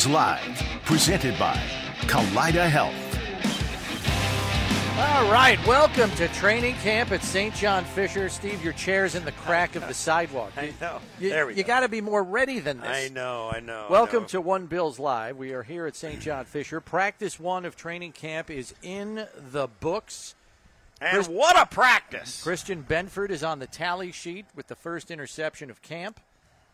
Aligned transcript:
This 0.00 0.06
is 0.06 0.12
One 0.14 0.38
Bills 0.38 0.46
Live, 0.46 0.82
presented 0.86 1.38
by 1.38 1.56
Kaleida 2.06 2.66
Health. 2.70 2.94
All 4.98 5.30
right, 5.30 5.58
welcome 5.66 6.10
to 6.12 6.26
training 6.28 6.76
camp 6.76 7.12
at 7.12 7.22
St. 7.22 7.54
John 7.54 7.84
Fisher. 7.84 8.30
Steve, 8.30 8.64
your 8.64 8.72
chair's 8.72 9.14
in 9.14 9.26
the 9.26 9.32
crack 9.32 9.76
of 9.76 9.86
the 9.86 9.92
sidewalk. 10.08 10.52
I 10.56 10.72
know. 10.80 11.00
You, 11.18 11.28
there 11.28 11.46
we 11.46 11.54
you 11.54 11.64
go. 11.64 11.66
got 11.66 11.80
to 11.80 11.90
be 11.90 12.00
more 12.00 12.22
ready 12.22 12.60
than 12.60 12.80
this. 12.80 12.88
I 12.88 13.08
know, 13.12 13.50
I 13.52 13.60
know. 13.60 13.88
I 13.90 13.92
Welcome 13.92 14.22
know. 14.22 14.28
to 14.28 14.40
One 14.40 14.64
Bills 14.68 14.98
Live. 14.98 15.36
We 15.36 15.52
are 15.52 15.62
here 15.62 15.84
at 15.84 15.94
St. 15.94 16.18
John 16.18 16.46
Fisher. 16.46 16.80
Practice 16.80 17.38
one 17.38 17.66
of 17.66 17.76
training 17.76 18.12
camp 18.12 18.48
is 18.48 18.72
in 18.82 19.26
the 19.52 19.68
books. 19.80 20.34
And 21.02 21.26
what 21.26 21.58
a 21.60 21.66
practice! 21.66 22.42
Christian 22.42 22.86
Benford 22.88 23.28
is 23.28 23.44
on 23.44 23.58
the 23.58 23.66
tally 23.66 24.12
sheet 24.12 24.46
with 24.56 24.68
the 24.68 24.76
first 24.76 25.10
interception 25.10 25.68
of 25.68 25.82
camp 25.82 26.20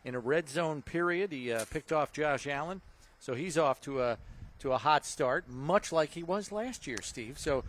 in 0.05 0.15
a 0.15 0.21
red 0.21 0.49
zone 0.49 0.81
period. 0.81 1.33
He 1.33 1.51
uh, 1.53 1.65
picked 1.71 1.93
off 1.93 2.13
Josh 2.13 2.47
Allen, 2.47 2.83
so 3.19 3.35
he's 3.35 3.59
off 3.59 3.81
to 3.83 4.03
a 4.03 4.19
to 4.59 4.73
a 4.73 4.79
hot 4.79 5.05
start, 5.05 5.49
much 5.49 5.93
like 5.93 6.11
he 6.13 6.23
was 6.23 6.51
last 6.51 6.87
year, 6.87 6.99
Steve. 7.03 7.39
So 7.39 7.65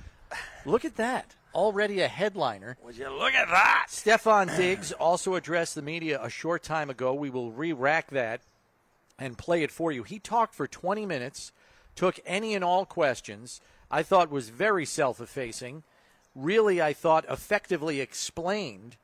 look 0.65 0.85
at 0.85 0.95
that, 0.95 1.35
already 1.53 2.01
a 2.01 2.07
headliner. 2.07 2.77
Would 2.83 2.97
you 2.97 3.09
look 3.09 3.33
at 3.33 3.49
that? 3.49 3.87
Stefon 3.89 4.55
Diggs 4.55 4.91
also 4.93 5.35
addressed 5.35 5.75
the 5.75 5.81
media 5.81 6.19
a 6.21 6.29
short 6.29 6.63
time 6.63 6.89
ago. 6.89 7.13
We 7.13 7.29
will 7.29 7.51
re-rack 7.51 8.09
that 8.11 8.41
and 9.19 9.37
play 9.37 9.63
it 9.63 9.71
for 9.71 9.91
you. 9.91 10.03
He 10.03 10.19
talked 10.19 10.53
for 10.53 10.67
20 10.67 11.05
minutes, 11.05 11.51
took 11.95 12.19
any 12.25 12.53
and 12.53 12.63
all 12.63 12.85
questions. 12.85 13.59
I 13.89 14.03
thought 14.03 14.29
was 14.29 14.49
very 14.49 14.85
self-effacing. 14.85 15.83
Really, 16.35 16.81
I 16.81 16.93
thought 16.93 17.25
effectively 17.29 17.99
explained 17.99 18.97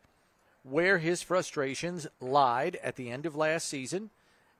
where 0.61 0.99
his 0.99 1.21
frustrations 1.21 2.07
lied 2.21 2.77
at 2.83 2.95
the 2.95 3.09
end 3.09 3.25
of 3.25 3.35
last 3.35 3.67
season 3.67 4.11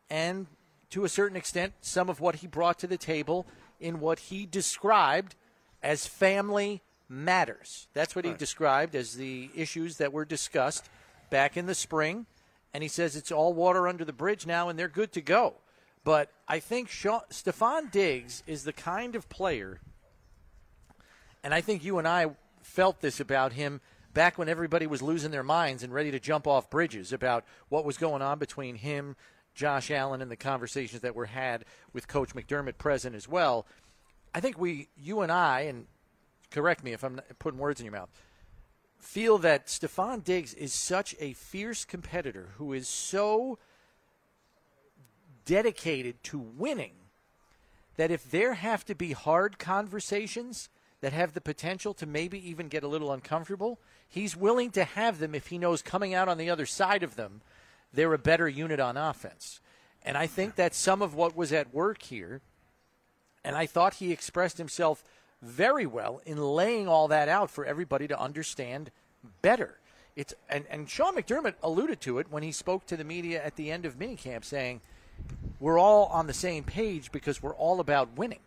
and 0.09 0.47
to 0.94 1.06
a 1.06 1.10
certain 1.10 1.36
extent 1.36 1.74
some 1.82 2.08
of 2.08 2.20
what 2.20 2.36
he 2.36 2.46
brought 2.46 2.78
to 2.78 2.86
the 2.86 2.98
table 2.98 3.48
in 3.80 4.00
what 4.00 4.20
he 4.20 4.46
described 4.46 5.34
as 5.82 6.06
family 6.06 6.84
matters. 7.10 7.88
That's 7.94 8.16
what 8.16 8.26
he 8.26 8.34
described 8.34 8.96
as 8.96 9.16
the 9.16 9.50
issues 9.56 9.98
that 9.98 10.14
were 10.14 10.24
discussed 10.24 10.88
back 11.32 11.58
in 11.58 11.66
the 11.66 11.74
spring. 11.74 12.28
And 12.76 12.84
he 12.84 12.90
says 12.90 13.16
it's 13.16 13.32
all 13.32 13.54
water 13.54 13.88
under 13.88 14.06
the 14.06 14.14
bridge 14.14 14.46
now 14.46 14.70
and 14.70 14.78
they're 14.78 14.88
good 14.88 15.12
to 15.14 15.22
go. 15.22 15.56
But 16.04 16.30
I 16.48 16.60
think 16.60 16.90
Sean, 16.90 17.22
Stefon 17.32 17.90
Diggs 17.90 18.44
is 18.46 18.64
the 18.64 18.74
kind 18.74 19.16
of 19.16 19.30
player, 19.30 19.80
and 21.44 21.56
I 21.56 21.62
think 21.62 21.84
you 21.84 21.98
and 21.98 22.08
I 22.08 22.28
felt 22.62 23.02
this 23.02 23.20
about 23.20 23.54
him 23.54 23.82
back 24.14 24.38
when 24.38 24.48
everybody 24.48 24.86
was 24.86 25.02
losing 25.02 25.32
their 25.32 25.44
minds 25.44 25.82
and 25.82 25.92
ready 25.92 26.12
to 26.12 26.20
jump 26.20 26.46
off 26.46 26.70
bridges 26.70 27.12
about 27.12 27.46
what 27.70 27.84
was 27.84 27.98
going 27.98 28.22
on 28.22 28.38
between 28.38 28.76
him, 28.76 29.16
Josh 29.54 29.92
Allen, 29.92 30.22
and 30.22 30.32
the 30.32 30.36
conversations 30.36 31.02
that 31.02 31.16
were 31.16 31.26
had 31.26 31.66
with 31.94 32.08
Coach 32.08 32.34
McDermott 32.34 32.78
present 32.78 33.16
as 33.16 33.28
well. 33.28 33.66
I 34.34 34.40
think 34.40 34.58
we, 34.58 34.90
you 34.98 35.22
and 35.22 35.32
I, 35.32 35.62
and 35.62 35.86
correct 36.50 36.84
me 36.84 36.94
if 36.94 37.04
I'm 37.04 37.22
putting 37.40 37.59
words 37.59 37.80
in 37.80 37.86
your 37.86 37.94
mouth, 37.94 38.09
feel 39.00 39.38
that 39.40 39.68
Stefon 39.68 40.24
Diggs 40.24 40.53
is 40.53 40.74
such 40.74 41.16
a 41.19 41.34
fierce 41.34 41.86
competitor 41.86 42.50
who 42.58 42.74
is 42.74 42.88
so 42.88 43.59
dedicated 45.46 46.24
to 46.24 46.40
winning 46.40 46.94
that 47.97 48.12
if 48.12 48.30
there 48.31 48.53
have 48.53 48.85
to 48.85 48.96
be 48.96 49.12
hard 49.12 49.59
conversations 49.59 50.70
that 51.02 51.14
have 51.14 51.34
the 51.34 51.41
potential 51.41 51.94
to 51.94 52.06
maybe 52.06 52.50
even 52.50 52.70
get 52.70 52.84
a 52.84 52.88
little 52.88 53.12
uncomfortable, 53.12 53.80
he's 54.08 54.38
willing 54.38 54.72
to 54.72 54.84
have 54.84 55.20
them 55.20 55.35
if 55.35 55.47
he 55.47 55.58
knows 55.58 55.81
coming 55.81 56.14
out 56.14 56.30
on 56.30 56.38
the 56.38 56.50
other 56.50 56.66
side 56.66 57.03
of 57.03 57.16
them, 57.16 57.41
they're 57.94 58.14
a 58.14 58.20
better 58.20 58.50
unit 58.50 58.80
on 58.80 58.98
offense. 58.98 59.59
And 60.04 60.18
I 60.18 60.28
think 60.28 60.56
that's 60.56 60.78
some 60.78 61.02
of 61.02 61.14
what 61.14 61.36
was 61.36 61.54
at 61.54 61.74
work 61.74 62.02
here. 62.02 62.42
And 63.44 63.56
I 63.56 63.66
thought 63.66 63.96
he 63.96 64.12
expressed 64.12 64.58
himself 64.58 65.04
very 65.42 65.86
well 65.86 66.22
in 66.26 66.38
laying 66.38 66.88
all 66.88 67.08
that 67.09 67.30
out 67.30 67.52
for 67.52 67.66
everybody 67.66 68.08
to 68.08 68.20
understand 68.20 68.92
better. 69.42 69.78
It's 70.16 70.34
and, 70.50 70.66
and 70.70 70.90
Sean 70.90 71.16
McDermott 71.16 71.56
alluded 71.62 72.00
to 72.02 72.20
it 72.20 72.28
when 72.30 72.44
he 72.44 72.52
spoke 72.52 72.86
to 72.88 72.98
the 72.98 73.03
media 73.03 73.44
at 73.44 73.56
the 73.56 73.72
end 73.72 73.86
of 73.86 73.98
minicamp 73.98 74.46
saying, 74.46 74.82
We're 75.59 75.80
all 75.80 76.06
on 76.06 76.28
the 76.28 76.34
same 76.34 76.64
page 76.64 77.12
because 77.12 77.42
we're 77.42 77.56
all 77.56 77.80
about 77.80 78.18
winning. 78.18 78.40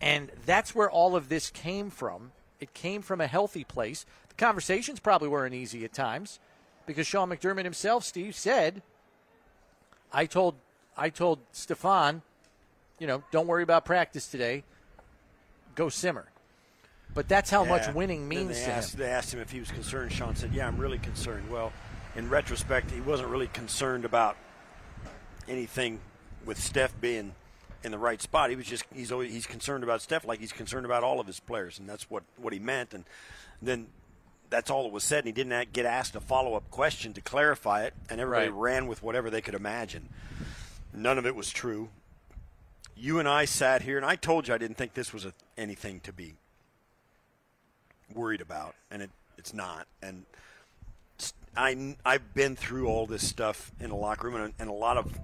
And 0.00 0.30
that's 0.44 0.74
where 0.74 0.90
all 0.90 1.16
of 1.16 1.28
this 1.28 1.50
came 1.50 1.90
from. 1.90 2.32
It 2.60 2.74
came 2.74 3.02
from 3.02 3.20
a 3.20 3.26
healthy 3.26 3.64
place. 3.64 4.04
The 4.28 4.34
conversations 4.34 5.00
probably 5.00 5.28
weren't 5.28 5.54
easy 5.54 5.84
at 5.84 5.92
times 5.92 6.38
because 6.86 7.06
Sean 7.06 7.28
McDermott 7.28 7.64
himself, 7.64 8.04
Steve, 8.04 8.34
said, 8.34 8.82
I 10.12 10.26
told 10.26 10.54
I 10.96 11.10
told 11.10 11.40
Stefon, 11.52 12.22
you 12.98 13.06
know, 13.06 13.22
don't 13.30 13.46
worry 13.46 13.62
about 13.62 13.84
practice 13.84 14.26
today. 14.28 14.64
Go 15.74 15.88
simmer. 15.88 16.26
But 17.14 17.28
that's 17.28 17.50
how 17.50 17.64
much 17.64 17.92
winning 17.94 18.28
means 18.28 18.62
to 18.64 18.72
asked, 18.72 18.94
him. 18.94 19.00
They 19.00 19.06
asked 19.06 19.32
him 19.32 19.40
if 19.40 19.50
he 19.50 19.60
was 19.60 19.70
concerned. 19.70 20.12
Sean 20.12 20.36
said, 20.36 20.52
"Yeah, 20.52 20.66
I'm 20.66 20.76
really 20.76 20.98
concerned." 20.98 21.50
Well, 21.50 21.72
in 22.14 22.28
retrospect, 22.28 22.90
he 22.90 23.00
wasn't 23.00 23.30
really 23.30 23.48
concerned 23.48 24.04
about 24.04 24.36
anything 25.48 26.00
with 26.44 26.58
Steph 26.58 26.98
being 27.00 27.34
in 27.82 27.90
the 27.90 27.98
right 27.98 28.20
spot. 28.20 28.50
He 28.50 28.56
was 28.56 28.66
just 28.66 28.84
he's 28.94 29.12
always 29.12 29.32
he's 29.32 29.46
concerned 29.46 29.84
about 29.84 30.02
Steph 30.02 30.26
like 30.26 30.40
he's 30.40 30.52
concerned 30.52 30.84
about 30.84 31.04
all 31.04 31.20
of 31.20 31.26
his 31.26 31.40
players, 31.40 31.78
and 31.78 31.88
that's 31.88 32.10
what 32.10 32.22
what 32.36 32.52
he 32.52 32.58
meant. 32.58 32.92
And 32.92 33.04
then 33.62 33.86
that's 34.50 34.70
all 34.70 34.84
that 34.84 34.92
was 34.92 35.04
said. 35.04 35.18
And 35.20 35.26
he 35.26 35.32
didn't 35.32 35.72
get 35.72 35.86
asked 35.86 36.14
a 36.16 36.20
follow 36.20 36.54
up 36.54 36.70
question 36.70 37.12
to 37.14 37.20
clarify 37.20 37.84
it, 37.84 37.94
and 38.08 38.20
everybody 38.20 38.48
Right. 38.48 38.58
ran 38.58 38.86
with 38.86 39.02
whatever 39.02 39.30
they 39.30 39.40
could 39.40 39.54
imagine. 39.54 40.08
None 40.92 41.18
of 41.18 41.26
it 41.26 41.34
was 41.34 41.50
true. 41.50 41.90
You 42.96 43.18
and 43.18 43.28
I 43.28 43.44
sat 43.44 43.82
here, 43.82 43.96
and 43.96 44.06
I 44.06 44.16
told 44.16 44.48
you 44.48 44.54
I 44.54 44.58
didn't 44.58 44.76
think 44.78 44.94
this 44.94 45.12
was 45.12 45.24
a, 45.26 45.32
anything 45.58 46.00
to 46.00 46.12
be 46.12 46.34
worried 48.14 48.40
about, 48.40 48.74
and 48.90 49.02
it, 49.02 49.10
it's 49.36 49.52
not. 49.52 49.86
And 50.00 50.24
I've 51.56 52.34
been 52.34 52.56
through 52.56 52.88
all 52.88 53.06
this 53.06 53.26
stuff 53.26 53.72
in 53.80 53.90
the 53.90 53.96
locker 53.96 54.28
room, 54.28 54.36
and, 54.36 54.54
and 54.58 54.68
a 54.68 54.74
lot 54.74 54.96
of 54.96 55.18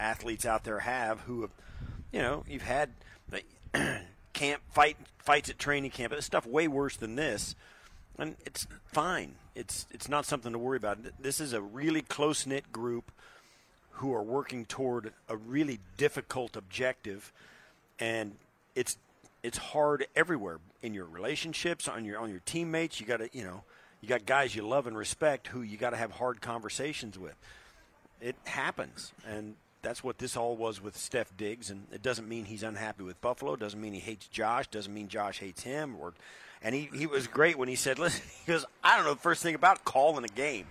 athletes 0.00 0.44
out 0.46 0.64
there 0.64 0.80
have 0.80 1.20
who 1.20 1.42
have, 1.42 1.50
you 2.12 2.20
know, 2.22 2.44
you've 2.48 2.62
had 2.62 2.90
the 3.28 3.42
camp 4.32 4.62
fight 4.70 4.96
fights 5.18 5.50
at 5.50 5.58
training 5.58 5.90
camp. 5.90 6.12
It's 6.12 6.26
stuff 6.26 6.46
way 6.46 6.68
worse 6.68 6.96
than 6.96 7.16
this, 7.16 7.54
and 8.18 8.36
it's 8.44 8.66
fine. 8.86 9.34
It's 9.54 9.86
it's 9.90 10.08
not 10.08 10.26
something 10.26 10.52
to 10.52 10.58
worry 10.58 10.76
about. 10.76 10.98
This 11.20 11.40
is 11.40 11.52
a 11.52 11.60
really 11.60 12.02
close 12.02 12.46
knit 12.46 12.72
group 12.72 13.10
who 13.92 14.14
are 14.14 14.22
working 14.22 14.64
toward 14.64 15.12
a 15.28 15.36
really 15.36 15.80
difficult 15.96 16.56
objective, 16.56 17.32
and 17.98 18.36
it's 18.74 18.96
it's 19.42 19.58
hard 19.58 20.06
everywhere 20.14 20.58
in 20.82 20.94
your 20.94 21.06
relationships, 21.06 21.88
on 21.88 22.04
your 22.04 22.18
on 22.18 22.30
your 22.30 22.42
teammates. 22.44 23.00
You 23.00 23.06
got 23.06 23.18
to 23.18 23.28
you 23.32 23.44
know 23.44 23.62
you 24.00 24.08
got 24.08 24.26
guys 24.26 24.54
you 24.54 24.66
love 24.66 24.86
and 24.86 24.96
respect 24.96 25.48
who 25.48 25.62
you 25.62 25.76
got 25.76 25.90
to 25.90 25.96
have 25.96 26.12
hard 26.12 26.40
conversations 26.40 27.18
with. 27.18 27.34
It 28.20 28.36
happens, 28.44 29.12
and 29.28 29.54
that's 29.82 30.02
what 30.02 30.18
this 30.18 30.36
all 30.36 30.56
was 30.56 30.82
with 30.82 30.96
Steph 30.96 31.36
Diggs. 31.36 31.70
And 31.70 31.86
it 31.92 32.02
doesn't 32.02 32.28
mean 32.28 32.44
he's 32.44 32.62
unhappy 32.62 33.04
with 33.04 33.20
Buffalo. 33.20 33.56
Doesn't 33.56 33.80
mean 33.80 33.92
he 33.92 34.00
hates 34.00 34.26
Josh. 34.26 34.66
Doesn't 34.68 34.92
mean 34.92 35.08
Josh 35.08 35.38
hates 35.38 35.62
him. 35.62 35.96
Or 36.00 36.14
and 36.62 36.74
he 36.74 36.88
he 36.94 37.06
was 37.06 37.26
great 37.26 37.56
when 37.58 37.68
he 37.68 37.76
said, 37.76 37.98
"Listen," 37.98 38.22
he 38.46 38.52
goes, 38.52 38.64
"I 38.82 38.96
don't 38.96 39.04
know 39.06 39.14
the 39.14 39.20
first 39.20 39.42
thing 39.42 39.54
about 39.54 39.84
calling 39.84 40.24
a 40.24 40.28
game. 40.28 40.66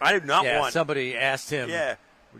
I 0.00 0.18
do 0.18 0.24
not 0.26 0.44
Yeah, 0.44 0.60
want." 0.60 0.72
somebody 0.72 1.16
asked 1.16 1.50
him, 1.50 1.68
Yeah. 1.68 1.96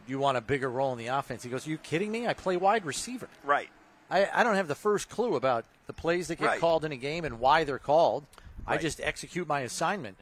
you 0.07 0.19
want 0.19 0.37
a 0.39 0.41
bigger 0.41 0.71
role 0.71 0.93
in 0.93 0.99
the 0.99 1.09
offense? 1.09 1.43
He 1.43 1.51
goes, 1.51 1.67
Are 1.67 1.71
you 1.71 1.79
kidding 1.79 2.11
me? 2.11 2.27
I 2.27 2.33
play 2.35 2.57
wide 2.57 2.85
receiver. 2.87 3.29
right. 3.45 3.69
I, 4.13 4.29
I 4.35 4.43
don't 4.43 4.57
have 4.57 4.67
the 4.67 4.75
first 4.75 5.09
clue 5.09 5.37
about 5.37 5.65
the 5.87 5.93
plays 5.93 6.27
that 6.29 6.37
get 6.41 6.47
Right. 6.47 6.61
called 6.61 6.85
in 6.85 6.91
a 6.91 6.97
game 6.97 7.25
and 7.25 7.39
why 7.39 7.63
they're 7.63 7.79
called. 7.79 8.25
I 8.67 8.77
just 8.77 9.01
execute 9.01 9.47
my 9.47 9.61
assignment. 9.61 10.17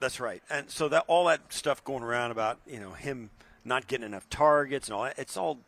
That's 0.00 0.18
right. 0.20 0.42
And 0.48 0.70
so 0.70 0.88
that 0.88 1.04
all 1.08 1.26
that 1.26 1.40
stuff 1.52 1.82
going 1.84 2.02
around 2.02 2.30
about 2.30 2.58
you 2.66 2.78
know 2.80 2.92
him 2.92 3.28
not 3.64 3.86
getting 3.86 4.06
enough 4.06 4.28
targets 4.30 4.88
and 4.88 4.94
all 4.94 5.02
that, 5.04 5.18
it's 5.18 5.36
all. 5.36 5.58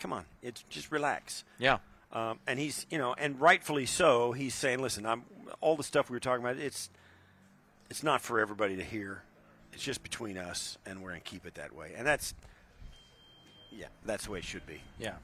Come 0.00 0.12
on, 0.12 0.24
it's 0.42 0.64
just 0.68 0.90
relax. 0.90 1.44
Yeah. 1.58 1.78
Um, 2.12 2.38
and 2.46 2.58
he's 2.58 2.86
you 2.90 2.98
know, 2.98 3.14
and 3.16 3.40
rightfully 3.40 3.86
so. 3.86 4.32
He's 4.32 4.54
saying, 4.54 4.80
listen, 4.80 5.06
I'm 5.06 5.24
all 5.60 5.76
the 5.76 5.82
stuff 5.82 6.10
we 6.10 6.16
were 6.16 6.20
talking 6.20 6.44
about. 6.44 6.58
It's 6.58 6.90
it's 7.90 8.02
not 8.02 8.20
for 8.20 8.40
everybody 8.40 8.76
to 8.76 8.84
hear. 8.84 9.22
It's 9.72 9.82
just 9.82 10.02
between 10.02 10.36
us, 10.36 10.76
and 10.84 11.02
we're 11.02 11.10
going 11.10 11.22
to 11.22 11.30
keep 11.30 11.46
it 11.46 11.54
that 11.54 11.74
way. 11.74 11.92
And 11.96 12.06
that's 12.06 12.34
yeah, 13.70 13.86
that's 14.04 14.26
the 14.26 14.32
way 14.32 14.38
it 14.38 14.44
should 14.44 14.66
be. 14.66 14.80
Yeah. 14.98 15.14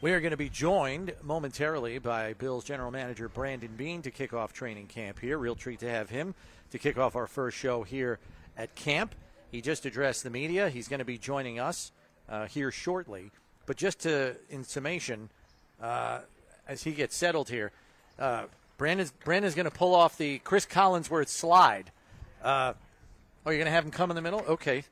We 0.00 0.12
are 0.12 0.20
going 0.20 0.30
to 0.30 0.38
be 0.38 0.48
joined 0.48 1.12
momentarily 1.22 1.98
by 1.98 2.32
Bills 2.32 2.64
general 2.64 2.90
manager 2.90 3.28
Brandon 3.28 3.70
Beane 3.76 4.00
to 4.02 4.10
kick 4.10 4.32
off 4.32 4.54
training 4.54 4.86
camp 4.86 5.18
here. 5.18 5.36
Real 5.36 5.54
treat 5.54 5.80
to 5.80 5.90
have 5.90 6.08
him 6.08 6.34
to 6.70 6.78
kick 6.78 6.96
off 6.96 7.16
our 7.16 7.26
first 7.26 7.58
show 7.58 7.82
here 7.82 8.18
at 8.56 8.74
camp. 8.74 9.14
He 9.50 9.60
just 9.60 9.84
addressed 9.84 10.22
the 10.22 10.30
media. 10.30 10.70
He's 10.70 10.88
going 10.88 11.00
to 11.00 11.04
be 11.04 11.18
joining 11.18 11.58
us 11.58 11.92
uh, 12.30 12.46
here 12.46 12.70
shortly. 12.70 13.30
But 13.66 13.76
just 13.76 14.00
to, 14.00 14.36
in 14.48 14.64
summation, 14.64 15.28
uh, 15.82 16.20
as 16.68 16.82
he 16.82 16.92
gets 16.92 17.16
settled 17.16 17.48
here, 17.48 17.72
uh, 18.18 18.44
Brandon's, 18.78 19.12
Brandon's 19.24 19.54
going 19.54 19.64
to 19.64 19.70
pull 19.70 19.94
off 19.94 20.16
the 20.16 20.38
Chris 20.40 20.66
Collinsworth 20.66 21.28
slide. 21.28 21.90
Uh, 22.42 22.72
oh, 23.44 23.50
you're 23.50 23.58
going 23.58 23.66
to 23.66 23.72
have 23.72 23.84
him 23.84 23.90
come 23.90 24.10
in 24.10 24.16
the 24.16 24.22
middle? 24.22 24.40
Okay. 24.48 24.84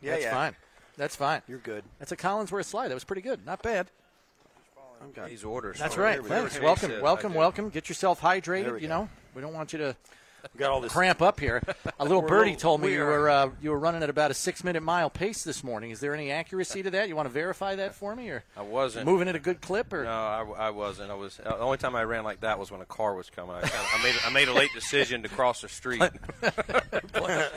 Yeah, 0.00 0.12
That's 0.12 0.22
yeah. 0.24 0.30
fine. 0.34 0.56
That's 0.96 1.16
fine. 1.16 1.42
You're 1.48 1.58
good. 1.58 1.84
That's 1.98 2.12
a 2.12 2.16
Collinsworth 2.16 2.66
slide. 2.66 2.88
That 2.88 2.94
was 2.94 3.04
pretty 3.04 3.22
good. 3.22 3.44
Not 3.46 3.62
bad. 3.62 3.88
I'm 5.02 5.12
good. 5.12 5.30
These 5.30 5.44
orders. 5.44 5.78
That's 5.78 5.96
right. 5.96 6.14
here 6.14 6.22
we. 6.22 6.28
Thanks. 6.28 6.60
Welcome, 6.60 7.00
welcome, 7.00 7.34
welcome. 7.34 7.70
Get 7.70 7.88
yourself 7.88 8.20
hydrated. 8.20 8.72
we 8.74 8.82
You 8.82 8.88
go. 8.88 9.02
know, 9.02 9.08
we 9.34 9.40
don't 9.40 9.54
want 9.54 9.72
you 9.72 9.78
to 9.78 9.96
We 10.54 10.58
got 10.58 10.70
all 10.70 10.80
this. 10.80 10.92
cramp 10.92 11.22
up 11.22 11.40
here. 11.40 11.62
A 11.98 12.04
little 12.04 12.22
birdie 12.26 12.56
told 12.56 12.80
me 12.80 12.92
you 12.92 13.00
were 13.00 13.28
uh, 13.28 13.50
you 13.60 13.70
were 13.70 13.78
running 13.78 14.02
at 14.02 14.10
about 14.10 14.30
a 14.30 14.34
six 14.34 14.64
minute 14.64 14.82
mile 14.82 15.10
pace 15.10 15.44
this 15.44 15.62
morning. 15.64 15.90
Is 15.90 16.00
there 16.00 16.14
any 16.14 16.30
accuracy 16.30 16.82
to 16.82 16.90
that? 16.90 17.08
You 17.08 17.16
want 17.16 17.28
to 17.28 17.32
verify 17.32 17.76
that 17.76 17.94
for 17.94 18.14
me, 18.14 18.30
or 18.30 18.44
I 18.56 18.62
wasn't. 18.62 19.06
moving 19.06 19.28
at 19.28 19.36
a 19.36 19.40
good 19.40 19.60
clip, 19.60 19.92
or 19.92 20.04
No, 20.04 20.10
I, 20.10 20.44
I 20.58 20.70
wasn't. 20.70 21.10
I 21.10 21.14
was. 21.14 21.38
Uh, 21.40 21.50
the 21.50 21.58
only 21.58 21.78
time 21.78 21.94
I 21.96 22.04
ran 22.04 22.24
like 22.24 22.40
that 22.40 22.58
was 22.58 22.70
when 22.70 22.80
a 22.80 22.86
car 22.86 23.14
was 23.14 23.30
coming. 23.30 23.54
I, 23.54 23.60
I 23.60 24.02
made. 24.02 24.14
I 24.24 24.30
made 24.30 24.48
a 24.48 24.52
late 24.54 24.72
decision 24.74 25.22
to 25.22 25.28
cross 25.28 25.60
the 25.60 25.68
street. 25.68 26.02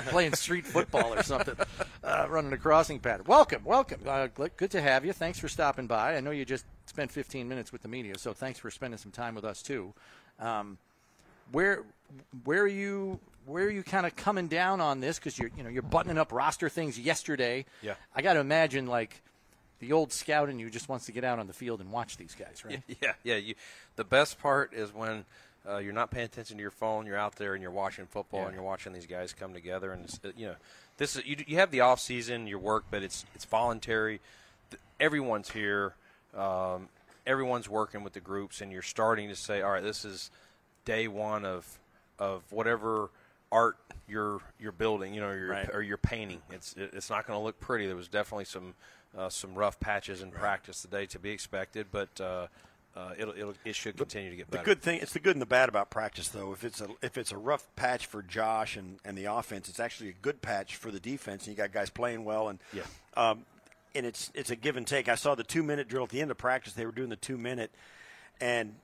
playing 0.07 0.33
street 0.33 0.65
football 0.65 1.13
or 1.13 1.23
something, 1.23 1.55
uh, 2.03 2.27
running 2.29 2.53
a 2.53 2.57
crossing 2.57 2.99
pattern. 2.99 3.25
Welcome, 3.27 3.63
welcome. 3.63 4.01
Uh, 4.05 4.27
good 4.27 4.71
to 4.71 4.81
have 4.81 5.05
you. 5.05 5.13
Thanks 5.13 5.39
for 5.39 5.47
stopping 5.47 5.87
by. 5.87 6.15
I 6.15 6.19
know 6.19 6.31
you 6.31 6.45
just 6.45 6.65
spent 6.85 7.11
15 7.11 7.47
minutes 7.47 7.71
with 7.71 7.81
the 7.81 7.87
media, 7.87 8.17
so 8.17 8.33
thanks 8.33 8.59
for 8.59 8.69
spending 8.69 8.97
some 8.97 9.11
time 9.11 9.35
with 9.35 9.45
us 9.45 9.61
too. 9.61 9.93
Um, 10.39 10.77
where, 11.51 11.83
where 12.43 12.61
are 12.63 12.67
you? 12.67 13.19
Where 13.45 13.65
are 13.65 13.69
you 13.69 13.83
kind 13.83 14.05
of 14.05 14.15
coming 14.15 14.47
down 14.47 14.79
on 14.79 15.01
this? 15.01 15.19
Because 15.19 15.37
you're, 15.37 15.51
you 15.57 15.63
know, 15.63 15.69
you're 15.69 15.81
buttoning 15.81 16.17
up 16.17 16.31
roster 16.31 16.69
things 16.69 16.97
yesterday. 16.97 17.65
Yeah. 17.81 17.95
I 18.15 18.21
got 18.21 18.33
to 18.33 18.39
imagine 18.39 18.87
like 18.87 19.21
the 19.79 19.91
old 19.91 20.13
scout 20.13 20.49
in 20.49 20.59
you 20.59 20.69
just 20.69 20.87
wants 20.87 21.07
to 21.07 21.11
get 21.11 21.25
out 21.25 21.39
on 21.39 21.47
the 21.47 21.53
field 21.53 21.81
and 21.81 21.91
watch 21.91 22.15
these 22.15 22.35
guys, 22.35 22.63
right? 22.63 22.81
yeah, 23.01 23.13
yeah. 23.23 23.35
You, 23.35 23.55
the 23.97 24.05
best 24.05 24.39
part 24.39 24.73
is 24.73 24.93
when 24.93 25.25
uh, 25.67 25.77
you're 25.79 25.91
not 25.91 26.09
paying 26.09 26.23
attention 26.25 26.55
to 26.55 26.61
your 26.61 26.71
phone. 26.71 27.05
You're 27.05 27.17
out 27.17 27.35
there 27.35 27.53
and 27.53 27.61
you're 27.61 27.69
watching 27.71 28.05
football 28.05 28.41
Yeah. 28.41 28.45
and 28.47 28.55
you're 28.55 28.63
watching 28.63 28.93
these 28.93 29.07
guys 29.07 29.33
come 29.33 29.53
together. 29.53 29.91
And 29.91 30.05
it's, 30.05 30.19
you 30.37 30.45
know, 30.47 30.55
this 30.97 31.17
is 31.17 31.25
you, 31.25 31.35
you 31.45 31.57
have 31.57 31.69
the 31.71 31.81
off 31.81 31.99
season, 31.99 32.47
your 32.47 32.59
work, 32.59 32.85
but 32.89 33.03
it's 33.03 33.25
it's 33.35 33.43
voluntary. 33.45 34.21
Everyone's 35.01 35.51
here. 35.51 35.95
Um, 36.35 36.87
everyone's 37.27 37.67
working 37.67 38.03
with 38.03 38.13
the 38.13 38.19
groups, 38.19 38.61
and 38.61 38.71
you're 38.71 38.81
starting 38.81 39.27
to 39.29 39.35
say, 39.35 39.61
all 39.61 39.71
right, 39.71 39.83
this 39.83 40.05
is 40.05 40.31
day 40.85 41.07
one 41.07 41.45
of 41.45 41.77
of 42.19 42.43
whatever 42.51 43.09
art 43.51 43.77
you're 44.07 44.39
you're 44.59 44.71
building, 44.71 45.13
you 45.13 45.21
know, 45.21 45.31
you're, 45.31 45.49
Right. 45.49 45.69
or 45.73 45.81
you're 45.81 45.97
painting. 45.97 46.41
It's 46.51 46.73
it's 46.77 47.09
not 47.09 47.25
going 47.27 47.39
to 47.39 47.43
look 47.43 47.59
pretty. 47.59 47.87
There 47.87 47.95
was 47.95 48.07
definitely 48.07 48.45
some 48.45 48.73
uh, 49.17 49.29
some 49.29 49.53
rough 49.55 49.79
patches 49.79 50.21
in 50.21 50.31
practice 50.31 50.81
today 50.81 51.05
to 51.07 51.19
be 51.19 51.29
expected, 51.29 51.87
but 51.91 52.19
uh, 52.19 52.47
uh, 52.95 53.11
it'll, 53.17 53.33
it'll 53.37 53.53
it 53.63 53.75
should 53.75 53.95
continue 53.97 54.29
to 54.31 54.35
get 54.35 54.49
better. 54.49 54.63
The 54.63 54.69
better. 54.69 54.75
good 54.75 54.81
thing, 54.83 54.99
it's 55.01 55.13
the 55.13 55.19
good 55.19 55.35
and 55.35 55.41
the 55.41 55.45
bad 55.47 55.69
about 55.69 55.89
practice, 55.91 56.29
though. 56.29 56.51
If 56.51 56.63
it's 56.63 56.81
a 56.81 56.87
if 57.01 57.17
it's 57.17 57.31
a 57.31 57.37
rough 57.37 57.67
patch 57.75 58.05
for 58.07 58.21
Josh 58.23 58.75
and, 58.75 58.97
and 59.05 59.17
the 59.17 59.25
offense, 59.25 59.69
it's 59.69 59.79
actually 59.79 60.09
a 60.09 60.15
good 60.21 60.41
patch 60.41 60.75
for 60.75 60.89
the 60.91 60.99
defense. 60.99 61.45
And 61.47 61.55
you 61.55 61.61
got 61.63 61.71
guys 61.71 61.89
playing 61.89 62.23
well, 62.25 62.49
and 62.49 62.59
Yeah. 62.73 62.83
um, 63.15 63.45
and 63.95 64.05
it's 64.07 64.31
it's 64.33 64.49
a 64.49 64.55
give 64.55 64.77
and 64.77 64.85
take. 64.87 65.07
I 65.07 65.15
saw 65.15 65.35
the 65.35 65.43
two 65.43 65.61
minute 65.63 65.87
drill 65.87 66.03
at 66.05 66.09
the 66.09 66.21
end 66.21 66.31
of 66.31 66.37
practice. 66.37 66.73
They 66.73 66.85
were 66.87 66.91
doing 66.91 67.09
the 67.09 67.15
two 67.15 67.37
minute, 67.37 67.71
and 68.41 68.75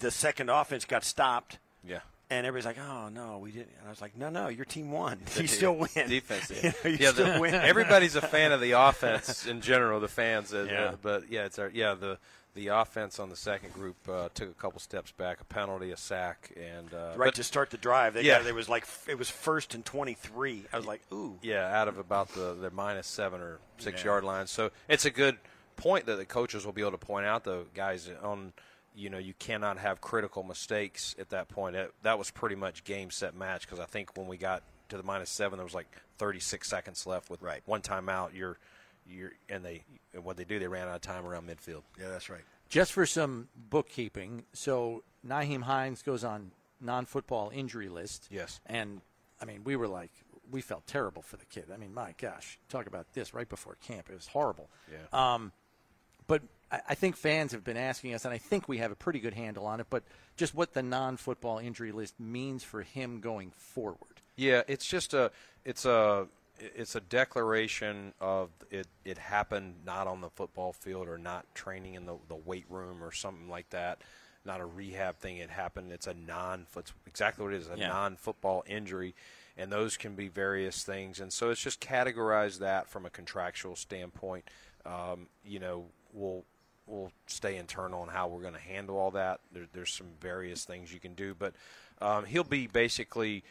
the 0.00 0.10
second 0.10 0.50
offense 0.50 0.84
got 0.84 1.04
stopped. 1.04 1.58
Yeah. 1.88 2.00
And 2.30 2.46
everybody's 2.46 2.66
like, 2.66 2.86
"Oh 2.86 3.08
no, 3.08 3.38
we 3.38 3.50
didn't." 3.52 3.70
And 3.78 3.86
I 3.86 3.90
was 3.90 4.02
like, 4.02 4.14
"No, 4.16 4.28
no, 4.28 4.48
your 4.48 4.66
team 4.66 4.92
won. 4.92 5.18
You 5.40 5.46
still 5.46 5.74
win. 5.76 5.88
Defense, 6.08 6.50
You 6.50 6.56
yeah. 6.62 6.72
know, 6.84 6.90
you 6.90 6.96
yeah 7.00 7.10
still 7.12 7.32
the- 7.34 7.40
win." 7.40 7.54
everybody's 7.54 8.16
a 8.16 8.20
fan 8.20 8.52
of 8.52 8.60
the 8.60 8.72
offense 8.72 9.46
in 9.46 9.60
general. 9.62 9.98
The 10.00 10.08
fans, 10.08 10.52
uh, 10.52 10.66
Yeah. 10.70 10.94
but 11.00 11.30
yeah, 11.30 11.44
it's 11.46 11.58
our, 11.58 11.70
yeah 11.72 11.94
the 11.94 12.18
the 12.54 12.68
offense 12.68 13.20
on 13.20 13.28
the 13.30 13.36
second 13.36 13.72
group 13.72 13.96
uh, 14.08 14.28
took 14.34 14.50
a 14.50 14.54
couple 14.54 14.80
steps 14.80 15.12
back, 15.12 15.40
a 15.40 15.44
penalty, 15.44 15.90
a 15.92 15.96
sack, 15.96 16.50
and 16.56 16.92
uh, 16.92 17.12
right 17.16 17.32
to 17.34 17.44
start 17.44 17.70
the 17.70 17.76
drive. 17.78 18.14
They 18.14 18.22
Yeah. 18.22 18.38
got, 18.38 18.46
it 18.48 18.54
was 18.54 18.68
like 18.68 18.84
it 19.06 19.16
was 19.18 19.30
first 19.30 19.74
and 19.74 19.84
twenty 19.84 20.14
three. 20.14 20.64
I 20.72 20.76
was 20.76 20.86
like, 20.86 21.00
"Ooh." 21.12 21.38
Yeah, 21.40 21.66
out 21.80 21.88
of 21.88 21.96
about 21.98 22.28
the, 22.34 22.52
the 22.60 22.70
minus 22.70 23.06
seven 23.06 23.40
or 23.40 23.58
six 23.78 24.00
Yeah. 24.02 24.10
yard 24.10 24.24
line. 24.24 24.46
So 24.48 24.70
it's 24.88 25.06
a 25.06 25.10
good 25.10 25.38
point 25.76 26.04
that 26.06 26.16
the 26.16 26.24
coaches 26.26 26.66
will 26.66 26.72
be 26.72 26.82
able 26.82 26.90
to 26.90 26.98
point 26.98 27.24
out, 27.24 27.44
though, 27.44 27.64
guys, 27.74 28.10
on 28.22 28.52
you 28.98 29.08
know 29.10 29.18
you 29.18 29.32
cannot 29.38 29.78
have 29.78 30.00
critical 30.00 30.42
mistakes 30.42 31.14
at 31.18 31.30
that 31.30 31.48
point. 31.48 31.74
That, 31.74 31.90
that 32.02 32.18
was 32.18 32.30
pretty 32.30 32.56
much 32.56 32.84
game 32.84 33.10
set 33.10 33.34
match 33.34 33.62
because 33.62 33.78
I 33.78 33.84
think 33.86 34.16
when 34.16 34.26
we 34.26 34.36
got 34.36 34.62
to 34.88 34.96
the 34.96 35.02
minus 35.02 35.30
seven, 35.30 35.58
there 35.58 35.64
was 35.64 35.74
like 35.74 35.86
36 36.18 36.68
seconds 36.68 37.06
left 37.06 37.30
with 37.30 37.40
Right. 37.42 37.62
one 37.66 37.80
timeout. 37.82 38.34
You're 38.34 38.58
you're 39.06 39.32
and 39.48 39.64
they 39.64 39.84
and 40.12 40.24
what 40.24 40.36
they 40.36 40.44
do, 40.44 40.58
they 40.58 40.66
ran 40.68 40.88
out 40.88 40.96
of 40.96 41.00
time 41.02 41.24
around 41.26 41.48
midfield. 41.48 41.82
Yeah, 41.98 42.08
that's 42.08 42.28
right. 42.28 42.42
Just 42.68 42.92
for 42.92 43.06
some 43.06 43.48
bookkeeping, 43.56 44.44
so 44.52 45.02
Nyheim 45.26 45.62
Hines 45.62 46.02
goes 46.02 46.22
on 46.24 46.50
non-football 46.80 47.50
injury 47.54 47.88
list. 47.88 48.28
Yes. 48.30 48.60
and 48.66 49.00
I 49.40 49.44
mean, 49.44 49.62
we 49.64 49.76
were 49.76 49.88
like, 49.88 50.10
we 50.50 50.60
felt 50.60 50.86
terrible 50.86 51.22
for 51.22 51.36
the 51.36 51.44
kid. 51.46 51.66
I 51.72 51.76
mean, 51.76 51.94
my 51.94 52.14
gosh, 52.20 52.58
talk 52.68 52.86
about 52.86 53.06
this 53.14 53.32
right 53.32 53.48
before 53.48 53.76
camp. 53.86 54.08
It 54.10 54.14
was 54.14 54.26
horrible. 54.26 54.68
Yeah. 54.90 55.34
Um, 55.34 55.52
but 56.26 56.42
I, 56.70 56.80
I 56.90 56.94
think 56.94 57.16
fans 57.16 57.52
have 57.52 57.64
been 57.64 57.76
asking 57.76 58.14
us, 58.14 58.24
and 58.24 58.32
I 58.34 58.38
think 58.38 58.68
we 58.68 58.78
have 58.78 58.90
a 58.92 58.96
pretty 58.96 59.20
good 59.20 59.34
handle 59.34 59.66
on 59.66 59.80
it. 59.80 59.86
But 59.90 60.04
just 60.36 60.54
what 60.54 60.74
the 60.74 60.82
non-football 60.82 61.58
injury 61.58 61.92
list 61.92 62.18
means 62.18 62.62
for 62.64 62.82
him 62.82 63.20
going 63.20 63.52
forward. 63.56 64.20
Yeah, 64.36 64.62
it's 64.68 64.86
just 64.86 65.14
a 65.14 65.30
it's 65.64 65.84
a 65.84 66.28
it's 66.60 66.94
a 66.94 67.00
declaration 67.00 68.12
of 68.20 68.50
it 68.70 68.86
it 69.04 69.18
happened 69.18 69.76
not 69.84 70.06
on 70.06 70.20
the 70.20 70.30
football 70.30 70.72
field 70.72 71.08
or 71.08 71.18
not 71.18 71.46
training 71.54 71.94
in 71.94 72.06
the, 72.06 72.16
the 72.28 72.36
weight 72.36 72.66
room 72.68 73.02
or 73.02 73.12
something 73.12 73.48
like 73.48 73.70
that. 73.70 73.98
Not 74.44 74.60
a 74.60 74.64
rehab 74.66 75.18
thing. 75.18 75.38
It 75.38 75.50
happened. 75.50 75.92
It's 75.92 76.06
a 76.06 76.14
non. 76.14 76.66
It's 76.76 76.92
exactly 77.06 77.44
what 77.44 77.52
it 77.54 77.58
is. 77.62 77.68
A 77.68 77.76
Yeah. 77.76 77.88
non-football 77.88 78.62
injury, 78.66 79.14
and 79.56 79.70
those 79.70 79.96
can 79.96 80.14
be 80.14 80.28
various 80.28 80.84
things. 80.84 81.20
And 81.20 81.32
so 81.32 81.50
it's 81.50 81.60
just 81.60 81.80
categorize 81.80 82.60
that 82.60 82.88
from 82.88 83.04
a 83.04 83.10
contractual 83.10 83.74
standpoint. 83.76 84.44
Um, 84.86 85.26
you 85.44 85.58
know, 85.58 85.86
we'll 86.12 86.44
we'll 86.88 87.12
stay 87.26 87.56
internal 87.56 88.02
on 88.02 88.08
how 88.08 88.28
we're 88.28 88.42
going 88.42 88.54
to 88.54 88.60
handle 88.60 88.96
all 88.96 89.10
that. 89.12 89.40
There, 89.52 89.66
there's 89.72 89.92
some 89.92 90.08
various 90.20 90.64
things 90.64 90.92
you 90.92 91.00
can 91.00 91.14
do, 91.14 91.34
but 91.38 91.54
um, 92.00 92.24
he'll 92.24 92.44
be 92.44 92.66
basically. 92.66 93.44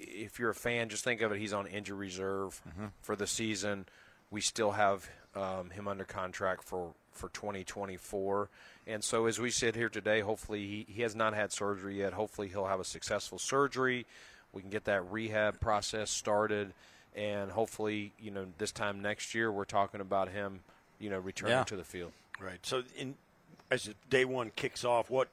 If 0.00 0.38
you're 0.38 0.50
a 0.50 0.54
fan, 0.54 0.88
just 0.90 1.02
think 1.02 1.22
of 1.22 1.32
it. 1.32 1.38
He's 1.40 1.52
on 1.52 1.66
injury 1.66 1.96
reserve 1.96 2.60
for 3.02 3.16
the 3.16 3.26
season. 3.26 3.86
We 4.30 4.40
still 4.40 4.70
have 4.72 5.08
um, 5.34 5.70
him 5.70 5.88
under 5.88 6.04
contract 6.04 6.62
for 6.62 6.92
for 7.10 7.28
2024, 7.30 8.48
and 8.86 9.02
so 9.02 9.26
as 9.26 9.40
we 9.40 9.50
sit 9.50 9.74
here 9.74 9.88
today, 9.88 10.20
hopefully 10.20 10.66
he, 10.66 10.86
he 10.92 11.02
has 11.02 11.16
not 11.16 11.34
had 11.34 11.52
surgery 11.52 11.98
yet. 11.98 12.12
Hopefully 12.12 12.46
he'll 12.48 12.66
have 12.66 12.78
a 12.78 12.84
successful 12.84 13.38
surgery. 13.38 14.06
We 14.52 14.62
can 14.62 14.70
get 14.70 14.84
that 14.84 15.10
rehab 15.10 15.58
process 15.58 16.10
started, 16.10 16.72
and 17.16 17.50
hopefully, 17.50 18.12
you 18.20 18.30
know, 18.30 18.46
this 18.58 18.70
time 18.70 19.02
next 19.02 19.34
year 19.34 19.50
we're 19.50 19.64
talking 19.64 20.00
about 20.00 20.28
him, 20.30 20.60
you 21.00 21.10
know, 21.10 21.18
returning 21.18 21.56
Yeah. 21.56 21.64
to 21.64 21.76
the 21.76 21.82
field. 21.84 22.12
Right. 22.40 22.58
So, 22.62 22.82
in 22.96 23.14
as 23.70 23.90
day 24.08 24.24
one 24.24 24.52
kicks 24.56 24.84
off, 24.84 25.10
what 25.10 25.28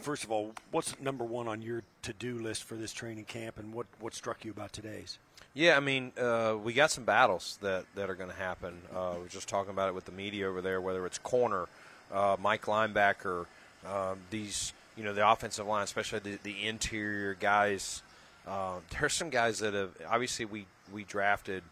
first 0.00 0.24
of 0.24 0.30
all, 0.30 0.52
what's 0.70 0.98
number 1.00 1.24
one 1.24 1.48
on 1.48 1.62
your 1.62 1.82
to-do 2.02 2.38
list 2.38 2.64
for 2.64 2.74
this 2.74 2.92
training 2.92 3.24
camp, 3.24 3.58
and 3.58 3.72
what 3.72 3.86
what 3.98 4.14
struck 4.14 4.44
you 4.44 4.50
about 4.50 4.72
today's? 4.72 5.18
Yeah, 5.52 5.76
I 5.76 5.80
mean, 5.80 6.12
uh, 6.16 6.56
we 6.62 6.72
got 6.72 6.92
some 6.92 7.04
battles 7.04 7.58
that, 7.60 7.84
that 7.96 8.08
are 8.08 8.14
going 8.14 8.30
to 8.30 8.36
happen. 8.36 8.74
Uh, 8.94 9.14
we 9.18 9.26
are 9.26 9.28
just 9.28 9.48
talking 9.48 9.70
about 9.70 9.88
it 9.88 9.94
with 9.96 10.04
the 10.04 10.12
media 10.12 10.48
over 10.48 10.60
there, 10.60 10.80
whether 10.80 11.04
it's 11.06 11.18
corner, 11.18 11.66
uh, 12.12 12.36
Mike 12.40 12.66
linebacker, 12.66 13.46
um, 13.84 14.20
these, 14.30 14.72
you 14.96 15.02
know, 15.02 15.12
the 15.12 15.28
offensive 15.28 15.66
line, 15.66 15.82
especially 15.82 16.20
the, 16.20 16.38
the 16.44 16.68
interior 16.68 17.34
guys. 17.34 18.02
Uh, 18.46 18.74
there's 18.90 19.12
some 19.12 19.28
guys 19.28 19.58
that 19.58 19.74
have, 19.74 19.90
obviously, 20.08 20.44
we, 20.44 20.66
we 20.92 21.02
drafted, 21.02 21.64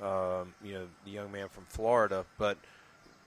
um, 0.00 0.54
you 0.62 0.74
know, 0.74 0.86
the 1.04 1.10
young 1.10 1.32
man 1.32 1.48
from 1.48 1.64
Florida, 1.64 2.24
but, 2.38 2.56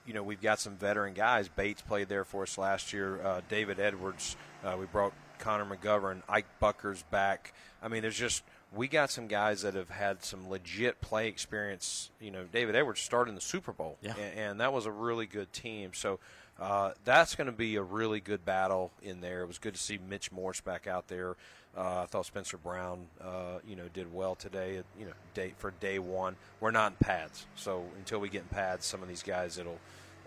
you 0.06 0.14
know, 0.14 0.22
we've 0.22 0.40
got 0.40 0.58
some 0.60 0.76
veteran 0.76 1.14
guys. 1.14 1.48
Bates 1.48 1.82
played 1.82 2.08
there 2.08 2.24
for 2.24 2.42
us 2.44 2.56
last 2.58 2.92
year. 2.92 3.20
Uh, 3.22 3.40
David 3.48 3.78
Edwards, 3.80 4.36
uh, 4.64 4.76
we 4.78 4.86
brought 4.86 5.12
Connor 5.38 5.64
McGovern, 5.66 6.22
Ike 6.28 6.46
Boettger's 6.60 7.02
back. 7.10 7.52
I 7.82 7.88
mean, 7.88 8.02
there's 8.02 8.16
just 8.18 8.42
we 8.74 8.86
got 8.88 9.10
some 9.10 9.28
guys 9.28 9.62
that 9.62 9.74
have 9.74 9.88
had 9.90 10.22
some 10.24 10.48
legit 10.48 11.00
play 11.00 11.28
experience. 11.28 12.10
You 12.20 12.30
know, 12.30 12.44
David 12.50 12.74
Edwards 12.76 13.00
started 13.00 13.30
in 13.30 13.34
the 13.34 13.40
Super 13.40 13.72
Bowl, 13.72 13.96
Yeah. 14.02 14.14
and, 14.18 14.38
and 14.38 14.60
that 14.60 14.72
was 14.72 14.84
a 14.86 14.90
really 14.90 15.26
good 15.26 15.52
team. 15.52 15.92
So 15.94 16.18
uh, 16.60 16.92
that's 17.04 17.34
going 17.34 17.46
to 17.46 17.52
be 17.52 17.76
a 17.76 17.82
really 17.82 18.20
good 18.20 18.44
battle 18.44 18.90
in 19.02 19.20
there. 19.20 19.42
It 19.42 19.46
was 19.46 19.58
good 19.58 19.74
to 19.74 19.80
see 19.80 19.98
Mitch 20.08 20.30
Morse 20.32 20.60
back 20.60 20.86
out 20.86 21.08
there. 21.08 21.36
Uh, 21.76 22.02
I 22.02 22.06
thought 22.06 22.26
Spencer 22.26 22.56
Brown, 22.56 23.06
uh, 23.20 23.58
you 23.66 23.76
know, 23.76 23.84
did 23.92 24.12
well 24.12 24.34
today. 24.34 24.82
You 24.98 25.06
know, 25.06 25.12
day 25.34 25.52
for 25.58 25.72
day 25.80 25.98
one. 25.98 26.36
We're 26.60 26.70
not 26.70 26.92
in 26.92 26.96
pads, 27.06 27.46
so 27.54 27.84
until 27.96 28.18
we 28.18 28.28
get 28.28 28.42
in 28.42 28.48
pads, 28.48 28.86
some 28.86 29.02
of 29.02 29.08
these 29.08 29.22
guys 29.22 29.58
it'll 29.58 29.78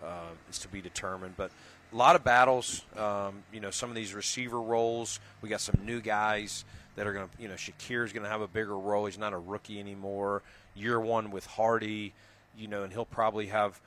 uh, 0.03 0.29
is 0.49 0.59
to 0.59 0.67
be 0.67 0.81
determined. 0.81 1.35
But 1.35 1.51
a 1.91 1.95
lot 1.95 2.15
of 2.15 2.23
battles. 2.23 2.83
Um, 2.97 3.43
you 3.51 3.59
know, 3.59 3.71
some 3.71 3.89
of 3.89 3.95
these 3.95 4.13
receiver 4.13 4.61
roles. 4.61 5.19
We 5.41 5.49
got 5.49 5.61
some 5.61 5.79
new 5.83 5.99
guys 5.99 6.63
that 6.95 7.05
are 7.07 7.13
going 7.13 7.27
to. 7.27 7.41
You 7.41 7.47
know, 7.49 7.55
Shakir's 7.55 8.13
going 8.13 8.23
to 8.23 8.29
have 8.29 8.41
a 8.41 8.47
bigger 8.47 8.77
role. 8.77 9.05
He's 9.05 9.17
not 9.17 9.33
a 9.33 9.37
rookie 9.37 9.79
anymore. 9.79 10.43
Year 10.75 10.99
one 10.99 11.31
with 11.31 11.45
Harty. 11.45 12.13
You 12.57 12.67
know, 12.67 12.83
and 12.83 12.91
he'll 12.91 13.05
probably 13.05 13.47
have 13.47 13.81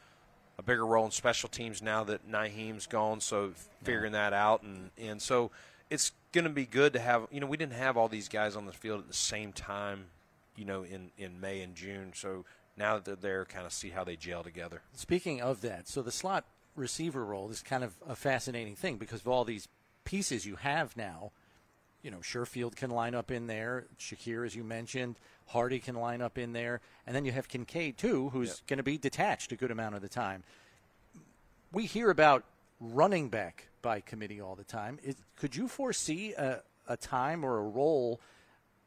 a 0.58 0.62
bigger 0.62 0.86
role 0.86 1.04
in 1.04 1.10
special 1.10 1.48
teams 1.48 1.82
now 1.82 2.04
that 2.04 2.30
Nyheim's 2.30 2.86
gone. 2.86 3.20
So 3.20 3.52
figuring 3.82 4.12
that 4.12 4.32
out, 4.32 4.62
and 4.62 4.90
and 4.98 5.20
so 5.20 5.50
it's 5.90 6.12
going 6.34 6.44
to 6.44 6.50
be 6.50 6.66
good 6.66 6.92
to 6.92 6.98
have. 6.98 7.26
You 7.30 7.40
know, 7.40 7.46
we 7.46 7.56
didn't 7.56 7.72
have 7.74 7.96
all 7.96 8.08
these 8.08 8.28
guys 8.28 8.56
on 8.56 8.66
the 8.66 8.72
field 8.72 9.00
at 9.00 9.08
the 9.08 9.14
same 9.14 9.52
time. 9.52 10.06
You 10.56 10.66
know, 10.66 10.82
in 10.82 11.10
in 11.16 11.40
May 11.40 11.62
and 11.62 11.74
June. 11.74 12.12
So 12.14 12.44
now 12.76 12.94
that 12.96 13.04
they're 13.04 13.16
there, 13.16 13.44
kind 13.44 13.64
of 13.66 13.72
see 13.72 13.90
how 13.90 14.04
they 14.04 14.16
gel 14.16 14.42
together. 14.42 14.82
Speaking 14.94 15.40
of 15.40 15.62
that, 15.62 15.88
so 15.88 16.02
the 16.02 16.12
slot 16.12 16.44
receiver 16.76 17.24
role 17.24 17.50
is 17.50 17.62
kind 17.62 17.82
of 17.84 17.94
a 18.06 18.14
fascinating 18.16 18.76
thing 18.76 18.96
because 18.96 19.20
of 19.20 19.28
all 19.28 19.44
these 19.44 19.68
pieces 20.04 20.44
you 20.44 20.56
have 20.56 20.96
now. 20.96 21.32
You 22.02 22.10
know, 22.10 22.18
Sherfield 22.18 22.76
can 22.76 22.90
line 22.90 23.14
up 23.14 23.30
in 23.30 23.46
there. 23.46 23.86
Shakir, 23.98 24.44
as 24.44 24.54
you 24.54 24.62
mentioned, 24.62 25.16
Harty 25.46 25.78
can 25.78 25.94
line 25.94 26.20
up 26.20 26.36
in 26.36 26.52
there, 26.52 26.80
and 27.06 27.16
then 27.16 27.24
you 27.24 27.32
have 27.32 27.48
Kincaid 27.48 27.96
too, 27.96 28.28
who's 28.30 28.48
Yep. 28.48 28.66
going 28.66 28.76
to 28.76 28.82
be 28.82 28.98
detached 28.98 29.52
a 29.52 29.56
good 29.56 29.70
amount 29.70 29.94
of 29.94 30.02
the 30.02 30.08
time. 30.08 30.44
We 31.72 31.86
hear 31.86 32.10
about 32.10 32.44
running 32.80 33.28
back 33.28 33.68
by 33.82 34.00
committee 34.00 34.40
all 34.40 34.54
the 34.54 34.64
time. 34.64 34.98
Is, 35.02 35.16
could 35.36 35.56
you 35.56 35.68
foresee 35.68 36.32
a, 36.32 36.62
a 36.88 36.96
time 36.96 37.44
or 37.44 37.58
a 37.58 37.62
role 37.62 38.20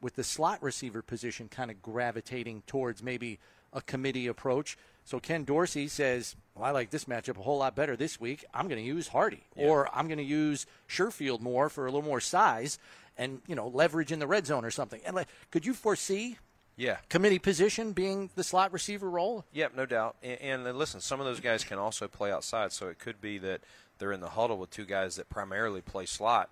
with 0.01 0.15
the 0.15 0.24
slot 0.24 0.62
receiver 0.62 1.01
position 1.01 1.48
kind 1.50 1.72
of 1.72 1.82
gravitating 1.82 2.63
towards 2.67 3.01
maybe 3.01 3.39
a 3.74 3.82
committee 3.82 4.27
approach? 4.27 4.77
So 5.06 5.20
Ken 5.20 5.46
Dorsey 5.46 5.88
says, 5.88 6.36
"Well, 6.53 6.65
I 6.65 6.72
like 6.72 6.89
this 6.89 7.06
matchup 7.06 7.38
a 7.38 7.41
whole 7.41 7.60
lot 7.60 7.75
better 7.75 7.96
this 7.96 8.20
week. 8.20 8.44
I'm 8.53 8.67
going 8.67 8.82
to 8.82 8.88
use 8.88 9.08
Harty, 9.08 9.44
or 9.56 9.89
I'm 9.96 10.08
going 10.08 10.17
to 10.17 10.24
use 10.24 10.65
Sherfield 10.89 11.39
more 11.39 11.70
for 11.70 11.86
a 11.86 11.91
little 11.91 12.01
more 12.01 12.20
size, 12.20 12.77
and 13.17 13.41
you 13.48 13.56
know 13.56 13.70
leverage 13.70 14.12
in 14.12 14.20
the 14.20 14.27
red 14.27 14.46
zone 14.46 14.65
or 14.65 14.72
something." 14.72 15.00
And 15.06 15.15
like, 15.15 15.29
could 15.50 15.65
you 15.65 15.74
foresee 15.74 16.38
Yeah, 16.77 16.98
committee 17.10 17.39
position 17.39 17.91
being 17.91 18.29
the 18.36 18.43
slot 18.43 18.72
receiver 18.72 19.10
role? 19.10 19.46
Yep, 19.51 19.75
no 19.75 19.86
doubt. 19.88 20.15
And, 20.22 20.39
and 20.41 20.65
then 20.65 20.77
listen, 20.77 21.01
some 21.01 21.19
of 21.19 21.25
those 21.25 21.39
guys 21.39 21.63
can 21.63 21.79
also 21.79 22.07
play 22.07 22.31
outside, 22.31 22.72
so 22.72 22.88
it 22.88 23.00
could 23.00 23.19
be 23.19 23.39
that 23.39 23.62
they're 23.98 24.12
in 24.12 24.22
the 24.22 24.29
huddle 24.29 24.57
with 24.57 24.69
two 24.69 24.86
guys 24.86 25.15
that 25.15 25.27
primarily 25.27 25.81
play 25.81 26.05
slot, 26.05 26.51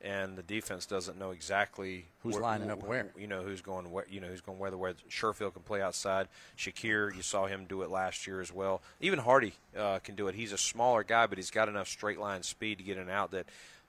and 0.00 0.38
the 0.38 0.44
defense 0.44 0.86
doesn't 0.86 1.18
know 1.18 1.32
exactly 1.32 2.06
Who's 2.22 2.38
lining 2.38 2.70
up 2.70 2.84
where. 2.84 3.10
You 3.18 3.26
know 3.26 3.42
who's 3.42 3.62
going 3.62 3.90
where. 3.90 4.06
You 4.08 4.20
know 4.20 4.28
who's 4.28 4.40
going 4.40 4.60
where. 4.60 4.70
The 4.70 4.78
where 4.78 4.94
Sherfield 5.10 5.54
can 5.54 5.62
play 5.62 5.82
outside. 5.82 6.28
Shakir, 6.56 7.14
you 7.14 7.22
saw 7.22 7.46
him 7.46 7.64
do 7.68 7.82
it 7.82 7.90
last 7.90 8.28
year 8.28 8.40
as 8.40 8.52
well. 8.52 8.80
Even 9.00 9.18
Harty 9.18 9.54
uh, 9.76 9.98
can 9.98 10.14
do 10.14 10.28
it. 10.28 10.36
He's 10.36 10.52
a 10.52 10.58
smaller 10.58 11.02
guy, 11.02 11.26
but 11.26 11.36
he's 11.36 11.50
got 11.50 11.68
enough 11.68 11.88
straight 11.88 12.20
line 12.20 12.44
speed 12.44 12.78
to 12.78 12.84
get 12.84 12.96
in 12.96 13.02
and 13.02 13.10
out 13.10 13.32
that. 13.32 13.46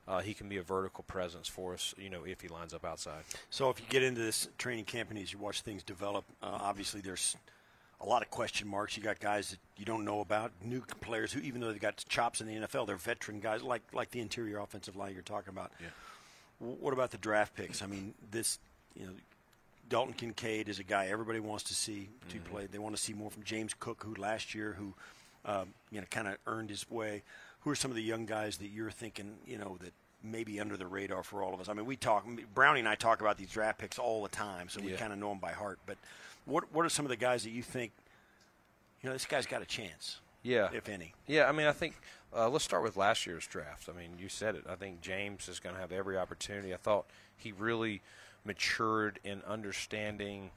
Uh, 0.08 0.20
he 0.22 0.34
can 0.36 0.48
be 0.48 0.58
a 0.58 0.62
vertical 0.62 1.04
presence 1.08 1.48
for 1.48 1.74
us, 1.74 1.96
you 1.98 2.10
know, 2.12 2.24
if 2.26 2.40
he 2.42 2.48
lines 2.48 2.74
up 2.76 2.86
outside. 2.86 3.24
So 3.50 3.72
if 3.72 3.80
you 3.80 3.86
get 3.90 4.04
into 4.04 4.22
this 4.22 4.48
training 4.60 4.86
camp 4.86 5.10
and 5.10 5.18
as 5.18 5.34
you 5.34 5.40
watch 5.40 5.62
things 5.62 5.82
develop, 5.82 6.26
uh, 6.44 6.60
obviously 6.62 7.02
there's 7.02 7.36
a 8.02 8.06
lot 8.06 8.22
of 8.22 8.30
question 8.30 8.68
marks. 8.68 8.96
You 8.96 9.02
got 9.02 9.20
guys 9.20 9.50
that 9.50 9.60
you 9.78 9.86
don't 9.86 10.06
know 10.06 10.20
about, 10.20 10.52
new 10.64 10.82
players 11.02 11.34
who, 11.34 11.40
even 11.40 11.60
though 11.60 11.72
they've 11.72 11.82
got 11.82 12.04
chops 12.08 12.40
in 12.40 12.46
the 12.48 12.54
NFL, 12.68 12.86
they're 12.86 12.98
veteran 12.98 13.40
guys 13.40 13.64
like 13.64 13.82
like 13.94 14.12
the 14.12 14.20
interior 14.20 14.60
offensive 14.60 14.96
line 14.96 15.14
you're 15.14 15.24
talking 15.24 15.50
about. 15.50 15.72
Yeah. 15.82 15.88
W- 16.60 16.78
What 16.80 16.94
about 16.94 17.10
the 17.10 17.18
draft 17.18 17.56
picks? 17.56 17.82
I 17.82 17.88
mean, 17.88 18.14
this 18.32 18.60
you 19.00 19.06
know. 19.08 19.14
Dalton 19.88 20.14
Kincaid 20.16 20.68
is 20.68 20.80
a 20.80 20.84
guy 20.84 21.08
everybody 21.08 21.40
wants 21.40 21.64
to 21.66 21.76
see 21.76 22.10
to 22.30 22.40
play. 22.40 22.66
They 22.66 22.80
want 22.80 22.96
to 22.96 23.02
see 23.02 23.14
more 23.14 23.30
from 23.30 23.44
James 23.44 23.72
Cook, 23.80 24.04
who 24.04 24.16
last 24.20 24.56
year, 24.56 24.76
who 24.80 24.94
um, 25.46 25.68
you 25.92 26.00
know, 26.02 26.08
kind 26.10 26.28
of 26.28 26.38
earned 26.48 26.72
his 26.72 26.90
way. 26.90 27.22
Who 27.66 27.72
are 27.72 27.76
some 27.76 27.90
of 27.90 27.96
the 27.96 28.04
young 28.04 28.28
guys 28.28 28.58
that 28.58 28.68
you're 28.68 28.92
thinking, 28.92 29.38
you 29.44 29.58
know, 29.58 29.78
that 29.82 29.92
maybe 30.24 30.60
under 30.60 30.78
the 30.78 30.86
radar 30.86 31.24
for 31.24 31.42
all 31.42 31.52
of 31.52 31.60
us? 31.60 31.68
I 31.68 31.74
mean, 31.74 31.88
we 31.88 31.96
talk, 31.96 32.24
Brownie 32.54 32.80
and 32.80 32.88
I 32.88 32.94
talk 32.94 33.22
about 33.22 33.38
these 33.38 33.50
draft 33.50 33.80
picks 33.80 33.98
all 33.98 34.22
the 34.22 34.30
time, 34.30 34.70
so 34.70 34.82
we 34.82 34.92
Yeah. 34.92 34.98
kind 34.98 35.12
of 35.12 35.18
know 35.18 35.30
them 35.30 35.40
by 35.40 35.52
heart. 35.52 35.80
But 35.88 35.98
what 36.46 36.72
what 36.72 36.86
are 36.86 36.90
some 36.90 37.06
of 37.06 37.10
the 37.10 37.16
guys 37.16 37.44
that 37.44 37.50
you 37.50 37.64
think, 37.64 37.92
you 39.02 39.10
know, 39.10 39.14
this 39.14 39.26
guy's 39.26 39.48
got 39.48 39.64
a 39.64 39.66
chance, 39.66 40.20
Yeah. 40.44 40.70
if 40.74 40.88
any? 40.88 41.16
Yeah, 41.26 41.50
I 41.50 41.52
mean, 41.54 41.66
I 41.66 41.72
think 41.72 41.96
uh, 42.32 42.50
let's 42.50 42.64
start 42.64 42.84
with 42.84 42.98
last 42.98 43.26
year's 43.26 43.48
draft. 43.48 43.90
I 43.90 43.94
mean, 43.94 44.20
you 44.20 44.30
said 44.30 44.54
it. 44.56 44.66
I 44.70 44.76
think 44.76 45.02
James 45.02 45.50
is 45.50 45.60
going 45.60 45.74
to 45.74 45.82
have 45.82 45.92
every 45.92 46.20
opportunity. 46.20 46.72
I 46.72 46.78
thought 46.78 47.08
he 47.36 47.52
really 47.52 48.04
matured 48.44 49.20
in 49.24 49.42
understanding 49.42 50.52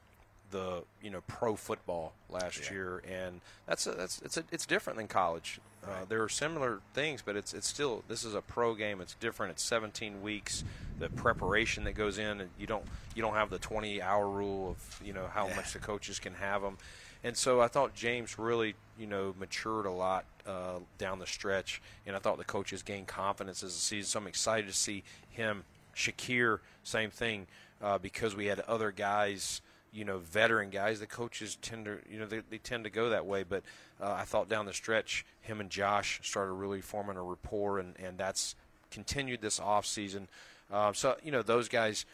the 0.50 0.84
you 1.00 1.08
know 1.08 1.22
pro 1.22 1.56
football 1.56 2.12
last 2.28 2.70
year, 2.70 3.02
and 3.08 3.40
that's 3.66 3.86
a, 3.86 3.92
that's 3.92 4.20
it's 4.20 4.36
a, 4.36 4.44
it's 4.52 4.66
different 4.66 4.98
than 4.98 5.08
college. 5.08 5.58
Uh, 5.86 6.04
there 6.08 6.22
are 6.22 6.28
similar 6.28 6.80
things, 6.92 7.22
but 7.24 7.36
it's 7.36 7.54
it's 7.54 7.68
still 7.68 8.02
this 8.08 8.24
is 8.24 8.34
a 8.34 8.40
pro 8.42 8.74
game. 8.74 9.00
It's 9.00 9.14
different. 9.14 9.52
It's 9.52 9.62
17 9.62 10.20
weeks. 10.22 10.64
The 10.98 11.08
preparation 11.08 11.84
that 11.84 11.92
goes 11.92 12.18
in, 12.18 12.40
and 12.40 12.50
you 12.58 12.66
don't 12.66 12.84
you 13.14 13.22
don't 13.22 13.34
have 13.34 13.50
the 13.50 13.58
20 13.58 14.02
hour 14.02 14.28
rule 14.28 14.70
of 14.70 15.00
you 15.04 15.12
know 15.12 15.26
how 15.32 15.46
Yeah. 15.48 15.56
much 15.56 15.72
the 15.72 15.78
coaches 15.78 16.18
can 16.18 16.34
have 16.34 16.62
them. 16.62 16.78
And 17.24 17.36
so 17.36 17.60
I 17.60 17.66
thought 17.68 17.94
James 17.94 18.38
really, 18.38 18.74
you 18.98 19.06
know, 19.06 19.34
matured 19.38 19.86
a 19.86 19.90
lot 19.90 20.24
uh, 20.46 20.78
down 20.98 21.18
the 21.18 21.26
stretch, 21.26 21.80
and 22.06 22.14
I 22.14 22.18
thought 22.20 22.38
the 22.38 22.44
coaches 22.44 22.82
gained 22.82 23.06
confidence 23.08 23.62
as 23.62 23.74
the 23.74 23.80
season. 23.80 24.08
So 24.08 24.18
I'm 24.20 24.26
excited 24.26 24.68
to 24.68 24.76
see 24.76 25.02
him. 25.30 25.64
Shakir, 25.96 26.60
same 26.84 27.10
thing, 27.10 27.48
uh, 27.82 27.98
because 27.98 28.36
we 28.36 28.46
had 28.46 28.60
other 28.60 28.92
guys, 28.92 29.60
you 29.92 30.04
know, 30.04 30.18
veteran 30.18 30.70
guys. 30.70 31.00
The 31.00 31.06
coaches 31.06 31.56
tend 31.60 31.86
to, 31.86 31.98
you 32.10 32.18
know, 32.18 32.26
they, 32.26 32.40
they 32.50 32.58
tend 32.58 32.84
to 32.84 32.90
go 32.90 33.10
that 33.10 33.26
way. 33.26 33.42
But 33.42 33.62
uh, 34.00 34.12
I 34.12 34.24
thought 34.24 34.48
down 34.48 34.66
the 34.66 34.72
stretch, 34.72 35.24
him 35.40 35.60
and 35.60 35.70
Josh 35.70 36.20
started 36.22 36.52
really 36.52 36.80
forming 36.80 37.16
a 37.16 37.22
rapport, 37.22 37.78
and, 37.78 37.94
and 37.98 38.18
that's 38.18 38.54
continued 38.90 39.40
this 39.40 39.60
off 39.60 39.86
season. 39.86 40.28
Uh, 40.72 40.92
so 40.92 41.16
you 41.22 41.32
know, 41.32 41.42
those 41.42 41.68
guys 41.68 42.04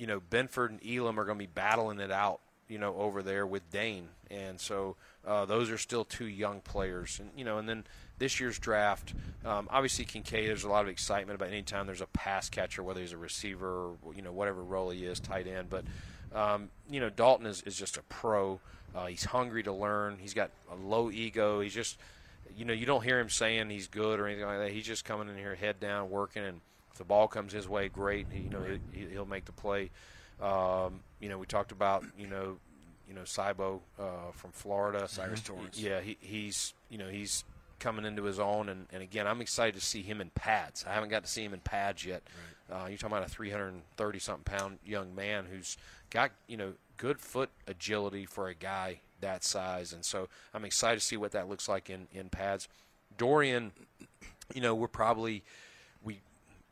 you 0.00 0.06
know, 0.06 0.18
Benford 0.18 0.70
and 0.70 0.80
Elam 0.82 1.20
are 1.20 1.26
going 1.26 1.36
to 1.36 1.42
be 1.44 1.50
battling 1.54 2.00
it 2.00 2.10
out, 2.10 2.40
you 2.68 2.78
know, 2.78 2.96
over 2.96 3.22
there 3.22 3.46
with 3.46 3.70
Dane, 3.70 4.08
and 4.30 4.58
so 4.58 4.96
uh, 5.26 5.44
those 5.44 5.70
are 5.70 5.76
still 5.76 6.06
two 6.06 6.24
young 6.24 6.62
players, 6.62 7.20
and 7.20 7.28
you 7.36 7.44
know, 7.44 7.58
and 7.58 7.68
then 7.68 7.84
this 8.18 8.40
year's 8.40 8.58
draft, 8.58 9.12
um, 9.44 9.68
obviously 9.70 10.06
Kincaid. 10.06 10.48
There's 10.48 10.64
a 10.64 10.70
lot 10.70 10.84
of 10.84 10.88
excitement 10.88 11.36
about 11.36 11.50
any 11.50 11.60
time 11.62 11.86
there's 11.86 12.00
a 12.00 12.06
pass 12.06 12.48
catcher, 12.48 12.82
whether 12.82 13.02
he's 13.02 13.12
a 13.12 13.18
receiver 13.18 13.90
or 14.02 14.14
you 14.14 14.22
know 14.22 14.32
whatever 14.32 14.62
role 14.62 14.88
he 14.88 15.04
is, 15.04 15.20
tight 15.20 15.46
end. 15.46 15.68
But 15.68 15.84
um, 16.34 16.70
you 16.90 17.00
know, 17.00 17.10
Dalton 17.10 17.46
is, 17.46 17.62
is 17.62 17.76
just 17.76 17.96
a 17.96 18.02
pro. 18.02 18.60
Uh, 18.94 19.06
he's 19.06 19.24
hungry 19.24 19.62
to 19.62 19.72
learn. 19.72 20.16
He's 20.20 20.34
got 20.34 20.50
a 20.70 20.74
low 20.74 21.10
ego. 21.10 21.60
He's 21.60 21.74
just, 21.74 21.98
you 22.56 22.64
know, 22.64 22.72
you 22.72 22.86
don't 22.86 23.04
hear 23.04 23.20
him 23.20 23.28
saying 23.28 23.70
he's 23.70 23.86
good 23.86 24.18
or 24.18 24.26
anything 24.26 24.46
like 24.46 24.58
that. 24.58 24.72
He's 24.72 24.86
just 24.86 25.04
coming 25.04 25.28
in 25.28 25.36
here 25.36 25.54
head 25.54 25.80
down, 25.80 26.10
working, 26.10 26.44
and 26.44 26.60
if 26.92 26.98
the 26.98 27.04
ball 27.04 27.28
comes 27.28 27.52
his 27.52 27.68
way, 27.68 27.88
great. 27.88 28.26
He, 28.32 28.40
you 28.40 28.50
know, 28.50 28.64
he, 28.92 29.06
he'll 29.12 29.26
make 29.26 29.44
the 29.44 29.52
play. 29.52 29.90
Um, 30.40 31.00
you 31.20 31.28
know, 31.28 31.38
we 31.38 31.46
talked 31.46 31.70
about 31.72 32.04
you 32.18 32.26
know, 32.26 32.56
you 33.08 33.14
know, 33.14 33.22
Cybo 33.22 33.80
uh, 33.98 34.32
from 34.32 34.50
Florida, 34.52 35.06
Cyrus 35.06 35.42
Torrance. 35.42 35.78
Yeah, 35.78 36.00
he, 36.00 36.16
he's 36.20 36.74
you 36.88 36.98
know 36.98 37.08
he's 37.08 37.44
coming 37.78 38.04
into 38.04 38.24
his 38.24 38.38
own, 38.38 38.68
and, 38.68 38.86
and 38.92 39.02
again, 39.02 39.26
I'm 39.26 39.40
excited 39.40 39.74
to 39.74 39.84
see 39.84 40.02
him 40.02 40.20
in 40.20 40.30
pads. 40.30 40.84
I 40.86 40.92
haven't 40.92 41.08
got 41.08 41.24
to 41.24 41.30
see 41.30 41.42
him 41.42 41.54
in 41.54 41.60
pads 41.60 42.04
yet. 42.04 42.22
Uh, 42.70 42.86
you're 42.88 42.98
talking 42.98 43.16
about 43.16 43.26
a 43.26 43.30
330 43.30 44.18
something 44.20 44.44
pound 44.44 44.78
young 44.84 45.14
man 45.14 45.46
who's 45.50 45.76
got 46.10 46.32
you 46.46 46.56
know 46.56 46.72
good 46.96 47.20
foot 47.20 47.50
agility 47.66 48.26
for 48.26 48.48
a 48.48 48.54
guy 48.54 49.00
that 49.20 49.44
size, 49.44 49.92
and 49.92 50.04
so 50.04 50.28
I'm 50.52 50.64
excited 50.64 51.00
to 51.00 51.04
see 51.04 51.16
what 51.16 51.32
that 51.32 51.48
looks 51.48 51.68
like 51.68 51.88
in 51.88 52.08
in 52.12 52.28
pads. 52.28 52.68
Dorian, 53.16 53.72
you 54.54 54.60
know, 54.60 54.74
we're 54.74 54.88
probably 54.88 55.42
we 56.02 56.20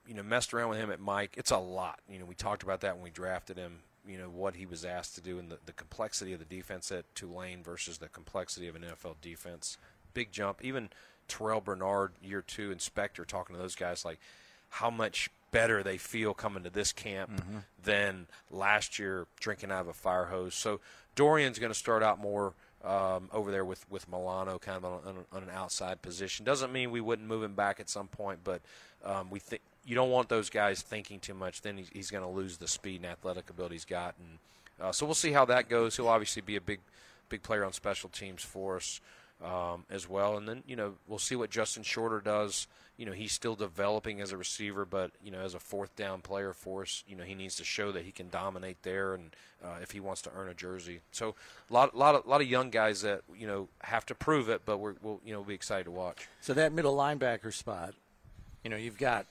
you 0.06 0.14
know 0.14 0.22
messed 0.22 0.52
around 0.52 0.70
with 0.70 0.78
him 0.78 0.90
at 0.90 1.00
Mike. 1.00 1.34
It's 1.36 1.50
a 1.50 1.58
lot. 1.58 2.00
You 2.10 2.18
know, 2.18 2.24
we 2.24 2.34
talked 2.34 2.62
about 2.62 2.80
that 2.82 2.94
when 2.94 3.04
we 3.04 3.10
drafted 3.10 3.56
him. 3.56 3.80
You 4.06 4.18
know 4.18 4.28
what 4.28 4.56
he 4.56 4.66
was 4.66 4.84
asked 4.84 5.14
to 5.16 5.20
do 5.20 5.38
and 5.38 5.50
the, 5.50 5.58
the 5.66 5.72
complexity 5.72 6.32
of 6.32 6.38
the 6.38 6.46
defense 6.46 6.90
at 6.90 7.14
Tulane 7.14 7.62
versus 7.62 7.98
the 7.98 8.08
complexity 8.08 8.66
of 8.66 8.74
an 8.74 8.82
NFL 8.82 9.16
defense. 9.20 9.76
Big 10.14 10.32
jump. 10.32 10.64
Even 10.64 10.88
Terrell 11.28 11.60
Bernard, 11.60 12.12
year 12.22 12.40
two, 12.40 12.70
and 12.70 12.80
Spector 12.80 13.26
talking 13.26 13.54
to 13.54 13.60
those 13.60 13.74
guys 13.74 14.04
like 14.04 14.18
how 14.70 14.90
much 14.90 15.28
better 15.50 15.82
they 15.82 15.96
feel 15.96 16.34
coming 16.34 16.62
to 16.64 16.70
this 16.70 16.92
camp 16.92 17.30
than 17.82 18.26
last 18.50 18.98
year 18.98 19.26
drinking 19.40 19.70
out 19.70 19.80
of 19.80 19.88
a 19.88 19.92
fire 19.92 20.26
hose. 20.26 20.54
So 20.54 20.80
Dorian's 21.14 21.58
going 21.58 21.72
to 21.72 21.78
start 21.78 22.02
out 22.02 22.20
more 22.20 22.54
um, 22.84 23.28
over 23.32 23.50
there 23.50 23.64
with, 23.64 23.84
with 23.90 24.08
Milano, 24.08 24.58
kind 24.58 24.76
of 24.76 24.84
on, 24.84 25.00
on, 25.06 25.24
on 25.32 25.42
an 25.42 25.50
outside 25.52 26.00
position. 26.00 26.44
Doesn't 26.44 26.72
mean 26.72 26.90
we 26.90 27.00
wouldn't 27.00 27.26
move 27.26 27.42
him 27.42 27.54
back 27.54 27.80
at 27.80 27.88
some 27.88 28.06
point, 28.08 28.40
but 28.44 28.60
um, 29.04 29.30
we 29.30 29.38
think 29.38 29.62
you 29.84 29.94
don't 29.94 30.10
want 30.10 30.28
those 30.28 30.50
guys 30.50 30.82
thinking 30.82 31.18
too 31.18 31.34
much. 31.34 31.62
Then 31.62 31.78
he's, 31.78 31.88
he's 31.92 32.10
going 32.10 32.22
to 32.22 32.30
lose 32.30 32.58
the 32.58 32.68
speed 32.68 32.96
and 32.96 33.06
athletic 33.06 33.50
ability 33.50 33.74
he's 33.74 33.84
got, 33.84 34.14
and 34.18 34.38
uh, 34.80 34.92
so 34.92 35.06
we'll 35.06 35.14
see 35.14 35.32
how 35.32 35.44
that 35.46 35.68
goes. 35.68 35.96
He'll 35.96 36.08
obviously 36.08 36.42
be 36.42 36.56
a 36.56 36.60
big 36.60 36.80
big 37.28 37.42
player 37.42 37.64
on 37.64 37.72
special 37.72 38.08
teams 38.08 38.42
for 38.42 38.76
us 38.76 39.00
um, 39.44 39.84
as 39.90 40.08
well, 40.08 40.36
and 40.36 40.48
then 40.48 40.62
you 40.66 40.76
know 40.76 40.94
we'll 41.06 41.18
see 41.18 41.36
what 41.36 41.50
Justin 41.50 41.82
Shorter 41.82 42.20
does. 42.20 42.66
You 42.98 43.06
know 43.06 43.12
he's 43.12 43.32
still 43.32 43.54
developing 43.54 44.20
as 44.20 44.32
a 44.32 44.36
receiver, 44.36 44.84
but 44.84 45.12
you 45.22 45.30
know 45.30 45.40
as 45.40 45.54
a 45.54 45.58
fourth 45.58 45.94
down 45.96 46.20
player 46.20 46.52
for 46.52 46.82
us, 46.82 47.04
you 47.08 47.16
know 47.16 47.24
he 47.24 47.34
needs 47.34 47.56
to 47.56 47.64
show 47.64 47.92
that 47.92 48.04
he 48.04 48.10
can 48.10 48.28
dominate 48.28 48.82
there, 48.82 49.14
and 49.14 49.34
uh, 49.64 49.76
if 49.80 49.92
he 49.92 50.00
wants 50.00 50.20
to 50.22 50.30
earn 50.36 50.48
a 50.48 50.54
jersey, 50.54 51.00
so 51.12 51.34
a 51.70 51.72
lot, 51.72 51.96
lot 51.96 52.14
of, 52.14 52.26
lot 52.26 52.40
of 52.40 52.48
young 52.48 52.70
guys 52.70 53.02
that 53.02 53.22
you 53.34 53.46
know 53.46 53.68
have 53.82 54.04
to 54.06 54.14
prove 54.14 54.48
it, 54.48 54.62
but 54.66 54.78
we're, 54.78 54.94
we'll 55.00 55.20
you 55.24 55.32
know 55.32 55.42
be 55.42 55.54
excited 55.54 55.84
to 55.84 55.90
watch. 55.90 56.28
So 56.40 56.52
that 56.54 56.72
middle 56.72 56.96
linebacker 56.96 57.54
spot, 57.54 57.94
you 58.64 58.70
know, 58.70 58.76
you've 58.76 58.98
got 58.98 59.26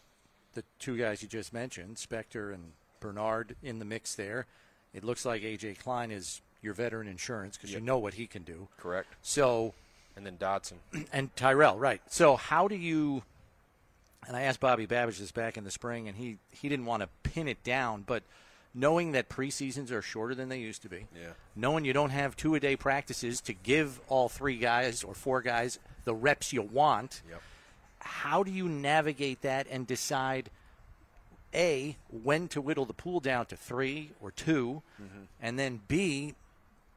the 0.53 0.63
two 0.79 0.97
guys 0.97 1.21
you 1.21 1.27
just 1.27 1.53
mentioned, 1.53 1.97
Spector 1.97 2.53
and 2.53 2.71
Bernard, 2.99 3.55
in 3.61 3.79
the 3.79 3.85
mix 3.85 4.15
there. 4.15 4.47
It 4.93 5.03
looks 5.03 5.25
like 5.25 5.43
AJ 5.43 5.79
Klein 5.79 6.09
is 6.09 6.41
your 6.61 6.73
veteran 6.73 7.07
insurance 7.07 7.55
because 7.57 7.71
you 7.71 7.79
know 7.79 7.99
what 7.99 8.15
he 8.15 8.25
can 8.25 8.43
do. 8.43 8.67
Correct. 8.77 9.07
So, 9.21 9.73
And 10.15 10.25
then 10.25 10.37
Dodson. 10.37 10.79
and 11.13 11.35
Tyrell, 11.35 11.77
right? 11.77 12.01
So, 12.09 12.35
how 12.35 12.67
do 12.67 12.75
you? 12.75 13.23
And 14.25 14.35
I 14.35 14.41
asked 14.41 14.59
Bobby 14.59 14.87
Babich 14.87 15.19
this 15.19 15.31
back 15.31 15.57
in 15.57 15.63
the 15.63 15.71
spring, 15.71 16.07
and 16.07 16.17
he 16.17 16.37
he 16.51 16.69
didn't 16.69 16.85
want 16.85 17.01
to 17.03 17.09
pin 17.23 17.47
it 17.47 17.63
down, 17.63 18.03
but 18.05 18.23
knowing 18.73 19.11
that 19.13 19.29
preseasons 19.29 19.91
are 19.91 20.01
shorter 20.01 20.35
than 20.35 20.49
they 20.49 20.59
used 20.59 20.81
to 20.83 20.89
be, 20.89 21.07
Yeah. 21.15 21.31
knowing 21.55 21.85
you 21.85 21.93
don't 21.93 22.09
have 22.11 22.35
two 22.35 22.53
a 22.55 22.59
day 22.59 22.75
practices 22.75 23.41
to 23.41 23.53
give 23.53 23.99
all 24.07 24.29
three 24.29 24.57
guys 24.57 25.03
or 25.03 25.13
four 25.13 25.41
guys 25.41 25.79
the 26.03 26.13
reps 26.13 26.51
you 26.53 26.61
want, 26.61 27.21
Yep. 27.29 27.41
how 27.99 28.43
do 28.43 28.51
you 28.51 28.67
navigate 28.67 29.41
that 29.41 29.67
and 29.69 29.87
decide 29.87 30.49
a 31.53 31.95
when 32.09 32.47
to 32.49 32.59
whittle 32.61 32.85
the 32.85 32.93
pool 32.93 33.19
down 33.19 33.45
to 33.45 33.55
three 33.55 34.11
or 34.21 34.31
2 34.31 34.81
mm-hmm. 35.01 35.19
and 35.41 35.57
then 35.57 35.79
b 35.87 36.35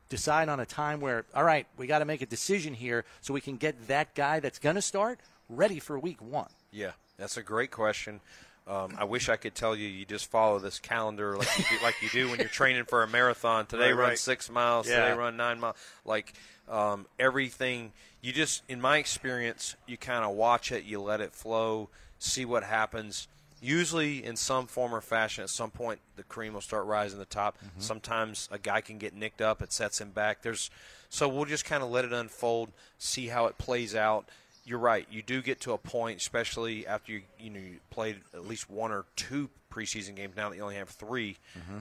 decide 0.09 0.49
on 0.49 0.59
a 0.59 0.67
time 0.67 1.01
where 1.01 1.25
all 1.37 1.45
right 1.45 1.67
we 1.77 1.87
got 1.87 2.01
to 2.01 2.05
make 2.05 2.21
a 2.21 2.27
decision 2.27 2.75
here 2.75 3.05
so 3.21 3.33
we 3.33 3.41
can 3.41 3.57
get 3.57 3.87
that 3.87 4.13
guy 4.17 4.41
that's 4.41 4.59
going 4.59 4.75
to 4.75 4.83
start 4.83 5.21
ready 5.49 5.79
for 5.79 5.99
week 6.01 6.21
one 6.21 6.49
Yeah, 6.73 6.93
that's 7.21 7.37
a 7.37 7.43
great 7.43 7.71
question. 7.71 8.21
Um, 8.67 8.95
I 8.99 9.05
wish 9.05 9.29
I 9.29 9.37
could 9.37 9.55
tell 9.55 9.75
you 9.75 9.89
you 9.89 10.05
just 10.05 10.31
follow 10.31 10.59
this 10.59 10.79
calendar 10.79 11.37
like 11.37 11.49
you 11.59 11.65
do, 11.71 11.85
like 11.85 11.95
you 12.03 12.09
do 12.11 12.29
when 12.31 12.39
you're 12.39 12.49
training 12.49 12.85
for 12.85 13.03
a 13.03 13.09
marathon. 13.09 13.67
Today 13.67 13.91
Right, 13.93 13.99
run 13.99 14.09
right. 14.11 14.19
six 14.19 14.51
miles. 14.51 14.89
Yeah. 14.89 15.05
Today 15.05 15.17
run 15.19 15.37
nine 15.37 15.59
miles. 15.61 15.77
Like 16.05 16.35
um, 16.69 17.07
everything, 17.19 17.93
you 18.21 18.33
just 18.33 18.63
in 18.69 18.81
my 18.81 18.99
experience, 18.99 19.77
you 19.87 19.97
kind 19.97 20.25
of 20.25 20.33
watch 20.37 20.71
it, 20.73 20.85
you 20.85 21.01
let 21.01 21.21
it 21.21 21.33
flow, 21.33 21.89
see 22.19 22.45
what 22.45 22.63
happens. 22.63 23.29
Usually, 23.63 24.25
in 24.25 24.37
some 24.37 24.67
form 24.67 24.95
or 24.95 25.03
fashion, 25.03 25.45
at 25.45 25.51
some 25.51 25.71
point, 25.71 26.01
the 26.17 26.23
cream 26.23 26.55
will 26.55 26.63
start 26.63 26.87
rising 26.87 27.17
to 27.17 27.19
the 27.19 27.25
top. 27.27 27.59
Sometimes 27.79 28.49
a 28.51 28.59
guy 28.59 28.81
can 28.81 28.97
get 28.97 29.13
nicked 29.15 29.43
up; 29.43 29.61
it 29.61 29.71
sets 29.71 30.01
him 30.01 30.11
back. 30.13 30.41
There's 30.41 30.71
so 31.11 31.29
we'll 31.29 31.45
just 31.45 31.67
kind 31.67 31.83
of 31.83 31.91
let 31.91 32.07
it 32.07 32.13
unfold, 32.13 32.71
see 32.99 33.27
how 33.27 33.47
it 33.47 33.59
plays 33.59 33.95
out 33.95 34.27
you're 34.65 34.79
right. 34.79 35.07
You 35.11 35.23
do 35.23 35.43
get 35.43 35.61
to 35.63 35.73
a 35.73 35.79
point, 35.79 36.19
especially 36.21 36.87
after 36.87 37.13
you 37.13 37.23
you 37.39 37.51
know 37.51 37.61
you 37.61 37.77
played 37.91 38.21
at 38.35 38.47
least 38.47 38.71
one 38.71 38.93
or 38.93 39.05
two 39.17 39.51
preseason 39.73 40.15
games. 40.17 40.37
Now 40.37 40.51
that 40.51 40.57
you 40.57 40.63
only 40.63 40.77
have 40.77 40.89
3 40.89 41.37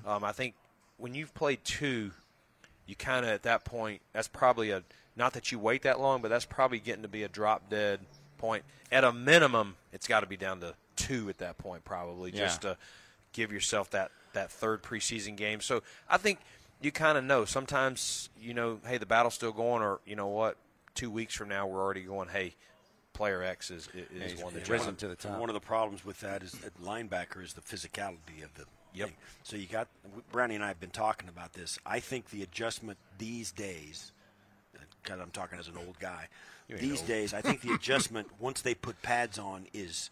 um, 0.05 0.23
I 0.23 0.31
think 0.31 0.55
when 0.97 1.15
you've 1.15 1.33
played 1.33 1.63
two, 1.63 2.11
you 2.85 2.95
kind 2.95 3.25
of 3.25 3.31
at 3.31 3.43
that 3.43 3.65
point. 3.65 4.01
That's 4.13 4.27
probably 4.27 4.71
a 4.71 4.83
not 5.15 5.33
that 5.33 5.51
you 5.51 5.59
wait 5.59 5.83
that 5.83 5.99
long, 5.99 6.21
but 6.21 6.29
that's 6.29 6.45
probably 6.45 6.79
getting 6.79 7.01
to 7.03 7.07
be 7.09 7.23
a 7.23 7.27
drop 7.27 7.69
dead 7.69 7.99
point. 8.37 8.63
At 8.91 9.03
a 9.03 9.11
minimum, 9.11 9.75
it's 9.93 10.07
got 10.07 10.21
to 10.21 10.25
be 10.25 10.37
down 10.37 10.61
to 10.61 10.73
two 10.95 11.29
at 11.29 11.37
that 11.39 11.57
point, 11.57 11.83
probably 11.85 12.31
just 12.31 12.61
to 12.63 12.77
give 13.33 13.51
yourself 13.51 13.89
that 13.91 14.11
that 14.33 14.51
third 14.51 14.81
preseason 14.83 15.35
game. 15.35 15.61
So 15.61 15.83
I 16.09 16.17
think 16.17 16.39
you 16.81 16.91
kind 16.91 17.17
of 17.17 17.23
know. 17.23 17.45
Sometimes 17.45 18.29
you 18.39 18.53
know, 18.53 18.79
hey, 18.85 18.97
the 18.97 19.05
battle's 19.05 19.33
still 19.33 19.51
going, 19.51 19.81
or 19.83 19.99
you 20.05 20.15
know 20.15 20.27
what, 20.27 20.57
two 20.95 21.09
weeks 21.11 21.33
from 21.33 21.49
now 21.49 21.67
we're 21.67 21.81
already 21.81 22.01
going, 22.01 22.29
hey, 22.29 22.55
player 23.13 23.43
X 23.43 23.71
is 23.71 23.89
is 24.15 24.33
he's 24.33 24.43
one 24.43 24.53
that 24.53 24.67
risen 24.69 24.95
to 24.97 25.07
the 25.07 25.15
top. 25.15 25.39
One 25.39 25.49
of 25.49 25.53
the 25.53 25.59
problems 25.59 26.05
with 26.05 26.19
that 26.21 26.43
is 26.43 26.53
that 26.53 26.81
linebacker 26.81 27.43
is 27.43 27.53
the 27.53 27.61
physicality 27.61 28.43
of 28.43 28.53
the 28.55 28.65
Yep. 28.93 29.09
thing. 29.09 29.17
So 29.43 29.55
you 29.55 29.67
got 29.67 29.87
Brownie 30.31 30.55
and 30.55 30.63
I 30.63 30.67
have 30.67 30.79
been 30.79 30.89
talking 30.89 31.29
about 31.29 31.53
this. 31.53 31.77
I 31.85 31.99
think 31.99 32.31
the 32.31 32.41
adjustment 32.41 32.97
these 33.17 33.51
days, 33.51 34.11
uh, 34.75 34.79
God, 35.03 35.19
I'm 35.19 35.29
talking 35.29 35.59
as 35.59 35.67
an 35.67 35.77
old 35.77 35.99
guy. 35.99 36.27
These 36.67 36.99
old. 36.99 37.07
days, 37.07 37.33
I 37.33 37.41
think 37.41 37.61
the 37.61 37.71
adjustment 37.75 38.27
once 38.39 38.61
they 38.61 38.73
put 38.73 39.01
pads 39.01 39.37
on 39.37 39.67
is 39.73 40.09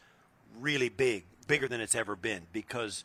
really 0.60 0.90
big, 0.90 1.24
bigger 1.48 1.68
than 1.68 1.82
it's 1.82 1.96
ever 1.96 2.16
been 2.16 2.44
because 2.54 3.04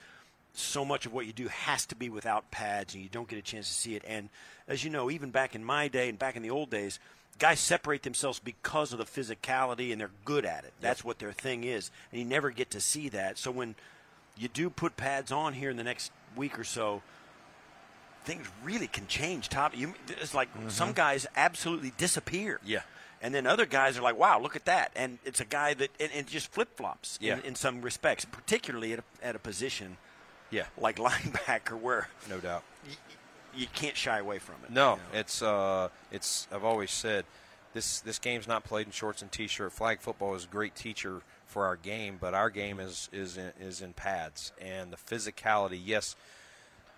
so 0.54 0.84
much 0.84 1.06
of 1.06 1.12
what 1.12 1.26
you 1.26 1.32
do 1.32 1.48
has 1.48 1.86
to 1.86 1.94
be 1.94 2.10
without 2.10 2.50
pads 2.50 2.94
and 2.94 3.02
you 3.02 3.08
don't 3.08 3.28
get 3.28 3.38
a 3.38 3.42
chance 3.42 3.68
to 3.68 3.74
see 3.74 3.94
it. 3.94 4.02
And 4.06 4.28
as 4.68 4.84
you 4.84 4.90
know, 4.90 5.10
even 5.10 5.30
back 5.30 5.54
in 5.54 5.64
my 5.64 5.88
day 5.88 6.08
and 6.08 6.18
back 6.18 6.36
in 6.36 6.42
the 6.42 6.50
old 6.50 6.70
days, 6.70 6.98
guys 7.38 7.58
separate 7.60 8.02
themselves 8.02 8.38
because 8.38 8.92
of 8.92 8.98
the 8.98 9.04
physicality 9.04 9.90
and 9.92 10.00
they're 10.00 10.10
good 10.24 10.44
at 10.44 10.64
it. 10.64 10.72
That's 10.80 11.04
what 11.04 11.18
their 11.18 11.32
thing 11.32 11.64
is. 11.64 11.90
And 12.10 12.20
you 12.20 12.26
never 12.26 12.50
get 12.50 12.70
to 12.70 12.80
see 12.80 13.08
that. 13.10 13.38
So 13.38 13.50
when 13.50 13.74
you 14.36 14.48
do 14.48 14.70
put 14.70 14.96
pads 14.96 15.32
on 15.32 15.54
here 15.54 15.70
in 15.70 15.76
the 15.76 15.82
next 15.84 16.12
week 16.36 16.58
or 16.58 16.64
so, 16.64 17.02
things 18.24 18.46
really 18.62 18.86
can 18.86 19.06
change. 19.06 19.48
Top, 19.48 19.76
you, 19.76 19.94
it's 20.08 20.34
like 20.34 20.48
some 20.68 20.92
guys 20.92 21.26
absolutely 21.36 21.92
disappear. 21.96 22.56
Mm-hmm. 22.58 22.68
Yeah. 22.70 22.80
And 23.20 23.32
then 23.34 23.46
other 23.46 23.66
guys 23.66 23.96
are 23.96 24.02
like, 24.02 24.18
"Wow, 24.18 24.40
look 24.40 24.56
at 24.56 24.64
that!" 24.64 24.90
And 24.96 25.18
it's 25.24 25.40
a 25.40 25.44
guy 25.44 25.74
that 25.74 25.90
and, 26.00 26.10
and 26.12 26.26
just 26.26 26.50
flip 26.50 26.76
flops 26.76 27.18
Yeah. 27.20 27.34
in, 27.38 27.42
in 27.44 27.54
some 27.54 27.80
respects, 27.80 28.24
particularly 28.24 28.94
at 28.94 28.98
a, 28.98 29.04
at 29.24 29.36
a 29.36 29.38
position 29.38 29.96
Yeah, 30.50 30.64
like 30.76 30.96
linebacker 31.08 31.78
where 31.80 32.08
no 32.28 32.38
doubt. 32.40 32.64
You 33.54 33.66
can't 33.74 33.96
shy 33.96 34.18
away 34.18 34.38
from 34.38 34.56
it. 34.64 34.70
No, 34.70 34.92
you 34.92 34.96
know? 34.96 35.20
it's 35.20 35.42
uh, 35.42 35.88
it's. 36.10 36.46
I've 36.52 36.64
always 36.64 36.90
said 36.90 37.24
this 37.74 38.00
this 38.00 38.18
game's 38.18 38.48
not 38.48 38.64
played 38.64 38.86
in 38.86 38.92
shorts 38.92 39.22
and 39.22 39.30
t-shirt. 39.30 39.72
Flag 39.72 40.00
football 40.00 40.34
is 40.34 40.44
a 40.44 40.48
great 40.48 40.74
teacher 40.74 41.22
for 41.46 41.66
our 41.66 41.76
game, 41.76 42.18
but 42.20 42.34
our 42.34 42.50
game 42.50 42.80
is 42.80 43.08
is 43.12 43.36
in, 43.36 43.52
is 43.60 43.80
in 43.80 43.92
pads 43.92 44.52
and 44.60 44.92
the 44.92 44.96
physicality. 44.96 45.80
Yes, 45.82 46.16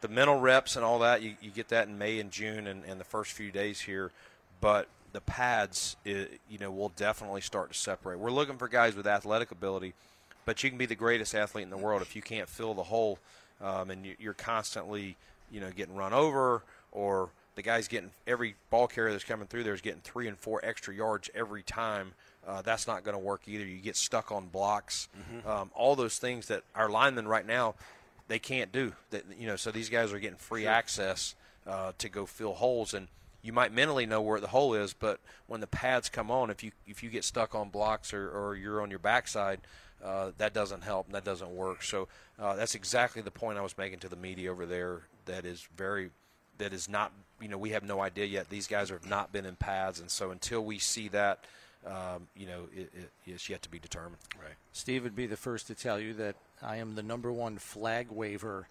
the 0.00 0.08
mental 0.08 0.38
reps 0.38 0.76
and 0.76 0.84
all 0.84 0.98
that 1.00 1.22
you, 1.22 1.34
you 1.40 1.50
get 1.50 1.68
that 1.68 1.88
in 1.88 1.98
May 1.98 2.20
and 2.20 2.30
June 2.30 2.66
and, 2.66 2.84
and 2.84 3.00
the 3.00 3.04
first 3.04 3.32
few 3.32 3.50
days 3.50 3.80
here, 3.80 4.10
but 4.60 4.86
the 5.14 5.20
pads, 5.20 5.96
i 6.04 6.26
you 6.50 6.58
know, 6.58 6.70
will 6.70 6.90
definitely 6.90 7.40
start 7.40 7.72
to 7.72 7.78
separate. 7.78 8.18
We're 8.18 8.30
looking 8.30 8.58
for 8.58 8.68
guys 8.68 8.94
with 8.94 9.06
athletic 9.06 9.50
ability, 9.50 9.94
but 10.44 10.62
you 10.62 10.68
can 10.68 10.78
be 10.78 10.86
the 10.86 10.94
greatest 10.94 11.34
athlete 11.34 11.64
in 11.64 11.70
the 11.70 11.78
world 11.78 12.02
if 12.02 12.14
you 12.14 12.20
can't 12.20 12.48
fill 12.48 12.74
the 12.74 12.82
hole, 12.82 13.18
um, 13.62 13.90
and 13.90 14.04
you, 14.04 14.16
you're 14.18 14.34
constantly, 14.34 15.16
you 15.50 15.60
know, 15.60 15.70
getting 15.70 15.94
run 15.96 16.12
over 16.12 16.62
or 16.92 17.30
the 17.54 17.62
guy's 17.62 17.86
getting 17.88 18.10
every 18.26 18.56
ball 18.70 18.86
carrier 18.88 19.12
that's 19.12 19.24
coming 19.24 19.46
through 19.46 19.62
there 19.64 19.74
is 19.74 19.80
getting 19.80 20.00
three 20.00 20.26
and 20.26 20.36
four 20.38 20.60
extra 20.64 20.94
yards 20.94 21.30
every 21.34 21.62
time. 21.62 22.12
Uh, 22.46 22.60
that's 22.62 22.86
not 22.86 23.04
going 23.04 23.14
to 23.16 23.22
work 23.22 23.42
either. 23.46 23.64
You 23.64 23.78
get 23.78 23.96
stuck 23.96 24.30
on 24.32 24.48
blocks, 24.48 25.08
um, 25.46 25.70
all 25.74 25.96
those 25.96 26.18
things 26.18 26.46
that 26.48 26.62
our 26.74 26.88
linemen 26.90 27.26
right 27.28 27.46
now 27.46 27.74
they 28.28 28.38
can't 28.38 28.72
do. 28.72 28.92
That 29.10 29.24
you 29.38 29.46
know, 29.46 29.56
so 29.56 29.70
these 29.70 29.88
guys 29.88 30.12
are 30.12 30.18
getting 30.18 30.36
free 30.38 30.66
access 30.66 31.34
uh, 31.66 31.92
to 31.98 32.08
go 32.08 32.26
fill 32.26 32.54
holes, 32.54 32.92
and 32.94 33.08
you 33.42 33.52
might 33.52 33.72
mentally 33.72 34.04
know 34.06 34.20
where 34.20 34.40
the 34.40 34.48
hole 34.48 34.74
is, 34.74 34.92
but 34.94 35.20
when 35.46 35.60
the 35.60 35.66
pads 35.66 36.08
come 36.08 36.30
on, 36.30 36.50
if 36.50 36.62
you 36.64 36.72
if 36.86 37.02
you 37.02 37.10
get 37.10 37.24
stuck 37.24 37.54
on 37.54 37.68
blocks 37.68 38.12
or, 38.12 38.30
or 38.30 38.56
you're 38.56 38.82
on 38.82 38.90
your 38.90 38.98
backside, 38.98 39.60
uh, 40.02 40.32
that 40.38 40.52
doesn't 40.52 40.82
help. 40.82 41.06
and 41.06 41.14
That 41.14 41.24
doesn't 41.24 41.50
work. 41.50 41.82
So 41.82 42.08
uh, 42.38 42.56
that's 42.56 42.74
exactly 42.74 43.22
the 43.22 43.30
point 43.30 43.58
I 43.58 43.62
was 43.62 43.76
making 43.78 44.00
to 44.00 44.08
the 44.08 44.16
media 44.16 44.50
over 44.50 44.66
there. 44.66 45.02
That 45.26 45.44
is 45.44 45.66
very 45.76 46.10
that 46.58 46.72
is 46.72 46.88
not 46.88 47.12
you 47.40 47.48
know 47.48 47.58
we 47.58 47.70
have 47.70 47.82
no 47.82 48.00
idea 48.00 48.26
yet. 48.26 48.48
These 48.50 48.66
guys 48.66 48.90
have 48.90 49.08
not 49.08 49.32
been 49.32 49.46
in 49.46 49.56
pads, 49.56 50.00
and 50.00 50.10
so 50.10 50.30
until 50.30 50.64
we 50.64 50.78
see 50.78 51.08
that, 51.08 51.44
um, 51.86 52.28
you 52.36 52.46
know, 52.46 52.68
it, 52.74 52.90
it, 52.94 53.10
it's 53.26 53.48
yet 53.48 53.62
to 53.62 53.68
be 53.68 53.78
determined. 53.78 54.16
right. 54.40 54.54
Steve 54.72 55.02
would 55.02 55.16
be 55.16 55.26
the 55.26 55.36
first 55.36 55.66
to 55.68 55.74
tell 55.74 55.98
you 55.98 56.14
that 56.14 56.36
I 56.62 56.76
am 56.76 56.94
the 56.94 57.02
number 57.02 57.32
one 57.32 57.58
flag 57.58 58.10
waver 58.10 58.68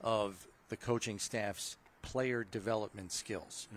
of 0.00 0.46
the 0.68 0.76
coaching 0.76 1.18
staff's 1.18 1.76
player 2.02 2.44
development 2.44 3.12
skills. 3.12 3.68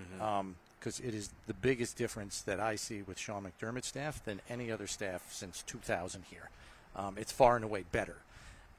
Because 0.80 1.00
it 1.00 1.14
is 1.16 1.30
the 1.48 1.54
biggest 1.54 1.98
difference 1.98 2.42
that 2.42 2.60
I 2.60 2.76
see 2.76 3.02
with 3.02 3.18
Sean 3.18 3.46
McDermott's 3.46 3.88
staff 3.88 4.24
than 4.24 4.42
any 4.50 4.72
other 4.72 4.86
staff 4.86 5.26
since 5.32 5.64
2000 5.66 6.24
here. 6.30 6.50
Um, 6.96 7.16
it's 7.18 7.32
far 7.32 7.56
and 7.56 7.66
away 7.66 7.86
better. 7.92 8.18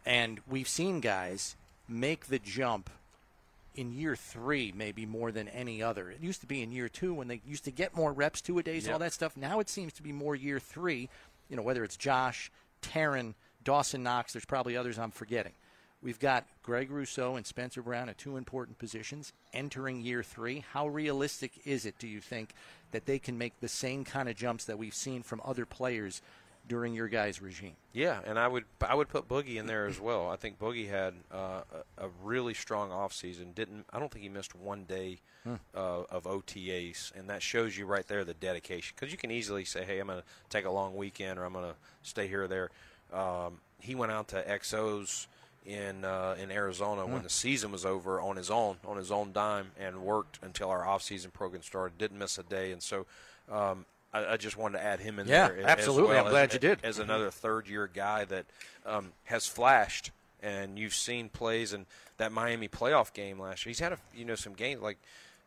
And 0.06 0.40
we've 0.48 0.68
seen 0.68 1.00
guys 1.00 1.56
make 1.88 2.26
the 2.26 2.38
jump 2.38 2.88
in 3.78 3.92
year 3.92 4.16
three, 4.16 4.72
maybe 4.74 5.06
more 5.06 5.30
than 5.30 5.46
any 5.48 5.80
other. 5.80 6.10
It 6.10 6.20
used 6.20 6.40
to 6.40 6.48
be 6.48 6.62
in 6.62 6.72
year 6.72 6.88
two 6.88 7.14
when 7.14 7.28
they 7.28 7.40
used 7.46 7.64
to 7.64 7.70
get 7.70 7.94
more 7.94 8.12
reps, 8.12 8.40
two 8.40 8.58
a 8.58 8.62
days, 8.62 8.88
all 8.88 8.98
that 8.98 9.12
stuff. 9.12 9.36
Now 9.36 9.60
it 9.60 9.68
seems 9.68 9.92
to 9.94 10.02
be 10.02 10.10
more 10.10 10.34
year 10.34 10.58
three. 10.58 11.08
You 11.48 11.56
know, 11.56 11.62
whether 11.62 11.84
it's 11.84 11.96
Josh, 11.96 12.50
Taron, 12.82 13.34
Dawson 13.62 14.02
Knox, 14.02 14.32
there's 14.32 14.44
probably 14.44 14.76
others 14.76 14.98
I'm 14.98 15.12
forgetting. 15.12 15.52
We've 16.02 16.18
got 16.18 16.46
Greg 16.62 16.90
Rousseau 16.90 17.36
and 17.36 17.46
Spencer 17.46 17.82
Brown 17.82 18.08
at 18.08 18.18
two 18.18 18.36
important 18.36 18.78
positions 18.78 19.32
entering 19.52 20.00
year 20.00 20.22
three. 20.24 20.64
How 20.72 20.88
realistic 20.88 21.52
is 21.64 21.86
it, 21.86 21.98
do 21.98 22.08
you 22.08 22.20
think, 22.20 22.54
that 22.90 23.06
they 23.06 23.18
can 23.18 23.38
make 23.38 23.60
the 23.60 23.68
same 23.68 24.04
kind 24.04 24.28
of 24.28 24.36
jumps 24.36 24.64
that 24.64 24.78
we've 24.78 24.94
seen 24.94 25.22
from 25.22 25.40
other 25.44 25.66
players 25.66 26.20
during 26.68 26.94
your 26.94 27.08
guys' 27.08 27.40
regime? 27.42 27.74
Yeah, 27.92 28.20
and 28.26 28.38
I 28.38 28.46
would 28.46 28.64
I 28.80 28.94
would 28.94 29.08
put 29.08 29.28
Boogie 29.28 29.56
in 29.56 29.66
there 29.66 29.86
as 29.86 30.00
well. 30.00 30.28
I 30.28 30.36
think 30.36 30.58
Boogie 30.58 30.88
had 30.88 31.14
uh, 31.32 31.62
a, 31.98 32.06
a 32.06 32.08
really 32.22 32.54
strong 32.54 32.90
offseason. 32.90 33.54
Didn't 33.54 33.86
I 33.92 33.98
don't 33.98 34.10
think 34.12 34.22
he 34.22 34.28
missed 34.28 34.54
one 34.54 34.84
day 34.84 35.20
uh, 35.74 36.02
of 36.10 36.24
OTAs, 36.24 37.12
and 37.16 37.28
that 37.30 37.42
shows 37.42 37.76
you 37.76 37.86
right 37.86 38.06
there 38.06 38.24
the 38.24 38.34
dedication. 38.34 38.94
Because 38.98 39.10
you 39.12 39.18
can 39.18 39.30
easily 39.30 39.64
say, 39.64 39.84
"Hey, 39.84 39.98
I'm 39.98 40.08
going 40.08 40.20
to 40.20 40.24
take 40.50 40.66
a 40.66 40.70
long 40.70 40.94
weekend, 40.94 41.38
or 41.38 41.44
I'm 41.44 41.52
going 41.52 41.64
to 41.64 41.76
stay 42.02 42.28
here 42.28 42.44
or 42.44 42.48
there." 42.48 42.70
Um, 43.12 43.58
he 43.80 43.94
went 43.94 44.12
out 44.12 44.28
to 44.28 44.42
EXOS 44.42 45.26
in 45.64 46.04
uh, 46.04 46.36
in 46.40 46.50
Arizona 46.50 47.06
when 47.06 47.22
the 47.22 47.30
season 47.30 47.72
was 47.72 47.84
over 47.84 48.20
on 48.20 48.36
his 48.36 48.50
own 48.50 48.76
on 48.86 48.96
his 48.96 49.10
own 49.10 49.32
dime 49.32 49.72
and 49.78 50.02
worked 50.02 50.38
until 50.42 50.70
our 50.70 50.86
off-season 50.86 51.30
program 51.30 51.62
started. 51.62 51.98
Didn't 51.98 52.18
miss 52.18 52.38
a 52.38 52.42
day, 52.42 52.72
and 52.72 52.82
so. 52.82 53.06
Um, 53.50 53.86
I, 54.12 54.32
I 54.32 54.36
just 54.36 54.56
wanted 54.56 54.78
to 54.78 54.84
add 54.84 55.00
him 55.00 55.18
in 55.18 55.26
Yeah, 55.28 55.48
there. 55.48 55.58
as 55.58 55.64
absolutely. 55.66 56.10
well 56.10 56.20
I'm 56.20 56.26
as- 56.26 56.30
glad 56.32 56.52
you 56.54 56.58
did. 56.58 56.78
As 56.82 56.98
another 56.98 57.30
third 57.30 57.68
year 57.68 57.88
guy 57.92 58.24
that 58.26 58.46
um, 58.86 59.12
has 59.24 59.46
flashed, 59.46 60.10
and 60.42 60.78
you've 60.78 60.94
seen 60.94 61.28
plays 61.28 61.72
in 61.72 61.86
that 62.16 62.32
Miami 62.32 62.68
playoff 62.68 63.12
game 63.12 63.38
last 63.40 63.64
year. 63.66 63.70
He's 63.70 63.80
had 63.80 63.92
a, 63.92 63.98
you 64.14 64.24
know 64.24 64.34
some 64.34 64.54
games 64.54 64.80
like, 64.82 64.98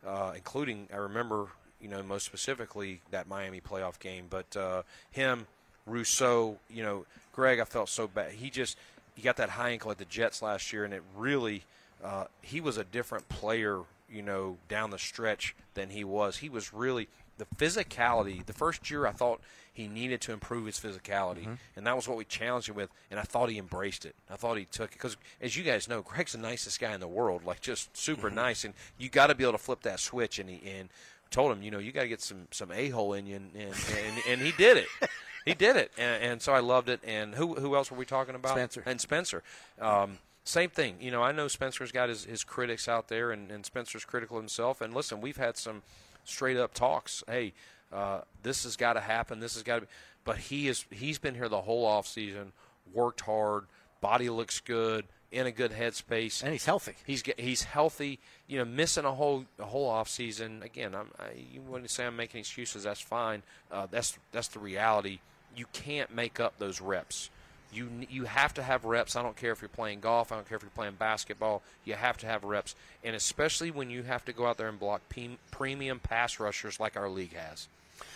uh, 0.06 0.32
including 0.34 0.88
I 0.92 0.96
remember 0.96 1.46
you 1.80 1.88
know 1.88 2.02
most 2.02 2.24
specifically 2.26 3.00
that 3.10 3.26
Miami 3.28 3.60
playoff 3.60 3.98
game, 3.98 4.26
but 4.30 4.56
uh, 4.56 4.82
him, 5.10 5.46
Rousseau, 5.86 6.58
you 6.70 6.82
know 6.82 7.04
Greg, 7.32 7.58
I 7.60 7.64
felt 7.64 7.88
so 7.88 8.06
bad. 8.06 8.32
He 8.32 8.50
just 8.50 8.76
he 9.14 9.22
got 9.22 9.36
that 9.38 9.50
high 9.50 9.70
ankle 9.70 9.90
at 9.90 9.98
the 9.98 10.04
Jets 10.04 10.40
last 10.42 10.72
year, 10.72 10.84
and 10.84 10.94
it 10.94 11.02
really. 11.16 11.64
uh, 12.04 12.24
he 12.42 12.60
was 12.60 12.76
a 12.78 12.84
different 12.84 13.28
player, 13.28 13.80
you 14.10 14.22
know, 14.22 14.56
down 14.68 14.90
the 14.90 14.98
stretch 14.98 15.54
than 15.74 15.90
he 15.90 16.02
was. 16.04 16.38
He 16.38 16.48
was 16.48 16.72
really 16.72 17.08
the 17.38 17.46
physicality. 17.56 18.44
The 18.44 18.52
first 18.52 18.90
year, 18.90 19.06
I 19.06 19.12
thought 19.12 19.40
he 19.72 19.88
needed 19.88 20.20
to 20.22 20.32
improve 20.32 20.66
his 20.66 20.78
physicality, 20.78 21.42
mm-hmm. 21.42 21.54
and 21.76 21.86
that 21.86 21.96
was 21.96 22.06
what 22.06 22.18
we 22.18 22.24
challenged 22.24 22.68
him 22.68 22.76
with. 22.76 22.90
And 23.10 23.18
I 23.18 23.22
thought 23.22 23.48
he 23.48 23.58
embraced 23.58 24.04
it. 24.04 24.14
I 24.30 24.36
thought 24.36 24.58
he 24.58 24.64
took 24.66 24.90
it 24.90 24.94
because, 24.94 25.16
as 25.40 25.56
you 25.56 25.62
guys 25.62 25.88
know, 25.88 26.02
Greg's 26.02 26.32
the 26.32 26.38
nicest 26.38 26.80
guy 26.80 26.92
in 26.94 27.00
the 27.00 27.08
world, 27.08 27.44
like 27.44 27.60
just 27.60 27.96
super 27.96 28.28
mm-hmm. 28.28 28.36
nice. 28.36 28.64
And 28.64 28.74
you 28.98 29.08
got 29.08 29.28
to 29.28 29.34
be 29.34 29.44
able 29.44 29.52
to 29.52 29.58
flip 29.58 29.82
that 29.82 30.00
switch. 30.00 30.38
And 30.38 30.48
he 30.48 30.60
and 30.68 30.88
told 31.30 31.50
him, 31.50 31.62
you 31.62 31.70
know, 31.70 31.78
you 31.78 31.90
got 31.90 32.02
to 32.02 32.08
get 32.08 32.20
some 32.20 32.48
some 32.50 32.70
a 32.70 32.88
hole 32.90 33.14
in 33.14 33.26
you, 33.26 33.36
and 33.36 33.50
and, 33.54 33.74
and, 33.74 34.22
and 34.28 34.40
he 34.40 34.52
did 34.52 34.76
it. 34.76 34.86
he 35.44 35.54
did 35.54 35.76
it, 35.76 35.90
and, 35.98 36.22
and, 36.22 36.42
so 36.42 36.52
I 36.52 36.60
loved 36.60 36.88
it. 36.88 37.00
And 37.04 37.34
who 37.34 37.54
who 37.54 37.74
else 37.74 37.90
were 37.90 37.96
we 37.96 38.04
talking 38.04 38.34
about? 38.34 38.52
Spencer 38.52 38.82
and 38.86 39.00
Spencer. 39.00 39.42
Um, 39.80 40.18
same 40.44 40.70
thing. 40.70 40.96
You 41.00 41.10
know, 41.10 41.22
I 41.22 41.32
know 41.32 41.48
Spencer's 41.48 41.92
got 41.92 42.08
his, 42.08 42.24
his 42.24 42.42
critics 42.44 42.88
out 42.88 43.08
there, 43.08 43.30
and, 43.30 43.50
and 43.50 43.64
Spencer's 43.64 44.04
critical 44.04 44.38
himself. 44.38 44.80
And 44.80 44.92
listen, 44.92 45.20
we've 45.20 45.36
had 45.36 45.56
some 45.56 45.82
straight 46.24 46.56
up 46.56 46.74
talks. 46.74 47.22
Hey, 47.26 47.52
uh, 47.92 48.22
this 48.42 48.64
has 48.64 48.76
got 48.76 48.94
to 48.94 49.00
happen. 49.00 49.40
This 49.40 49.54
has 49.54 49.62
got 49.62 49.76
to 49.76 49.80
be. 49.82 49.86
But 50.24 50.38
he 50.38 50.68
is 50.68 50.84
he's 50.90 51.18
been 51.18 51.34
here 51.34 51.48
the 51.48 51.62
whole 51.62 51.84
off 51.84 52.06
season, 52.06 52.52
worked 52.92 53.22
hard, 53.22 53.64
body 54.00 54.30
looks 54.30 54.60
good, 54.60 55.06
in 55.32 55.46
a 55.46 55.50
good 55.50 55.72
headspace, 55.72 56.42
and 56.42 56.52
he's 56.52 56.66
healthy. 56.66 56.94
He's 57.06 57.22
he's 57.38 57.64
healthy. 57.64 58.20
You 58.46 58.58
know, 58.58 58.64
missing 58.66 59.04
a 59.04 59.12
whole 59.12 59.46
a 59.58 59.64
whole 59.64 59.88
off 59.88 60.08
season. 60.08 60.62
Again, 60.62 60.94
I'm, 60.94 61.08
I, 61.18 61.32
you 61.52 61.62
to 61.82 61.88
say 61.88 62.04
I'm 62.04 62.16
making 62.16 62.40
excuses. 62.40 62.84
That's 62.84 63.00
fine. 63.00 63.42
Uh, 63.70 63.86
that's 63.90 64.18
that's 64.30 64.48
the 64.48 64.58
reality. 64.58 65.20
You 65.56 65.66
can't 65.72 66.14
make 66.14 66.38
up 66.38 66.58
those 66.58 66.80
reps. 66.80 67.30
You 67.72 67.88
you 68.10 68.24
have 68.24 68.54
to 68.54 68.62
have 68.62 68.84
reps. 68.84 69.16
I 69.16 69.22
don't 69.22 69.36
care 69.36 69.52
if 69.52 69.62
you're 69.62 69.68
playing 69.68 70.00
golf. 70.00 70.30
I 70.30 70.34
don't 70.36 70.48
care 70.48 70.56
if 70.56 70.62
you're 70.62 70.70
playing 70.70 70.94
basketball. 70.98 71.62
You 71.84 71.94
have 71.94 72.18
to 72.18 72.26
have 72.26 72.44
reps, 72.44 72.74
and 73.02 73.16
especially 73.16 73.70
when 73.70 73.88
you 73.88 74.02
have 74.02 74.24
to 74.26 74.32
go 74.32 74.46
out 74.46 74.58
there 74.58 74.68
and 74.68 74.78
block 74.78 75.00
pe- 75.08 75.38
premium 75.50 75.98
pass 75.98 76.38
rushers 76.38 76.78
like 76.78 76.96
our 76.96 77.08
league 77.08 77.34
has. 77.34 77.68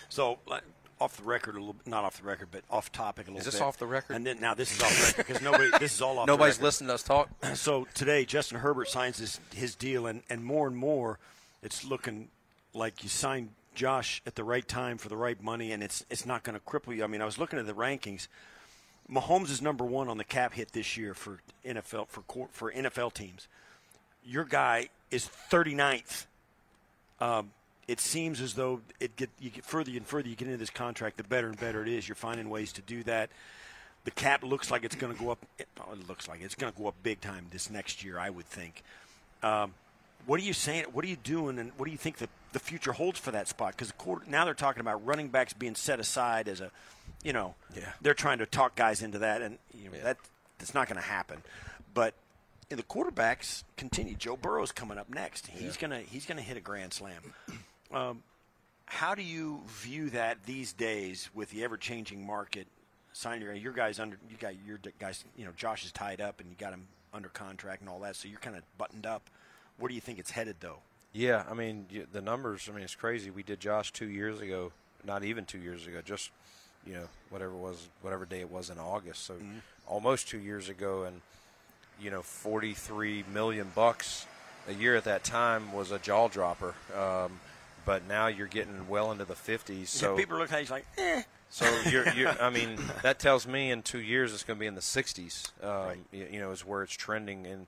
So, 0.09 0.37
off 0.99 1.17
the 1.17 1.23
record 1.23 1.55
a 1.55 1.59
little, 1.59 1.75
not 1.85 2.03
off 2.03 2.19
the 2.19 2.27
record, 2.27 2.49
but 2.51 2.61
off 2.69 2.91
topic 2.91 3.27
a 3.27 3.31
little. 3.31 3.35
Bit. 3.35 3.39
Is 3.39 3.45
this 3.45 3.55
bit. 3.55 3.63
off 3.63 3.77
the 3.77 3.87
record? 3.87 4.15
And 4.15 4.25
then 4.25 4.39
now 4.39 4.53
this 4.53 4.71
is 4.71 4.81
off 4.81 4.95
the 4.95 5.05
record 5.07 5.27
because 5.27 5.41
nobody. 5.41 5.69
This 5.79 5.93
is 5.95 6.01
all 6.01 6.19
off. 6.19 6.27
Nobody's 6.27 6.61
listening 6.61 6.89
to 6.89 6.93
us 6.95 7.03
talk. 7.03 7.29
So 7.55 7.87
today, 7.93 8.25
Justin 8.25 8.59
Herbert 8.59 8.89
signs 8.89 9.17
his 9.17 9.39
his 9.53 9.75
deal, 9.75 10.05
and 10.05 10.21
and 10.29 10.43
more 10.43 10.67
and 10.67 10.75
more, 10.77 11.19
it's 11.63 11.83
looking 11.83 12.29
like 12.73 13.03
you 13.03 13.09
signed 13.09 13.49
Josh 13.73 14.21
at 14.25 14.35
the 14.35 14.43
right 14.43 14.67
time 14.67 14.97
for 14.97 15.09
the 15.09 15.17
right 15.17 15.41
money, 15.41 15.71
and 15.71 15.81
it's 15.83 16.05
it's 16.09 16.25
not 16.25 16.43
going 16.43 16.57
to 16.57 16.63
cripple 16.63 16.95
you. 16.95 17.03
I 17.03 17.07
mean, 17.07 17.21
I 17.21 17.25
was 17.25 17.37
looking 17.37 17.59
at 17.59 17.65
the 17.65 17.73
rankings. 17.73 18.27
Mahomes 19.11 19.49
is 19.49 19.61
number 19.61 19.85
one 19.85 20.09
on 20.09 20.17
the 20.17 20.23
cap 20.23 20.53
hit 20.53 20.73
this 20.73 20.97
year 20.97 21.13
for 21.13 21.39
NFL 21.65 22.07
for 22.07 22.47
for 22.51 22.71
NFL 22.71 23.13
teams. 23.13 23.47
Your 24.25 24.43
guy 24.43 24.89
is 25.11 25.29
39th. 25.49 26.25
Um, 27.19 27.51
it 27.87 28.01
seems 28.01 28.41
as 28.41 28.53
though 28.53 28.81
it 28.99 29.15
get 29.15 29.29
you 29.39 29.49
get 29.49 29.63
further 29.63 29.91
and 29.91 30.05
further 30.05 30.27
you 30.27 30.35
get 30.35 30.47
into 30.47 30.57
this 30.57 30.69
contract, 30.69 31.17
the 31.17 31.23
better 31.23 31.47
and 31.47 31.57
better 31.57 31.81
it 31.81 31.87
is. 31.87 32.07
You're 32.07 32.15
finding 32.15 32.49
ways 32.49 32.73
to 32.73 32.81
do 32.81 33.03
that. 33.03 33.29
The 34.03 34.11
cap 34.11 34.43
looks 34.43 34.69
like 34.71 34.83
it's 34.83 34.95
going 34.95 35.13
to 35.13 35.19
go 35.19 35.31
up. 35.31 35.45
It, 35.57 35.67
looks 36.07 36.27
like 36.27 36.41
it's 36.41 36.55
going 36.55 36.71
to 36.71 36.77
go 36.77 36.87
up 36.87 36.95
big 37.03 37.21
time 37.21 37.47
this 37.51 37.69
next 37.69 38.03
year. 38.03 38.19
I 38.19 38.29
would 38.29 38.45
think. 38.45 38.83
Um, 39.41 39.73
what 40.25 40.39
are 40.39 40.43
you 40.43 40.53
saying? 40.53 40.85
What 40.91 41.05
are 41.05 41.07
you 41.07 41.15
doing? 41.15 41.57
And 41.59 41.71
what 41.77 41.85
do 41.85 41.91
you 41.91 41.97
think 41.97 42.17
the, 42.17 42.27
the 42.51 42.59
future 42.59 42.91
holds 42.91 43.19
for 43.19 43.31
that 43.31 43.47
spot? 43.47 43.75
Because 43.77 43.93
now 44.27 44.43
they're 44.43 44.53
talking 44.53 44.81
about 44.81 45.05
running 45.05 45.29
backs 45.29 45.53
being 45.53 45.75
set 45.75 45.99
aside 45.99 46.49
as 46.49 46.59
a, 46.59 46.71
you 47.23 47.33
know, 47.33 47.55
yeah. 47.75 47.91
they're 48.01 48.13
trying 48.13 48.39
to 48.39 48.45
talk 48.45 48.75
guys 48.75 49.01
into 49.01 49.19
that, 49.19 49.41
and 49.41 49.57
you 49.73 49.89
know, 49.89 49.97
yeah. 49.97 50.03
that 50.03 50.17
that's 50.57 50.73
not 50.73 50.87
going 50.87 51.01
to 51.01 51.07
happen. 51.07 51.41
But 51.93 52.13
the 52.69 52.83
quarterbacks 52.83 53.63
continue. 53.75 54.15
Joe 54.15 54.37
Burrow's 54.37 54.71
coming 54.71 54.97
up 54.97 55.09
next. 55.09 55.47
He's 55.47 55.75
yeah. 55.75 55.81
gonna 55.81 55.99
he's 55.99 56.25
gonna 56.25 56.41
hit 56.41 56.57
a 56.57 56.61
grand 56.61 56.93
slam. 56.93 57.33
Um, 57.93 58.23
how 58.85 59.15
do 59.15 59.21
you 59.21 59.61
view 59.67 60.09
that 60.11 60.45
these 60.45 60.73
days 60.73 61.29
with 61.33 61.49
the 61.51 61.63
ever 61.63 61.77
changing 61.77 62.25
market? 62.25 62.67
Signing 63.13 63.41
your, 63.41 63.53
your 63.53 63.73
guys 63.73 63.99
under 63.99 64.17
you 64.29 64.37
got 64.37 64.53
your 64.65 64.79
guys. 64.99 65.23
You 65.35 65.45
know, 65.45 65.51
Josh 65.55 65.85
is 65.85 65.91
tied 65.91 66.21
up, 66.21 66.39
and 66.39 66.49
you 66.49 66.55
got 66.57 66.73
him 66.73 66.87
under 67.13 67.29
contract 67.29 67.81
and 67.81 67.89
all 67.89 67.99
that. 68.01 68.15
So 68.15 68.27
you're 68.27 68.39
kind 68.39 68.55
of 68.55 68.63
buttoned 68.77 69.05
up. 69.05 69.29
Where 69.77 69.89
do 69.89 69.95
you 69.95 70.01
think 70.01 70.19
it's 70.19 70.31
headed, 70.31 70.57
though? 70.59 70.79
Yeah, 71.13 71.43
I 71.49 71.53
mean 71.53 71.87
the 72.11 72.21
numbers. 72.21 72.67
I 72.69 72.75
mean 72.75 72.83
it's 72.83 72.95
crazy. 72.95 73.31
We 73.31 73.43
did 73.43 73.59
Josh 73.59 73.91
two 73.91 74.09
years 74.09 74.39
ago, 74.39 74.71
not 75.05 75.23
even 75.23 75.45
two 75.45 75.59
years 75.59 75.87
ago, 75.87 76.01
just 76.03 76.31
you 76.87 76.93
know 76.93 77.07
whatever 77.29 77.53
was 77.53 77.87
whatever 78.01 78.25
day 78.25 78.39
it 78.39 78.51
was 78.51 78.69
in 78.69 78.79
August. 78.79 79.25
So 79.25 79.33
mm-hmm. 79.33 79.59
almost 79.87 80.27
two 80.27 80.39
years 80.39 80.69
ago, 80.69 81.03
and 81.03 81.21
you 82.01 82.11
know 82.11 82.21
43 82.21 83.25
million 83.33 83.71
bucks 83.75 84.25
a 84.67 84.73
year 84.73 84.95
at 84.95 85.05
that 85.05 85.23
time 85.23 85.73
was 85.73 85.91
a 85.91 85.99
jaw 85.99 86.27
dropper. 86.27 86.75
Um, 86.95 87.39
but 87.85 88.05
now 88.07 88.27
you're 88.27 88.47
getting 88.47 88.89
well 88.89 89.11
into 89.13 89.23
the 89.23 89.33
50s. 89.33 89.87
So 89.87 90.11
yeah, 90.11 90.17
people 90.17 90.37
look 90.37 90.51
at 90.51 90.61
you 90.61 90.69
like, 90.69 90.85
eh. 90.97 91.23
So 91.49 91.65
you're, 91.89 92.09
you're, 92.15 92.41
I 92.41 92.49
mean, 92.49 92.77
that 93.01 93.17
tells 93.17 93.47
me 93.47 93.71
in 93.71 93.81
two 93.81 94.01
years 94.01 94.33
it's 94.33 94.43
going 94.43 94.57
to 94.57 94.59
be 94.59 94.67
in 94.67 94.75
the 94.75 94.81
60s. 94.81 95.51
Um, 95.63 95.69
right. 95.69 95.97
you, 96.11 96.27
you, 96.33 96.39
know, 96.41 96.51
is 96.51 96.65
where 96.65 96.83
it's 96.83 96.91
trending. 96.91 97.47
And 97.47 97.67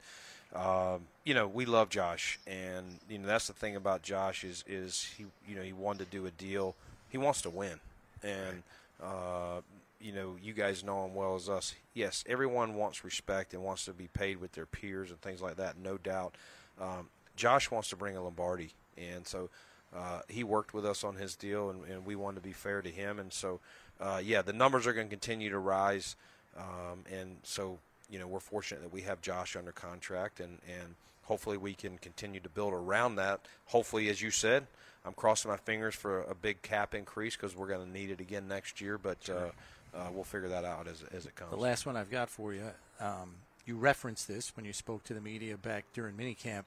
um, 0.54 1.08
you 1.24 1.34
know, 1.34 1.48
we 1.48 1.66
love 1.66 1.90
Josh, 1.90 2.40
and 2.48 3.00
you 3.08 3.20
know 3.20 3.28
that's 3.28 3.48
the 3.48 3.54
thing 3.54 3.76
about 3.76 4.02
Josh 4.02 4.44
is 4.44 4.64
is 4.68 5.08
he 5.16 5.26
you 5.48 5.56
know 5.56 5.62
he 5.62 5.74
wanted 5.74 6.06
to 6.06 6.18
do 6.18 6.26
a 6.26 6.32
deal. 6.32 6.76
He 7.10 7.20
wants 7.20 7.44
to 7.44 7.52
win, 7.52 7.80
and 8.24 8.64
uh, 9.04 9.62
you 10.00 10.12
know 10.12 10.36
you 10.42 10.54
guys 10.54 10.84
know 10.84 11.06
him 11.06 11.16
well 11.16 11.36
as 11.36 11.50
us. 11.50 11.76
Yes, 11.94 12.24
everyone 12.28 12.76
wants 12.76 13.04
respect 13.04 13.54
and 13.54 13.64
wants 13.64 13.86
to 13.86 13.94
be 13.94 14.08
paid 14.08 14.40
with 14.40 14.54
their 14.54 14.66
peers 14.66 15.10
and 15.10 15.22
things 15.22 15.42
like 15.42 15.58
that. 15.58 15.78
No 15.78 15.98
doubt. 15.98 16.36
Um, 16.80 17.10
Josh 17.36 17.72
wants 17.72 17.90
to 17.90 17.96
bring 17.96 18.18
a 18.18 18.24
Lombardi, 18.24 18.72
and 18.98 19.26
so 19.26 19.50
uh, 19.96 20.22
he 20.28 20.44
worked 20.44 20.74
with 20.74 20.86
us 20.86 21.04
on 21.04 21.16
his 21.16 21.36
deal, 21.36 21.70
and, 21.70 21.84
and, 21.86 22.06
we 22.06 22.16
wanted 22.16 22.36
to 22.36 22.42
be 22.42 22.54
fair 22.54 22.82
to 22.82 22.90
him. 22.90 23.20
And 23.20 23.34
so, 23.34 23.60
uh, 24.00 24.22
yeah, 24.24 24.42
the 24.42 24.54
numbers 24.54 24.86
are 24.86 24.94
going 24.94 25.08
to 25.08 25.12
continue 25.12 25.50
to 25.50 25.58
rise. 25.58 26.16
Um, 26.58 27.06
and 27.12 27.38
so, 27.44 27.80
you 28.10 28.20
know, 28.20 28.28
we're 28.28 28.40
fortunate 28.40 28.82
that 28.82 28.94
we 28.94 29.02
have 29.02 29.22
Josh 29.22 29.56
under 29.56 29.72
contract, 29.72 30.40
and, 30.40 30.60
and 30.68 30.96
hopefully 31.24 31.58
we 31.58 31.74
can 31.74 31.98
continue 31.98 32.40
to 32.40 32.50
build 32.50 32.74
around 32.74 33.16
that. 33.16 33.42
Hopefully, 33.66 34.10
as 34.10 34.22
you 34.22 34.30
said, 34.30 34.68
I'm 35.06 35.14
crossing 35.14 35.50
my 35.50 35.58
fingers 35.58 35.96
for 35.96 36.22
a, 36.24 36.36
big 36.36 36.62
cap 36.62 36.94
increase 36.94 37.36
because 37.36 37.56
we're 37.56 37.68
going 37.68 37.86
to 37.86 37.92
need 37.92 38.12
it 38.12 38.20
again 38.20 38.48
next 38.48 38.82
year. 38.82 38.98
But 38.98 39.30
uh, 39.30 39.98
uh, 39.98 40.10
we'll 40.12 40.24
figure 40.24 40.50
that 40.50 40.66
out 40.66 40.88
as, 40.88 41.04
as 41.12 41.26
it 41.26 41.36
comes. 41.36 41.52
The 41.52 41.58
last 41.58 41.86
one 41.86 41.96
I've 41.96 42.12
got 42.12 42.30
for 42.30 42.54
you, 42.54 42.70
um, 43.00 43.36
you 43.66 43.76
referenced 43.76 44.28
this 44.28 44.56
when 44.56 44.66
you 44.66 44.74
spoke 44.74 45.04
to 45.06 45.14
the 45.14 45.22
media 45.22 45.58
back 45.58 45.86
during 45.94 46.16
minicamp 46.16 46.66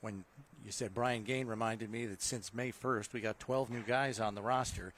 when 0.00 0.24
you 0.64 0.72
said 0.72 0.94
Brian 0.94 1.24
Gaine 1.24 1.46
reminded 1.46 1.90
me 1.90 2.06
that 2.06 2.22
since 2.22 2.54
May 2.54 2.72
1st, 2.72 3.12
we 3.12 3.20
got 3.20 3.38
12 3.38 3.70
new 3.70 3.82
guys 3.82 4.20
on 4.20 4.34
the 4.34 4.42
roster. 4.42 4.92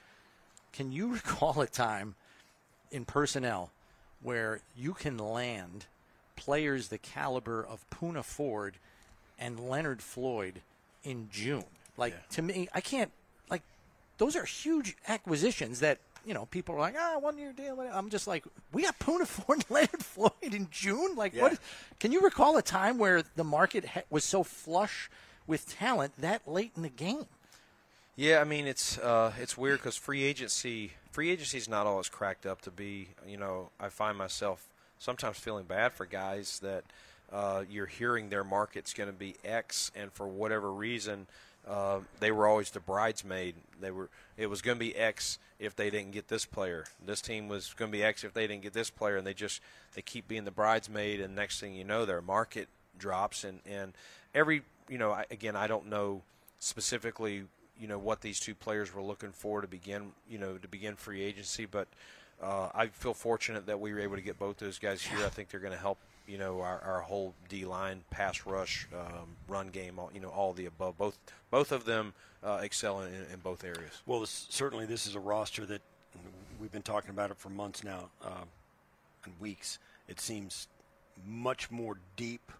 Can 0.73 0.92
you 0.92 1.09
recall 1.14 1.61
a 1.61 1.66
time 1.66 2.14
in 2.90 3.05
personnel 3.05 3.71
where 4.23 4.61
you 4.77 4.95
can 4.95 5.18
land 5.18 5.87
players 6.37 6.88
the 6.88 6.99
caliber 6.99 7.64
of 7.64 7.88
Poona 7.90 8.25
Ford 8.25 8.77
and 9.38 9.59
Leonard 9.59 10.03
Floyd 10.03 10.62
in 11.05 11.29
June? 11.31 11.64
Like, 11.97 12.13
yeah. 12.13 12.37
to 12.37 12.43
me, 12.43 12.69
I 12.75 12.81
can't, 12.81 13.11
like, 13.51 13.63
those 14.19 14.37
are 14.37 14.45
huge 14.45 14.97
acquisitions 15.09 15.81
that 15.81 15.99
you 16.25 16.35
know, 16.35 16.47
people 16.47 16.75
are 16.77 16.79
like, 16.79 16.95
ah, 16.97 17.15
oh, 17.17 17.19
one 17.19 17.39
year 17.39 17.53
deal. 17.53 17.81
I'm 17.93 18.09
just 18.09 18.27
like, 18.27 18.45
we 18.73 18.83
got 18.83 18.99
Poona 18.99 19.27
Ford 19.27 19.59
and 19.59 19.71
Leonard 19.71 20.05
Floyd 20.05 20.33
in 20.43 20.69
June. 20.71 21.17
Like, 21.17 21.35
yeah. 21.35 21.43
what? 21.43 21.59
Can 22.01 22.13
you 22.13 22.21
recall 22.21 22.57
a 22.57 22.63
time 22.63 22.99
where 22.99 23.23
the 23.37 23.45
market 23.45 23.85
ha- 23.85 24.03
was 24.11 24.25
so 24.25 24.43
flush 24.43 25.11
with 25.47 25.69
talent 25.69 26.13
that 26.19 26.47
late 26.47 26.73
in 26.77 26.83
the 26.83 26.89
game? 26.89 27.27
Yeah, 28.15 28.41
I 28.41 28.45
mean 28.45 28.67
it's 28.67 28.99
uh, 28.99 29.33
it's 29.41 29.57
weird 29.57 29.79
because 29.79 29.97
free 29.97 30.23
agency 30.23 30.93
free 31.11 31.31
agency 31.31 31.59
is 31.59 31.69
not 31.69 31.87
always 31.87 32.09
cracked 32.09 32.45
up 32.45 32.61
to 32.63 32.71
be. 32.71 33.09
You 33.27 33.39
know, 33.39 33.71
I 33.81 33.89
find 33.89 34.19
myself 34.19 34.67
sometimes 34.99 35.39
feeling 35.39 35.65
bad 35.65 35.93
for 35.93 36.05
guys 36.05 36.61
that 36.61 36.85
uh, 37.33 37.65
you're 37.69 37.87
hearing 37.87 38.29
their 38.29 38.45
market's 38.45 38.93
going 38.93 39.09
to 39.09 39.15
be 39.15 39.37
X, 39.45 39.91
and 39.97 40.13
for 40.13 40.29
whatever 40.29 40.71
reason, 40.71 41.27
uh, 41.68 42.01
they 42.20 42.33
were 42.33 42.46
always 42.46 42.70
the 42.70 42.81
bridesmaid. 42.81 43.55
They 43.81 43.90
were 43.90 44.09
it 44.37 44.48
was 44.48 44.62
going 44.62 44.79
to 44.79 44.85
be 44.85 44.96
X 44.96 45.38
if 45.59 45.77
they 45.77 45.90
didn't 45.90 46.12
get 46.12 46.29
this 46.29 46.44
player. 46.44 46.87
This 47.05 47.20
team 47.20 47.48
was 47.48 47.72
going 47.75 47.90
to 47.90 47.96
be 47.96 48.03
X 48.03 48.25
if 48.25 48.35
they 48.35 48.46
didn't 48.46 48.62
get 48.62 48.72
this 48.72 48.90
player, 48.90 49.16
and 49.16 49.27
they 49.27 49.35
just 49.35 49.61
they 49.94 50.03
keep 50.03 50.27
being 50.27 50.44
the 50.44 50.51
bridesmaid, 50.51 51.20
and 51.20 51.35
next 51.35 51.61
thing 51.61 51.75
you 51.75 51.85
know, 51.85 52.05
their 52.05 52.22
market 52.22 52.68
drops, 52.98 53.44
and 53.44 53.61
and 53.66 53.92
every 54.35 54.62
you 54.88 54.98
know 54.98 55.12
I, 55.12 55.25
again 55.31 55.57
I 55.57 55.66
don't 55.66 55.87
know 55.87 56.22
specifically 56.59 57.44
you 57.79 57.88
know 57.88 57.98
what 57.98 58.20
these 58.20 58.40
two 58.40 58.55
players 58.55 58.94
were 58.94 59.03
looking 59.03 59.33
for 59.33 59.61
to 59.61 59.68
begin 59.68 60.12
you 60.29 60.38
know 60.38 60.59
to 60.59 60.68
begin 60.68 60.96
free 60.96 61.22
agency, 61.22 61.64
but 61.64 61.87
uh, 62.43 62.69
I 62.75 62.89
feel 62.89 63.15
fortunate 63.15 63.67
that 63.67 63.81
we 63.81 63.93
were 63.93 64.01
able 64.01 64.17
to 64.17 64.23
get 64.23 64.39
both 64.39 64.59
those 64.59 64.79
guys 64.79 65.03
here. 65.03 65.25
I 65.25 65.29
think 65.29 65.49
they're 65.49 65.61
going 65.61 65.73
to 65.73 65.79
help 65.79 65.99
you 66.27 66.39
know 66.39 66.61
our, 66.61 66.81
our 66.81 67.01
whole 67.01 67.35
D 67.49 67.65
line, 67.65 68.03
pass 68.11 68.47
rush, 68.47 68.89
um, 68.95 69.29
run 69.49 69.69
game, 69.69 69.99
all, 69.99 70.11
you 70.15 70.21
know 70.21 70.29
all 70.29 70.53
the 70.53 70.67
above. 70.67 70.99
Both 70.99 71.19
both 71.51 71.73
of 71.73 71.85
them 71.85 72.15
uh, 72.43 72.61
excel 72.63 73.03
in, 73.03 73.13
in, 73.13 73.41
both 73.43 73.65
areas. 73.65 74.03
Well, 74.07 74.21
this, 74.21 74.47
certainly 74.51 74.87
this 74.87 75.07
is 75.07 75.15
a 75.15 75.21
roster 75.21 75.67
that 75.67 75.83
we've 76.61 76.73
been 76.73 76.83
talking 76.83 77.11
about 77.11 77.31
it 77.31 77.37
for 77.37 77.49
months 77.49 77.85
now 77.85 78.11
uh, 78.25 78.45
and 79.25 79.35
weeks. 79.41 79.79
It 80.09 80.21
seems 80.21 80.69
much 81.27 81.71
more 81.71 81.97
deep 82.17 82.53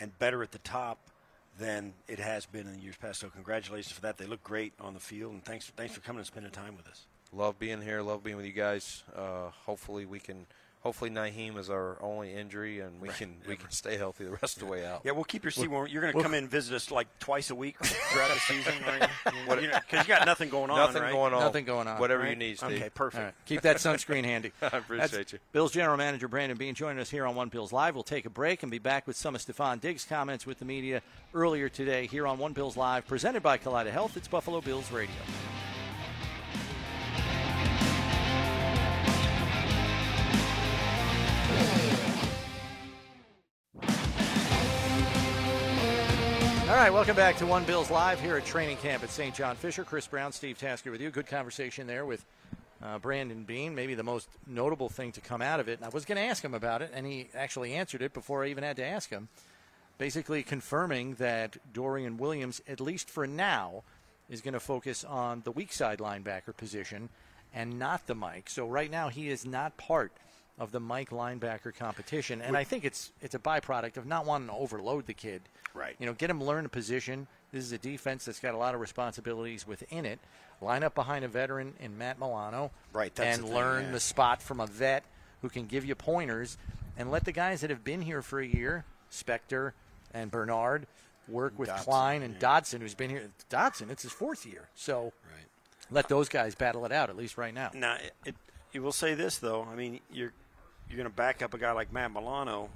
and 0.00 0.16
better 0.18 0.42
at 0.42 0.52
the 0.52 0.58
top 0.58 0.98
than 1.58 1.92
it 2.08 2.18
has 2.18 2.46
been 2.46 2.66
in 2.66 2.72
the 2.72 2.80
years 2.80 2.96
past. 2.96 3.20
So 3.20 3.28
congratulations 3.28 3.92
for 3.92 4.00
that. 4.02 4.16
They 4.18 4.26
look 4.26 4.42
great 4.42 4.72
on 4.80 4.94
the 4.94 5.00
field, 5.00 5.32
and 5.32 5.44
thanks 5.44 5.70
thanks 5.76 5.94
for 5.94 6.00
coming 6.00 6.18
and 6.18 6.26
spending 6.26 6.52
time 6.52 6.76
with 6.76 6.88
us. 6.88 7.06
Love 7.32 7.58
being 7.58 7.80
here. 7.80 8.02
Love 8.02 8.24
being 8.24 8.36
with 8.36 8.46
you 8.46 8.52
guys. 8.52 9.02
Uh, 9.14 9.50
hopefully 9.66 10.04
we 10.06 10.18
can. 10.18 10.46
Hopefully 10.82 11.10
Nyheim 11.10 11.58
is 11.58 11.68
our 11.68 11.98
only 12.00 12.32
injury, 12.32 12.80
and 12.80 13.02
we 13.02 13.10
can 13.10 13.36
we 13.46 13.54
can 13.54 13.70
stay 13.70 13.98
healthy 13.98 14.24
the 14.24 14.30
rest 14.30 14.56
of 14.56 14.60
the 14.60 14.66
way 14.72 14.86
out. 14.86 15.02
Yeah, 15.04 15.12
we'll 15.12 15.24
keep 15.24 15.44
your 15.44 15.50
seat 15.50 15.68
warm. 15.68 15.88
You're 15.90 16.00
going 16.00 16.14
to 16.14 16.22
come 16.22 16.32
in 16.32 16.44
and 16.44 16.50
visit 16.50 16.74
us 16.74 16.90
like 16.90 17.06
twice 17.18 17.50
a 17.50 17.54
week 17.54 17.76
throughout 17.84 18.30
the 18.32 18.40
season, 18.40 18.72
right? 18.86 19.10
Because 19.26 20.08
you 20.08 20.14
got 20.14 20.24
nothing 20.24 20.48
going 20.48 20.70
on, 20.70 20.78
Nothing 20.78 21.02
right? 21.02 21.12
going 21.12 21.34
on. 21.34 21.40
Nothing 21.40 21.66
going 21.66 21.86
on. 21.86 22.00
Whatever 22.00 22.22
Right? 22.22 22.30
you 22.30 22.36
need, 22.36 22.56
Steve. 22.56 22.78
Okay, 22.80 22.88
perfect. 22.94 23.18
All 23.20 23.24
right. 23.26 23.34
Keep 23.44 23.60
that 23.60 23.76
sunscreen 23.76 24.24
handy. 24.24 24.52
I 24.62 24.68
appreciate 24.78 25.10
That's 25.10 25.32
you. 25.34 25.38
Bills 25.52 25.70
General 25.70 25.98
Manager 25.98 26.28
Brandon 26.28 26.56
Beane 26.56 26.74
joining 26.74 26.98
us 26.98 27.10
here 27.10 27.26
on 27.26 27.34
One 27.34 27.50
Bills 27.50 27.74
Live. 27.74 27.94
We'll 27.94 28.02
take 28.02 28.24
a 28.24 28.30
break 28.30 28.62
and 28.62 28.72
be 28.72 28.78
back 28.78 29.06
with 29.06 29.16
some 29.18 29.34
of 29.34 29.42
Stefon 29.42 29.82
Diggs' 29.82 30.06
comments 30.06 30.46
with 30.46 30.60
the 30.60 30.64
media 30.64 31.02
earlier 31.34 31.68
today 31.68 32.06
here 32.06 32.26
on 32.26 32.38
One 32.38 32.54
Bills 32.54 32.78
Live, 32.78 33.06
presented 33.06 33.42
by 33.42 33.58
Kaleida 33.58 33.90
Health. 33.90 34.16
It's 34.16 34.28
Buffalo 34.28 34.62
Bills 34.62 34.90
Radio. 34.90 35.14
Right, 46.80 46.94
welcome 46.94 47.14
back 47.14 47.36
to 47.36 47.44
One 47.44 47.64
Bills 47.64 47.90
Live 47.90 48.22
here 48.22 48.38
at 48.38 48.46
training 48.46 48.78
camp 48.78 49.02
at 49.02 49.10
St. 49.10 49.34
John 49.34 49.54
Fisher. 49.54 49.84
Chris 49.84 50.06
Brown, 50.06 50.32
Steve 50.32 50.56
Tasker 50.56 50.90
with 50.90 51.02
you. 51.02 51.10
Good 51.10 51.26
conversation 51.26 51.86
there 51.86 52.06
with 52.06 52.24
uh, 52.82 52.98
Brandon 52.98 53.44
Beane. 53.44 53.74
Maybe 53.74 53.92
the 53.92 54.02
most 54.02 54.30
notable 54.46 54.88
thing 54.88 55.12
to 55.12 55.20
come 55.20 55.42
out 55.42 55.60
of 55.60 55.68
it. 55.68 55.78
And 55.78 55.84
I 55.84 55.90
was 55.90 56.06
going 56.06 56.16
to 56.16 56.22
ask 56.22 56.42
him 56.42 56.54
about 56.54 56.80
it, 56.80 56.90
and 56.94 57.06
he 57.06 57.28
actually 57.34 57.74
answered 57.74 58.00
it 58.00 58.14
before 58.14 58.42
I 58.42 58.48
even 58.48 58.64
had 58.64 58.76
to 58.76 58.82
ask 58.82 59.10
him. 59.10 59.28
Basically, 59.98 60.42
confirming 60.42 61.16
that 61.16 61.58
Dorian 61.70 62.16
Williams, 62.16 62.62
at 62.66 62.80
least 62.80 63.10
for 63.10 63.26
now, 63.26 63.82
is 64.30 64.40
going 64.40 64.54
to 64.54 64.58
focus 64.58 65.04
on 65.04 65.42
the 65.44 65.52
weak 65.52 65.74
side 65.74 65.98
linebacker 65.98 66.56
position 66.56 67.10
and 67.52 67.78
not 67.78 68.06
the 68.06 68.14
Mike. 68.14 68.48
So 68.48 68.66
right 68.66 68.90
now, 68.90 69.10
he 69.10 69.28
is 69.28 69.44
not 69.44 69.76
part 69.76 70.12
of 70.60 70.70
the 70.70 70.78
Mike 70.78 71.10
linebacker 71.10 71.74
competition, 71.74 72.40
and 72.42 72.56
I 72.56 72.62
think 72.64 72.84
it's 72.84 73.10
it's 73.20 73.34
a 73.34 73.38
byproduct 73.38 73.96
of 73.96 74.06
not 74.06 74.26
wanting 74.26 74.48
to 74.48 74.54
overload 74.54 75.06
the 75.06 75.14
kid. 75.14 75.42
Right. 75.74 75.96
You 75.98 76.06
know, 76.06 76.12
get 76.12 76.30
him 76.30 76.42
learn 76.44 76.66
a 76.66 76.68
position. 76.68 77.26
This 77.50 77.64
is 77.64 77.72
a 77.72 77.78
defense 77.78 78.26
that's 78.26 78.38
got 78.40 78.54
a 78.54 78.58
lot 78.58 78.74
of 78.74 78.80
responsibilities 78.80 79.66
within 79.66 80.04
it. 80.04 80.20
Line 80.60 80.84
up 80.84 80.94
behind 80.94 81.24
a 81.24 81.28
veteran 81.28 81.72
in 81.80 81.96
Matt 81.96 82.18
Milano, 82.20 82.70
Right, 82.92 83.12
that's 83.14 83.38
and 83.38 83.44
the 83.44 83.48
thing, 83.48 83.56
learn 83.56 83.84
yeah. 83.86 83.92
the 83.92 84.00
spot 84.00 84.42
from 84.42 84.60
a 84.60 84.66
vet 84.66 85.02
who 85.40 85.48
can 85.48 85.64
give 85.66 85.84
you 85.86 85.94
pointers, 85.94 86.58
and 86.98 87.10
let 87.10 87.24
the 87.24 87.32
guys 87.32 87.62
that 87.62 87.70
have 87.70 87.82
been 87.82 88.02
here 88.02 88.20
for 88.20 88.38
a 88.40 88.46
year, 88.46 88.84
Spector 89.10 89.72
and 90.12 90.30
Bernard, 90.30 90.86
work 91.28 91.58
with 91.58 91.68
Dodson, 91.70 91.84
Klein 91.84 92.22
and 92.22 92.34
yeah. 92.34 92.40
Dodson, 92.40 92.80
who's 92.82 92.94
been 92.94 93.08
here. 93.08 93.30
Dodson, 93.48 93.88
it's 93.90 94.02
his 94.02 94.12
fourth 94.12 94.44
year, 94.44 94.68
so 94.74 95.04
Right. 95.24 95.46
let 95.90 96.08
those 96.08 96.28
guys 96.28 96.54
battle 96.54 96.84
it 96.84 96.92
out 96.92 97.08
at 97.08 97.16
least 97.16 97.38
right 97.38 97.54
now. 97.54 97.70
Now, 97.72 97.94
it, 97.94 98.12
it, 98.26 98.34
you 98.72 98.82
will 98.82 98.92
say 98.92 99.14
this 99.14 99.38
though. 99.38 99.66
I 99.70 99.74
mean, 99.74 100.00
you're 100.12 100.32
you're 100.90 100.96
going 100.96 101.08
to 101.08 101.16
back 101.16 101.40
up 101.42 101.54
a 101.54 101.58
guy 101.58 101.72
like 101.72 101.92
Matt 101.92 102.12
Milano. 102.12 102.68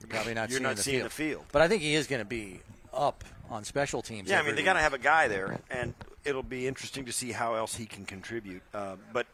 You're 0.00 0.08
probably 0.08 0.34
not 0.34 0.50
You're 0.50 0.58
seeing, 0.58 0.62
not 0.62 0.76
the, 0.76 0.82
seeing 0.82 0.98
field. 0.98 1.06
the 1.10 1.14
field. 1.14 1.44
but 1.52 1.62
I 1.62 1.68
think 1.68 1.82
he 1.82 1.94
is 1.94 2.06
going 2.06 2.20
to 2.20 2.28
be 2.28 2.60
up 2.92 3.24
on 3.50 3.64
special 3.64 4.02
teams. 4.02 4.28
Yeah, 4.28 4.40
I 4.40 4.42
mean 4.42 4.54
they 4.54 4.62
got 4.62 4.74
to 4.74 4.80
have 4.80 4.94
a 4.94 4.98
guy 4.98 5.26
there, 5.28 5.58
and 5.70 5.94
it'll 6.24 6.42
be 6.42 6.66
interesting 6.66 7.06
to 7.06 7.12
see 7.12 7.32
how 7.32 7.54
else 7.54 7.74
he 7.74 7.86
can 7.86 8.04
contribute. 8.04 8.62
Uh, 8.72 8.96
but 9.12 9.26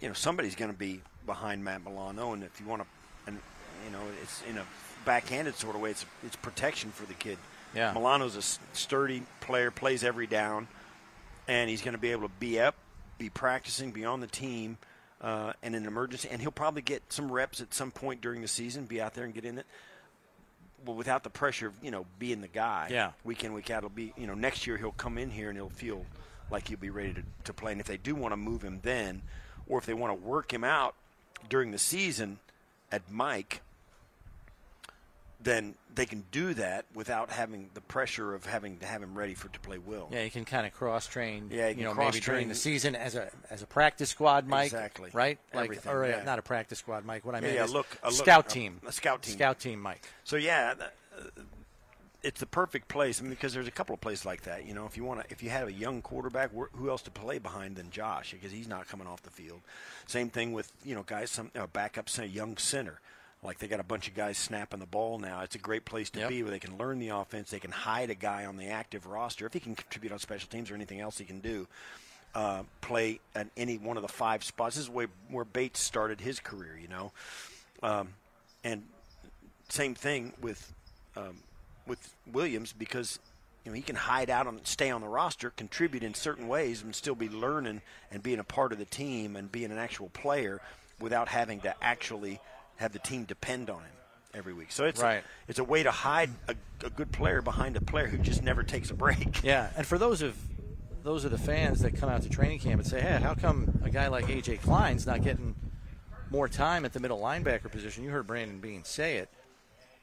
you 0.00 0.06
know, 0.08 0.14
somebody's 0.14 0.54
going 0.54 0.70
to 0.70 0.76
be 0.76 1.00
behind 1.26 1.64
Matt 1.64 1.82
Milano, 1.84 2.32
and 2.32 2.44
if 2.44 2.60
you 2.60 2.66
want 2.66 2.82
to, 2.82 2.88
and 3.26 3.38
you 3.86 3.90
know, 3.90 4.02
it's 4.22 4.42
in 4.48 4.58
a 4.58 4.64
backhanded 5.04 5.56
sort 5.56 5.74
of 5.74 5.80
way. 5.80 5.90
It's 5.90 6.06
it's 6.24 6.36
protection 6.36 6.90
for 6.90 7.06
the 7.06 7.14
kid. 7.14 7.38
Yeah. 7.74 7.92
Milano's 7.92 8.36
a 8.36 8.76
sturdy 8.76 9.22
player, 9.40 9.72
plays 9.72 10.04
every 10.04 10.28
down, 10.28 10.68
and 11.48 11.68
he's 11.68 11.82
going 11.82 11.94
to 11.94 12.00
be 12.00 12.12
able 12.12 12.28
to 12.28 12.34
be 12.38 12.60
up, 12.60 12.76
be 13.18 13.30
practicing, 13.30 13.90
be 13.90 14.04
on 14.04 14.20
the 14.20 14.28
team. 14.28 14.78
Uh, 15.24 15.54
in 15.62 15.74
an 15.74 15.86
emergency, 15.86 16.28
and 16.30 16.42
he'll 16.42 16.50
probably 16.50 16.82
get 16.82 17.02
some 17.10 17.32
reps 17.32 17.62
at 17.62 17.72
some 17.72 17.90
point 17.90 18.20
during 18.20 18.42
the 18.42 18.48
season, 18.48 18.84
be 18.84 19.00
out 19.00 19.14
there 19.14 19.24
and 19.24 19.32
get 19.32 19.46
in 19.46 19.56
it. 19.56 19.64
Well, 20.84 20.96
without 20.96 21.24
the 21.24 21.30
pressure 21.30 21.68
of 21.68 21.72
you 21.82 21.90
know 21.90 22.04
being 22.18 22.42
the 22.42 22.48
guy, 22.48 22.88
Yeah. 22.90 23.12
week 23.24 23.42
in 23.42 23.54
week 23.54 23.70
out. 23.70 23.78
It'll 23.78 23.88
be 23.88 24.12
you 24.18 24.26
know 24.26 24.34
next 24.34 24.66
year 24.66 24.76
he'll 24.76 24.92
come 24.92 25.16
in 25.16 25.30
here 25.30 25.48
and 25.48 25.56
he'll 25.56 25.70
feel 25.70 26.04
like 26.50 26.68
he'll 26.68 26.76
be 26.78 26.90
ready 26.90 27.14
to, 27.14 27.22
to 27.44 27.52
play. 27.54 27.72
And 27.72 27.80
if 27.80 27.86
they 27.86 27.96
do 27.96 28.14
want 28.14 28.32
to 28.32 28.36
move 28.36 28.60
him 28.60 28.80
then, 28.82 29.22
or 29.66 29.78
if 29.78 29.86
they 29.86 29.94
want 29.94 30.10
to 30.12 30.26
work 30.28 30.52
him 30.52 30.62
out 30.62 30.94
during 31.48 31.70
the 31.70 31.78
season 31.78 32.38
at 32.92 33.10
Mike, 33.10 33.62
then 35.44 35.74
they 35.94 36.06
can 36.06 36.24
do 36.32 36.54
that 36.54 36.86
without 36.94 37.30
having 37.30 37.70
the 37.74 37.80
pressure 37.80 38.34
of 38.34 38.46
having 38.46 38.78
to 38.78 38.86
have 38.86 39.02
him 39.02 39.16
ready 39.16 39.34
for 39.34 39.48
to 39.48 39.60
play 39.60 39.78
Will. 39.78 40.08
Yeah, 40.10 40.24
you 40.24 40.30
can 40.30 40.44
kind 40.44 40.66
of 40.66 40.72
cross 40.72 41.06
train. 41.06 41.48
Yeah, 41.52 41.68
you 41.68 41.76
you 41.78 41.84
know, 41.84 41.94
maybe 41.94 42.18
during 42.18 42.48
the 42.48 42.54
season 42.54 42.96
as 42.96 43.14
a 43.14 43.30
as 43.50 43.62
a 43.62 43.66
practice 43.66 44.10
squad, 44.10 44.48
Mike. 44.48 44.66
Exactly. 44.66 45.10
Right. 45.12 45.38
Like, 45.52 45.64
Everything, 45.64 45.92
or 45.92 46.06
yeah. 46.08 46.22
not 46.24 46.38
a 46.38 46.42
practice 46.42 46.78
squad, 46.80 47.04
Mike. 47.04 47.24
What 47.24 47.34
I 47.34 47.38
Yeah, 47.38 47.46
mean 47.46 47.54
yeah, 47.54 47.64
is 47.64 47.72
look, 47.72 47.86
a 48.02 48.06
look- 48.08 48.14
scout 48.16 48.48
team. 48.48 48.80
a 48.86 48.90
scout 48.92 49.22
team. 49.22 49.34
Scout 49.34 49.60
team, 49.60 49.80
Mike. 49.80 50.02
So 50.24 50.36
yeah, 50.36 50.74
uh, 50.80 51.24
it's 52.22 52.40
the 52.40 52.46
perfect 52.46 52.88
place. 52.88 53.20
I 53.20 53.22
mean, 53.22 53.30
because 53.30 53.52
there's 53.52 53.68
a 53.68 53.70
couple 53.72 53.94
of 53.94 54.00
places 54.00 54.24
like 54.24 54.42
that. 54.44 54.64
You 54.64 54.72
know, 54.72 54.86
if 54.86 54.96
you 54.96 55.04
want 55.04 55.20
to, 55.20 55.26
if 55.30 55.42
you 55.42 55.50
have 55.50 55.68
a 55.68 55.72
young 55.72 56.00
quarterback, 56.00 56.50
who 56.72 56.88
else 56.88 57.02
to 57.02 57.10
play 57.10 57.38
behind 57.38 57.76
than 57.76 57.90
Josh? 57.90 58.32
Because 58.32 58.50
he's 58.50 58.66
not 58.66 58.88
coming 58.88 59.06
off 59.06 59.22
the 59.22 59.30
field. 59.30 59.60
Same 60.06 60.30
thing 60.30 60.52
with 60.52 60.72
you 60.84 60.94
know 60.94 61.02
guys, 61.02 61.30
some 61.30 61.50
uh, 61.54 61.66
backups, 61.66 62.18
a 62.18 62.26
young 62.26 62.56
center. 62.56 63.00
Like 63.44 63.58
they 63.58 63.68
got 63.68 63.78
a 63.80 63.84
bunch 63.84 64.08
of 64.08 64.14
guys 64.14 64.38
snapping 64.38 64.80
the 64.80 64.86
ball 64.86 65.18
now. 65.18 65.42
It's 65.42 65.54
a 65.54 65.58
great 65.58 65.84
place 65.84 66.08
to 66.10 66.20
Yep. 66.20 66.28
be 66.30 66.42
where 66.42 66.50
they 66.50 66.58
can 66.58 66.78
learn 66.78 66.98
the 66.98 67.10
offense. 67.10 67.50
They 67.50 67.60
can 67.60 67.70
hide 67.70 68.08
a 68.08 68.14
guy 68.14 68.46
on 68.46 68.56
the 68.56 68.68
active 68.68 69.06
roster 69.06 69.44
if 69.46 69.52
he 69.52 69.60
can 69.60 69.74
contribute 69.74 70.12
on 70.12 70.18
special 70.18 70.48
teams 70.48 70.70
or 70.70 70.74
anything 70.74 71.00
else 71.00 71.18
he 71.18 71.24
can 71.26 71.40
do. 71.40 71.68
Uh, 72.34 72.64
play 72.80 73.20
at 73.34 73.46
any 73.56 73.76
one 73.76 73.96
of 73.96 74.02
the 74.02 74.08
five 74.08 74.42
spots. 74.42 74.74
This 74.74 74.84
is 74.84 74.90
where, 74.90 75.06
where 75.28 75.44
Bates 75.44 75.78
started 75.78 76.20
his 76.20 76.40
career. 76.40 76.76
You 76.80 76.88
know, 76.88 77.12
um, 77.82 78.08
and 78.64 78.82
same 79.68 79.94
thing 79.94 80.32
with 80.40 80.72
um, 81.16 81.36
with 81.86 82.14
Williams 82.32 82.72
because 82.72 83.20
you 83.64 83.70
know 83.70 83.76
he 83.76 83.82
can 83.82 83.94
hide 83.94 84.30
out 84.30 84.48
and 84.48 84.66
stay 84.66 84.90
on 84.90 85.00
the 85.00 85.06
roster, 85.06 85.50
contribute 85.50 86.02
in 86.02 86.14
certain 86.14 86.48
ways, 86.48 86.82
and 86.82 86.92
still 86.92 87.14
be 87.14 87.28
learning 87.28 87.82
and 88.10 88.20
being 88.20 88.40
a 88.40 88.44
part 88.44 88.72
of 88.72 88.78
the 88.78 88.84
team 88.84 89.36
and 89.36 89.52
being 89.52 89.70
an 89.70 89.78
actual 89.78 90.08
player 90.08 90.60
without 90.98 91.28
having 91.28 91.60
to 91.60 91.74
actually 91.82 92.40
have 92.76 92.92
the 92.92 92.98
team 92.98 93.24
depend 93.24 93.70
on 93.70 93.78
him 93.80 93.90
every 94.34 94.52
week. 94.52 94.72
So 94.72 94.84
it's 94.84 95.00
Right. 95.00 95.18
a, 95.18 95.22
it's 95.48 95.58
a 95.58 95.64
way 95.64 95.82
to 95.82 95.90
hide 95.90 96.30
a, 96.48 96.54
a 96.84 96.90
good 96.90 97.12
player 97.12 97.40
behind 97.42 97.76
a 97.76 97.80
player 97.80 98.06
who 98.06 98.18
just 98.18 98.42
never 98.42 98.62
takes 98.62 98.90
a 98.90 98.94
break. 98.94 99.40
Yeah, 99.44 99.70
and 99.76 99.86
for 99.86 99.98
those 99.98 100.22
of 100.22 100.36
those 101.02 101.24
are 101.24 101.28
the 101.28 101.38
fans 101.38 101.80
that 101.80 101.96
come 101.96 102.08
out 102.08 102.22
to 102.22 102.28
training 102.30 102.60
camp 102.60 102.80
and 102.80 102.88
say, 102.88 103.00
"Hey, 103.00 103.18
how 103.20 103.34
come 103.34 103.80
a 103.84 103.90
guy 103.90 104.08
like 104.08 104.24
AJ 104.26 104.62
Klein's 104.62 105.06
not 105.06 105.22
getting 105.22 105.54
more 106.30 106.48
time 106.48 106.84
at 106.86 106.92
the 106.94 107.00
middle 107.00 107.20
linebacker 107.20 107.70
position?" 107.70 108.04
You 108.04 108.10
heard 108.10 108.26
Brandon 108.26 108.58
Beane 108.58 108.84
say 108.84 109.18
it. 109.18 109.28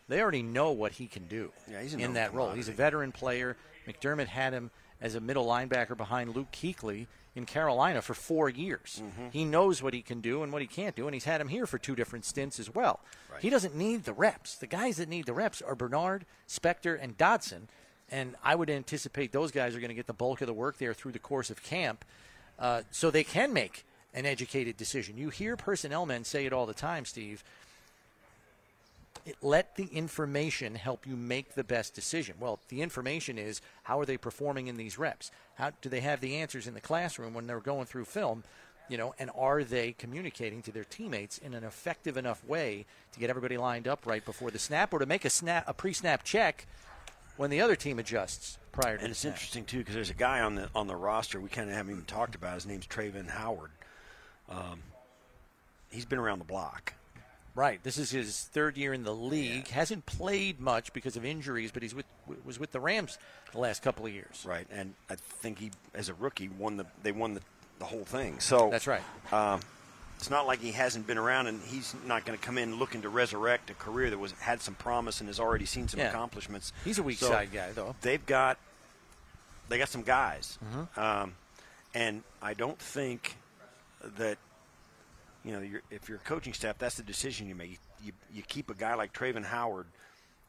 They 0.07 0.21
already 0.21 0.43
know 0.43 0.71
what 0.71 0.91
he 0.93 1.07
can 1.07 1.25
do 1.27 1.51
Yeah, 1.69 1.81
he's 1.81 1.93
in 1.93 2.13
that 2.13 2.33
role. 2.33 2.51
He's 2.51 2.67
a 2.67 2.73
veteran 2.73 3.11
player. 3.13 3.55
McDermott 3.87 4.27
had 4.27 4.51
him 4.53 4.69
as 4.99 5.15
a 5.15 5.19
middle 5.21 5.45
linebacker 5.47 5.95
behind 5.97 6.35
Luke 6.35 6.51
Kuechly 6.51 7.07
in 7.35 7.45
Carolina 7.45 8.01
for 8.01 8.13
four 8.13 8.49
years. 8.49 9.01
Mm-hmm. 9.03 9.29
He 9.31 9.45
knows 9.45 9.81
what 9.81 9.93
he 9.93 10.01
can 10.01 10.19
do 10.21 10.43
and 10.43 10.51
what 10.51 10.61
he 10.61 10.67
can't 10.67 10.95
do, 10.95 11.07
and 11.07 11.13
he's 11.13 11.23
had 11.23 11.39
him 11.39 11.47
here 11.47 11.65
for 11.65 11.77
two 11.77 11.95
different 11.95 12.25
stints 12.25 12.59
as 12.59 12.73
well. 12.73 12.99
Right. 13.31 13.41
He 13.41 13.49
doesn't 13.49 13.75
need 13.75 14.03
the 14.03 14.13
reps. 14.13 14.55
The 14.55 14.67
guys 14.67 14.97
that 14.97 15.07
need 15.07 15.25
the 15.25 15.33
reps 15.33 15.61
are 15.61 15.75
Bernard, 15.75 16.25
Spector, 16.47 16.97
and 17.01 17.17
Dodson. 17.17 17.69
And 18.09 18.35
I 18.43 18.55
would 18.55 18.69
anticipate 18.69 19.31
those 19.31 19.51
guys 19.51 19.75
are 19.75 19.79
going 19.79 19.89
to 19.89 19.95
get 19.95 20.07
the 20.07 20.13
bulk 20.13 20.41
of 20.41 20.47
the 20.47 20.53
work 20.53 20.77
there 20.77 20.93
through 20.93 21.13
the 21.13 21.19
course 21.19 21.49
of 21.49 21.63
camp 21.63 22.03
uh, 22.59 22.81
so 22.91 23.09
they 23.09 23.23
can 23.23 23.53
make 23.53 23.85
an 24.13 24.25
educated 24.25 24.75
decision. 24.75 25.17
You 25.17 25.29
hear 25.29 25.55
personnel 25.55 26.05
men 26.05 26.25
say 26.25 26.45
it 26.45 26.51
all 26.51 26.65
the 26.65 26.73
time, 26.73 27.05
Steve. 27.05 27.43
It, 29.25 29.35
let 29.41 29.75
the 29.75 29.85
information 29.85 30.75
help 30.75 31.05
you 31.05 31.15
make 31.15 31.53
the 31.53 31.63
best 31.63 31.93
decision. 31.93 32.35
Well, 32.39 32.59
the 32.69 32.81
information 32.81 33.37
is 33.37 33.61
how 33.83 33.99
are 33.99 34.05
they 34.05 34.17
performing 34.17 34.67
in 34.67 34.77
these 34.77 34.97
reps? 34.97 35.31
How 35.55 35.71
do 35.81 35.89
they 35.89 35.99
have 35.99 36.21
the 36.21 36.37
answers 36.37 36.67
in 36.67 36.73
the 36.73 36.81
classroom 36.81 37.33
when 37.33 37.45
they're 37.45 37.59
going 37.59 37.85
through 37.85 38.05
film? 38.05 38.43
You 38.89 38.97
know, 38.97 39.13
and 39.19 39.29
are 39.35 39.63
they 39.63 39.93
communicating 39.93 40.61
to 40.63 40.71
their 40.71 40.83
teammates 40.83 41.37
in 41.37 41.53
an 41.53 41.63
effective 41.63 42.17
enough 42.17 42.43
way 42.45 42.85
to 43.13 43.19
get 43.19 43.29
everybody 43.29 43.57
lined 43.57 43.87
up 43.87 44.05
right 44.05 44.25
before 44.25 44.51
the 44.51 44.59
snap, 44.59 44.91
or 44.91 44.99
to 44.99 45.05
make 45.05 45.23
a 45.23 45.29
snap, 45.29 45.63
a 45.67 45.73
pre-snap 45.73 46.23
check 46.23 46.65
when 47.37 47.49
the 47.49 47.61
other 47.61 47.75
team 47.75 47.99
adjusts 47.99 48.57
prior 48.71 48.97
to 48.97 48.97
the 48.97 48.99
snap? 48.99 49.03
And 49.03 49.11
it's 49.11 49.19
snap? 49.19 49.33
interesting 49.33 49.65
too 49.65 49.77
because 49.77 49.95
there's 49.95 50.09
a 50.09 50.15
guy 50.15 50.41
on 50.41 50.55
the 50.55 50.69
on 50.75 50.87
the 50.87 50.95
roster 50.95 51.39
we 51.39 51.47
kind 51.47 51.69
of 51.69 51.75
haven't 51.75 51.93
even 51.93 52.05
talked 52.05 52.35
about. 52.35 52.55
His 52.55 52.65
name's 52.65 52.87
Travin 52.87 53.29
Howard. 53.29 53.71
Um, 54.49 54.81
he's 55.89 56.05
been 56.05 56.19
around 56.19 56.39
the 56.39 56.45
block. 56.45 56.93
Right. 57.53 57.83
This 57.83 57.97
is 57.97 58.11
his 58.11 58.43
third 58.53 58.77
year 58.77 58.93
in 58.93 59.03
the 59.03 59.13
league. 59.13 59.67
Hasn't 59.67 60.05
played 60.05 60.59
much 60.59 60.93
because 60.93 61.17
of 61.17 61.25
injuries, 61.25 61.71
but 61.71 61.81
he's 61.83 61.93
with 61.93 62.05
was 62.45 62.59
with 62.59 62.71
the 62.71 62.79
Rams 62.79 63.17
the 63.51 63.59
last 63.59 63.83
couple 63.83 64.05
of 64.05 64.13
years. 64.13 64.45
Right, 64.47 64.65
and 64.71 64.93
I 65.09 65.15
think 65.15 65.59
he, 65.59 65.71
as 65.93 66.07
a 66.07 66.13
rookie, 66.13 66.47
won 66.49 66.77
the 66.77 66.85
they 67.03 67.11
won 67.11 67.33
the, 67.33 67.41
the 67.79 67.85
whole 67.85 68.05
thing. 68.05 68.39
So 68.39 68.69
That's 68.71 68.87
right. 68.87 69.01
it's 70.17 70.29
not 70.29 70.47
like 70.47 70.59
he 70.61 70.71
hasn't 70.71 71.07
been 71.07 71.17
around, 71.17 71.47
and 71.47 71.59
he's 71.63 71.93
not 72.05 72.25
going 72.25 72.37
to 72.39 72.45
come 72.45 72.57
in 72.57 72.77
looking 72.79 73.01
to 73.01 73.09
resurrect 73.09 73.69
a 73.69 73.73
career 73.73 74.09
that 74.11 74.17
was 74.19 74.31
had 74.33 74.61
some 74.61 74.75
promise 74.75 75.19
and 75.19 75.27
has 75.27 75.39
already 75.39 75.65
seen 75.65 75.87
some 75.89 75.99
Yeah. 75.99 76.09
accomplishments. 76.09 76.71
He's 76.85 76.99
a 76.99 77.03
weak 77.03 77.17
So 77.17 77.27
side 77.29 77.51
guy, 77.51 77.71
though. 77.73 77.95
They've 78.01 78.25
got 78.25 78.57
they 79.67 79.77
got 79.77 79.89
some 79.89 80.03
guys, 80.03 80.57
Mm-hmm. 80.63 80.99
um, 80.99 81.33
and 81.93 82.23
I 82.41 82.53
don't 82.53 82.79
think 82.79 83.35
that 84.17 84.37
you 85.43 85.51
know 85.51 85.59
you're, 85.59 85.81
if 85.89 86.09
you're 86.09 86.19
coaching 86.19 86.53
staff, 86.53 86.77
that's 86.77 86.95
the 86.95 87.03
decision 87.03 87.47
you 87.47 87.55
make. 87.55 87.79
You, 88.03 88.11
you 88.33 88.43
keep 88.43 88.69
a 88.69 88.73
guy 88.73 88.95
like 88.95 89.13
Travin 89.13 89.43
Howard 89.45 89.87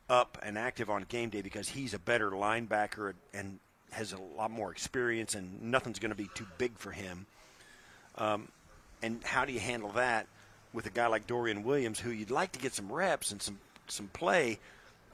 up 0.08 0.38
and 0.42 0.58
active 0.58 0.90
on 0.90 1.04
game 1.08 1.30
day 1.30 1.42
because 1.42 1.68
he's 1.68 1.94
a 1.94 1.98
better 1.98 2.30
linebacker 2.30 3.14
and 3.32 3.58
has 3.90 4.12
a 4.12 4.20
lot 4.36 4.50
more 4.50 4.70
experience, 4.70 5.34
and 5.34 5.62
nothing's 5.62 5.98
going 5.98 6.10
to 6.10 6.16
be 6.16 6.28
too 6.34 6.46
big 6.58 6.76
for 6.78 6.90
him. 6.90 7.26
Um, 8.16 8.48
and 9.02 9.22
how 9.24 9.44
do 9.44 9.52
you 9.52 9.60
handle 9.60 9.90
that 9.92 10.26
with 10.72 10.86
a 10.86 10.90
guy 10.90 11.06
like 11.06 11.26
Dorian 11.26 11.62
Williams, 11.62 12.00
who 12.00 12.10
you'd 12.10 12.30
like 12.30 12.52
to 12.52 12.58
get 12.58 12.74
some 12.74 12.90
reps 12.92 13.30
and 13.32 13.40
some 13.40 13.58
some 13.88 14.08
play, 14.08 14.58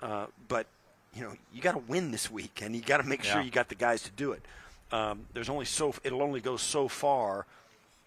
uh, 0.01 0.27
but 0.49 0.67
you 1.15 1.23
know 1.23 1.33
you 1.53 1.61
got 1.63 1.73
to 1.73 1.79
win 1.79 2.11
this 2.11 2.31
week, 2.31 2.61
and 2.63 2.75
you 2.75 2.83
got 2.83 2.99
to 2.99 3.05
make 3.05 3.23
sure 3.25 3.41
you 3.41 3.51
got 3.51 3.69
the 3.69 3.75
guys 3.75 4.03
to 4.03 4.11
do 4.11 4.33
it. 4.33 4.43
Um, 4.93 5.27
there's 5.35 5.49
only 5.49 5.65
so 5.65 5.95
it'll 6.05 6.23
only 6.23 6.41
go 6.41 6.57
so 6.57 6.89
far. 6.89 7.47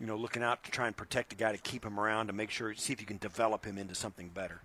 You 0.01 0.07
know, 0.07 0.15
looking 0.15 0.41
out 0.41 0.63
to 0.63 0.71
try 0.71 0.87
and 0.87 0.97
protect 0.97 1.29
the 1.29 1.35
guy 1.35 1.51
to 1.51 1.59
keep 1.59 1.85
him 1.85 1.99
around 1.99 2.25
to 2.25 2.33
make 2.33 2.49
sure 2.49 2.73
see 2.73 2.91
if 2.91 2.99
you 2.99 3.05
can 3.05 3.19
develop 3.19 3.63
him 3.63 3.77
into 3.77 3.93
something 3.93 4.29
better. 4.29 4.61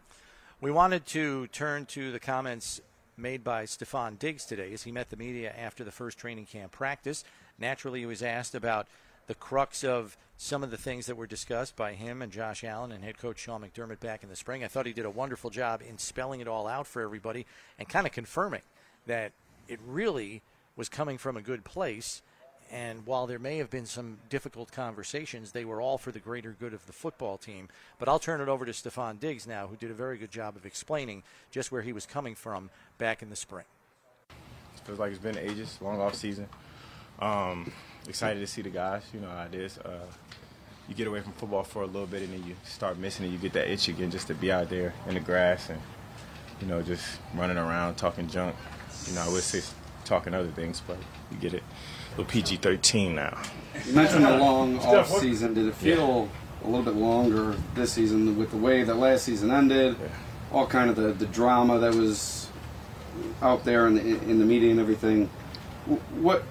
We 0.62 0.70
wanted 0.70 1.04
to 1.08 1.46
turn 1.48 1.84
to 1.86 2.10
the 2.10 2.18
comments 2.18 2.80
made 3.18 3.44
by 3.44 3.64
Stefon 3.64 4.18
Diggs 4.18 4.46
today 4.46 4.72
as 4.72 4.84
he 4.84 4.92
met 4.92 5.10
the 5.10 5.16
media 5.18 5.54
after 5.54 5.84
the 5.84 5.92
first 5.92 6.16
training 6.16 6.46
camp 6.46 6.72
practice. 6.72 7.22
Naturally, 7.58 8.00
he 8.00 8.06
was 8.06 8.22
asked 8.22 8.54
about 8.54 8.86
the 9.26 9.34
crux 9.34 9.84
of 9.84 10.16
some 10.38 10.62
of 10.64 10.70
the 10.70 10.78
things 10.78 11.04
that 11.04 11.18
were 11.18 11.26
discussed 11.26 11.76
by 11.76 11.92
him 11.92 12.22
and 12.22 12.32
Josh 12.32 12.64
Allen 12.64 12.90
and 12.90 13.04
head 13.04 13.18
coach 13.18 13.40
Sean 13.40 13.60
McDermott 13.60 14.00
back 14.00 14.22
in 14.22 14.30
the 14.30 14.36
spring. 14.36 14.64
I 14.64 14.68
thought 14.68 14.86
he 14.86 14.94
did 14.94 15.04
a 15.04 15.10
wonderful 15.10 15.50
job 15.50 15.82
in 15.86 15.98
spelling 15.98 16.40
it 16.40 16.48
all 16.48 16.66
out 16.66 16.86
for 16.86 17.02
everybody 17.02 17.44
and 17.78 17.86
kind 17.90 18.06
of 18.06 18.12
confirming 18.12 18.62
that 19.06 19.32
it 19.68 19.80
really 19.86 20.40
was 20.76 20.88
coming 20.88 21.18
from 21.18 21.36
a 21.36 21.42
good 21.42 21.62
place. 21.62 22.22
And 22.70 23.06
while 23.06 23.26
there 23.26 23.38
may 23.38 23.58
have 23.58 23.70
been 23.70 23.86
some 23.86 24.18
difficult 24.28 24.72
conversations, 24.72 25.52
they 25.52 25.64
were 25.64 25.80
all 25.80 25.98
for 25.98 26.10
the 26.10 26.18
greater 26.18 26.54
good 26.58 26.74
of 26.74 26.86
the 26.86 26.92
football 26.92 27.38
team. 27.38 27.68
But 27.98 28.08
I'll 28.08 28.18
turn 28.18 28.40
it 28.40 28.48
over 28.48 28.64
to 28.64 28.72
Stefon 28.72 29.20
Diggs 29.20 29.46
now, 29.46 29.68
who 29.68 29.76
did 29.76 29.90
a 29.90 29.94
very 29.94 30.18
good 30.18 30.30
job 30.30 30.56
of 30.56 30.66
explaining 30.66 31.22
just 31.50 31.70
where 31.70 31.82
he 31.82 31.92
was 31.92 32.06
coming 32.06 32.34
from 32.34 32.70
back 32.98 33.22
in 33.22 33.30
the 33.30 33.36
spring. 33.36 33.64
It 34.30 34.80
Feels 34.84 34.98
like 34.98 35.10
it's 35.10 35.20
been 35.20 35.38
ages, 35.38 35.78
long 35.80 36.00
off 36.00 36.14
season. 36.14 36.48
Um, 37.20 37.72
excited 38.08 38.40
to 38.40 38.46
see 38.46 38.62
the 38.62 38.70
guys. 38.70 39.02
You 39.14 39.20
know 39.20 39.30
how 39.30 39.44
it 39.44 39.54
is. 39.54 39.78
Uh, 39.78 40.00
you 40.88 40.94
get 40.94 41.06
away 41.06 41.20
from 41.20 41.32
football 41.32 41.64
for 41.64 41.82
a 41.82 41.86
little 41.86 42.06
bit, 42.06 42.22
and 42.22 42.32
then 42.32 42.44
you 42.46 42.54
start 42.64 42.98
missing 42.98 43.26
it. 43.26 43.30
You 43.30 43.38
get 43.38 43.52
that 43.54 43.70
itch 43.70 43.88
again, 43.88 44.10
just 44.10 44.26
to 44.28 44.34
be 44.34 44.52
out 44.52 44.68
there 44.68 44.92
in 45.08 45.14
the 45.14 45.20
grass 45.20 45.70
and 45.70 45.80
you 46.60 46.66
know 46.66 46.82
just 46.82 47.18
running 47.34 47.56
around 47.56 47.96
talking 47.96 48.28
junk. 48.28 48.54
You 49.06 49.14
know, 49.14 49.22
I 49.22 49.28
would 49.28 49.42
say 49.42 49.62
talking 50.04 50.34
other 50.34 50.50
things, 50.50 50.82
but 50.86 50.98
you 51.30 51.38
get 51.38 51.54
it. 51.54 51.62
A 52.16 52.20
little 52.20 52.32
PG-13 52.32 53.14
now. 53.14 53.38
You 53.84 53.92
mentioned 53.92 54.24
the 54.24 54.38
long 54.38 54.78
off 54.78 55.08
season. 55.20 55.52
Did 55.52 55.66
it 55.66 55.74
feel 55.74 56.30
a 56.64 56.66
little 56.66 56.82
bit 56.82 56.94
longer 56.94 57.54
this 57.74 57.92
season 57.92 58.38
with 58.38 58.52
the 58.52 58.56
way 58.56 58.84
that 58.84 58.94
last 58.94 59.24
season 59.24 59.50
ended? 59.50 59.96
All 60.50 60.66
kind 60.66 60.88
of 60.88 60.96
the, 60.96 61.12
the 61.12 61.26
drama 61.26 61.78
that 61.78 61.94
was 61.94 62.48
out 63.42 63.64
there 63.64 63.86
in 63.86 63.96
the, 63.96 64.00
in 64.00 64.38
the 64.38 64.46
media 64.46 64.70
and 64.70 64.80
everything. 64.80 65.28
What 66.14 66.42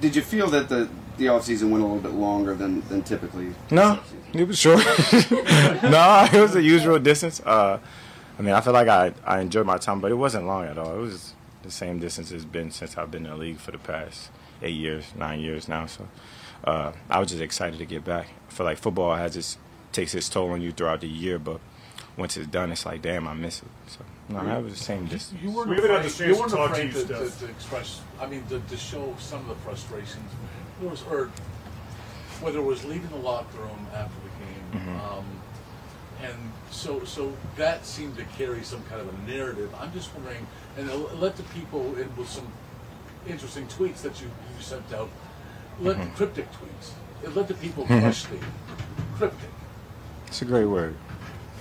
did 0.00 0.16
you 0.16 0.22
feel 0.22 0.46
that 0.48 0.70
the 0.70 0.88
the 1.18 1.28
off 1.28 1.44
season 1.44 1.70
went 1.70 1.84
a 1.84 1.86
little 1.86 2.00
bit 2.00 2.12
longer 2.12 2.54
than, 2.54 2.80
than 2.88 3.02
typically? 3.02 3.52
No, 3.70 4.00
it 4.32 4.48
was 4.48 4.58
short. 4.58 4.78
no, 5.12 6.28
it 6.32 6.40
was 6.40 6.54
the 6.54 6.62
usual 6.62 6.98
distance. 6.98 7.40
Uh, 7.40 7.78
I 8.38 8.42
mean, 8.42 8.54
I 8.54 8.62
feel 8.62 8.72
like 8.72 8.88
I, 8.88 9.12
I 9.26 9.40
enjoyed 9.40 9.66
my 9.66 9.76
time, 9.76 10.00
but 10.00 10.10
it 10.10 10.14
wasn't 10.14 10.46
long 10.46 10.64
at 10.64 10.78
all. 10.78 10.94
It 10.94 11.00
was 11.00 11.34
the 11.62 11.70
same 11.70 11.98
distance 11.98 12.32
it's 12.32 12.46
been 12.46 12.70
since 12.70 12.96
I've 12.96 13.10
been 13.10 13.26
in 13.26 13.32
the 13.32 13.36
league 13.36 13.58
for 13.58 13.72
the 13.72 13.78
past 13.78 14.30
eight 14.62 14.76
years, 14.76 15.04
nine 15.16 15.40
years 15.40 15.68
now. 15.68 15.86
So 15.86 16.08
uh, 16.64 16.92
I 17.08 17.18
was 17.18 17.30
just 17.30 17.42
excited 17.42 17.78
to 17.78 17.86
get 17.86 18.04
back. 18.04 18.28
I 18.48 18.52
feel 18.52 18.66
like 18.66 18.78
football 18.78 19.14
has 19.16 19.36
its 19.36 19.58
takes 19.92 20.14
its 20.14 20.28
toll 20.28 20.50
on 20.52 20.60
you 20.62 20.72
throughout 20.72 21.00
the 21.00 21.08
year, 21.08 21.38
but 21.38 21.60
once 22.16 22.36
it's 22.36 22.46
done, 22.46 22.70
it's 22.70 22.86
like, 22.86 23.02
damn, 23.02 23.26
I 23.26 23.34
miss 23.34 23.60
it. 23.62 23.68
So 23.88 24.00
no, 24.28 24.44
that 24.44 24.62
was 24.62 24.74
the 24.74 24.78
same 24.84 25.06
distance. 25.06 25.40
You 25.42 25.50
weren't 25.50 25.68
We 25.70 25.76
haven't 25.76 25.90
had 25.90 26.00
the 26.04 26.08
chance 26.08 26.20
you 26.20 26.34
to 26.34 26.40
weren't 26.40 26.52
talk 26.52 26.74
to 26.74 26.84
you, 26.86 26.92
to, 26.92 27.06
to, 27.06 27.30
to 27.38 27.44
express, 27.46 28.00
I 28.20 28.26
mean, 28.26 28.44
to, 28.50 28.60
to 28.60 28.76
show 28.76 29.14
some 29.18 29.40
of 29.40 29.48
the 29.48 29.54
frustrations. 29.56 30.30
There 30.80 30.88
was, 30.90 31.02
or 31.10 31.30
whether 32.40 32.58
it 32.58 32.64
was 32.64 32.84
leaving 32.84 33.10
the 33.10 33.16
locker 33.16 33.58
room 33.58 33.86
after 33.94 34.14
the 34.22 34.28
game, 34.44 34.46
Mm-hmm. 34.72 35.00
um, 35.18 35.24
and 36.22 36.36
so 36.70 37.02
so 37.04 37.32
that 37.56 37.84
seemed 37.84 38.16
to 38.18 38.24
carry 38.38 38.62
some 38.62 38.82
kind 38.84 39.00
of 39.00 39.08
a 39.08 39.30
narrative. 39.30 39.74
I'm 39.80 39.92
just 39.92 40.14
wondering, 40.14 40.46
and 40.78 40.88
let 41.20 41.36
the 41.36 41.42
people 41.44 41.96
in 41.96 42.14
with 42.14 42.28
some 42.28 42.46
interesting 43.28 43.66
tweets 43.66 44.02
that 44.02 44.20
you, 44.20 44.26
you 44.26 44.62
sent 44.62 44.92
out, 44.92 45.08
let 45.80 45.96
Mm-hmm. 45.96 46.14
cryptic 46.14 46.46
tweets. 46.52 46.90
It 47.22 47.34
let 47.36 47.48
the 47.48 47.54
people 47.54 47.84
question 47.86 48.38
cryptic. 49.16 49.50
It's 50.26 50.42
a 50.42 50.44
great 50.44 50.64
word. 50.66 50.94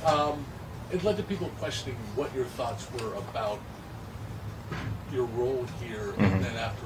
Um, 0.05 0.45
it 0.91 1.03
led 1.03 1.17
to 1.17 1.23
people 1.23 1.49
questioning 1.59 1.95
what 2.15 2.33
your 2.33 2.45
thoughts 2.45 2.87
were 2.93 3.13
about 3.15 3.59
your 5.11 5.25
role 5.25 5.65
here, 5.81 6.13
and 6.17 6.43
then 6.43 6.55
after, 6.55 6.85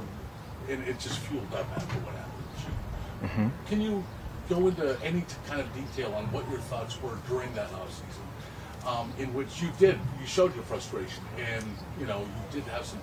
and 0.69 0.83
it 0.87 0.97
just 0.99 1.19
fueled 1.19 1.53
up 1.53 1.67
after 1.75 1.95
what 1.99 2.15
happened. 2.15 3.41
you. 3.45 3.51
Can 3.67 3.81
you 3.81 4.03
go 4.49 4.67
into 4.67 4.97
any 5.03 5.21
t- 5.21 5.35
kind 5.47 5.61
of 5.61 5.73
detail 5.73 6.13
on 6.15 6.25
what 6.31 6.49
your 6.49 6.59
thoughts 6.59 7.01
were 7.01 7.17
during 7.27 7.53
that 7.53 7.71
off 7.73 7.89
season, 7.91 8.87
um, 8.87 9.11
in 9.19 9.33
which 9.33 9.61
you 9.61 9.69
did 9.77 9.99
you 10.19 10.25
showed 10.25 10.53
your 10.55 10.63
frustration, 10.63 11.23
and 11.37 11.65
you 11.99 12.05
know 12.05 12.19
you 12.19 12.61
did 12.61 12.63
have 12.71 12.85
some 12.85 12.99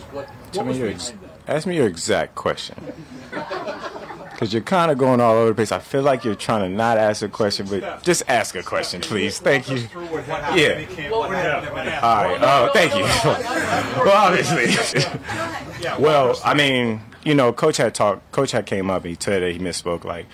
cryptic 0.00 0.14
what 0.14 0.52
Tell 0.52 0.64
me 0.64 0.78
your 0.78 0.88
ex- 0.88 1.10
that? 1.46 1.56
ask 1.56 1.66
me 1.66 1.76
your 1.76 1.86
exact 1.86 2.34
question. 2.34 2.92
Because 4.30 4.52
you're 4.52 4.62
kind 4.62 4.90
of 4.92 4.98
going 4.98 5.20
all 5.20 5.34
over 5.34 5.48
the 5.48 5.54
place. 5.56 5.72
I 5.72 5.80
feel 5.80 6.02
like 6.02 6.24
you're 6.24 6.36
trying 6.36 6.62
to 6.62 6.68
not 6.68 6.96
ask 6.96 7.22
a 7.22 7.28
question, 7.28 7.66
but 7.66 8.02
just 8.04 8.22
ask 8.28 8.54
a 8.54 8.62
question, 8.62 9.00
please. 9.00 9.40
Thank 9.40 9.68
you. 9.68 9.78
Yeah. 10.54 10.84
All 11.10 12.24
right. 12.24 12.38
Oh, 12.40 12.70
thank 12.72 12.94
you. 12.94 13.02
well, 14.04 14.28
obviously. 14.28 15.02
well, 15.98 16.40
I 16.44 16.54
mean, 16.54 17.00
you 17.24 17.34
know, 17.34 17.52
coach 17.52 17.78
had 17.78 17.94
talked. 17.96 18.30
Coach 18.30 18.52
had 18.52 18.64
came 18.64 18.90
up. 18.90 19.02
and 19.02 19.10
He 19.10 19.16
said 19.18 19.42
that 19.42 19.50
he 19.50 19.58
misspoke. 19.58 20.04
Like, 20.04 20.26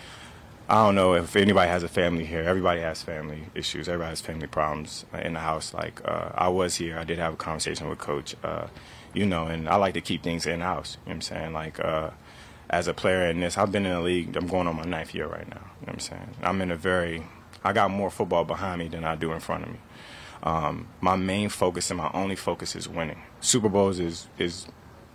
I 0.68 0.84
don't 0.84 0.94
know 0.94 1.14
if 1.14 1.34
anybody 1.34 1.70
has 1.70 1.82
a 1.82 1.88
family 1.88 2.26
here. 2.26 2.42
Everybody 2.42 2.82
has 2.82 3.02
family 3.02 3.44
issues. 3.54 3.88
Everybody 3.88 4.10
has 4.10 4.20
family 4.20 4.46
problems 4.48 5.06
in 5.22 5.32
the 5.32 5.40
house. 5.40 5.72
Like, 5.72 6.02
uh, 6.04 6.30
I 6.34 6.48
was 6.48 6.76
here. 6.76 6.98
I 6.98 7.04
did 7.04 7.18
have 7.18 7.32
a 7.32 7.36
conversation 7.36 7.88
with 7.88 7.98
coach. 7.98 8.34
Uh, 8.44 8.66
you 9.14 9.24
know, 9.24 9.46
and 9.46 9.68
I 9.68 9.76
like 9.76 9.94
to 9.94 10.00
keep 10.00 10.22
things 10.22 10.46
in 10.46 10.60
house. 10.60 10.94
You 10.94 10.98
know 10.98 11.02
what 11.04 11.14
I'm 11.14 11.20
saying? 11.22 11.52
Like, 11.52 11.80
uh, 11.80 12.10
as 12.68 12.88
a 12.88 12.94
player 12.94 13.26
in 13.30 13.40
this, 13.40 13.56
I've 13.56 13.70
been 13.70 13.86
in 13.86 13.92
the 13.92 14.00
league. 14.00 14.36
I'm 14.36 14.46
going 14.46 14.66
on 14.66 14.76
my 14.76 14.84
ninth 14.84 15.14
year 15.14 15.26
right 15.26 15.48
now. 15.48 15.60
You 15.80 15.86
know 15.86 15.92
what 15.92 15.92
I'm 15.94 16.00
saying? 16.00 16.36
I'm 16.42 16.60
in 16.60 16.70
a 16.70 16.76
very, 16.76 17.24
I 17.62 17.72
got 17.72 17.90
more 17.90 18.10
football 18.10 18.44
behind 18.44 18.80
me 18.80 18.88
than 18.88 19.04
I 19.04 19.14
do 19.14 19.32
in 19.32 19.40
front 19.40 19.64
of 19.64 19.70
me. 19.70 19.78
Um, 20.42 20.88
my 21.00 21.16
main 21.16 21.48
focus 21.48 21.90
and 21.90 21.98
my 21.98 22.10
only 22.12 22.36
focus 22.36 22.76
is 22.76 22.88
winning. 22.88 23.22
Super 23.40 23.68
Bowls 23.68 23.98
is 23.98 24.28
is, 24.38 24.66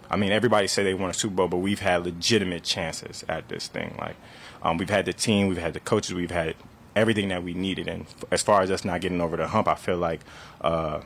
I 0.10 0.16
mean, 0.16 0.32
everybody 0.32 0.68
say 0.68 0.84
they 0.84 0.96
want 0.96 1.16
a 1.16 1.20
Super 1.20 1.36
Bowl, 1.36 1.48
but 1.48 1.58
we've 1.58 1.82
had 1.82 2.06
legitimate 2.06 2.64
chances 2.64 3.24
at 3.30 3.48
this 3.50 3.68
thing. 3.68 3.96
Like, 4.00 4.16
um, 4.64 4.78
we've 4.78 4.90
had 4.90 5.06
the 5.06 5.14
team, 5.14 5.48
we've 5.48 5.60
had 5.60 5.74
the 5.74 5.80
coaches, 5.80 6.16
we've 6.16 6.32
had 6.32 6.56
everything 6.96 7.30
that 7.30 7.44
we 7.44 7.54
needed. 7.54 7.88
And 7.88 8.08
as 8.32 8.42
far 8.42 8.62
as 8.62 8.72
us 8.72 8.84
not 8.84 9.02
getting 9.02 9.22
over 9.22 9.38
the 9.38 9.48
hump, 9.48 9.68
I 9.68 9.76
feel 9.76 9.98
like. 9.98 10.22
Uh, 10.62 11.02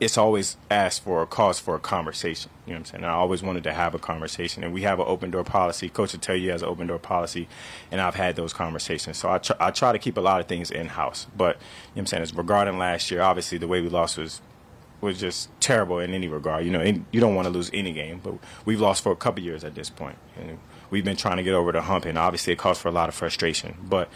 it's 0.00 0.16
always 0.16 0.56
asked 0.70 1.04
for 1.04 1.20
a 1.20 1.26
cause 1.26 1.60
for 1.60 1.74
a 1.74 1.78
conversation. 1.78 2.50
You 2.66 2.72
know 2.72 2.76
what 2.76 2.78
I'm 2.78 2.84
saying? 2.86 3.04
And 3.04 3.12
I 3.12 3.14
always 3.14 3.42
wanted 3.42 3.64
to 3.64 3.74
have 3.74 3.94
a 3.94 3.98
conversation, 3.98 4.64
and 4.64 4.72
we 4.72 4.80
have 4.82 4.98
an 4.98 5.04
open 5.06 5.30
door 5.30 5.44
policy. 5.44 5.90
Coach 5.90 6.14
will 6.14 6.20
tell 6.20 6.34
you 6.34 6.50
has 6.50 6.62
an 6.62 6.68
open 6.68 6.86
door 6.86 6.98
policy, 6.98 7.48
and 7.92 8.00
I've 8.00 8.14
had 8.14 8.34
those 8.34 8.54
conversations. 8.54 9.18
So 9.18 9.30
I, 9.30 9.38
tr- 9.38 9.52
I 9.60 9.70
try 9.70 9.92
to 9.92 9.98
keep 9.98 10.16
a 10.16 10.20
lot 10.22 10.40
of 10.40 10.46
things 10.46 10.70
in 10.70 10.88
house. 10.88 11.26
But 11.36 11.56
you 11.56 11.60
know 11.60 11.66
what 11.94 12.00
I'm 12.00 12.06
saying? 12.06 12.22
It's 12.22 12.34
regarding 12.34 12.78
last 12.78 13.10
year, 13.10 13.20
obviously 13.20 13.58
the 13.58 13.68
way 13.68 13.82
we 13.82 13.90
lost 13.90 14.16
was 14.16 14.40
was 15.00 15.18
just 15.18 15.48
terrible 15.60 15.98
in 15.98 16.12
any 16.12 16.28
regard. 16.28 16.64
You 16.64 16.70
know, 16.70 16.80
in, 16.80 17.06
you 17.10 17.20
don't 17.20 17.34
want 17.34 17.46
to 17.46 17.50
lose 17.50 17.70
any 17.72 17.92
game, 17.92 18.20
but 18.22 18.34
we've 18.64 18.80
lost 18.80 19.02
for 19.02 19.12
a 19.12 19.16
couple 19.16 19.42
years 19.42 19.64
at 19.64 19.74
this 19.74 19.90
point, 19.90 20.18
and 20.36 20.58
we've 20.90 21.04
been 21.04 21.16
trying 21.16 21.38
to 21.38 21.42
get 21.42 21.54
over 21.54 21.72
the 21.72 21.82
hump, 21.82 22.04
and 22.04 22.18
obviously 22.18 22.52
it 22.52 22.58
calls 22.58 22.78
for 22.78 22.88
a 22.88 22.92
lot 22.92 23.08
of 23.08 23.14
frustration. 23.14 23.76
But 23.82 24.10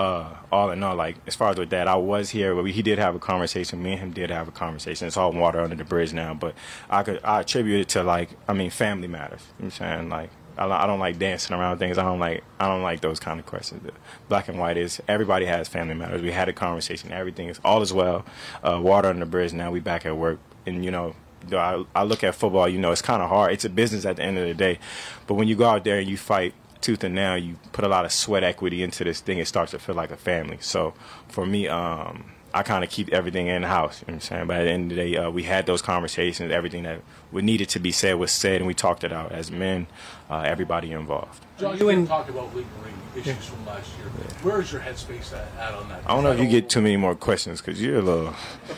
uh, 0.00 0.36
all 0.50 0.70
in 0.70 0.82
all, 0.82 0.96
like 0.96 1.16
as 1.26 1.34
far 1.34 1.50
as 1.50 1.58
with 1.58 1.70
that, 1.70 1.86
I 1.86 1.96
was 1.96 2.30
here, 2.30 2.54
but 2.54 2.64
we, 2.64 2.72
he 2.72 2.82
did 2.82 2.98
have 2.98 3.14
a 3.14 3.18
conversation. 3.18 3.82
Me 3.82 3.92
and 3.92 4.00
him 4.00 4.10
did 4.12 4.30
have 4.30 4.48
a 4.48 4.50
conversation. 4.50 5.06
It's 5.06 5.16
all 5.16 5.32
water 5.32 5.60
under 5.60 5.76
the 5.76 5.84
bridge 5.84 6.12
now, 6.12 6.32
but 6.34 6.54
I 6.88 7.02
could 7.02 7.20
I 7.22 7.40
attribute 7.40 7.80
it 7.80 7.88
to 7.90 8.02
like 8.02 8.30
I 8.48 8.52
mean, 8.52 8.70
family 8.70 9.08
matters. 9.08 9.42
You 9.58 9.64
know 9.64 9.66
I'm 9.66 9.70
saying 9.72 10.08
like. 10.08 10.30
I 10.58 10.64
don't- 10.64 10.72
I 10.82 10.86
don't 10.86 10.98
like 10.98 11.18
dancing 11.18 11.56
around 11.56 11.78
things. 11.78 11.96
I 11.96 12.02
don't 12.02 12.18
like 12.18 12.42
I 12.58 12.66
don't 12.66 12.82
like 12.82 13.00
those 13.00 13.18
kind 13.20 13.40
of 13.40 13.46
questions. 13.46 13.80
Black 14.28 14.48
and 14.48 14.58
white 14.58 14.76
is 14.76 15.00
everybody 15.08 15.46
has 15.46 15.68
family 15.68 15.94
matters. 15.94 16.20
We 16.20 16.32
had 16.32 16.48
a 16.50 16.52
conversation. 16.52 17.12
Everything 17.12 17.48
is 17.48 17.58
all 17.64 17.80
is 17.80 17.92
well. 17.94 18.26
Uh, 18.62 18.78
water 18.82 19.08
under 19.08 19.24
the 19.24 19.30
bridge. 19.30 19.52
Now 19.54 19.70
we 19.70 19.80
back 19.80 20.04
at 20.04 20.16
work, 20.16 20.38
and 20.66 20.84
you 20.84 20.90
know 20.90 21.14
I, 21.52 21.82
I 21.94 22.02
look 22.02 22.22
at 22.24 22.34
football. 22.34 22.68
You 22.68 22.78
know 22.78 22.90
it's 22.92 23.00
kind 23.00 23.22
of 23.22 23.28
hard. 23.30 23.52
It's 23.54 23.64
a 23.64 23.70
business 23.70 24.04
at 24.04 24.16
the 24.16 24.22
end 24.22 24.36
of 24.36 24.46
the 24.46 24.52
day, 24.52 24.78
but 25.26 25.34
when 25.34 25.48
you 25.48 25.56
go 25.56 25.64
out 25.66 25.82
there 25.84 25.98
and 25.98 26.08
you 26.08 26.18
fight 26.18 26.52
tooth 26.80 27.04
and 27.04 27.14
nail. 27.14 27.36
You 27.36 27.56
put 27.72 27.84
a 27.84 27.88
lot 27.88 28.04
of 28.04 28.12
sweat 28.12 28.44
equity 28.44 28.82
into 28.82 29.04
this 29.04 29.20
thing. 29.20 29.38
It 29.38 29.46
starts 29.46 29.72
to 29.72 29.78
feel 29.78 29.94
like 29.94 30.10
a 30.10 30.16
family. 30.16 30.58
So 30.60 30.94
for 31.28 31.46
me, 31.46 31.68
um, 31.68 32.32
I 32.52 32.62
kind 32.62 32.82
of 32.82 32.90
keep 32.90 33.12
everything 33.12 33.46
in 33.46 33.62
house. 33.62 34.00
You 34.00 34.06
know 34.08 34.14
what 34.14 34.14
I'm 34.14 34.20
saying? 34.20 34.46
But 34.46 34.56
at 34.58 34.64
the 34.64 34.70
end 34.70 34.92
of 34.92 34.96
the 34.96 35.04
day, 35.04 35.16
uh, 35.16 35.30
we 35.30 35.44
had 35.44 35.66
those 35.66 35.82
conversations. 35.82 36.50
Everything 36.50 36.82
that 36.82 37.00
we 37.30 37.42
needed 37.42 37.68
to 37.70 37.78
be 37.78 37.92
said 37.92 38.14
was 38.16 38.32
said, 38.32 38.56
and 38.56 38.66
we 38.66 38.74
talked 38.74 39.04
it 39.04 39.12
out 39.12 39.32
as 39.32 39.50
men, 39.50 39.86
uh, 40.28 40.40
everybody 40.40 40.92
involved. 40.92 41.44
John, 41.58 41.78
you 41.78 41.88
and 41.90 42.08
talk 42.08 42.28
about 42.28 42.54
lingering 42.54 42.94
issues 43.16 43.46
from 43.46 43.64
last 43.66 43.90
year. 43.98 44.06
Where 44.42 44.60
is 44.60 44.72
your 44.72 44.80
headspace 44.80 45.32
at, 45.32 45.48
at 45.58 45.74
on 45.74 45.88
that? 45.90 46.02
I 46.06 46.14
don't 46.14 46.24
know 46.24 46.32
if 46.32 46.40
you 46.40 46.48
get 46.48 46.68
too 46.68 46.80
many 46.80 46.96
more 46.96 47.14
questions 47.14 47.60
because 47.60 47.80
you're 47.80 47.98
a 47.98 48.02
little. 48.02 48.34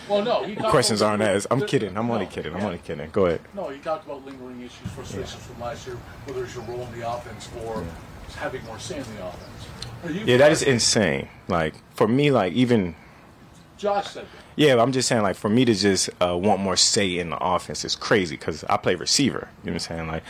Well, 0.08 0.22
no. 0.22 0.44
He 0.44 0.56
questions 0.56 1.00
aren't 1.00 1.22
as. 1.22 1.46
I'm 1.50 1.66
kidding. 1.66 1.96
I'm 1.96 2.10
only 2.10 2.26
kidding. 2.26 2.52
I'm 2.52 2.60
yeah. 2.60 2.66
only 2.66 2.78
kidding. 2.78 3.08
Go 3.10 3.26
ahead. 3.26 3.40
No, 3.54 3.70
you 3.70 3.78
talked 3.78 4.04
about 4.04 4.24
lingering 4.24 4.60
issues, 4.60 4.90
frustrations 4.94 5.42
from 5.44 5.60
last 5.60 5.86
year, 5.86 5.96
whether 6.26 6.44
it's 6.44 6.54
your 6.54 6.64
role 6.64 6.82
in 6.82 6.98
the 6.98 7.10
offense 7.10 7.48
or 7.64 7.84
having 8.36 8.64
more 8.64 8.78
say 8.78 8.96
in 8.96 9.02
the 9.16 9.26
offense. 9.26 9.68
Are 10.04 10.10
you 10.10 10.24
Yeah, 10.24 10.36
that 10.38 10.52
is 10.52 10.62
insane. 10.62 11.28
Like 11.48 11.74
for 11.94 12.08
me, 12.08 12.30
like 12.30 12.52
even 12.54 12.94
Josh 13.82 14.10
said 14.10 14.24
that. 14.24 14.42
Yeah, 14.54 14.80
I'm 14.80 14.92
just 14.92 15.08
saying, 15.08 15.22
like, 15.22 15.34
for 15.36 15.48
me 15.48 15.64
to 15.64 15.74
just 15.74 16.08
uh, 16.22 16.36
want 16.36 16.60
more 16.60 16.76
say 16.76 17.18
in 17.18 17.30
the 17.30 17.38
offense 17.44 17.84
is 17.84 17.96
crazy 17.96 18.36
because 18.36 18.62
I 18.64 18.76
play 18.76 18.94
receiver. 18.94 19.48
You 19.64 19.70
know 19.70 19.74
what 19.74 19.90
I'm 19.90 19.96
saying? 19.96 20.06
Like, 20.08 20.22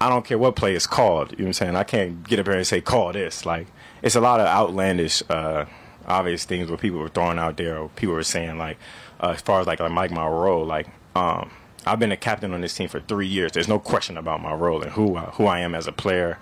I 0.00 0.08
don't 0.08 0.24
care 0.24 0.38
what 0.38 0.54
play 0.56 0.74
is 0.74 0.86
called. 0.86 1.32
You 1.32 1.38
know 1.38 1.44
what 1.44 1.48
I'm 1.48 1.52
saying? 1.54 1.76
I 1.76 1.82
can't 1.84 2.22
get 2.28 2.38
up 2.38 2.46
here 2.46 2.54
and 2.56 2.66
say, 2.66 2.80
call 2.80 3.12
this. 3.12 3.44
Like, 3.44 3.66
it's 4.02 4.14
a 4.14 4.20
lot 4.20 4.38
of 4.38 4.46
outlandish, 4.46 5.22
uh, 5.28 5.64
obvious 6.06 6.44
things 6.44 6.68
where 6.68 6.78
people 6.78 7.00
were 7.00 7.08
throwing 7.08 7.38
out 7.38 7.56
there 7.56 7.76
or 7.78 7.88
people 7.90 8.14
were 8.14 8.22
saying, 8.22 8.56
like, 8.56 8.78
uh, 9.20 9.30
as 9.34 9.40
far 9.40 9.60
as, 9.60 9.66
like, 9.66 9.80
like 9.80 10.10
my 10.12 10.26
role, 10.28 10.64
like, 10.64 10.86
um, 11.16 11.50
I've 11.86 11.98
been 11.98 12.12
a 12.12 12.16
captain 12.16 12.52
on 12.52 12.60
this 12.60 12.74
team 12.74 12.88
for 12.88 13.00
three 13.00 13.26
years. 13.26 13.52
There's 13.52 13.68
no 13.68 13.78
question 13.80 14.16
about 14.16 14.40
my 14.42 14.52
role 14.54 14.82
and 14.82 14.92
who, 14.92 15.16
I- 15.16 15.30
who 15.32 15.46
I 15.46 15.58
am 15.60 15.74
as 15.74 15.86
a 15.88 15.92
player. 15.92 16.38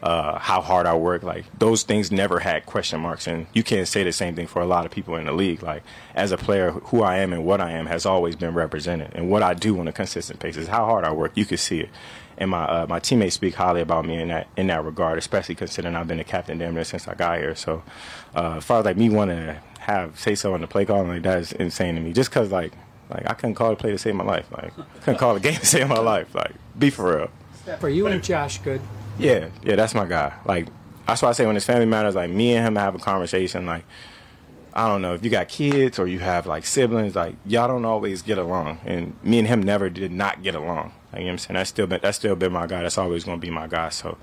Uh, 0.00 0.38
how 0.38 0.60
hard 0.60 0.86
I 0.86 0.94
work, 0.94 1.24
like 1.24 1.44
those 1.58 1.82
things 1.82 2.12
never 2.12 2.38
had 2.38 2.66
question 2.66 3.00
marks, 3.00 3.26
and 3.26 3.48
you 3.52 3.64
can't 3.64 3.88
say 3.88 4.04
the 4.04 4.12
same 4.12 4.36
thing 4.36 4.46
for 4.46 4.62
a 4.62 4.66
lot 4.66 4.86
of 4.86 4.92
people 4.92 5.16
in 5.16 5.26
the 5.26 5.32
league. 5.32 5.60
Like 5.62 5.82
as 6.14 6.30
a 6.30 6.36
player, 6.36 6.70
who 6.70 7.02
I 7.02 7.18
am 7.18 7.32
and 7.32 7.44
what 7.44 7.60
I 7.60 7.72
am 7.72 7.86
has 7.86 8.06
always 8.06 8.36
been 8.36 8.54
represented, 8.54 9.10
and 9.16 9.28
what 9.28 9.42
I 9.42 9.54
do 9.54 9.78
on 9.80 9.88
a 9.88 9.92
consistent 9.92 10.38
basis, 10.38 10.68
how 10.68 10.84
hard 10.84 11.04
I 11.04 11.12
work, 11.12 11.32
you 11.34 11.44
can 11.44 11.58
see 11.58 11.80
it. 11.80 11.90
And 12.36 12.50
my 12.50 12.64
uh, 12.64 12.86
my 12.88 13.00
teammates 13.00 13.34
speak 13.34 13.54
highly 13.54 13.80
about 13.80 14.04
me 14.04 14.20
in 14.20 14.28
that 14.28 14.46
in 14.56 14.68
that 14.68 14.84
regard, 14.84 15.18
especially 15.18 15.56
considering 15.56 15.96
I've 15.96 16.06
been 16.06 16.20
a 16.20 16.24
captain 16.24 16.58
damn 16.58 16.74
near 16.74 16.84
since 16.84 17.08
I 17.08 17.14
got 17.14 17.38
here. 17.38 17.56
So, 17.56 17.82
uh, 18.36 18.58
as 18.58 18.64
far 18.64 18.78
as 18.78 18.84
like 18.84 18.96
me 18.96 19.10
wanting 19.10 19.38
to 19.38 19.60
have 19.80 20.16
say 20.18 20.36
so 20.36 20.54
in 20.54 20.60
the 20.60 20.68
play 20.68 20.86
calling, 20.86 21.08
like 21.08 21.22
that 21.22 21.38
is 21.38 21.50
insane 21.52 21.96
to 21.96 22.00
me. 22.00 22.12
Just 22.12 22.30
because 22.30 22.52
like 22.52 22.72
like 23.10 23.28
I 23.28 23.34
couldn't 23.34 23.56
call 23.56 23.72
a 23.72 23.76
play 23.76 23.90
to 23.90 23.98
save 23.98 24.14
my 24.14 24.22
life, 24.24 24.46
like 24.52 24.72
couldn't 25.00 25.18
call 25.18 25.34
a 25.34 25.40
game 25.46 25.58
to 25.58 25.66
save 25.66 25.88
my 25.88 25.98
life, 25.98 26.32
like 26.36 26.52
be 26.78 26.90
for 26.90 27.16
real. 27.16 27.30
For 27.80 27.88
you 27.88 28.06
and 28.06 28.22
Josh, 28.22 28.58
good. 28.58 28.80
Yeah, 29.18 29.48
yeah, 29.62 29.76
that's 29.76 29.94
my 29.94 30.06
guy. 30.06 30.32
Like 30.44 30.68
that's 31.06 31.22
why 31.22 31.30
I 31.30 31.32
say 31.32 31.46
when 31.46 31.56
it's 31.56 31.66
family 31.66 31.86
matters, 31.86 32.14
like 32.14 32.30
me 32.30 32.54
and 32.54 32.66
him 32.66 32.76
have 32.76 32.94
a 32.94 32.98
conversation. 32.98 33.66
Like 33.66 33.84
I 34.74 34.86
don't 34.86 35.02
know 35.02 35.14
if 35.14 35.24
you 35.24 35.30
got 35.30 35.48
kids 35.48 35.98
or 35.98 36.06
you 36.06 36.18
have 36.20 36.46
like 36.46 36.64
siblings, 36.64 37.16
like 37.16 37.34
y'all 37.46 37.68
don't 37.68 37.84
always 37.84 38.22
get 38.22 38.38
along, 38.38 38.78
and 38.84 39.14
me 39.22 39.38
and 39.38 39.48
him 39.48 39.62
never 39.62 39.90
did 39.90 40.12
not 40.12 40.42
get 40.42 40.54
along. 40.54 40.92
Like, 41.12 41.20
you 41.20 41.26
know 41.26 41.28
what 41.28 41.32
I'm 41.32 41.38
saying? 41.38 41.54
That's 41.54 41.70
still 41.70 41.86
been 41.86 42.00
that's 42.02 42.18
still 42.18 42.36
been 42.36 42.52
my 42.52 42.66
guy. 42.66 42.82
That's 42.82 42.98
always 42.98 43.24
gonna 43.24 43.38
be 43.38 43.50
my 43.50 43.66
guy. 43.66 43.88
So, 43.88 44.18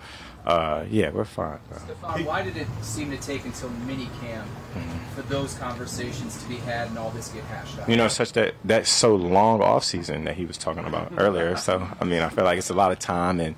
uh, 0.45 0.85
yeah, 0.89 1.09
we're 1.09 1.25
fine. 1.25 1.57
bro. 1.67 1.79
Stefon, 1.79 2.25
why 2.25 2.43
did 2.43 2.55
it 2.57 2.67
seem 2.81 3.09
to 3.09 3.17
take 3.17 3.43
until 3.45 3.69
mini 3.69 4.07
camp 4.21 4.47
Mm-hmm. 4.75 5.15
for 5.15 5.21
those 5.29 5.53
conversations 5.53 6.35
to 6.43 6.49
be 6.49 6.57
had 6.57 6.89
and 6.89 6.97
all 6.97 7.09
this 7.09 7.29
get 7.29 7.43
hashed 7.45 7.79
out? 7.79 7.87
You 7.89 7.95
know, 7.95 8.07
such 8.09 8.33
that 8.33 8.53
that 8.65 8.85
so 8.85 9.15
long 9.15 9.61
off 9.61 9.83
season 9.83 10.25
that 10.25 10.35
he 10.35 10.45
was 10.45 10.57
talking 10.57 10.85
about 10.85 11.13
earlier. 11.17 11.55
So 11.55 11.87
I 11.99 12.03
mean, 12.05 12.21
I 12.21 12.29
feel 12.29 12.43
like 12.43 12.57
it's 12.59 12.69
a 12.69 12.73
lot 12.75 12.91
of 12.91 12.99
time, 12.99 13.39
and 13.39 13.55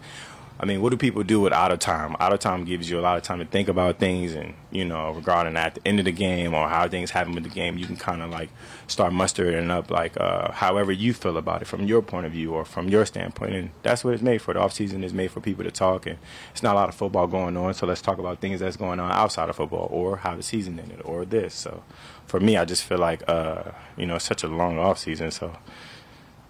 I 0.59 0.65
mean, 0.65 0.81
what 0.81 0.89
do 0.89 0.97
people 0.97 1.21
do 1.21 1.39
with 1.39 1.53
out 1.53 1.71
of 1.71 1.77
time? 1.77 2.15
Out 2.19 2.33
of 2.33 2.39
time 2.39 2.65
gives 2.65 2.89
you 2.89 2.99
a 2.99 3.01
lot 3.01 3.15
of 3.15 3.23
time 3.23 3.37
to 3.39 3.45
think 3.45 3.67
about 3.67 3.99
things, 3.99 4.33
and 4.33 4.55
you 4.71 4.85
know, 4.85 5.11
regarding 5.11 5.55
at 5.55 5.75
the 5.75 5.87
end 5.87 5.99
of 5.99 6.05
the 6.05 6.11
game 6.11 6.55
or 6.55 6.67
how 6.67 6.87
things 6.87 7.11
happen 7.11 7.33
with 7.33 7.43
the 7.43 7.49
game, 7.49 7.77
you 7.77 7.85
can 7.85 7.95
kind 7.95 8.23
of 8.23 8.31
like 8.31 8.49
start 8.87 9.13
mustering 9.13 9.69
up 9.69 9.91
like 9.91 10.19
uh, 10.19 10.51
however 10.51 10.91
you 10.91 11.13
feel 11.13 11.37
about 11.37 11.61
it 11.61 11.65
from 11.65 11.85
your 11.85 12.01
point 12.01 12.25
of 12.25 12.31
view 12.31 12.53
or 12.53 12.65
from 12.65 12.89
your 12.89 13.05
standpoint, 13.05 13.53
and 13.53 13.69
that's 13.83 14.03
what 14.03 14.15
it's 14.15 14.23
made 14.23 14.41
for. 14.41 14.55
The 14.55 14.59
off 14.59 14.73
season 14.73 15.03
is 15.03 15.13
made 15.13 15.29
for 15.29 15.41
people 15.41 15.63
to 15.63 15.71
talk, 15.71 16.07
and 16.07 16.17
it's 16.51 16.63
not 16.63 16.73
a 16.73 16.79
lot 16.79 16.89
of 16.89 16.95
football 16.95 17.27
going 17.27 17.55
on, 17.55 17.75
so 17.75 17.85
let's 17.85 18.01
talk 18.01 18.17
about 18.17 18.41
things 18.41 18.59
that's 18.59 18.77
going 18.77 18.99
on 18.99 19.11
outside 19.11 19.49
of 19.49 19.55
football 19.55 19.87
or 19.91 20.17
how 20.17 20.35
the 20.35 20.43
season 20.43 20.79
ended 20.79 21.01
or 21.05 21.23
this. 21.23 21.53
So 21.53 21.83
for 22.25 22.39
me, 22.39 22.57
I 22.57 22.65
just 22.65 22.83
feel 22.83 22.97
like 22.97 23.21
uh, 23.27 23.71
you 23.95 24.07
know, 24.07 24.15
it's 24.15 24.25
such 24.25 24.43
a 24.43 24.47
long 24.47 24.79
off 24.79 24.97
season, 24.97 25.29
so 25.29 25.55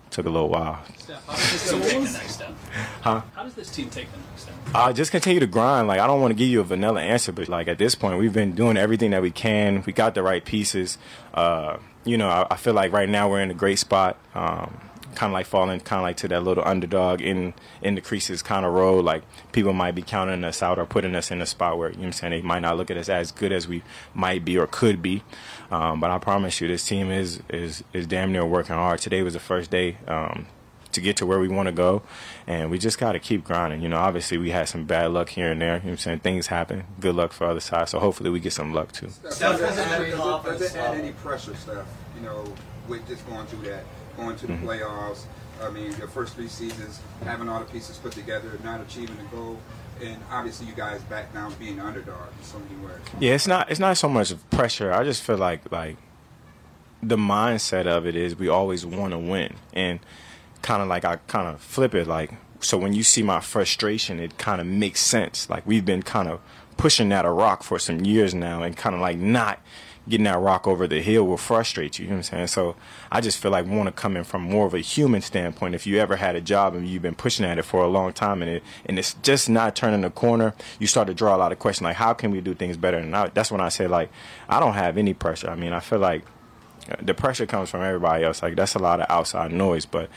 took 0.09 0.25
a 0.25 0.29
little 0.29 0.49
while. 0.49 0.81
How 1.27 1.33
does 1.33 1.51
this 1.51 1.71
team 1.71 1.81
take 1.81 2.03
the 2.03 2.11
next 2.11 2.31
step? 2.31 2.55
Huh? 3.01 3.21
How 3.33 3.43
does 3.43 3.53
this 3.53 3.69
team 3.69 3.89
take 3.89 4.11
the 4.11 4.17
next 4.17 4.43
step? 4.43 4.55
Uh, 4.73 4.93
just 4.93 5.11
continue 5.11 5.39
to 5.39 5.47
grind. 5.47 5.87
Like 5.87 5.99
I 5.99 6.07
don't 6.07 6.21
want 6.21 6.31
to 6.31 6.35
give 6.35 6.47
you 6.47 6.61
a 6.61 6.63
vanilla 6.63 7.01
answer, 7.01 7.31
but 7.31 7.47
like 7.47 7.67
at 7.67 7.77
this 7.77 7.95
point, 7.95 8.19
we've 8.19 8.33
been 8.33 8.53
doing 8.53 8.77
everything 8.77 9.11
that 9.11 9.21
we 9.21 9.31
can. 9.31 9.83
We 9.85 9.93
got 9.93 10.15
the 10.15 10.23
right 10.23 10.43
pieces. 10.43 10.97
Uh, 11.33 11.77
you 12.05 12.17
know, 12.17 12.29
I, 12.29 12.47
I 12.51 12.55
feel 12.57 12.73
like 12.73 12.91
right 12.91 13.09
now 13.09 13.29
we're 13.29 13.41
in 13.41 13.51
a 13.51 13.55
great 13.55 13.79
spot. 13.79 14.17
Um, 14.33 14.81
kind 15.17 15.31
of 15.31 15.33
like 15.33 15.47
falling, 15.47 15.79
kind 15.79 15.99
of 15.99 16.03
like 16.03 16.17
to 16.17 16.27
that 16.27 16.43
little 16.43 16.63
underdog 16.63 17.21
in 17.21 17.55
in 17.81 17.95
the 17.95 18.01
creases 18.01 18.43
kind 18.43 18.65
of 18.65 18.73
role. 18.73 19.01
Like 19.01 19.23
people 19.51 19.73
might 19.73 19.95
be 19.95 20.03
counting 20.03 20.43
us 20.43 20.61
out 20.61 20.77
or 20.77 20.85
putting 20.85 21.15
us 21.15 21.31
in 21.31 21.41
a 21.41 21.45
spot 21.45 21.77
where 21.77 21.89
you 21.89 21.95
know 21.95 22.01
what 22.01 22.05
I'm 22.07 22.13
saying 22.13 22.31
they 22.31 22.41
might 22.41 22.59
not 22.59 22.77
look 22.77 22.91
at 22.91 22.97
us 22.97 23.09
as 23.09 23.31
good 23.31 23.51
as 23.51 23.67
we 23.67 23.81
might 24.13 24.45
be 24.45 24.57
or 24.57 24.67
could 24.67 25.01
be. 25.01 25.23
Um, 25.71 25.99
but 25.99 26.09
I 26.11 26.17
promise 26.17 26.61
you, 26.61 26.67
this 26.67 26.85
team 26.85 27.11
is 27.11 27.41
is 27.49 27.83
is 27.93 28.07
damn 28.07 28.31
near 28.31 28.45
working 28.45 28.75
hard. 28.75 28.99
Today 28.99 29.21
was 29.21 29.33
the 29.33 29.39
first 29.39 29.69
day. 29.71 29.97
Um, 30.07 30.47
to 30.93 31.01
get 31.01 31.17
to 31.17 31.25
where 31.25 31.37
we 31.37 31.49
want 31.49 31.67
to 31.67 31.71
go. 31.73 32.01
And 32.47 32.71
we 32.71 32.79
just 32.79 32.97
got 32.97 33.11
to 33.11 33.19
keep 33.19 33.43
grinding. 33.43 33.81
You 33.81 33.89
know, 33.89 33.97
obviously 33.97 34.37
we 34.37 34.49
had 34.51 34.67
some 34.69 34.85
bad 34.85 35.11
luck 35.11 35.29
here 35.29 35.51
and 35.51 35.61
there. 35.61 35.73
You 35.75 35.79
know 35.79 35.85
what 35.85 35.91
I'm 35.91 35.97
saying? 35.97 36.19
Things 36.21 36.47
happen. 36.47 36.85
Good 36.99 37.13
luck 37.13 37.33
for 37.33 37.45
other 37.45 37.59
side. 37.59 37.89
So 37.89 37.99
hopefully 37.99 38.29
we 38.31 38.39
get 38.39 38.53
some 38.53 38.73
luck 38.73 38.93
too. 38.93 39.07
Does 39.21 39.39
it 39.41 39.43
add, 39.43 39.57
does 39.59 40.61
it 40.61 40.75
add 40.75 40.95
any 40.95 41.11
pressure, 41.11 41.53
Steph? 41.55 41.85
You 42.15 42.21
know, 42.25 42.51
with 42.87 43.05
just 43.07 43.27
going 43.27 43.45
through 43.47 43.69
that, 43.69 43.83
going 44.15 44.37
to 44.37 44.47
the 44.47 44.53
Mm-hmm. 44.53 44.67
playoffs. 44.67 45.25
I 45.61 45.69
mean, 45.69 45.91
your 45.97 46.07
first 46.07 46.33
three 46.35 46.47
seasons, 46.47 46.99
having 47.23 47.49
all 47.49 47.59
the 47.59 47.65
pieces 47.65 47.97
put 47.97 48.13
together, 48.13 48.57
not 48.63 48.79
achieving 48.81 49.17
the 49.17 49.35
goal, 49.35 49.59
and 50.01 50.17
obviously 50.31 50.67
you 50.67 50.73
guys 50.73 51.01
back 51.03 51.33
down 51.33 51.53
being 51.55 51.79
underdog. 51.79 52.27
Yeah, 53.19 53.35
it's 53.35 53.47
not 53.47 53.69
it's 53.69 53.79
not 53.79 53.97
so 53.97 54.09
much 54.09 54.33
pressure. 54.49 54.91
I 54.91 55.03
just 55.03 55.23
feel 55.23 55.37
like 55.37 55.71
like 55.71 55.97
the 57.01 57.17
mindset 57.17 57.85
of 57.85 58.05
it 58.05 58.15
is 58.15 58.35
we 58.35 58.47
always 58.47 58.85
want 58.85 59.11
to 59.11 59.17
win, 59.17 59.55
and 59.73 59.99
kind 60.61 60.81
of 60.81 60.87
like 60.87 61.05
I 61.05 61.17
kind 61.27 61.47
of 61.47 61.61
flip 61.61 61.93
it 61.93 62.07
like 62.07 62.33
so 62.59 62.77
when 62.77 62.93
you 62.93 63.03
see 63.03 63.21
my 63.23 63.39
frustration, 63.39 64.19
it 64.19 64.37
kind 64.37 64.59
of 64.61 64.67
makes 64.67 65.01
sense. 65.01 65.49
Like 65.49 65.65
we've 65.65 65.85
been 65.85 66.03
kind 66.03 66.27
of 66.27 66.39
pushing 66.75 67.11
at 67.11 67.25
a 67.25 67.31
rock 67.31 67.63
for 67.63 67.79
some 67.79 68.05
years 68.05 68.33
now, 68.33 68.63
and 68.63 68.75
kind 68.75 68.95
of 68.95 69.01
like 69.01 69.17
not 69.17 69.61
getting 70.09 70.25
that 70.25 70.39
rock 70.39 70.67
over 70.67 70.87
the 70.87 71.01
hill 71.01 71.25
will 71.25 71.37
frustrate 71.37 71.99
you. 71.99 72.05
You 72.05 72.11
know 72.11 72.17
what 72.17 72.31
I'm 72.31 72.47
saying? 72.47 72.47
So 72.47 72.75
I 73.11 73.21
just 73.21 73.37
feel 73.37 73.51
like 73.51 73.65
want 73.65 73.87
to 73.87 73.91
come 73.91 74.15
in 74.15 74.23
from 74.23 74.41
more 74.41 74.65
of 74.65 74.73
a 74.73 74.79
human 74.79 75.21
standpoint. 75.21 75.75
If 75.75 75.85
you 75.85 75.99
ever 75.99 76.15
had 76.15 76.35
a 76.35 76.41
job 76.41 76.75
and 76.75 76.87
you've 76.87 77.01
been 77.01 77.15
pushing 77.15 77.45
at 77.45 77.57
it 77.57 77.63
for 77.63 77.83
a 77.83 77.87
long 77.87 78.13
time 78.13 78.41
and 78.41 78.49
it 78.49 78.63
and 78.85 78.97
it's 78.97 79.13
just 79.15 79.49
not 79.49 79.75
turning 79.75 80.01
the 80.01 80.09
corner, 80.09 80.53
you 80.79 80.87
start 80.87 81.07
to 81.07 81.13
draw 81.13 81.35
a 81.35 81.37
lot 81.37 81.51
of 81.51 81.59
questions 81.59 81.83
like 81.83 81.97
how 81.97 82.13
can 82.13 82.31
we 82.31 82.41
do 82.41 82.53
things 82.53 82.77
better? 82.77 82.97
And 82.97 83.15
I, 83.15 83.27
that's 83.27 83.51
when 83.51 83.61
I 83.61 83.69
say 83.69 83.87
like 83.87 84.09
I 84.47 84.59
don't 84.59 84.73
have 84.73 84.97
any 84.97 85.13
pressure. 85.13 85.49
I 85.49 85.55
mean 85.55 85.73
I 85.73 85.79
feel 85.79 85.99
like 85.99 86.23
uh, 86.89 86.95
the 87.01 87.13
pressure 87.13 87.45
comes 87.45 87.69
from 87.69 87.81
everybody 87.81 88.23
else. 88.23 88.41
Like 88.41 88.55
that's 88.55 88.75
a 88.75 88.79
lot 88.79 89.01
of 89.01 89.07
outside 89.09 89.51
noise, 89.51 89.85
but 89.85 90.09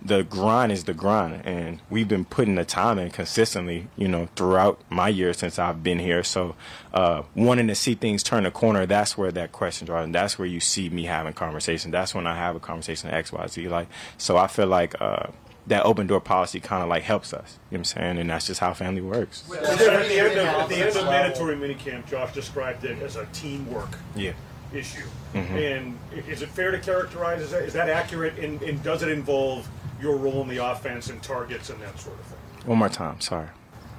the 0.00 0.22
grind 0.22 0.70
is 0.72 0.84
the 0.84 0.94
grind, 0.94 1.44
and 1.44 1.80
we've 1.90 2.06
been 2.08 2.24
putting 2.24 2.54
the 2.54 2.64
time 2.64 2.98
in 2.98 3.10
consistently, 3.10 3.88
you 3.96 4.06
know, 4.08 4.28
throughout 4.36 4.80
my 4.90 5.08
years 5.08 5.38
since 5.38 5.58
I've 5.58 5.82
been 5.82 5.98
here. 5.98 6.22
So, 6.22 6.54
uh, 6.94 7.22
wanting 7.34 7.66
to 7.68 7.74
see 7.74 7.94
things 7.94 8.22
turn 8.22 8.46
a 8.46 8.50
corner, 8.50 8.86
that's 8.86 9.18
where 9.18 9.32
that 9.32 9.52
question 9.52 9.86
draws, 9.86 10.04
and 10.04 10.14
that's 10.14 10.38
where 10.38 10.46
you 10.46 10.60
see 10.60 10.88
me 10.88 11.04
having 11.04 11.32
conversation. 11.32 11.90
That's 11.90 12.14
when 12.14 12.26
I 12.26 12.36
have 12.36 12.54
a 12.56 12.60
conversation 12.60 13.10
X, 13.10 13.32
Y, 13.32 13.46
Z. 13.48 13.68
Like, 13.68 13.88
so 14.16 14.36
I 14.36 14.46
feel 14.46 14.68
like 14.68 14.94
uh, 15.00 15.26
that 15.66 15.84
open 15.84 16.06
door 16.06 16.20
policy 16.20 16.60
kind 16.60 16.82
of 16.82 16.88
like 16.88 17.02
helps 17.02 17.34
us. 17.34 17.58
You 17.70 17.78
know 17.78 17.80
what 17.80 17.80
I'm 17.80 17.84
saying? 17.84 18.18
And 18.18 18.30
that's 18.30 18.46
just 18.46 18.60
how 18.60 18.72
family 18.74 19.02
works. 19.02 19.44
At 19.52 19.78
the 19.78 20.18
end 20.18 20.38
of, 20.38 20.46
at 20.46 20.68
the 20.68 20.76
end 20.76 20.96
of 20.96 21.04
mandatory 21.06 21.56
minicamp, 21.56 22.06
Josh 22.06 22.32
described 22.32 22.84
it 22.84 23.02
as 23.02 23.16
a 23.16 23.26
teamwork 23.32 23.98
Yeah. 24.14 24.32
issue. 24.72 25.04
Mhm. 25.34 25.76
And 25.76 25.98
is 26.28 26.40
it 26.40 26.48
fair 26.50 26.70
to 26.70 26.78
characterize, 26.78 27.42
is 27.42 27.50
that, 27.50 27.62
is 27.64 27.72
that 27.74 27.88
accurate, 27.90 28.38
and, 28.38 28.62
and 28.62 28.82
does 28.82 29.02
it 29.02 29.08
involve 29.10 29.68
your 30.00 30.16
role 30.16 30.42
in 30.42 30.48
the 30.48 30.58
offense 30.58 31.08
and 31.10 31.22
targets 31.22 31.70
and 31.70 31.80
that 31.82 31.98
sort 31.98 32.18
of 32.18 32.24
thing? 32.26 32.38
One 32.66 32.78
more 32.78 32.88
time. 32.88 33.20
Sorry. 33.20 33.48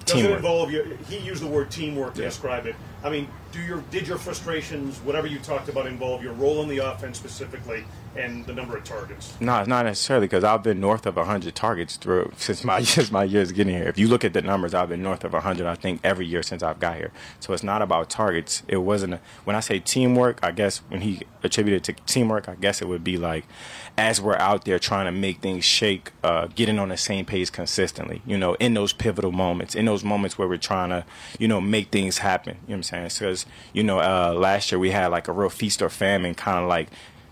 Does 0.05 0.17
it 0.17 0.21
Teamwork. 0.23 0.37
involve 0.37 0.71
you? 0.71 0.97
He 1.07 1.17
used 1.19 1.41
the 1.43 1.47
word 1.47 1.69
teamwork 1.69 2.15
to 2.15 2.21
Yeah. 2.21 2.27
describe 2.29 2.65
it. 2.65 2.75
I 3.03 3.09
mean, 3.09 3.27
do 3.51 3.59
your 3.59 3.83
did 3.91 4.07
your 4.07 4.17
frustrations, 4.17 4.97
whatever 4.99 5.27
you 5.27 5.39
talked 5.39 5.69
about, 5.69 5.85
involve 5.87 6.23
your 6.23 6.33
role 6.33 6.61
in 6.63 6.67
the 6.69 6.79
offense 6.79 7.17
specifically 7.17 7.83
and 8.15 8.45
the 8.45 8.53
number 8.53 8.77
of 8.77 8.83
targets? 8.83 9.35
No, 9.39 9.59
it's 9.59 9.67
not 9.67 9.85
necessarily 9.85 10.27
because 10.27 10.43
I've 10.43 10.63
been 10.63 10.79
north 10.79 11.05
of 11.05 11.15
100 11.15 11.55
targets 11.55 11.95
through 11.95 12.31
since 12.37 12.63
my 12.63 12.81
since 12.81 13.11
my 13.11 13.23
years 13.23 13.51
getting 13.51 13.75
here. 13.75 13.87
If 13.87 13.97
you 13.97 14.07
look 14.07 14.23
at 14.23 14.33
the 14.33 14.41
numbers, 14.41 14.73
I've 14.73 14.89
been 14.89 15.03
north 15.03 15.23
of 15.23 15.33
100. 15.33 15.65
I 15.65 15.75
think 15.75 16.01
every 16.03 16.25
year 16.25 16.43
since 16.43 16.63
I've 16.63 16.79
got 16.79 16.97
here. 16.97 17.11
So 17.39 17.53
it's 17.53 17.63
not 17.63 17.81
about 17.81 18.09
targets. 18.09 18.63
It 18.67 18.77
wasn't 18.77 19.15
a, 19.15 19.19
when 19.45 19.55
I 19.55 19.59
say 19.59 19.79
teamwork. 19.79 20.39
I 20.43 20.51
guess 20.51 20.79
when 20.89 21.01
he 21.01 21.21
attributed 21.43 21.83
to 21.85 21.93
teamwork, 22.05 22.49
I 22.49 22.55
guess 22.55 22.81
it 22.81 22.87
would 22.87 23.03
be 23.03 23.17
like 23.17 23.45
as 23.99 24.21
we're 24.21 24.37
out 24.37 24.63
there 24.63 24.79
trying 24.79 25.05
to 25.05 25.11
make 25.11 25.41
things 25.41 25.65
shake, 25.65 26.11
uh, 26.23 26.47
getting 26.55 26.79
on 26.79 26.87
the 26.87 26.95
same 26.95 27.25
page 27.25 27.51
consistently. 27.51 28.21
You 28.25 28.37
know, 28.37 28.53
in 28.53 28.73
those 28.73 28.93
pivotal 28.93 29.33
moments, 29.33 29.75
in 29.75 29.83
those 29.85 30.05
moments 30.05 30.37
where 30.37 30.47
we're 30.47 30.57
trying 30.57 30.89
to, 30.89 31.03
you 31.37 31.49
know, 31.49 31.59
make 31.59 31.89
things 31.89 32.19
happen. 32.19 32.55
You 32.55 32.59
know 32.59 32.65
what 32.67 32.75
I'm 32.75 32.83
saying? 32.83 33.09
Because 33.19 33.45
you 33.73 33.83
know, 33.83 33.99
uh, 33.99 34.33
last 34.33 34.71
year 34.71 34.79
we 34.79 34.91
had 34.91 35.07
like 35.07 35.27
a 35.27 35.33
real 35.33 35.49
feast 35.49 35.81
or 35.81 35.89
famine 35.89 36.33
kind 36.33 36.59
of 36.59 36.69
like 36.69 36.87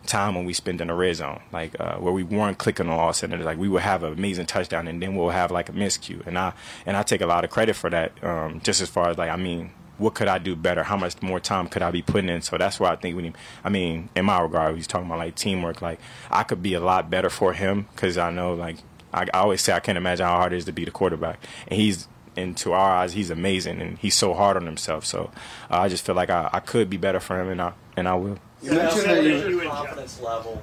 time 0.08 0.36
when 0.36 0.45
we 0.45 0.53
spend 0.53 0.82
in 0.82 0.88
the 0.88 0.93
red 0.93 1.16
zone, 1.16 1.41
like 1.51 1.80
uh, 1.80 1.97
where 1.97 2.14
we 2.14 2.24
weren't 2.24 2.58
clicking 2.58 2.88
on 2.88 2.97
all 2.99 3.14
cylinders. 3.14 3.45
Like 3.45 3.58
we 3.58 3.68
would 3.70 3.84
have 3.84 4.03
an 4.03 4.14
amazing 4.14 4.47
touchdown, 4.47 4.88
and 4.88 5.01
then 5.01 5.16
we'll 5.16 5.30
have 5.30 5.51
like 5.51 5.70
a 5.70 5.74
miscue. 5.74 6.26
And 6.26 6.38
I 6.38 6.53
and 6.86 6.97
I 6.97 7.03
take 7.03 7.22
a 7.22 7.28
lot 7.28 7.43
of 7.43 7.49
credit 7.49 7.76
for 7.76 7.89
that. 7.89 8.24
Um, 8.24 8.62
just 8.62 8.82
as 8.82 8.89
far 8.89 9.10
as 9.10 9.18
like, 9.18 9.30
I 9.30 9.36
mean, 9.36 9.72
what 9.97 10.14
could 10.14 10.28
I 10.28 10.38
do 10.38 10.55
better? 10.55 10.84
How 10.84 10.97
much 10.97 11.22
more 11.22 11.39
time 11.39 11.68
could 11.68 11.82
I 11.82 11.91
be 11.91 12.01
putting 12.01 12.30
in? 12.30 12.41
So 12.41 12.58
that's 12.58 12.80
why 12.80 12.91
I 12.91 12.95
think 12.95 13.16
we 13.16 13.24
need. 13.24 13.36
I 13.64 13.70
mean, 13.70 14.10
in 14.16 14.26
my 14.26 14.39
regard, 14.41 14.76
he's 14.76 14.88
talking 14.88 15.08
about 15.08 15.20
like 15.20 15.36
teamwork. 15.36 15.82
Like 15.82 15.99
I 16.32 16.43
could 16.43 16.64
be 16.64 16.74
a 16.74 16.80
lot 16.80 17.10
better 17.10 17.30
for 17.30 17.53
him 17.53 17.88
because 17.91 18.18
I 18.18 18.32
know 18.32 18.53
like 18.53 18.78
I, 19.14 19.24
I 19.34 19.39
always 19.39 19.62
say 19.62 19.74
I 19.74 19.80
can't 19.80 19.97
imagine 19.97 20.26
how 20.26 20.38
hard 20.38 20.53
it 20.53 20.58
is 20.58 20.66
to 20.66 20.72
be 20.72 20.86
the 20.86 20.91
quarterback, 20.91 21.39
and 21.68 21.80
he's. 21.80 22.08
And 22.39 22.55
to 22.58 22.74
our 22.74 22.97
eyes, 22.97 23.14
he's 23.14 23.32
amazing, 23.32 23.82
and 23.82 23.97
he's 23.97 24.14
so 24.14 24.36
hard 24.36 24.58
on 24.58 24.68
himself. 24.68 25.08
So 25.08 25.32
uh, 25.72 25.80
I 25.80 25.89
just 25.89 26.05
feel 26.05 26.14
like 26.14 26.30
I, 26.30 26.51
I 26.53 26.60
could 26.60 26.88
be 26.88 26.95
better 26.95 27.20
for 27.20 27.41
him, 27.41 27.49
and 27.49 27.60
I 27.60 27.74
and 27.98 28.08
I 28.08 28.14
will. 28.16 28.38
You 28.62 28.72
mentioned 28.74 29.04
that 29.06 29.24
your 29.24 29.64
confidence 29.66 30.22
level 30.22 30.62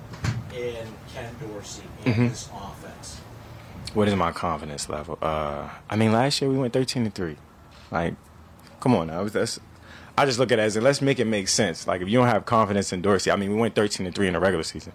in 0.57 0.87
Ken 1.13 1.35
Dorsey 1.41 1.83
in 2.05 2.15
Mhm. 2.15 2.29
this 2.31 2.49
offense. 2.55 3.21
What 3.93 4.09
is 4.09 4.15
my 4.15 4.33
confidence 4.33 4.89
level? 4.89 5.19
Uh, 5.21 5.69
I 5.91 5.97
mean, 5.97 6.13
last 6.13 6.41
year 6.41 6.51
we 6.51 6.57
went 6.57 6.73
thirteen 6.73 7.05
to 7.05 7.11
three. 7.11 7.37
Like, 7.91 8.15
come 8.81 8.95
on 8.95 9.09
now. 9.09 9.25
That's, 9.25 9.61
I 10.17 10.25
just 10.27 10.39
look 10.39 10.51
at 10.53 10.59
it 10.59 10.63
as 10.63 10.77
let's 10.77 11.03
make 11.03 11.19
it 11.21 11.27
make 11.27 11.49
sense. 11.49 11.87
Like, 11.87 12.01
if 12.01 12.09
you 12.09 12.19
don't 12.19 12.29
have 12.29 12.45
confidence 12.47 12.93
in 12.93 13.03
Dorsey, 13.03 13.31
I 13.31 13.37
mean, 13.37 13.51
we 13.51 13.57
went 13.57 13.75
thirteen 13.75 14.07
to 14.07 14.13
three 14.13 14.27
in 14.27 14.33
the 14.33 14.41
regular 14.41 14.65
season, 14.65 14.93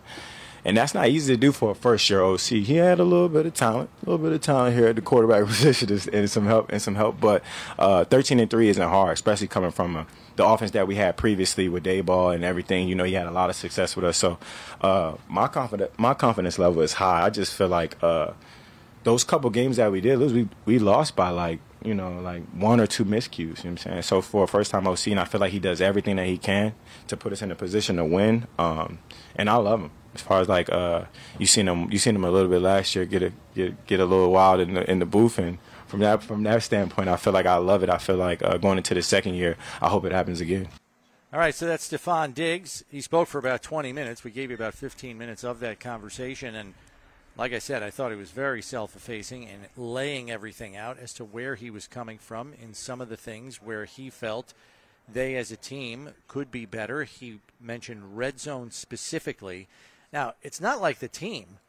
and 0.65 0.77
that's 0.77 0.93
not 0.93 1.07
easy 1.07 1.33
to 1.33 1.39
do 1.39 1.51
for 1.51 1.71
a 1.71 1.75
first 1.75 2.09
year 2.09 2.21
OC. 2.21 2.39
He 2.39 2.75
had 2.75 2.99
a 2.99 3.03
little 3.03 3.29
bit 3.29 3.45
of 3.45 3.53
talent, 3.53 3.89
a 4.01 4.09
little 4.09 4.23
bit 4.23 4.33
of 4.33 4.41
talent 4.41 4.75
here 4.75 4.87
at 4.87 4.95
the 4.95 5.01
quarterback 5.01 5.45
position, 5.47 5.89
and 6.13 6.29
some 6.29 6.45
help 6.45 6.71
and 6.71 6.81
some 6.81 6.95
help. 6.95 7.19
But 7.19 7.43
uh, 7.77 8.05
thirteen 8.05 8.39
and 8.39 8.49
three 8.49 8.69
isn't 8.69 8.87
hard, 8.87 9.13
especially 9.13 9.47
coming 9.47 9.71
from 9.71 9.95
uh 9.95 10.05
the 10.35 10.45
offense 10.45 10.71
that 10.71 10.87
we 10.87 10.95
had 10.95 11.17
previously 11.17 11.67
with 11.67 11.83
Daboll 11.83 12.33
and 12.33 12.45
everything. 12.45 12.87
You 12.87 12.95
know, 12.95 13.03
he 13.03 13.13
had 13.13 13.27
a 13.27 13.31
lot 13.31 13.49
of 13.49 13.57
success 13.57 13.97
with 13.97 14.05
us. 14.05 14.15
So, 14.15 14.37
uh, 14.79 15.15
my 15.27 15.47
confidence 15.47 15.91
my 15.97 16.13
confidence 16.13 16.57
level 16.57 16.81
is 16.81 16.93
high. 16.93 17.25
I 17.25 17.29
just 17.29 17.53
feel 17.53 17.67
like. 17.67 18.01
Uh, 18.01 18.33
those 19.03 19.23
couple 19.23 19.49
games 19.49 19.77
that 19.77 19.91
we 19.91 20.01
did 20.01 20.19
lose, 20.19 20.33
we 20.33 20.47
we 20.65 20.79
lost 20.79 21.15
by 21.15 21.29
like 21.29 21.59
you 21.83 21.93
know 21.93 22.19
like 22.19 22.43
one 22.53 22.79
or 22.79 22.87
two 22.87 23.05
miscues. 23.05 23.39
You 23.39 23.45
know 23.45 23.53
what 23.53 23.65
I'm 23.65 23.77
saying? 23.77 24.01
So 24.03 24.21
for 24.21 24.43
a 24.43 24.47
first 24.47 24.71
time 24.71 24.87
OC, 24.87 25.07
and 25.07 25.19
I 25.19 25.25
feel 25.25 25.41
like 25.41 25.51
he 25.51 25.59
does 25.59 25.81
everything 25.81 26.17
that 26.17 26.27
he 26.27 26.37
can 26.37 26.73
to 27.07 27.17
put 27.17 27.31
us 27.33 27.41
in 27.41 27.51
a 27.51 27.55
position 27.55 27.95
to 27.97 28.05
win. 28.05 28.47
Um, 28.57 28.99
and 29.35 29.49
I 29.49 29.55
love 29.55 29.81
him. 29.81 29.91
As 30.19 30.25
far 30.25 30.41
as 30.41 30.49
like 30.49 30.69
uh, 30.69 31.05
you 31.37 31.45
seen 31.45 31.65
them 31.67 31.89
you 31.91 31.97
seen 31.97 32.13
him 32.13 32.25
a 32.25 32.31
little 32.31 32.49
bit 32.49 32.61
last 32.61 32.93
year 32.93 33.05
get 33.05 33.23
a 33.23 33.31
get 33.55 33.85
get 33.87 33.99
a 34.01 34.05
little 34.05 34.31
wild 34.31 34.59
in 34.59 34.73
the 34.73 34.89
in 34.89 34.99
the 34.99 35.05
booth, 35.05 35.39
and 35.39 35.57
from 35.87 36.01
that 36.01 36.21
from 36.21 36.43
that 36.43 36.61
standpoint, 36.61 37.07
I 37.07 37.15
feel 37.15 37.31
like 37.31 37.45
I 37.45 37.55
love 37.55 37.83
it. 37.83 37.89
I 37.89 37.97
feel 37.97 38.17
like 38.17 38.43
uh, 38.43 38.57
going 38.57 38.77
into 38.77 38.93
the 38.93 39.01
second 39.01 39.35
year, 39.35 39.55
I 39.81 39.87
hope 39.87 40.03
it 40.03 40.11
happens 40.11 40.41
again. 40.41 40.67
All 41.31 41.39
right, 41.39 41.53
so 41.53 41.67
that's 41.67 41.89
Stefon 41.89 42.33
Diggs. 42.33 42.83
He 42.89 43.01
spoke 43.01 43.27
for 43.27 43.37
about 43.37 43.61
20 43.61 43.93
minutes. 43.93 44.23
We 44.23 44.31
gave 44.31 44.49
you 44.49 44.55
about 44.55 44.73
15 44.73 45.15
minutes 45.15 45.43
of 45.43 45.59
that 45.59 45.79
conversation. 45.79 46.55
And 46.55 46.73
like 47.37 47.53
I 47.53 47.59
said, 47.59 47.83
I 47.83 47.91
thought 47.91 48.11
he 48.11 48.17
was 48.17 48.31
very 48.31 48.61
self 48.61 48.95
effacing 48.95 49.45
and 49.45 49.67
laying 49.77 50.29
everything 50.29 50.75
out 50.75 50.97
as 50.97 51.13
to 51.13 51.23
where 51.23 51.55
he 51.55 51.69
was 51.69 51.87
coming 51.87 52.17
from 52.17 52.53
in 52.59 52.73
some 52.73 52.99
of 52.99 53.09
the 53.09 53.15
things 53.15 53.61
where 53.61 53.85
he 53.85 54.09
felt 54.09 54.53
they 55.11 55.35
as 55.35 55.51
a 55.51 55.55
team 55.55 56.09
could 56.27 56.51
be 56.51 56.65
better. 56.65 57.03
He 57.03 57.39
mentioned 57.61 58.17
red 58.17 58.39
zone 58.39 58.71
specifically. 58.71 59.67
Now, 60.11 60.33
it's 60.41 60.59
not 60.59 60.81
like 60.81 60.99
the 60.99 61.07
team 61.07 61.59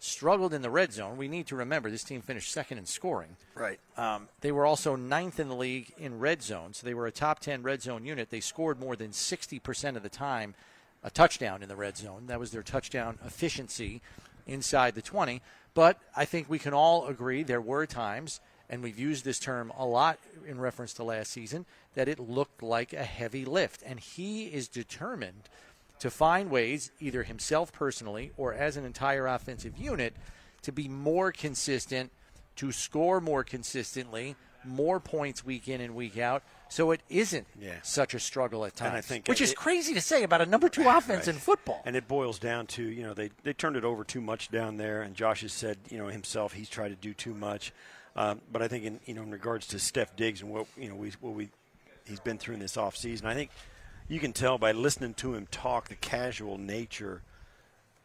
struggled 0.00 0.54
in 0.54 0.62
the 0.62 0.70
red 0.70 0.92
zone. 0.92 1.16
We 1.16 1.28
need 1.28 1.46
to 1.48 1.56
remember 1.56 1.90
this 1.90 2.04
team 2.04 2.20
finished 2.20 2.52
second 2.52 2.78
in 2.78 2.86
scoring. 2.86 3.36
Right. 3.54 3.80
Um, 3.96 4.28
they 4.40 4.52
were 4.52 4.64
also 4.64 4.94
ninth 4.94 5.40
in 5.40 5.48
the 5.48 5.56
league 5.56 5.92
in 5.98 6.18
red 6.18 6.42
zone, 6.42 6.72
so 6.72 6.86
they 6.86 6.94
were 6.94 7.06
a 7.06 7.12
top 7.12 7.40
10 7.40 7.62
red 7.62 7.82
zone 7.82 8.04
unit. 8.04 8.30
They 8.30 8.40
scored 8.40 8.78
more 8.78 8.96
than 8.96 9.10
60% 9.10 9.96
of 9.96 10.02
the 10.02 10.08
time 10.08 10.54
a 11.02 11.10
touchdown 11.10 11.62
in 11.62 11.68
the 11.68 11.76
red 11.76 11.96
zone. 11.96 12.26
That 12.26 12.40
was 12.40 12.50
their 12.50 12.62
touchdown 12.62 13.18
efficiency 13.24 14.00
inside 14.46 14.94
the 14.94 15.02
20. 15.02 15.42
But 15.74 15.98
I 16.16 16.24
think 16.24 16.48
we 16.48 16.58
can 16.58 16.74
all 16.74 17.06
agree 17.06 17.42
there 17.42 17.60
were 17.60 17.86
times, 17.86 18.40
and 18.68 18.82
we've 18.82 18.98
used 18.98 19.24
this 19.24 19.38
term 19.38 19.72
a 19.76 19.86
lot 19.86 20.18
in 20.46 20.60
reference 20.60 20.92
to 20.94 21.04
last 21.04 21.30
season, 21.30 21.66
that 21.94 22.08
it 22.08 22.18
looked 22.18 22.62
like 22.62 22.92
a 22.92 23.04
heavy 23.04 23.44
lift. 23.44 23.82
And 23.84 24.00
he 24.00 24.46
is 24.46 24.68
determined 24.68 25.48
to 26.00 26.10
find 26.10 26.50
ways, 26.50 26.90
either 27.00 27.22
himself 27.24 27.72
personally 27.72 28.32
or 28.36 28.54
as 28.54 28.76
an 28.76 28.84
entire 28.84 29.26
offensive 29.26 29.76
unit, 29.78 30.14
to 30.62 30.72
be 30.72 30.88
more 30.88 31.32
consistent, 31.32 32.10
to 32.56 32.72
score 32.72 33.20
more 33.20 33.44
consistently, 33.44 34.36
more 34.64 34.98
points 35.00 35.44
week 35.44 35.68
in 35.68 35.80
and 35.80 35.94
week 35.94 36.18
out, 36.18 36.42
so 36.68 36.90
it 36.90 37.00
isn't 37.08 37.46
Yeah. 37.58 37.76
such 37.82 38.12
a 38.12 38.20
struggle 38.20 38.64
at 38.64 38.74
times. 38.76 38.88
And 38.88 38.96
I 38.96 39.00
think 39.00 39.26
which 39.28 39.40
is 39.40 39.54
crazy 39.54 39.94
to 39.94 40.00
say 40.00 40.24
about 40.24 40.40
a 40.40 40.46
number 40.46 40.68
two 40.68 40.82
offense 40.88 41.26
Right. 41.26 41.34
in 41.34 41.40
football. 41.40 41.80
And 41.86 41.94
it 41.96 42.08
boils 42.08 42.38
down 42.38 42.66
to, 42.68 42.82
you 42.82 43.02
know, 43.04 43.14
they, 43.14 43.30
they 43.44 43.52
turned 43.52 43.76
it 43.76 43.84
over 43.84 44.04
too 44.04 44.20
much 44.20 44.50
down 44.50 44.76
there, 44.76 45.02
and 45.02 45.14
Josh 45.14 45.42
has 45.42 45.52
said, 45.52 45.78
you 45.88 45.96
know, 45.98 46.08
himself, 46.08 46.52
he's 46.52 46.68
tried 46.68 46.88
to 46.88 46.96
do 46.96 47.14
too 47.14 47.34
much. 47.34 47.72
Um, 48.16 48.40
but 48.50 48.60
I 48.62 48.68
think, 48.68 48.84
in 48.84 48.98
you 49.06 49.14
know, 49.14 49.22
in 49.22 49.30
regards 49.30 49.66
to 49.68 49.78
Steph 49.78 50.16
Diggs 50.16 50.42
and 50.42 50.50
what 50.50 50.66
you 50.76 50.88
know, 50.88 50.96
we 50.96 51.12
what 51.20 51.34
we 51.34 51.50
he's 52.04 52.18
been 52.20 52.36
through 52.36 52.54
in 52.54 52.60
this 52.60 52.74
offseason, 52.76 53.26
I 53.26 53.34
think 53.34 53.50
you 54.08 54.18
can 54.20 54.32
tell 54.32 54.58
by 54.58 54.72
listening 54.72 55.14
to 55.14 55.34
him 55.34 55.46
talk 55.50 55.88
the 55.88 55.94
casual 55.94 56.58
nature 56.58 57.22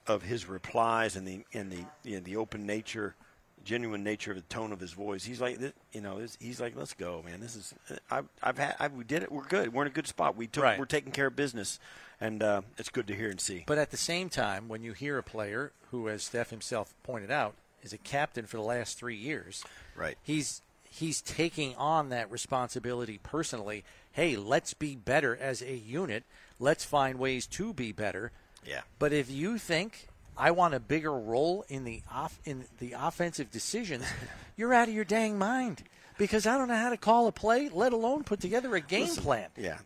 of 0.07 0.23
his 0.23 0.47
replies 0.47 1.15
and 1.15 1.27
the 1.27 1.43
and 1.53 1.71
the 1.71 1.85
you 2.03 2.17
know, 2.17 2.19
the 2.23 2.35
open 2.35 2.65
nature, 2.65 3.15
genuine 3.63 4.03
nature 4.03 4.31
of 4.31 4.37
the 4.37 4.43
tone 4.43 4.71
of 4.73 4.79
his 4.79 4.91
voice. 4.91 5.23
He's 5.23 5.39
like, 5.39 5.59
you 5.93 6.01
know, 6.01 6.21
he's 6.39 6.59
like, 6.59 6.75
let's 6.75 6.93
go, 6.93 7.23
man. 7.25 7.39
This 7.39 7.55
is 7.55 7.73
I've 8.11 8.25
I've 8.41 8.57
had 8.57 8.75
I, 8.79 8.87
we 8.89 9.03
did 9.05 9.23
it. 9.23 9.31
We're 9.31 9.45
good. 9.45 9.73
We're 9.73 9.83
in 9.83 9.87
a 9.87 9.91
good 9.91 10.07
spot. 10.07 10.35
We 10.35 10.47
took 10.47 10.63
Right. 10.63 10.77
we're 10.79 10.85
taking 10.85 11.13
care 11.13 11.27
of 11.27 11.35
business, 11.35 11.79
and 12.19 12.43
uh, 12.43 12.61
it's 12.77 12.89
good 12.89 13.07
to 13.07 13.15
hear 13.15 13.29
and 13.29 13.39
see. 13.39 13.63
But 13.65 13.77
at 13.77 13.91
the 13.91 13.97
same 13.97 14.29
time, 14.29 14.67
when 14.67 14.83
you 14.83 14.91
hear 14.93 15.17
a 15.17 15.23
player 15.23 15.71
who, 15.91 16.09
as 16.09 16.23
Steph 16.23 16.49
himself 16.49 16.93
pointed 17.03 17.31
out, 17.31 17.53
is 17.81 17.93
a 17.93 17.97
captain 17.97 18.45
for 18.45 18.57
the 18.57 18.63
last 18.63 18.97
three 18.97 19.15
years, 19.15 19.63
right? 19.95 20.17
He's 20.21 20.61
he's 20.89 21.21
taking 21.21 21.75
on 21.75 22.09
that 22.09 22.29
responsibility 22.29 23.19
personally. 23.23 23.85
Hey, 24.13 24.35
let's 24.37 24.73
be 24.73 24.95
better 24.95 25.35
as 25.35 25.61
a 25.61 25.75
unit. 25.75 26.23
Let's 26.59 26.85
find 26.85 27.19
ways 27.19 27.47
to 27.47 27.73
be 27.73 27.91
better. 27.91 28.31
Yeah. 28.65 28.81
But 28.99 29.11
if 29.11 29.29
you 29.29 29.57
think 29.57 30.07
I 30.37 30.51
want 30.51 30.75
a 30.75 30.79
bigger 30.79 31.11
role 31.11 31.65
in 31.67 31.83
the 31.83 32.03
off 32.11 32.39
in 32.45 32.65
the 32.79 32.95
offensive 32.97 33.51
decisions, 33.51 34.05
you're 34.55 34.73
out 34.73 34.87
of 34.87 34.93
your 34.93 35.03
dang 35.03 35.37
mind. 35.37 35.83
Because 36.17 36.45
I 36.45 36.59
don't 36.59 36.67
know 36.67 36.75
how 36.75 36.91
to 36.91 36.97
call 36.97 37.25
a 37.25 37.31
play, 37.31 37.69
let 37.69 37.91
alone 37.91 38.23
put 38.23 38.39
together 38.39 38.75
a 38.75 38.81
game 38.81 39.07
Listen, 39.07 39.23
plan. 39.23 39.49
Yeah, 39.57 39.79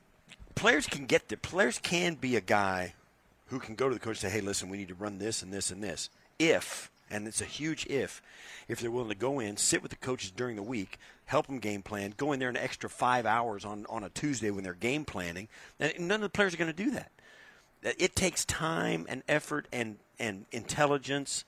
players 0.55 0.85
can 0.85 1.05
get 1.05 1.29
there. 1.29 1.37
Players 1.37 1.79
can 1.79 2.15
be 2.15 2.35
a 2.35 2.41
guy 2.41 2.95
who 3.47 3.59
can 3.59 3.75
go 3.75 3.87
to 3.87 3.93
the 3.93 3.99
coach 3.99 4.21
and 4.21 4.29
say, 4.29 4.37
"Hey, 4.37 4.41
listen, 4.41 4.67
we 4.67 4.77
need 4.77 4.89
to 4.89 4.93
run 4.93 5.19
this 5.19 5.41
and 5.41 5.53
this 5.53 5.71
and 5.71 5.81
this." 5.81 6.09
If 6.37 6.91
and 7.09 7.27
it's 7.27 7.41
a 7.41 7.45
huge 7.45 7.85
if, 7.87 8.21
if 8.67 8.81
they're 8.81 8.91
willing 8.91 9.09
to 9.09 9.15
go 9.15 9.39
in, 9.39 9.55
sit 9.57 9.81
with 9.81 9.91
the 9.91 9.97
coaches 9.97 10.31
during 10.31 10.57
the 10.57 10.63
week, 10.63 10.99
help 11.27 11.47
them 11.47 11.59
game 11.59 11.83
plan, 11.83 12.13
go 12.17 12.31
in 12.31 12.39
there 12.39 12.49
an 12.49 12.57
extra 12.57 12.89
five 12.89 13.25
hours 13.25 13.63
on 13.63 13.85
on 13.87 14.03
a 14.03 14.09
Tuesday 14.09 14.49
when 14.49 14.63
they're 14.63 14.73
game 14.73 15.05
planning. 15.05 15.47
And 15.79 16.07
none 16.07 16.15
of 16.15 16.21
the 16.21 16.29
players 16.29 16.53
are 16.53 16.57
going 16.57 16.73
to 16.73 16.83
do 16.83 16.91
that. 16.91 17.11
Uh, 17.85 17.91
it 17.99 18.15
takes 18.15 18.43
time 18.43 19.05
and 19.07 19.23
effort 19.29 19.67
and 19.71 19.97
and 20.19 20.45
intelligence 20.51 21.45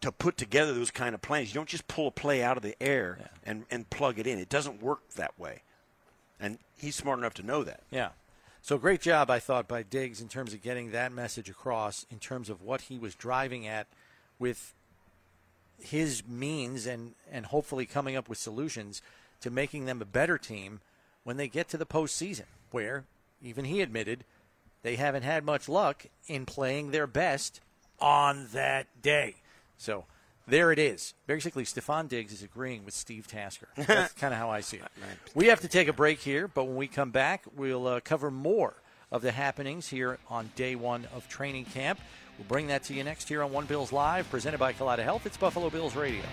to 0.00 0.12
put 0.12 0.36
together 0.36 0.74
those 0.74 0.90
kind 0.90 1.14
of 1.14 1.22
plans. 1.22 1.48
You 1.48 1.54
don't 1.54 1.68
just 1.68 1.88
pull 1.88 2.08
a 2.08 2.10
play 2.10 2.42
out 2.42 2.58
of 2.58 2.62
the 2.62 2.74
air 2.82 3.30
and, 3.42 3.64
and 3.70 3.88
plug 3.88 4.18
it 4.18 4.26
in. 4.26 4.38
It 4.38 4.50
doesn't 4.50 4.82
work 4.82 5.08
that 5.16 5.38
way. 5.38 5.62
And 6.38 6.58
he's 6.76 6.94
smart 6.94 7.18
enough 7.18 7.32
to 7.34 7.42
know 7.42 7.64
that. 7.64 7.84
Yeah. 7.90 8.10
So 8.60 8.76
great 8.76 9.00
job, 9.00 9.30
I 9.30 9.38
thought, 9.38 9.66
by 9.66 9.82
Diggs 9.82 10.20
in 10.20 10.28
terms 10.28 10.52
of 10.52 10.60
getting 10.60 10.90
that 10.90 11.12
message 11.12 11.48
across, 11.48 12.04
in 12.10 12.18
terms 12.18 12.50
of 12.50 12.60
what 12.60 12.82
he 12.82 12.98
was 12.98 13.14
driving 13.14 13.66
at 13.66 13.86
with 14.38 14.74
his 15.78 16.26
means 16.26 16.86
and, 16.86 17.14
and 17.30 17.46
hopefully 17.46 17.86
coming 17.86 18.16
up 18.16 18.28
with 18.28 18.38
solutions 18.38 19.02
to 19.40 19.50
making 19.50 19.84
them 19.86 20.00
a 20.00 20.06
better 20.06 20.38
team 20.38 20.80
when 21.22 21.36
they 21.36 21.48
get 21.48 21.68
to 21.68 21.76
the 21.76 21.86
postseason, 21.86 22.44
where 22.70 23.04
even 23.42 23.64
he 23.64 23.80
admitted 23.80 24.24
they 24.82 24.96
haven't 24.96 25.22
had 25.22 25.44
much 25.44 25.68
luck 25.68 26.06
in 26.26 26.46
playing 26.46 26.90
their 26.90 27.06
best 27.06 27.60
on 28.00 28.48
that 28.52 28.86
day. 29.02 29.36
So 29.78 30.04
there 30.46 30.72
it 30.72 30.78
is. 30.78 31.14
Basically, 31.26 31.64
Stefon 31.64 32.08
Diggs 32.08 32.32
is 32.32 32.42
agreeing 32.42 32.84
with 32.84 32.94
Steve 32.94 33.26
Tasker. 33.26 33.68
That's 33.76 34.12
kind 34.12 34.34
of 34.34 34.38
how 34.38 34.50
I 34.50 34.60
see 34.60 34.76
it. 34.78 34.84
We 35.34 35.46
have 35.46 35.60
to 35.60 35.68
take 35.68 35.88
a 35.88 35.92
break 35.92 36.20
here, 36.20 36.48
but 36.48 36.64
when 36.64 36.76
we 36.76 36.86
come 36.86 37.10
back, 37.10 37.44
we'll 37.56 37.86
uh, 37.86 38.00
cover 38.00 38.30
more 38.30 38.74
of 39.10 39.22
the 39.22 39.32
happenings 39.32 39.88
here 39.88 40.18
on 40.28 40.50
day 40.56 40.74
one 40.74 41.06
of 41.14 41.28
training 41.28 41.64
camp. 41.66 41.98
We'll 42.38 42.48
bring 42.48 42.66
that 42.66 42.82
to 42.84 42.94
you 42.94 43.04
next 43.04 43.28
here 43.28 43.42
on 43.42 43.52
One 43.52 43.66
Bills 43.66 43.92
Live, 43.92 44.28
presented 44.28 44.58
by 44.58 44.72
Kaleida 44.72 45.04
Health. 45.04 45.24
It's 45.24 45.36
Buffalo 45.36 45.70
Bills 45.70 45.94
Radio. 45.94 46.24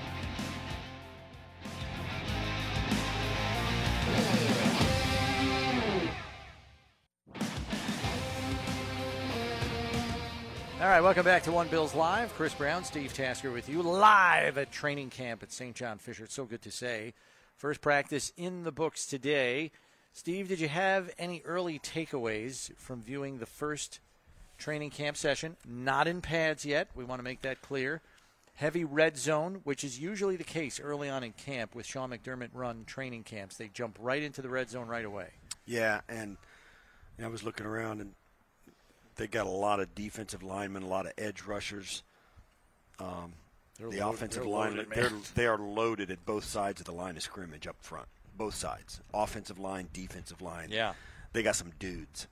All 10.82 10.88
right, 10.88 11.02
welcome 11.02 11.24
back 11.24 11.44
to 11.44 11.52
One 11.52 11.68
Bills 11.68 11.94
Live. 11.94 12.34
Chris 12.34 12.56
Brown, 12.56 12.84
Steve 12.84 13.14
Tasker 13.14 13.52
with 13.52 13.70
you 13.70 13.84
live 13.84 14.58
at 14.58 14.72
training 14.72 15.12
camp 15.12 15.44
at 15.44 15.52
St. 15.52 15.76
John 15.76 16.00
Fisher. 16.00 16.24
It's 16.24 16.34
so 16.34 16.46
good 16.46 16.64
to 16.64 16.72
say. 16.72 17.14
First 17.56 17.82
practice 17.82 18.34
in 18.36 18.64
the 18.64 18.72
books 18.72 19.06
today. 19.06 19.70
Steve, 20.12 20.48
did 20.48 20.60
you 20.60 20.68
have 20.68 21.12
any 21.20 21.44
early 21.46 21.78
takeaways 21.78 22.76
from 22.78 23.04
viewing 23.04 23.38
the 23.38 23.46
first 23.46 24.00
training 24.62 24.92
camp 24.92 25.18
session? 25.18 25.58
Not 25.68 26.08
in 26.08 26.22
pads 26.22 26.66
yet. 26.66 26.88
We 26.96 27.04
want 27.04 27.20
to 27.20 27.24
make 27.24 27.42
that 27.42 27.62
clear. 27.62 28.02
Heavy 28.56 28.84
red 28.86 29.18
zone, 29.18 29.62
which 29.64 29.84
is 29.84 30.00
usually 30.00 30.36
the 30.36 30.44
case 30.44 30.80
early 30.80 31.10
on 31.10 31.24
in 31.24 31.32
camp 31.34 31.74
with 31.74 31.86
Sean 31.86 32.12
McDermott 32.12 32.50
run 32.54 32.86
training 32.86 33.24
camps. 33.24 33.58
They 33.58 33.68
jump 33.70 33.98
right 34.00 34.22
into 34.22 34.42
the 34.42 34.50
red 34.50 34.70
zone 34.70 34.88
right 34.88 35.06
away. 35.06 35.30
Yeah, 35.66 36.02
and 36.08 36.38
I 37.22 37.28
was 37.28 37.44
looking 37.44 37.66
around 37.66 38.02
and 38.02 38.14
they 39.16 39.28
got 39.28 39.46
a 39.48 39.50
lot 39.50 39.80
of 39.80 39.94
defensive 39.96 40.44
linemen, 40.44 40.84
a 40.84 40.88
lot 40.88 41.06
of 41.06 41.14
edge 41.18 41.44
rushers. 41.44 42.04
Um, 43.00 43.34
the 43.80 43.86
loaded- 43.86 44.00
offensive 44.02 44.44
they're, 44.44 44.52
line, 44.52 44.78
loaded, 44.78 44.92
they're 44.94 45.12
they 45.36 45.46
are 45.48 45.58
loaded 45.58 46.12
at 46.12 46.24
both 46.26 46.44
sides 46.44 46.82
of 46.82 46.86
the 46.86 46.94
line 46.94 47.18
of 47.18 47.24
scrimmage 47.24 47.68
up 47.68 47.78
front. 47.82 48.08
Both 48.38 48.56
sides, 48.56 49.02
offensive 49.14 49.60
line, 49.60 49.88
defensive 49.92 50.42
line. 50.42 50.70
Yeah. 50.72 50.94
they 51.34 51.42
got 51.44 51.56
some 51.56 51.72
dudes. 51.80 52.28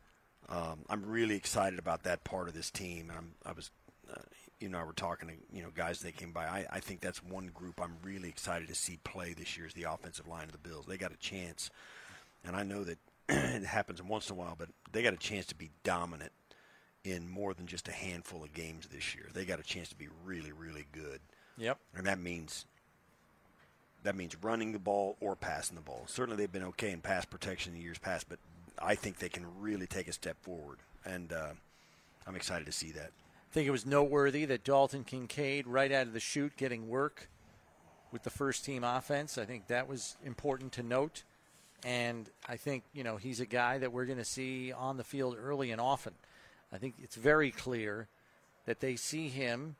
Um, 0.49 0.79
I'm 0.89 1.05
really 1.05 1.35
excited 1.35 1.77
about 1.77 2.03
that 2.03 2.23
part 2.23 2.47
of 2.47 2.55
this 2.55 2.71
team. 2.71 3.11
I'm, 3.15 3.31
I 3.45 3.51
was, 3.51 3.69
uh, 4.11 4.21
you 4.59 4.67
know, 4.67 4.83
we're 4.83 4.93
talking 4.93 5.29
to 5.29 5.35
you 5.55 5.61
know 5.61 5.69
guys 5.73 5.99
that 5.99 6.17
came 6.17 6.31
by. 6.31 6.45
I, 6.45 6.65
I 6.71 6.79
think 6.79 7.01
that's 7.01 7.23
one 7.23 7.47
group 7.53 7.79
I'm 7.81 7.97
really 8.03 8.29
excited 8.29 8.67
to 8.67 8.75
see 8.75 8.97
play 9.03 9.33
this 9.33 9.57
year 9.57 9.67
is 9.67 9.73
the 9.73 9.83
offensive 9.83 10.27
line 10.27 10.45
of 10.45 10.51
the 10.51 10.57
Bills. 10.57 10.85
They 10.87 10.97
got 10.97 11.13
a 11.13 11.17
chance, 11.17 11.69
and 12.43 12.55
I 12.55 12.63
know 12.63 12.83
that 12.83 12.97
it 13.29 13.63
happens 13.63 14.01
once 14.01 14.29
in 14.29 14.35
a 14.35 14.39
while, 14.39 14.55
but 14.57 14.69
they 14.91 15.03
got 15.03 15.13
a 15.13 15.17
chance 15.17 15.45
to 15.47 15.55
be 15.55 15.69
dominant 15.83 16.31
in 17.03 17.29
more 17.29 17.53
than 17.53 17.67
just 17.67 17.87
a 17.87 17.93
handful 17.93 18.43
of 18.43 18.53
games 18.53 18.87
this 18.87 19.15
year. 19.15 19.27
They 19.33 19.45
got 19.45 19.59
a 19.59 19.63
chance 19.63 19.89
to 19.89 19.95
be 19.95 20.07
really, 20.25 20.51
really 20.51 20.85
good. 20.91 21.21
Yep. 21.57 21.77
And 21.95 22.07
that 22.07 22.19
means 22.19 22.65
that 24.03 24.15
means 24.15 24.35
running 24.41 24.71
the 24.71 24.79
ball 24.79 25.17
or 25.19 25.35
passing 25.35 25.75
the 25.75 25.81
ball. 25.81 26.05
Certainly, 26.07 26.37
they've 26.37 26.51
been 26.51 26.63
okay 26.63 26.91
in 26.91 27.01
pass 27.01 27.25
protection 27.25 27.75
in 27.75 27.81
years 27.81 27.99
past, 27.99 28.27
but 28.29 28.39
I 28.81 28.95
think 28.95 29.19
they 29.19 29.29
can 29.29 29.45
really 29.59 29.87
take 29.87 30.07
a 30.07 30.13
step 30.13 30.37
forward, 30.41 30.79
and 31.05 31.31
uh, 31.33 31.49
I'm 32.25 32.35
excited 32.35 32.65
to 32.65 32.71
see 32.71 32.91
that. 32.91 33.11
I 33.49 33.53
think 33.53 33.67
it 33.67 33.71
was 33.71 33.85
noteworthy 33.85 34.45
that 34.45 34.63
Dalton 34.63 35.03
Kincaid, 35.03 35.65
right 35.65 35.91
out 35.91 36.07
of 36.07 36.13
the 36.13 36.19
chute, 36.19 36.55
getting 36.55 36.87
work 36.87 37.29
with 38.11 38.23
the 38.23 38.29
first 38.29 38.63
team 38.63 38.83
offense. 38.83 39.37
I 39.37 39.45
think 39.45 39.67
that 39.67 39.87
was 39.87 40.17
important 40.23 40.71
to 40.73 40.83
note. 40.83 41.23
And 41.83 42.29
I 42.47 42.57
think, 42.57 42.83
you 42.93 43.03
know, 43.03 43.17
he's 43.17 43.39
a 43.39 43.45
guy 43.45 43.77
that 43.77 43.91
we're 43.91 44.05
going 44.05 44.17
to 44.17 44.25
see 44.25 44.71
on 44.71 44.97
the 44.97 45.03
field 45.03 45.37
early 45.41 45.71
and 45.71 45.79
often. 45.79 46.13
I 46.71 46.77
think 46.77 46.95
it's 47.01 47.15
very 47.15 47.51
clear 47.51 48.07
that 48.65 48.79
they 48.81 48.95
see 48.95 49.29
him 49.29 49.75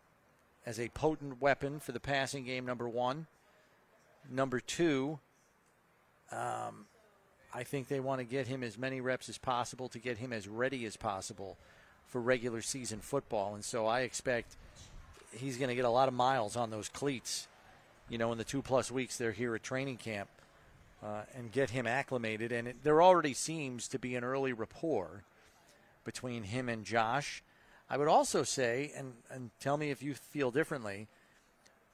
as 0.65 0.79
a 0.79 0.89
potent 0.89 1.41
weapon 1.41 1.79
for 1.79 1.91
the 1.91 1.99
passing 1.99 2.45
game, 2.45 2.65
number 2.65 2.87
one. 2.87 3.27
Number 4.29 4.59
two, 4.59 5.19
um, 6.31 6.85
I 7.53 7.63
think 7.63 7.87
they 7.87 7.99
want 7.99 8.19
to 8.19 8.25
get 8.25 8.47
him 8.47 8.63
as 8.63 8.77
many 8.77 9.01
reps 9.01 9.29
as 9.29 9.37
possible 9.37 9.89
to 9.89 9.99
get 9.99 10.17
him 10.17 10.31
as 10.31 10.47
ready 10.47 10.85
as 10.85 10.95
possible 10.95 11.57
for 12.07 12.21
regular 12.21 12.61
season 12.61 12.99
football. 12.99 13.55
And 13.55 13.63
so 13.63 13.85
I 13.87 14.01
expect 14.01 14.55
he's 15.31 15.57
going 15.57 15.69
to 15.69 15.75
get 15.75 15.85
a 15.85 15.89
lot 15.89 16.07
of 16.07 16.13
miles 16.13 16.55
on 16.55 16.69
those 16.69 16.89
cleats, 16.89 17.47
you 18.07 18.17
know, 18.17 18.31
in 18.31 18.37
the 18.37 18.43
two 18.43 18.61
plus 18.61 18.91
weeks 18.91 19.17
they're 19.17 19.31
here 19.31 19.55
at 19.55 19.63
training 19.63 19.97
camp 19.97 20.29
uh, 21.03 21.21
and 21.35 21.51
get 21.51 21.69
him 21.71 21.87
acclimated. 21.87 22.51
And 22.51 22.67
it, 22.67 22.83
there 22.83 23.01
already 23.01 23.33
seems 23.33 23.87
to 23.89 23.99
be 23.99 24.15
an 24.15 24.23
early 24.23 24.53
rapport 24.53 25.23
between 26.03 26.43
him 26.43 26.69
and 26.69 26.85
Josh. 26.85 27.43
I 27.89 27.97
would 27.97 28.07
also 28.07 28.43
say, 28.43 28.91
and, 28.95 29.13
and 29.31 29.49
tell 29.59 29.77
me 29.77 29.89
if 29.89 30.03
you 30.03 30.13
feel 30.13 30.51
differently, 30.51 31.07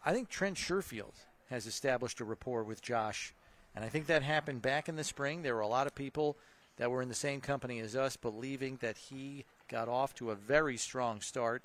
I 0.05 0.13
think 0.13 0.29
Trent 0.29 0.57
Sherfield 0.57 1.13
has 1.49 1.65
established 1.65 2.19
a 2.19 2.25
rapport 2.25 2.63
with 2.63 2.81
Josh. 2.81 3.33
And 3.75 3.83
I 3.83 3.89
think 3.89 4.07
that 4.07 4.23
happened 4.23 4.61
back 4.61 4.87
in 4.87 4.95
the 4.95 5.03
spring. 5.03 5.41
There 5.41 5.55
were 5.55 5.61
a 5.61 5.67
lot 5.67 5.87
of 5.87 5.95
people 5.95 6.37
that 6.77 6.89
were 6.89 7.01
in 7.01 7.09
the 7.09 7.15
same 7.15 7.41
company 7.41 7.79
as 7.79 7.95
us 7.95 8.15
believing 8.15 8.77
that 8.81 8.97
he 8.97 9.45
got 9.69 9.89
off 9.89 10.13
to 10.15 10.31
a 10.31 10.35
very 10.35 10.77
strong 10.77 11.21
start 11.21 11.63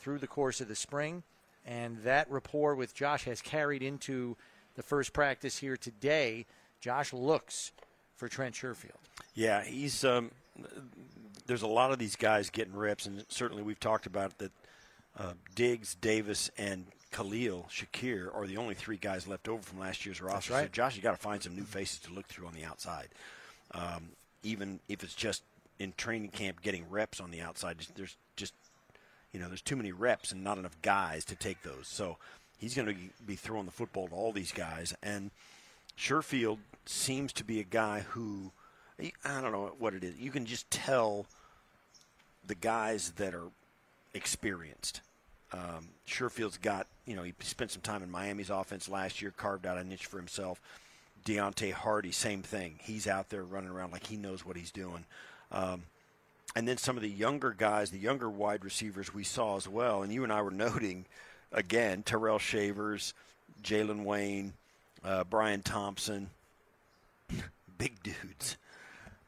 through 0.00 0.18
the 0.18 0.26
course 0.26 0.60
of 0.60 0.68
the 0.68 0.76
spring. 0.76 1.22
And 1.66 1.98
that 2.04 2.30
rapport 2.30 2.74
with 2.74 2.94
Josh 2.94 3.24
has 3.24 3.42
carried 3.42 3.82
into 3.82 4.36
the 4.74 4.82
first 4.82 5.12
practice 5.12 5.58
here 5.58 5.76
today. 5.76 6.46
Josh 6.80 7.12
looks 7.12 7.72
for 8.14 8.28
Trent 8.28 8.54
Sherfield. 8.54 8.92
Yeah, 9.34 9.64
he's. 9.64 10.04
Um, 10.04 10.30
there's 11.46 11.62
a 11.62 11.68
lot 11.68 11.92
of 11.92 11.98
these 11.98 12.16
guys 12.16 12.50
getting 12.50 12.76
reps, 12.76 13.06
and 13.06 13.24
certainly 13.28 13.62
we've 13.62 13.80
talked 13.80 14.06
about 14.06 14.38
that. 14.38 14.52
Uh, 15.16 15.32
Diggs, 15.56 15.96
Davis, 15.96 16.48
and 16.56 16.86
Khalil 17.18 17.66
Shakir 17.68 18.32
are 18.32 18.46
the 18.46 18.58
only 18.58 18.74
three 18.74 18.96
guys 18.96 19.26
left 19.26 19.48
over 19.48 19.60
from 19.60 19.80
last 19.80 20.06
year's 20.06 20.22
roster. 20.22 20.52
right. 20.52 20.66
So 20.66 20.68
Josh, 20.68 20.94
you 20.94 21.02
got 21.02 21.10
to 21.10 21.16
find 21.16 21.42
some 21.42 21.56
new 21.56 21.64
faces 21.64 21.98
to 22.00 22.12
look 22.12 22.26
through 22.28 22.46
on 22.46 22.54
the 22.54 22.64
outside. 22.64 23.08
Um, 23.72 24.10
even 24.44 24.78
if 24.88 25.02
it's 25.02 25.14
just 25.14 25.42
in 25.80 25.92
training 25.96 26.30
camp 26.30 26.62
getting 26.62 26.88
reps 26.88 27.20
on 27.20 27.32
the 27.32 27.40
outside, 27.40 27.78
there's 27.96 28.16
just 28.36 28.54
you 29.32 29.40
know 29.40 29.48
there's 29.48 29.62
too 29.62 29.74
many 29.74 29.90
reps 29.90 30.30
and 30.30 30.44
not 30.44 30.58
enough 30.58 30.80
guys 30.80 31.24
to 31.24 31.34
take 31.34 31.62
those. 31.62 31.88
So 31.88 32.18
he's 32.56 32.76
going 32.76 32.86
to 32.86 32.94
be 33.26 33.34
throwing 33.34 33.66
the 33.66 33.72
football 33.72 34.06
to 34.06 34.14
all 34.14 34.30
these 34.30 34.52
guys, 34.52 34.94
and 35.02 35.32
Sherfield 35.98 36.58
seems 36.86 37.32
to 37.32 37.44
be 37.44 37.58
a 37.58 37.64
guy 37.64 38.04
who 38.10 38.52
I 39.00 39.40
don't 39.40 39.50
know 39.50 39.72
what 39.80 39.94
it 39.94 40.04
is. 40.04 40.16
You 40.18 40.30
can 40.30 40.46
just 40.46 40.70
tell 40.70 41.26
the 42.46 42.54
guys 42.54 43.10
that 43.16 43.34
are 43.34 43.50
experienced. 44.14 45.00
Um, 45.52 45.88
Sherfield's 46.04 46.58
got, 46.58 46.86
you 47.06 47.16
know, 47.16 47.22
he 47.22 47.34
spent 47.40 47.70
some 47.70 47.82
time 47.82 48.02
in 48.02 48.10
Miami's 48.10 48.50
offense 48.50 48.88
last 48.88 49.22
year, 49.22 49.32
carved 49.36 49.66
out 49.66 49.78
a 49.78 49.84
niche 49.84 50.06
for 50.06 50.18
himself. 50.18 50.60
Deonte 51.24 51.72
Harty, 51.72 52.12
same 52.12 52.42
thing. 52.42 52.78
He's 52.82 53.06
out 53.06 53.30
there 53.30 53.42
running 53.42 53.70
around 53.70 53.92
like 53.92 54.06
he 54.06 54.16
knows 54.16 54.44
what 54.44 54.56
he's 54.56 54.70
doing. 54.70 55.04
Um, 55.50 55.84
and 56.56 56.66
then 56.66 56.76
some 56.76 56.96
of 56.96 57.02
the 57.02 57.08
younger 57.08 57.52
guys, 57.52 57.90
the 57.90 57.98
younger 57.98 58.28
wide 58.28 58.64
receivers 58.64 59.12
we 59.14 59.24
saw 59.24 59.56
as 59.56 59.68
well. 59.68 60.02
And 60.02 60.12
you 60.12 60.24
and 60.24 60.32
I 60.32 60.42
were 60.42 60.50
noting, 60.52 61.06
again, 61.52 62.02
Tyrell 62.02 62.38
Shavers, 62.38 63.14
Jalen 63.62 64.04
Wayne, 64.04 64.52
uh, 65.04 65.24
Brian 65.24 65.62
Thompson. 65.62 66.30
big 67.78 68.02
dudes. 68.02 68.56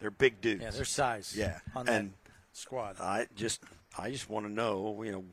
They're 0.01 0.11
big 0.11 0.41
dudes. 0.41 0.63
Yeah, 0.63 0.71
their 0.71 0.85
size. 0.85 1.35
Yeah, 1.37 1.59
on 1.77 1.87
that 1.87 2.01
and 2.01 2.13
squad. 2.53 2.97
I 3.01 3.27
just, 3.37 3.61
I 3.99 4.11
just 4.11 4.31
want 4.31 4.47
to 4.47 4.53
know, 4.53 5.03
you 5.03 5.13
know, 5.13 5.25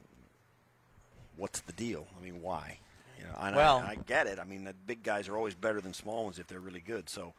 what's 1.38 1.62
the 1.62 1.74
deal? 1.74 2.08
I 2.20 2.24
mean, 2.24 2.42
why? 2.42 2.80
You 3.18 3.26
know, 3.26 3.36
and 3.40 3.56
Well- 3.56 3.80
I, 3.80 3.92
I 3.92 3.96
get 3.96 4.28
it. 4.28 4.40
I 4.40 4.44
mean, 4.44 4.64
the 4.66 4.74
big 4.74 5.04
guys 5.04 5.28
are 5.28 5.38
always 5.38 5.56
better 5.56 5.82
than 5.82 5.94
small 5.94 6.26
ones 6.26 6.40
if 6.40 6.48
they're 6.48 6.60
really 6.60 6.82
good. 6.82 7.10
So, 7.10 7.34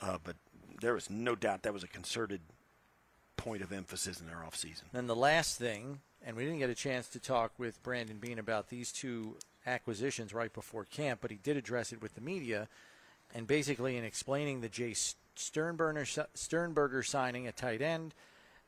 uh, 0.00 0.18
but 0.22 0.36
there 0.80 0.94
was 0.94 1.08
no 1.10 1.34
doubt 1.34 1.62
that 1.62 1.72
was 1.72 1.82
a 1.82 1.88
concerted 1.88 2.40
point 3.36 3.62
of 3.62 3.72
emphasis 3.72 4.20
in 4.20 4.26
their 4.26 4.44
offseason. 4.46 4.82
Then 4.92 5.06
the 5.06 5.16
last 5.16 5.58
thing, 5.58 6.00
and 6.24 6.36
we 6.36 6.44
didn't 6.44 6.60
get 6.60 6.70
a 6.70 6.74
chance 6.74 7.08
to 7.08 7.18
talk 7.18 7.52
with 7.58 7.82
Brandon 7.82 8.18
Beane 8.18 8.38
about 8.38 8.68
these 8.68 8.92
two 8.92 9.36
acquisitions 9.66 10.32
right 10.32 10.52
before 10.52 10.84
camp, 10.84 11.20
but 11.22 11.30
he 11.30 11.38
did 11.42 11.56
address 11.56 11.92
it 11.92 12.00
with 12.02 12.14
the 12.14 12.20
media. 12.20 12.68
And 13.34 13.46
basically, 13.46 13.96
in 13.96 14.04
explaining 14.04 14.60
the 14.60 14.68
Jace 14.68 15.14
Sternberger, 15.34 16.04
Sternberger 16.34 17.02
signing 17.02 17.46
a 17.48 17.52
tight 17.52 17.80
end 17.80 18.14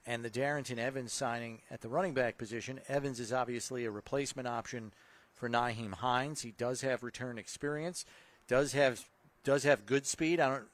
and 0.07 0.25
the 0.25 0.31
Darrynton 0.31 0.79
Evans 0.79 1.13
signing 1.13 1.61
at 1.71 1.81
the 1.81 1.89
running 1.89 2.15
back 2.15 2.37
position, 2.37 2.81
Evans 2.89 3.21
is 3.21 3.33
obviously 3.33 3.85
a 3.85 3.91
replacement 3.91 4.49
option 4.49 4.93
for 5.35 5.49
Nyheim 5.49 5.95
Hines. 5.95 6.43
He 6.43 6.53
does 6.53 6.83
have 6.83 7.03
return 7.03 7.39
experience, 7.39 8.05
does 8.49 8.73
have 8.73 9.05
does 9.45 9.65
have 9.65 9.85
good 9.85 10.07
speed. 10.07 10.41
I 10.41 10.51
don't 10.51 10.65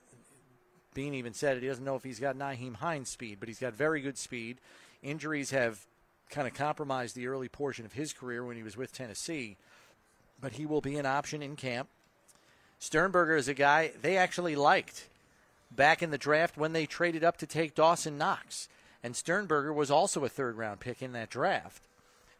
Beane 0.95 1.15
even 1.15 1.35
said 1.35 1.57
it. 1.57 1.63
He 1.63 1.69
doesn't 1.69 1.85
know 1.85 1.97
if 1.97 2.05
he's 2.05 2.21
got 2.21 2.37
Nyheim 2.37 2.77
Hines 2.77 3.09
speed, 3.09 3.39
but 3.41 3.49
he's 3.49 3.59
got 3.59 3.75
very 3.75 4.01
good 4.01 4.19
speed. 4.19 4.59
Injuries 5.03 5.51
have 5.51 5.87
kind 6.31 6.47
of 6.47 6.55
compromised 6.55 7.17
the 7.17 7.27
early 7.27 7.49
portion 7.49 7.85
of 7.85 7.93
his 7.93 8.13
career 8.13 8.45
when 8.45 8.57
he 8.57 8.63
was 8.63 8.77
with 8.77 8.93
Tennessee, 8.93 9.57
but 10.41 10.53
he 10.53 10.67
will 10.67 10.81
be 10.81 10.97
an 10.97 11.07
option 11.07 11.43
in 11.43 11.57
camp. 11.57 11.89
Sternberger 12.79 13.37
is 13.37 13.49
a 13.49 13.55
guy 13.55 13.93
they 14.01 14.17
actually 14.17 14.57
liked 14.57 15.09
back 15.71 16.03
in 16.03 16.11
the 16.11 16.19
draft 16.19 16.57
when 16.57 16.73
they 16.73 16.87
traded 16.87 17.23
up 17.23 17.37
to 17.39 17.47
take 17.47 17.75
Dawson 17.75 18.17
Knox. 18.17 18.69
And 19.03 19.17
Sternberger 19.17 19.73
was 19.73 19.91
also 19.91 20.25
a 20.25 20.29
third 20.29 20.57
round 20.57 20.81
pick 20.81 21.03
in 21.03 21.13
that 21.13 21.31
draft. 21.31 21.83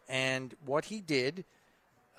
And 0.07 0.53
what 0.65 0.85
he 0.85 0.99
did 1.01 1.45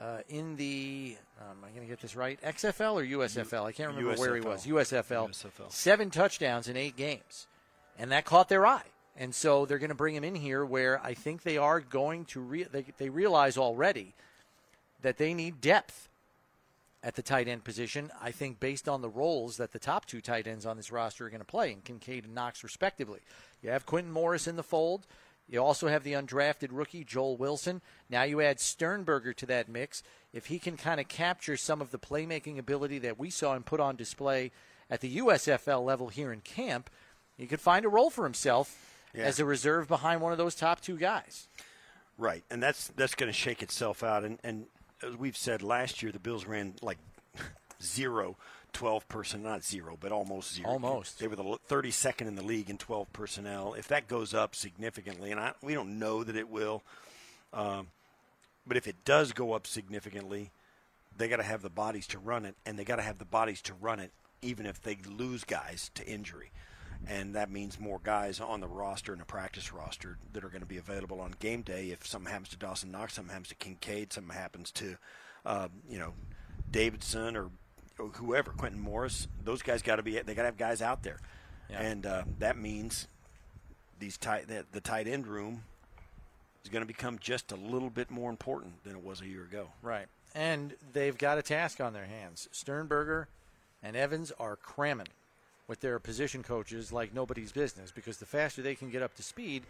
uh, 0.01 0.18
in 0.28 0.57
the, 0.57 1.16
um, 1.40 1.59
am 1.59 1.64
I 1.64 1.68
going 1.68 1.82
to 1.82 1.86
get 1.86 2.01
this 2.01 2.16
right? 2.16 2.40
XFL 2.43 2.95
or 2.95 3.18
USFL? 3.18 3.64
I 3.64 3.72
can't 3.72 3.95
remember 3.95 4.18
where 4.18 4.34
he 4.34 4.40
was. 4.40 4.66
USFL. 4.66 5.30
USFL. 5.30 5.70
Seven 5.70 6.11
touchdowns 6.11 6.68
in 6.68 6.76
eight 6.76 6.97
games. 6.97 7.47
And 7.99 8.11
that 8.11 8.24
caught 8.24 8.49
their 8.49 8.66
eye. 8.66 8.82
And 9.16 9.34
so 9.34 9.66
they're 9.66 9.78
going 9.78 9.90
to 9.90 9.95
bring 9.95 10.14
him 10.14 10.24
in 10.24 10.34
here 10.34 10.64
where 10.64 11.01
I 11.05 11.14
think 11.14 11.43
they 11.43 11.59
are 11.59 11.80
going 11.80 12.24
to 12.26 12.40
re- 12.40 12.64
they, 12.64 12.86
they 12.97 13.11
realize 13.11 13.59
already 13.59 14.14
that 15.03 15.18
they 15.18 15.34
need 15.34 15.61
depth 15.61 16.09
at 17.03 17.14
the 17.14 17.22
tight 17.22 17.49
end 17.49 17.64
position. 17.64 18.11
I 18.20 18.30
think 18.30 18.59
based 18.59 18.88
on 18.88 19.03
the 19.03 19.09
roles 19.09 19.59
that 19.59 19.72
the 19.72 19.78
top 19.78 20.07
two 20.07 20.20
tight 20.20 20.47
ends 20.47 20.64
on 20.64 20.76
this 20.76 20.90
roster 20.90 21.26
are 21.26 21.30
going 21.30 21.40
to 21.40 21.47
play, 21.47 21.72
in 21.72 21.80
Kincaid 21.80 22.24
and 22.24 22.34
Knox 22.34 22.64
respectively. 22.64 23.20
You 23.63 23.71
have 23.71 23.87
Quintin 23.87 24.13
Morris 24.13 24.47
in 24.47 24.57
the 24.57 24.63
fold. 24.63 25.07
You 25.49 25.63
also 25.63 25.89
have 25.89 26.03
the 26.05 26.13
undrafted 26.15 26.69
rookie 26.71 27.05
Joel 27.05 27.37
Wilson. 27.37 27.83
Now 28.09 28.23
you 28.23 28.41
add 28.41 28.59
Sternberger 28.61 29.33
to 29.35 29.47
that 29.47 29.69
mix. 29.69 30.03
If 30.33 30.47
he 30.47 30.59
can 30.59 30.77
kind 30.77 31.01
of 31.01 31.09
capture 31.09 31.57
some 31.57 31.81
of 31.81 31.91
the 31.91 31.99
playmaking 31.99 32.59
ability 32.59 32.99
that 33.01 33.19
we 33.19 33.29
saw 33.31 33.55
him 33.55 33.63
put 33.63 33.81
on 33.81 33.97
display 33.97 34.51
at 34.89 35.01
the 35.01 35.19
USFL 35.19 35.85
level 35.85 36.09
here 36.09 36.33
in 36.33 36.41
camp, 36.41 36.89
he 37.37 37.47
could 37.47 37.61
find 37.61 37.85
a 37.85 37.89
role 37.89 38.11
for 38.11 38.25
himself 38.25 38.97
Yeah. 39.15 39.25
as 39.25 39.39
a 39.41 39.45
reserve 39.45 39.89
behind 39.89 40.21
one 40.21 40.33
of 40.33 40.39
those 40.39 40.55
top 40.55 40.81
two 40.81 40.97
guys. 40.97 41.49
Right, 42.19 42.45
and 42.51 42.63
that's 42.63 42.89
that's 42.89 43.15
going 43.15 43.29
to 43.31 43.37
shake 43.37 43.63
itself 43.63 44.03
out. 44.03 44.23
And, 44.25 44.39
and 44.45 44.67
as 45.03 45.17
we've 45.17 45.37
said 45.37 45.63
last 45.63 46.03
year, 46.03 46.13
the 46.13 46.19
Bills 46.19 46.47
ran 46.47 46.75
like 46.83 46.99
zero 47.83 48.37
12 48.73 49.09
personnel, 49.09 49.53
not 49.53 49.64
zero, 49.64 49.97
but 49.99 50.12
almost 50.12 50.55
zero. 50.55 50.68
Almost. 50.68 51.18
They 51.18 51.27
were 51.27 51.37
the 51.37 51.59
32nd 51.68 52.27
in 52.27 52.35
the 52.35 52.43
league 52.43 52.70
in 52.70 52.79
12 52.79 53.12
personnel. 53.12 53.75
If 53.75 53.89
that 53.89 54.09
goes 54.09 54.35
up 54.35 54.55
significantly, 54.55 55.31
and 55.31 55.41
I, 55.41 55.53
we 55.62 55.75
don't 55.75 55.99
know 55.99 56.25
that 56.25 56.37
it 56.37 56.49
will, 56.49 56.83
um, 57.53 57.89
but 58.66 58.77
if 58.77 58.87
it 58.87 59.05
does 59.05 59.33
go 59.33 59.53
up 59.53 59.66
significantly, 59.66 60.51
they 61.16 61.29
got 61.29 61.37
to 61.37 61.43
have 61.43 61.62
the 61.62 61.70
bodies 61.70 62.07
to 62.09 62.18
run 62.18 62.45
it, 62.45 62.55
and 62.64 62.79
they 62.79 62.85
got 62.85 62.97
to 62.97 63.03
have 63.03 63.18
the 63.18 63.25
bodies 63.25 63.61
to 63.62 63.75
run 63.75 64.01
it 64.01 64.12
even 64.43 64.66
if 64.66 64.83
they 64.83 64.99
lose 65.09 65.45
guys 65.45 65.91
to 65.95 66.07
injury. 66.07 66.51
And 67.07 67.35
that 67.35 67.51
means 67.51 67.81
more 67.81 68.01
guys 68.03 68.41
on 68.41 68.61
the 68.61 68.68
roster 68.68 69.12
and 69.12 69.20
the 69.20 69.27
practice 69.27 69.73
roster 69.73 70.18
that 70.33 70.45
are 70.45 70.49
going 70.49 70.61
to 70.61 70.66
be 70.66 70.77
available 70.77 71.20
on 71.20 71.35
game 71.39 71.62
day. 71.62 71.91
If 71.91 72.07
something 72.07 72.31
happens 72.31 72.51
to 72.51 72.57
Dawson 72.57 72.93
Knox, 72.93 73.14
something 73.14 73.33
happens 73.33 73.49
to 73.49 73.55
Kincaid, 73.57 74.12
something 74.12 74.37
happens 74.37 74.70
to, 74.73 74.97
uh, 75.45 75.68
you 75.89 75.99
know, 75.99 76.12
Davidson 76.70 77.37
or, 77.37 77.45
or 77.45 77.51
whoever, 78.09 78.50
Quintin 78.53 78.80
Morris, 78.80 79.28
those 79.44 79.62
guys 79.62 79.82
got 79.82 79.96
to 79.96 80.03
be. 80.03 80.18
They 80.18 80.34
got 80.34 80.42
to 80.42 80.46
have 80.46 80.57
guys 80.57 80.82
out 80.82 81.03
there, 81.03 81.18
and 81.70 82.07
uh, 82.07 82.22
that 82.38 82.57
means 82.59 83.09
these 83.98 84.16
tight 84.16 84.48
the, 84.48 84.64
the 84.72 84.80
tight 84.80 85.07
end 85.07 85.26
room 85.26 85.62
is 86.64 86.70
going 86.70 86.82
to 86.82 86.86
become 86.86 87.18
just 87.18 87.53
a 87.53 87.57
little 87.57 87.90
bit 87.90 88.11
more 88.11 88.30
important 88.30 88.82
than 88.84 88.94
it 88.94 89.05
was 89.05 89.20
a 89.20 89.26
year 89.26 89.42
ago. 89.42 89.68
Right. 89.82 90.07
And 90.34 90.74
they've 90.92 91.16
got 91.16 91.38
a 91.38 91.42
task 91.42 91.80
on 91.80 91.92
their 91.92 92.07
hands. 92.07 92.48
Sternberger 92.53 93.28
and 93.82 93.96
Evans 93.96 94.32
are 94.38 94.57
cramming 94.57 95.09
with 95.68 95.80
their 95.80 95.98
position 95.98 96.42
coaches 96.42 96.92
like 96.92 97.14
nobody's 97.14 97.53
business 97.53 97.90
because 97.90 98.18
the 98.18 98.26
faster 98.26 98.62
they 98.62 98.74
can 98.74 98.90
get 98.90 99.03
up 99.03 99.14
to 99.16 99.22
speed, 99.22 99.62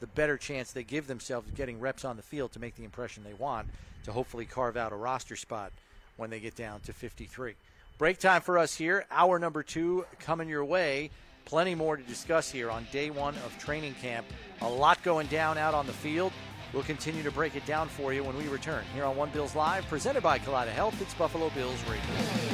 the 0.00 0.06
better 0.08 0.36
chance 0.36 0.72
they 0.72 0.82
give 0.82 1.06
themselves 1.06 1.48
of 1.48 1.54
getting 1.54 1.80
reps 1.80 2.04
on 2.04 2.16
the 2.16 2.22
field 2.22 2.52
to 2.52 2.60
make 2.60 2.76
the 2.76 2.84
impression 2.84 3.24
they 3.24 3.34
want 3.34 3.68
to 4.04 4.12
hopefully 4.12 4.44
carve 4.44 4.76
out 4.76 4.92
a 4.92 4.96
roster 4.96 5.36
spot 5.36 5.72
when 6.16 6.30
they 6.30 6.40
get 6.40 6.54
down 6.54 6.80
to 6.80 6.92
53. 6.92 7.54
Break 8.00 8.18
time 8.18 8.40
for 8.40 8.56
us 8.56 8.74
here. 8.74 9.04
Hour 9.10 9.38
number 9.38 9.62
two 9.62 10.06
coming 10.20 10.48
your 10.48 10.64
way. 10.64 11.10
Plenty 11.44 11.74
more 11.74 11.98
to 11.98 12.02
discuss 12.02 12.50
here 12.50 12.70
on 12.70 12.86
day 12.90 13.10
one 13.10 13.34
of 13.44 13.54
training 13.58 13.94
camp. 14.00 14.24
A 14.62 14.68
lot 14.70 15.02
going 15.02 15.26
down 15.26 15.58
out 15.58 15.74
on 15.74 15.86
the 15.86 15.92
field. 15.92 16.32
We'll 16.72 16.82
continue 16.82 17.22
to 17.22 17.30
break 17.30 17.56
it 17.56 17.66
down 17.66 17.90
for 17.90 18.14
you 18.14 18.24
when 18.24 18.38
we 18.38 18.48
return 18.48 18.84
here 18.94 19.04
on 19.04 19.16
One 19.16 19.28
Bills 19.28 19.54
Live, 19.54 19.86
presented 19.86 20.22
by 20.22 20.38
Kaleida 20.38 20.68
Health. 20.68 20.98
It's 21.02 21.12
Buffalo 21.12 21.50
Bills 21.50 21.78
Radio. 21.90 22.49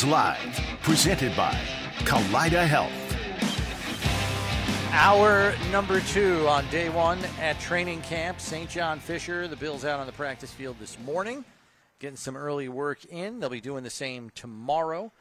Bills 0.00 0.12
Live, 0.12 0.60
presented 0.82 1.36
by 1.36 1.52
Kaleida 2.00 2.66
Health. 2.66 2.92
Hour 4.92 5.54
number 5.70 6.00
two 6.00 6.46
on 6.48 6.66
day 6.70 6.88
one 6.88 7.18
at 7.40 7.60
training 7.60 8.00
camp. 8.02 8.40
St. 8.40 8.68
John 8.70 8.98
Fisher, 8.98 9.46
the 9.46 9.56
Bills 9.56 9.84
out 9.84 10.00
on 10.00 10.06
the 10.06 10.12
practice 10.12 10.50
field 10.52 10.76
this 10.80 10.98
morning, 11.00 11.44
getting 11.98 12.16
some 12.16 12.36
early 12.36 12.68
work 12.68 13.04
in. 13.06 13.40
They'll 13.40 13.50
be 13.50 13.60
doing 13.60 13.84
the 13.84 13.90
same 13.90 14.30
tomorrow. 14.34 15.12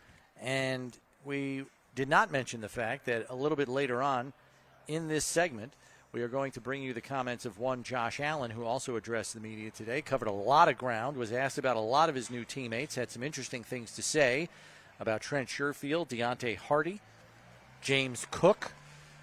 And 0.42 0.98
we 1.26 1.66
did 1.96 2.08
not 2.08 2.32
mention 2.32 2.62
the 2.62 2.70
fact 2.70 3.06
that 3.08 3.26
a 3.30 3.36
little 3.36 3.58
bit 3.58 3.68
later 3.68 4.02
on 4.02 4.34
in 4.88 5.08
this 5.08 5.26
segment, 5.26 5.74
we 6.12 6.22
are 6.24 6.28
going 6.28 6.52
to 6.52 6.62
bring 6.62 6.82
you 6.82 6.94
the 6.94 7.02
comments 7.02 7.46
of 7.46 7.60
one 7.60 7.84
Josh 7.84 8.20
Allen, 8.20 8.50
who 8.50 8.64
also 8.64 8.96
addressed 8.96 9.36
the 9.36 9.40
media 9.40 9.70
today, 9.70 10.02
covered 10.02 10.28
a 10.28 10.32
lot 10.32 10.68
of 10.68 10.78
ground, 10.78 11.18
was 11.18 11.32
asked 11.32 11.60
about 11.60 11.76
a 11.76 11.82
lot 11.82 12.10
of 12.10 12.16
his 12.16 12.32
new 12.32 12.44
teammates, 12.44 12.96
had 12.96 13.12
some 13.12 13.22
interesting 13.22 13.64
things 13.64 13.92
to 13.92 14.02
say 14.02 14.50
about 15.00 15.22
Trent 15.22 15.50
Sherfield, 15.50 16.10
Deonte 16.10 16.58
Harty, 16.58 17.00
James 17.82 18.26
Cook. 18.32 18.72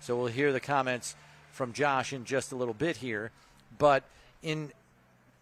So 0.00 0.16
we'll 0.16 0.26
hear 0.28 0.52
the 0.52 0.60
comments 0.60 1.16
from 1.50 1.72
Josh 1.72 2.12
in 2.12 2.24
just 2.24 2.52
a 2.52 2.56
little 2.56 2.74
bit 2.74 2.98
here. 2.98 3.32
But 3.78 4.04
in 4.42 4.72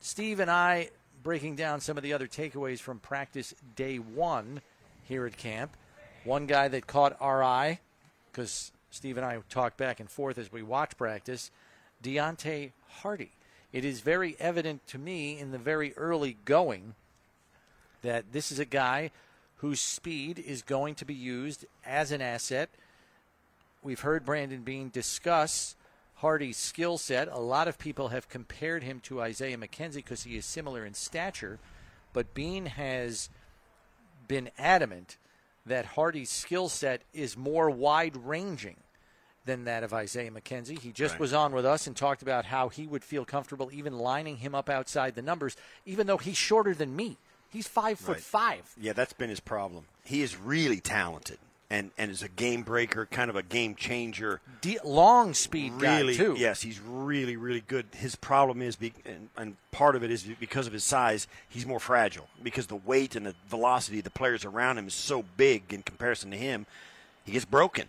Steve 0.01 0.41
and 0.41 0.51
I 0.51 0.91
breaking 1.23 1.57
down 1.57 1.81
some 1.81 1.99
of 1.99 2.03
the 2.03 2.15
other 2.15 2.27
takeaways 2.27 2.81
from 2.81 2.99
practice 3.01 3.55
day 3.77 3.99
one 3.99 4.63
here 5.05 5.27
at 5.27 5.37
camp, 5.37 5.77
one 6.25 6.47
guy 6.47 6.69
that 6.69 6.87
caught 6.87 7.17
our 7.21 7.45
eye, 7.45 7.81
because 8.33 8.73
Steve 8.95 9.17
and 9.17 9.27
I 9.27 9.39
talk 9.49 9.77
back 9.77 9.99
and 9.99 10.09
forth 10.09 10.39
as 10.39 10.53
we 10.53 10.63
watch 10.63 10.97
practice, 10.97 11.51
Deonte 12.01 12.71
Harty. 13.01 13.33
It 13.73 13.85
is 13.85 14.01
very 14.01 14.37
evident 14.39 14.87
to 14.87 14.99
me 14.99 15.37
in 15.37 15.51
the 15.51 15.59
very 15.59 15.93
early 15.97 16.37
going 16.45 16.95
that 18.03 18.33
this 18.33 18.53
is 18.53 18.61
a 18.61 18.65
guy 18.65 19.11
whose 19.57 19.81
speed 19.81 20.39
is 20.39 20.63
going 20.63 20.95
to 20.95 21.05
be 21.05 21.15
used 21.15 21.67
as 21.85 22.13
an 22.13 22.23
asset. 22.23 22.71
We've 23.83 24.01
heard 24.01 24.25
Brandon 24.25 24.63
Beane 24.63 24.91
discuss 24.91 25.75
Harty's 26.19 26.57
skill 26.57 26.97
set. 26.97 27.27
A 27.27 27.41
lot 27.41 27.67
of 27.67 27.81
people 27.81 28.11
have 28.11 28.29
compared 28.29 28.85
him 28.85 29.01
to 29.01 29.21
Isaiah 29.21 29.59
McKenzie 29.59 29.97
because 29.97 30.23
he 30.23 30.37
is 30.37 30.47
similar 30.47 30.87
in 30.87 30.95
stature, 30.95 31.59
but 32.13 32.33
Beane 32.33 32.67
has 32.67 33.29
been 34.29 34.51
adamant 34.57 35.17
that 35.67 35.85
Harty's 35.85 36.31
skill 36.31 36.69
set 36.69 37.03
is 37.13 37.37
more 37.37 37.69
wide 37.69 38.17
ranging 38.17 38.77
than 39.45 39.65
that 39.65 39.83
of 39.83 39.93
Isaiah 39.93 40.31
McKenzie. 40.31 40.79
He 40.79 40.91
just 40.93 41.15
Right. 41.15 41.21
was 41.21 41.33
on 41.33 41.53
with 41.53 41.67
us 41.67 41.87
and 41.87 41.97
talked 41.97 42.23
about 42.23 42.47
how 42.47 42.69
he 42.69 42.87
would 42.87 43.05
feel 43.05 43.25
comfortable 43.25 43.71
even 43.73 43.99
lining 43.99 44.39
him 44.39 44.55
up 44.55 44.69
outside 44.71 45.15
the 45.15 45.23
numbers, 45.23 45.57
even 45.85 46.07
though 46.07 46.19
he's 46.19 46.37
shorter 46.37 46.75
than 46.75 46.97
me. 46.97 47.17
He's 47.51 47.69
five 47.69 47.99
foot 47.99 48.15
Right. 48.17 48.23
five. 48.23 48.73
Yeah, 48.77 48.93
that's 48.95 49.13
been 49.13 49.31
his 49.31 49.41
problem. 49.41 49.85
He 50.05 50.23
is 50.23 50.37
really 50.37 50.81
talented 50.81 51.39
and, 51.71 51.91
and 51.97 52.11
is 52.11 52.23
a 52.23 52.29
game 52.29 52.63
breaker, 52.63 53.07
kind 53.07 53.31
of 53.31 53.37
a 53.37 53.43
game 53.43 53.75
changer. 53.75 54.41
De- 54.61 54.79
long 54.85 55.35
speed 55.35 55.79
guy, 55.79 55.99
really, 55.99 56.17
too. 56.17 56.35
Yes, 56.39 56.63
he's 56.63 56.81
really, 56.81 57.37
really 57.37 57.61
good. 57.61 57.87
His 57.95 58.17
problem 58.17 58.61
is, 58.61 58.77
be, 58.77 58.93
and, 59.05 59.29
and 59.37 59.57
part 59.71 59.95
of 59.97 60.03
it 60.03 60.11
is 60.11 60.25
because 60.25 60.67
of 60.67 60.73
his 60.73 60.85
size, 60.85 61.27
he's 61.49 61.65
more 61.67 61.81
fragile 61.81 62.29
because 62.43 62.67
the 62.67 62.77
weight 62.77 63.15
and 63.15 63.25
the 63.27 63.35
velocity 63.49 63.99
of 63.99 64.05
the 64.05 64.11
players 64.11 64.45
around 64.45 64.79
him 64.79 64.87
is 64.89 64.95
so 64.95 65.25
big 65.37 65.73
in 65.73 65.83
comparison 65.83 66.31
to 66.33 66.37
him. 66.37 66.67
He 67.25 67.33
gets 67.33 67.45
broken, 67.47 67.89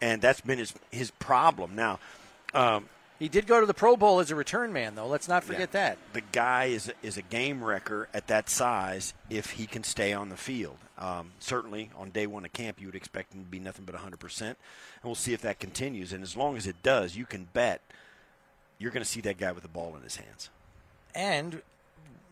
and 0.00 0.20
that's 0.22 0.40
been 0.40 0.58
his 0.58 0.74
his 0.90 1.10
problem. 1.12 1.74
Now, 1.74 1.98
um, 2.54 2.88
He 3.18 3.28
did 3.28 3.46
go 3.46 3.60
to 3.60 3.66
the 3.66 3.74
Pro 3.74 3.96
Bowl 3.96 4.20
as 4.20 4.30
a 4.30 4.34
return 4.34 4.72
man, 4.72 4.94
though. 4.94 5.06
Let's 5.06 5.28
not 5.28 5.42
forget 5.44 5.70
yeah, 5.72 5.94
that. 5.94 5.98
the 6.12 6.20
guy 6.32 6.66
is 6.66 6.92
is 7.02 7.16
a 7.16 7.22
game 7.22 7.62
wrecker 7.64 8.08
at 8.12 8.26
that 8.28 8.48
size 8.48 9.14
if 9.30 9.52
he 9.52 9.66
can 9.66 9.84
stay 9.84 10.12
on 10.12 10.28
the 10.28 10.36
field. 10.36 10.76
Um, 10.98 11.32
certainly, 11.40 11.90
on 11.96 12.10
day 12.10 12.26
one 12.26 12.44
of 12.44 12.52
camp, 12.52 12.80
you 12.80 12.86
would 12.86 12.94
expect 12.94 13.34
him 13.34 13.44
to 13.44 13.50
be 13.50 13.58
nothing 13.58 13.84
but 13.84 13.94
100%, 13.94 14.40
and 14.40 14.56
we'll 15.04 15.14
see 15.14 15.34
if 15.34 15.42
that 15.42 15.58
continues. 15.58 16.12
And 16.12 16.22
as 16.22 16.36
long 16.36 16.56
as 16.56 16.66
it 16.66 16.82
does, 16.82 17.16
you 17.16 17.26
can 17.26 17.48
bet 17.52 17.82
you're 18.78 18.90
going 18.90 19.02
to 19.02 19.08
see 19.08 19.20
that 19.22 19.38
guy 19.38 19.52
with 19.52 19.62
the 19.62 19.68
ball 19.68 19.94
in 19.96 20.02
his 20.02 20.16
hands. 20.16 20.50
And, 21.14 21.62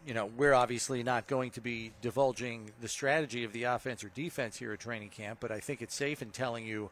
you 0.06 0.12
know, 0.14 0.26
we're 0.26 0.54
obviously 0.54 1.02
not 1.02 1.26
going 1.26 1.50
to 1.52 1.60
be 1.60 1.92
divulging 2.02 2.70
the 2.80 2.88
strategy 2.88 3.44
of 3.44 3.52
the 3.52 3.64
offense 3.64 4.04
or 4.04 4.10
defense 4.14 4.58
here 4.58 4.72
at 4.72 4.80
training 4.80 5.10
camp, 5.10 5.38
but 5.40 5.50
I 5.50 5.60
think 5.60 5.80
it's 5.80 5.94
safe 5.94 6.20
in 6.22 6.30
telling 6.30 6.66
you 6.66 6.90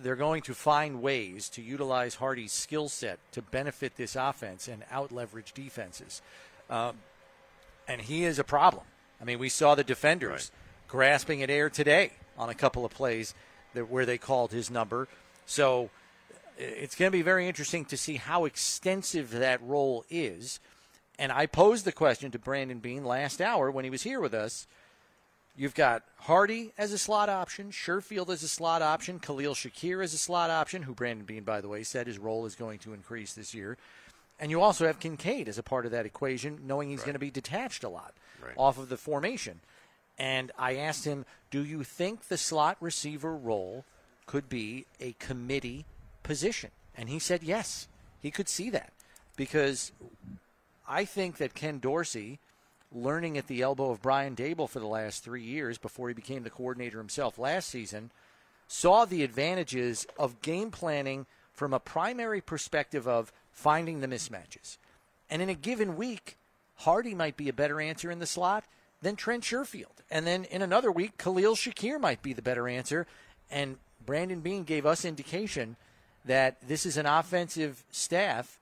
they're 0.00 0.16
going 0.16 0.42
to 0.42 0.54
find 0.54 1.02
ways 1.02 1.48
to 1.50 1.62
utilize 1.62 2.16
Harty's 2.16 2.52
skill 2.52 2.88
set 2.88 3.18
to 3.32 3.42
benefit 3.42 3.96
this 3.96 4.16
offense 4.16 4.68
and 4.68 4.84
out 4.90 5.12
leverage 5.12 5.52
defenses. 5.52 6.22
Um, 6.70 6.96
and 7.86 8.00
he 8.00 8.24
is 8.24 8.38
a 8.38 8.44
problem. 8.44 8.84
I 9.20 9.24
mean, 9.24 9.38
we 9.38 9.48
saw 9.48 9.74
the 9.74 9.84
defenders 9.84 10.50
grasping 10.88 11.42
at 11.42 11.50
air 11.50 11.68
today 11.70 12.12
on 12.38 12.48
a 12.48 12.54
couple 12.54 12.84
of 12.84 12.92
plays 12.92 13.34
that, 13.74 13.90
where 13.90 14.06
they 14.06 14.18
called 14.18 14.52
his 14.52 14.70
number. 14.70 15.08
So 15.46 15.90
it's 16.58 16.94
going 16.94 17.10
to 17.10 17.16
be 17.16 17.22
very 17.22 17.46
interesting 17.46 17.84
to 17.86 17.96
see 17.96 18.16
how 18.16 18.44
extensive 18.44 19.30
that 19.30 19.62
role 19.62 20.04
is. 20.10 20.60
And 21.18 21.30
I 21.30 21.46
posed 21.46 21.84
the 21.84 21.92
question 21.92 22.30
to 22.30 22.38
Brandon 22.38 22.78
Beane 22.78 23.04
last 23.04 23.40
hour 23.40 23.70
when 23.70 23.84
he 23.84 23.90
was 23.90 24.02
here 24.02 24.20
with 24.20 24.34
us. 24.34 24.66
You've 25.54 25.74
got 25.74 26.02
Harty 26.16 26.72
as 26.78 26.92
a 26.92 26.98
slot 26.98 27.28
option, 27.28 27.70
Sherfield 27.70 28.30
as 28.30 28.42
a 28.42 28.48
slot 28.48 28.80
option, 28.80 29.18
Khalil 29.18 29.54
Shakir 29.54 30.02
as 30.02 30.14
a 30.14 30.18
slot 30.18 30.48
option, 30.48 30.82
who 30.82 30.94
Brandon 30.94 31.26
Beane, 31.26 31.44
by 31.44 31.60
the 31.60 31.68
way, 31.68 31.82
said 31.82 32.06
his 32.06 32.18
role 32.18 32.46
is 32.46 32.54
going 32.54 32.78
to 32.80 32.94
increase 32.94 33.34
this 33.34 33.52
year. 33.52 33.76
And 34.40 34.50
you 34.50 34.62
also 34.62 34.86
have 34.86 34.98
Kincaid 34.98 35.48
as 35.48 35.58
a 35.58 35.62
part 35.62 35.84
of 35.84 35.92
that 35.92 36.06
equation, 36.06 36.60
knowing 36.66 36.88
he's 36.88 37.00
right. 37.00 37.06
going 37.06 37.14
to 37.14 37.20
be 37.20 37.30
detached 37.30 37.84
a 37.84 37.88
lot 37.88 38.14
right. 38.42 38.54
off 38.56 38.78
of 38.78 38.88
the 38.88 38.96
formation. 38.96 39.60
And 40.18 40.52
I 40.58 40.76
asked 40.76 41.04
him, 41.04 41.26
Do 41.50 41.64
you 41.64 41.84
think 41.84 42.28
the 42.28 42.38
slot 42.38 42.76
receiver 42.80 43.36
role 43.36 43.84
could 44.26 44.48
be 44.48 44.86
a 45.00 45.12
committee 45.18 45.84
position? 46.22 46.70
And 46.96 47.08
he 47.08 47.18
said 47.18 47.42
yes. 47.42 47.88
He 48.20 48.30
could 48.30 48.48
see 48.48 48.70
that 48.70 48.92
because 49.36 49.92
I 50.88 51.04
think 51.04 51.36
that 51.36 51.54
Ken 51.54 51.78
Dorsey, 51.78 52.38
learning 52.94 53.38
at 53.38 53.46
the 53.46 53.62
elbow 53.62 53.90
of 53.90 54.02
Brian 54.02 54.36
Daboll 54.36 54.68
for 54.68 54.80
the 54.80 54.86
last 54.86 55.24
three 55.24 55.42
years 55.42 55.78
before 55.78 56.08
he 56.08 56.14
became 56.14 56.42
the 56.42 56.50
coordinator 56.50 56.98
himself 56.98 57.38
last 57.38 57.68
season, 57.68 58.10
saw 58.66 59.04
the 59.04 59.22
advantages 59.22 60.06
of 60.18 60.42
game 60.42 60.70
planning 60.70 61.26
from 61.52 61.72
a 61.72 61.80
primary 61.80 62.40
perspective 62.40 63.06
of 63.06 63.32
finding 63.50 64.00
the 64.00 64.08
mismatches. 64.08 64.78
And 65.30 65.42
in 65.42 65.48
a 65.48 65.54
given 65.54 65.96
week, 65.96 66.36
Harty 66.76 67.14
might 67.14 67.36
be 67.36 67.48
a 67.48 67.52
better 67.52 67.80
answer 67.80 68.10
in 68.10 68.18
the 68.18 68.26
slot 68.26 68.64
than 69.02 69.16
Trent 69.16 69.44
Sherfield. 69.44 70.02
And 70.10 70.26
then 70.26 70.44
in 70.44 70.62
another 70.62 70.90
week, 70.90 71.18
Khalil 71.18 71.54
Shakir 71.54 72.00
might 72.00 72.22
be 72.22 72.32
the 72.32 72.42
better 72.42 72.68
answer. 72.68 73.06
And 73.50 73.76
Brandon 74.04 74.40
Beane 74.40 74.64
gave 74.64 74.86
us 74.86 75.04
indication 75.04 75.76
that 76.24 76.56
this 76.66 76.86
is 76.86 76.96
an 76.96 77.06
offensive 77.06 77.84
staff 77.90 78.58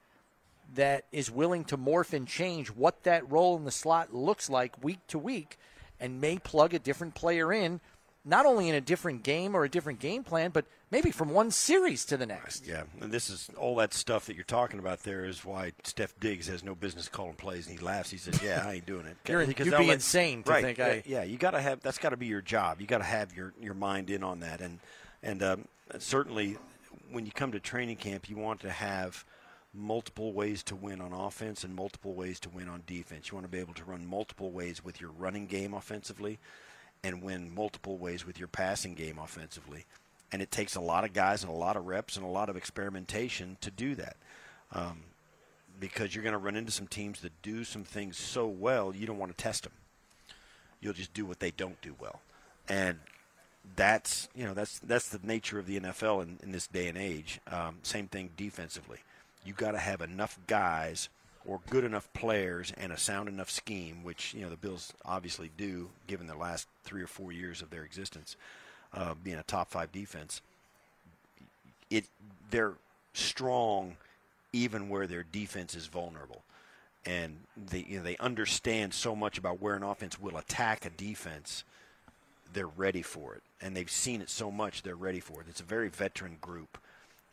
that 0.75 1.07
is 1.13 1.31
willing 1.31 1.65
to 1.65 1.77
morph 1.77 2.13
and 2.13 2.27
change 2.27 2.69
what 2.69 3.03
that 3.05 3.31
role 3.31 3.57
in 3.57 3.65
the 3.65 3.71
slot 3.71 4.15
looks 4.15 4.49
like 4.49 4.83
week 4.83 5.01
to 5.09 5.19
week 5.19 5.59
and 5.99 6.21
may 6.21 6.39
plug 6.39 6.75
a 6.75 6.79
different 6.79 7.15
player 7.15 7.53
in 7.53 7.81
not 8.25 8.45
only 8.45 8.69
in 8.69 8.75
a 8.75 8.81
different 8.81 9.23
game 9.23 9.55
or 9.55 9.65
a 9.65 9.69
different 9.69 9.99
game 9.99 10.23
plan, 10.23 10.51
but 10.51 10.67
maybe 10.91 11.11
from 11.11 11.31
one 11.31 11.51
series 11.51 12.05
to 12.05 12.17
the 12.17 12.27
next. 12.27 12.67
Yeah, 12.67 12.83
and 13.01 13.11
this 13.11 13.31
is 13.31 13.49
all 13.57 13.77
that 13.77 13.95
stuff 13.95 14.27
that 14.27 14.35
you're 14.35 14.45
talking 14.45 14.79
about. 14.79 15.01
There 15.01 15.25
is 15.25 15.45
why 15.45 15.73
Steph 15.85 16.19
Diggs 16.21 16.47
has 16.49 16.63
no 16.63 16.75
business 16.75 17.09
calling 17.09 17.35
plays, 17.35 17.67
and 17.67 17.79
he 17.79 17.85
laughs. 17.85 18.11
He 18.11 18.19
says, 18.19 18.43
"Yeah, 18.43 18.63
I 18.67 18.75
ain't 18.75 18.87
doing 18.87 19.07
it." 19.07 19.17
you're 19.29 19.47
because 19.47 19.67
you'd 19.67 19.79
be 19.79 19.87
let, 19.87 19.95
insane 19.95 20.43
to 20.43 20.51
right, 20.51 20.63
think 20.63 20.81
I. 20.81 21.03
Yeah, 21.07 21.23
you 21.23 21.39
got 21.39 21.53
to 21.53 21.61
have 21.61 21.81
that's 21.81 21.99
got 21.99 22.11
to 22.11 22.17
be 22.17 22.27
your 22.27 22.43
job. 22.43 22.81
You 22.81 22.87
got 22.87 22.99
to 22.99 23.05
have 23.05 23.35
your 23.35 23.55
your 23.61 23.75
mind 23.75 24.11
in 24.11 24.23
on 24.23 24.41
that, 24.41 24.61
and 24.61 24.81
and 25.23 25.43
um, 25.43 25.65
certainly 25.99 26.59
when 27.11 27.25
you 27.25 27.33
come 27.33 27.53
to 27.53 27.61
training 27.61 27.97
camp, 27.97 28.29
you 28.29 28.37
want 28.37 28.61
to 28.61 28.71
have 28.71 29.25
multiple 29.73 30.33
ways 30.33 30.63
to 30.65 30.75
win 30.75 31.01
on 31.01 31.13
offense 31.13 31.63
and 31.65 31.75
multiple 31.75 32.15
ways 32.15 32.41
to 32.41 32.49
win 32.49 32.69
on 32.69 32.83
defense. 32.87 33.31
You 33.31 33.37
want 33.37 33.47
to 33.47 33.53
be 33.53 33.61
able 33.61 33.75
to 33.75 33.85
run 33.85 34.07
multiple 34.07 34.51
ways 34.51 34.85
with 34.85 35.01
your 35.01 35.11
running 35.11 35.47
game 35.47 35.75
offensively 35.75 36.39
and 37.03 37.23
win 37.23 37.55
multiple 37.55 37.97
ways 37.97 38.27
with 38.27 38.39
your 38.39 38.49
passing 38.49 38.95
game 38.95 39.19
offensively. 39.19 39.87
And 40.33 40.43
it 40.43 40.51
takes 40.51 40.75
a 40.75 40.81
lot 40.81 41.05
of 41.05 41.13
guys 41.13 41.43
and 41.43 41.53
a 41.53 41.57
lot 41.57 41.77
of 41.77 41.87
reps 41.87 42.17
and 42.17 42.25
a 42.25 42.29
lot 42.29 42.49
of 42.49 42.57
experimentation 42.57 43.57
to 43.61 43.71
do 43.71 43.95
that. 43.97 44.17
Um, 44.73 45.03
because 45.79 46.15
you're 46.15 46.23
going 46.25 46.35
to 46.35 46.39
run 46.39 46.57
into 46.57 46.71
some 46.71 46.87
teams 46.87 47.21
that 47.21 47.33
do 47.43 47.65
some 47.65 47.85
things 47.85 48.17
so 48.17 48.47
well, 48.47 48.95
you 48.95 49.07
don't 49.07 49.19
want 49.19 49.37
to 49.37 49.43
test 49.43 49.63
them. 49.63 49.73
You'll 50.81 50.93
just 50.93 51.15
do 51.15 51.25
what 51.25 51.41
they 51.41 51.51
don't 51.51 51.81
do 51.81 51.95
well. 51.99 52.21
And 52.69 52.99
that's 53.77 54.29
you 54.35 54.45
know 54.45 54.55
that's 54.55 54.79
that's 54.81 55.09
the 55.11 55.21
nature 55.23 55.59
of 55.59 55.67
the 55.67 55.79
NFL 55.81 56.23
in, 56.23 56.39
in 56.43 56.53
this 56.53 56.67
day 56.67 56.89
and 56.89 56.97
age. 56.97 57.41
Um, 57.51 57.79
same 57.83 58.09
thing 58.09 58.31
defensively. 58.37 58.99
You 59.45 59.53
got 59.55 59.73
to 59.73 59.79
have 59.79 60.01
enough 60.01 60.39
guys 60.47 61.09
or 61.47 61.61
good 61.71 61.85
enough 61.85 62.13
players 62.13 62.73
and 62.77 62.93
a 62.93 62.99
sound 62.99 63.29
enough 63.29 63.51
scheme, 63.51 64.03
which 64.03 64.35
you 64.35 64.43
know 64.43 64.51
the 64.51 64.57
Bills 64.57 64.93
obviously 65.05 65.51
do, 65.57 65.89
given 66.07 66.27
the 66.27 66.35
last 66.35 66.69
three 66.85 67.03
or 67.03 67.07
four 67.07 67.33
years 67.33 67.63
of 67.63 67.71
their 67.71 67.83
existence, 67.83 68.37
uh, 68.95 69.15
being 69.23 69.39
a 69.39 69.43
top 69.43 69.71
five 69.71 69.91
defense. 69.93 70.43
It 71.89 72.05
they're 72.51 72.75
strong, 73.15 73.97
even 74.53 74.89
where 74.89 75.07
their 75.07 75.25
defense 75.25 75.75
is 75.75 75.87
vulnerable, 75.87 76.43
and 77.07 77.39
they 77.57 77.85
you 77.89 77.99
know 77.99 78.05
they 78.05 78.17
understand 78.19 78.93
so 78.93 79.17
much 79.17 79.39
about 79.39 79.61
where 79.61 79.75
an 79.75 79.83
offense 79.83 80.21
will 80.21 80.37
attack 80.37 80.85
a 80.85 80.91
defense. 80.91 81.65
They're 82.53 82.67
ready 82.67 83.03
for 83.03 83.35
it, 83.35 83.43
and 83.63 83.77
they've 83.77 83.91
seen 83.91 84.21
it 84.21 84.29
so 84.29 84.51
much. 84.51 84.83
They're 84.83 84.95
ready 84.95 85.21
for 85.21 85.41
it. 85.41 85.47
It's 85.49 85.61
a 85.61 85.65
very 85.65 85.89
veteran 85.89 86.37
group, 86.41 86.79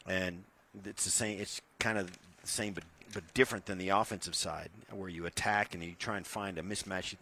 and 0.07 0.43
it's 0.85 1.03
the 1.03 1.11
same. 1.11 1.39
It's 1.39 1.61
kind 1.79 1.97
of 1.97 2.11
the 2.41 2.47
same, 2.47 2.73
but 2.73 2.83
but 3.13 3.33
different 3.33 3.65
than 3.65 3.77
the 3.77 3.89
offensive 3.89 4.35
side, 4.35 4.69
where 4.91 5.09
you 5.09 5.25
attack 5.25 5.73
and 5.73 5.83
you 5.83 5.95
try 5.97 6.17
and 6.17 6.27
find 6.27 6.57
a 6.57 6.61
mismatch 6.61 7.15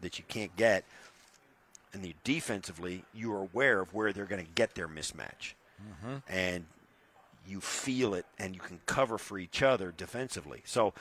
that 0.00 0.18
you 0.18 0.24
can't 0.28 0.54
get. 0.56 0.84
And 1.94 2.02
the 2.02 2.14
defensively, 2.24 3.04
you 3.14 3.32
are 3.34 3.42
aware 3.42 3.80
of 3.80 3.92
where 3.92 4.12
they're 4.12 4.24
going 4.24 4.44
to 4.44 4.52
get 4.54 4.74
their 4.74 4.88
mismatch, 4.88 5.52
mm-hmm. 5.80 6.16
and 6.28 6.64
you 7.46 7.60
feel 7.60 8.14
it, 8.14 8.24
and 8.38 8.54
you 8.54 8.60
can 8.60 8.80
cover 8.86 9.18
for 9.18 9.38
each 9.38 9.62
other 9.62 9.92
defensively. 9.96 10.62
So, 10.64 10.94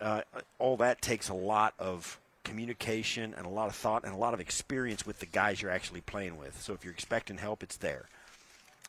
uh, 0.00 0.22
all 0.58 0.76
that 0.76 1.02
takes 1.02 1.28
a 1.28 1.34
lot 1.34 1.74
of 1.78 2.20
communication 2.44 3.34
and 3.36 3.44
a 3.44 3.48
lot 3.48 3.68
of 3.68 3.74
thought 3.74 4.04
and 4.04 4.12
a 4.12 4.16
lot 4.16 4.34
of 4.34 4.40
experience 4.40 5.04
with 5.04 5.18
the 5.18 5.26
guys 5.26 5.60
you're 5.60 5.70
actually 5.70 6.02
playing 6.02 6.36
with. 6.38 6.60
So, 6.62 6.74
if 6.74 6.84
you're 6.84 6.94
expecting 6.94 7.38
help, 7.38 7.62
it's 7.62 7.76
there 7.76 8.08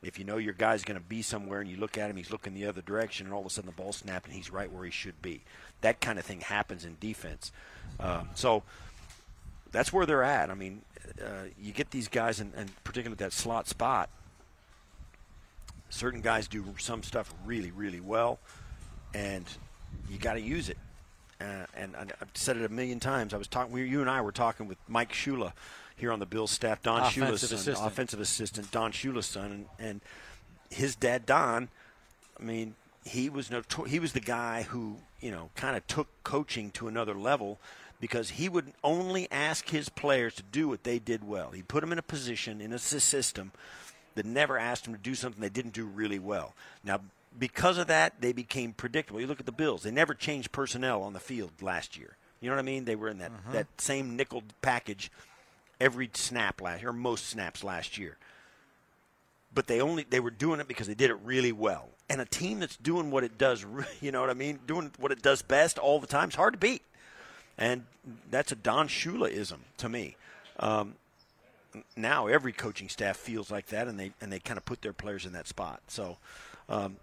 if 0.03 0.19
you 0.19 0.25
know 0.25 0.37
your 0.37 0.53
guy's 0.53 0.83
going 0.83 0.99
to 0.99 1.03
be 1.03 1.21
somewhere 1.21 1.59
and 1.59 1.69
you 1.69 1.77
look 1.77 1.97
at 1.97 2.09
him, 2.09 2.17
he's 2.17 2.31
looking 2.31 2.53
the 2.53 2.67
other 2.67 2.81
direction, 2.81 3.25
and 3.25 3.33
all 3.33 3.41
of 3.41 3.47
a 3.47 3.49
sudden 3.49 3.69
the 3.69 3.81
ball 3.81 3.91
snapped 3.91 4.25
and 4.27 4.35
he's 4.35 4.51
right 4.51 4.71
where 4.71 4.85
he 4.85 4.91
should 4.91 5.21
be. 5.21 5.41
That 5.81 6.01
kind 6.01 6.19
of 6.19 6.25
thing 6.25 6.41
happens 6.41 6.85
in 6.85 6.97
defense. 6.99 7.51
Um, 7.99 8.29
so 8.35 8.63
that's 9.71 9.91
where 9.91 10.05
they're 10.05 10.23
at. 10.23 10.49
I 10.49 10.53
mean, 10.53 10.81
uh, 11.21 11.45
you 11.59 11.71
get 11.71 11.91
these 11.91 12.07
guys, 12.07 12.39
and 12.39 12.53
particularly 12.83 13.17
that 13.17 13.33
slot 13.33 13.67
spot. 13.67 14.09
Certain 15.89 16.21
guys 16.21 16.47
do 16.47 16.65
some 16.77 17.01
stuff 17.01 17.33
really, 17.45 17.71
really 17.71 18.01
well, 18.01 18.39
and 19.13 19.45
you 20.09 20.17
got 20.17 20.33
to 20.33 20.41
use 20.41 20.69
it. 20.69 20.77
Uh, 21.39 21.65
and 21.75 21.95
I've 21.95 22.29
said 22.33 22.57
it 22.57 22.65
a 22.65 22.69
million 22.69 22.99
times. 22.99 23.33
I 23.33 23.37
was 23.37 23.47
talking. 23.47 23.75
You 23.77 24.01
and 24.01 24.09
I 24.09 24.21
were 24.21 24.31
talking 24.31 24.67
with 24.67 24.77
Mike 24.87 25.13
Shula 25.13 25.53
here 25.97 26.11
on 26.11 26.19
the 26.19 26.25
Bills 26.25 26.51
staff, 26.51 26.81
Don 26.81 27.09
Shula's 27.11 27.43
assistant. 27.43 27.77
son, 27.77 27.87
offensive 27.87 28.19
assistant, 28.19 28.71
Don 28.71 28.91
Shula's 28.91 29.25
son, 29.25 29.51
and, 29.51 29.65
and 29.79 30.01
his 30.69 30.95
dad 30.95 31.25
Don. 31.25 31.69
I 32.39 32.43
mean, 32.43 32.75
he 33.03 33.29
was 33.29 33.49
no, 33.49 33.63
he 33.87 33.99
was 33.99 34.13
the 34.13 34.19
guy 34.19 34.63
who 34.63 34.97
you 35.19 35.31
know 35.31 35.49
kind 35.55 35.75
of 35.75 35.85
took 35.87 36.07
coaching 36.23 36.71
to 36.71 36.87
another 36.87 37.15
level 37.15 37.59
because 37.99 38.31
he 38.31 38.47
would 38.47 38.73
only 38.83 39.27
ask 39.31 39.69
his 39.69 39.89
players 39.89 40.35
to 40.35 40.43
do 40.43 40.67
what 40.67 40.83
they 40.83 40.99
did 40.99 41.27
well. 41.27 41.51
He 41.51 41.63
put 41.63 41.81
them 41.81 41.91
in 41.91 41.97
a 41.97 42.03
position 42.03 42.61
in 42.61 42.71
a 42.71 42.79
system 42.79 43.51
that 44.15 44.25
never 44.25 44.59
asked 44.59 44.83
them 44.83 44.93
to 44.93 44.99
do 44.99 45.15
something 45.15 45.41
they 45.41 45.49
didn't 45.49 45.73
do 45.73 45.85
really 45.85 46.19
well. 46.19 46.53
Now, 46.83 47.01
because 47.37 47.77
of 47.77 47.87
that, 47.87 48.21
they 48.21 48.33
became 48.33 48.73
predictable. 48.73 49.19
You 49.19 49.27
look 49.27 49.39
at 49.39 49.45
the 49.47 49.51
Bills; 49.51 49.83
they 49.83 49.91
never 49.91 50.13
changed 50.13 50.51
personnel 50.51 51.01
on 51.01 51.13
the 51.13 51.19
field 51.19 51.51
last 51.61 51.97
year. 51.97 52.17
You 52.39 52.49
know 52.49 52.55
what 52.55 52.61
I 52.61 52.65
mean? 52.65 52.85
They 52.85 52.95
were 52.95 53.09
in 53.09 53.17
that, 53.17 53.31
mm-hmm. 53.31 53.53
that 53.53 53.67
same 53.79 54.15
nickel 54.15 54.43
package 54.61 55.11
every 55.79 56.09
snap 56.13 56.61
last 56.61 56.81
year, 56.81 56.93
most 56.93 57.27
snaps 57.27 57.63
last 57.63 57.97
year. 57.97 58.17
But 59.53 59.67
they 59.67 59.81
only 59.81 60.05
they 60.09 60.19
were 60.19 60.31
doing 60.31 60.59
it 60.59 60.67
because 60.67 60.87
they 60.87 60.93
did 60.93 61.09
it 61.09 61.17
really 61.23 61.51
well. 61.51 61.89
And 62.09 62.21
a 62.21 62.25
team 62.25 62.59
that's 62.59 62.77
doing 62.77 63.11
what 63.11 63.23
it 63.23 63.37
does, 63.37 63.65
you 64.01 64.11
know 64.11 64.21
what 64.21 64.29
I 64.29 64.33
mean, 64.33 64.59
doing 64.67 64.91
what 64.97 65.11
it 65.11 65.21
does 65.21 65.41
best 65.41 65.77
all 65.77 65.99
the 65.99 66.07
time 66.07 66.29
is 66.29 66.35
hard 66.35 66.53
to 66.53 66.59
beat. 66.59 66.83
And 67.57 67.85
that's 68.29 68.51
a 68.51 68.55
Don 68.55 68.87
Shula-ism 68.87 69.59
to 69.77 69.89
me. 69.89 70.15
Um, 70.59 70.93
now 71.95 72.27
every 72.27 72.53
coaching 72.53 72.87
staff 72.87 73.17
feels 73.17 73.49
like 73.49 73.67
that, 73.67 73.87
and 73.87 73.99
they 73.99 74.11
and 74.21 74.31
they 74.31 74.39
kind 74.39 74.57
of 74.57 74.65
put 74.65 74.81
their 74.81 74.93
players 74.93 75.25
in 75.25 75.33
that 75.33 75.47
spot. 75.47 75.81
So 75.87 76.17
um, 76.69 76.97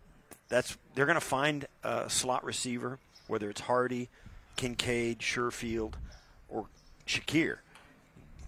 that's 0.49 0.77
they're 0.95 1.07
going 1.07 1.15
to 1.15 1.21
find 1.21 1.67
a 1.83 2.09
slot 2.09 2.45
receiver, 2.45 2.99
whether 3.27 3.51
it's 3.51 3.63
Harty, 3.63 4.09
Kincaid, 4.57 5.19
Sherfield, 5.21 5.95
or 6.49 6.67
Shakir 7.07 7.59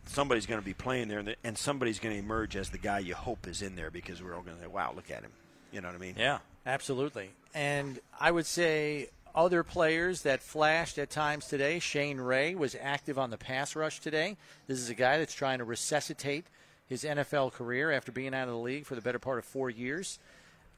somebody's 0.07 0.47
going 0.47 0.61
to 0.61 0.65
be 0.65 0.75
playing 0.75 1.09
there, 1.09 1.23
and 1.45 1.59
somebody's 1.59 1.99
going 1.99 2.15
to 2.15 2.19
emerge 2.19 2.57
as 2.57 2.71
the 2.71 2.79
guy 2.79 3.01
you 3.01 3.15
hope 3.15 3.47
is 3.47 3.63
in 3.63 3.77
there 3.77 3.91
because 3.91 4.23
we're 4.23 4.35
all 4.35 4.43
going 4.43 4.57
to 4.57 4.63
say, 4.63 4.69
"Wow, 4.69 4.93
look 4.95 5.11
at 5.11 5.23
him." 5.23 5.33
You 5.73 5.81
know 5.81 5.89
what 5.89 5.97
I 5.97 5.99
mean? 5.99 6.15
Yeah, 6.17 6.39
absolutely. 6.65 7.31
And 7.55 7.99
I 8.19 8.31
would 8.31 8.47
say 8.47 9.09
other 9.35 9.63
players 9.63 10.23
that 10.23 10.43
flashed 10.43 10.97
at 10.97 11.11
times 11.11 11.47
today. 11.47 11.79
Shane 11.79 12.19
Ray 12.19 12.55
was 12.55 12.75
active 12.81 13.19
on 13.19 13.31
the 13.31 13.37
pass 13.37 13.77
rush 13.77 14.01
today. 14.01 14.37
This 14.67 14.79
is 14.79 14.89
a 14.89 14.95
guy 14.95 15.19
that's 15.19 15.35
trying 15.35 15.59
to 15.59 15.65
resuscitate 15.65 16.47
his 16.89 17.05
NFL 17.05 17.53
career 17.53 17.93
after 17.93 18.11
being 18.13 18.35
out 18.35 18.49
of 18.49 18.55
the 18.55 18.61
league 18.61 18.87
for 18.87 18.95
the 18.95 19.03
better 19.03 19.19
part 19.19 19.39
of 19.39 19.45
four 19.45 19.69
years. 19.69 20.19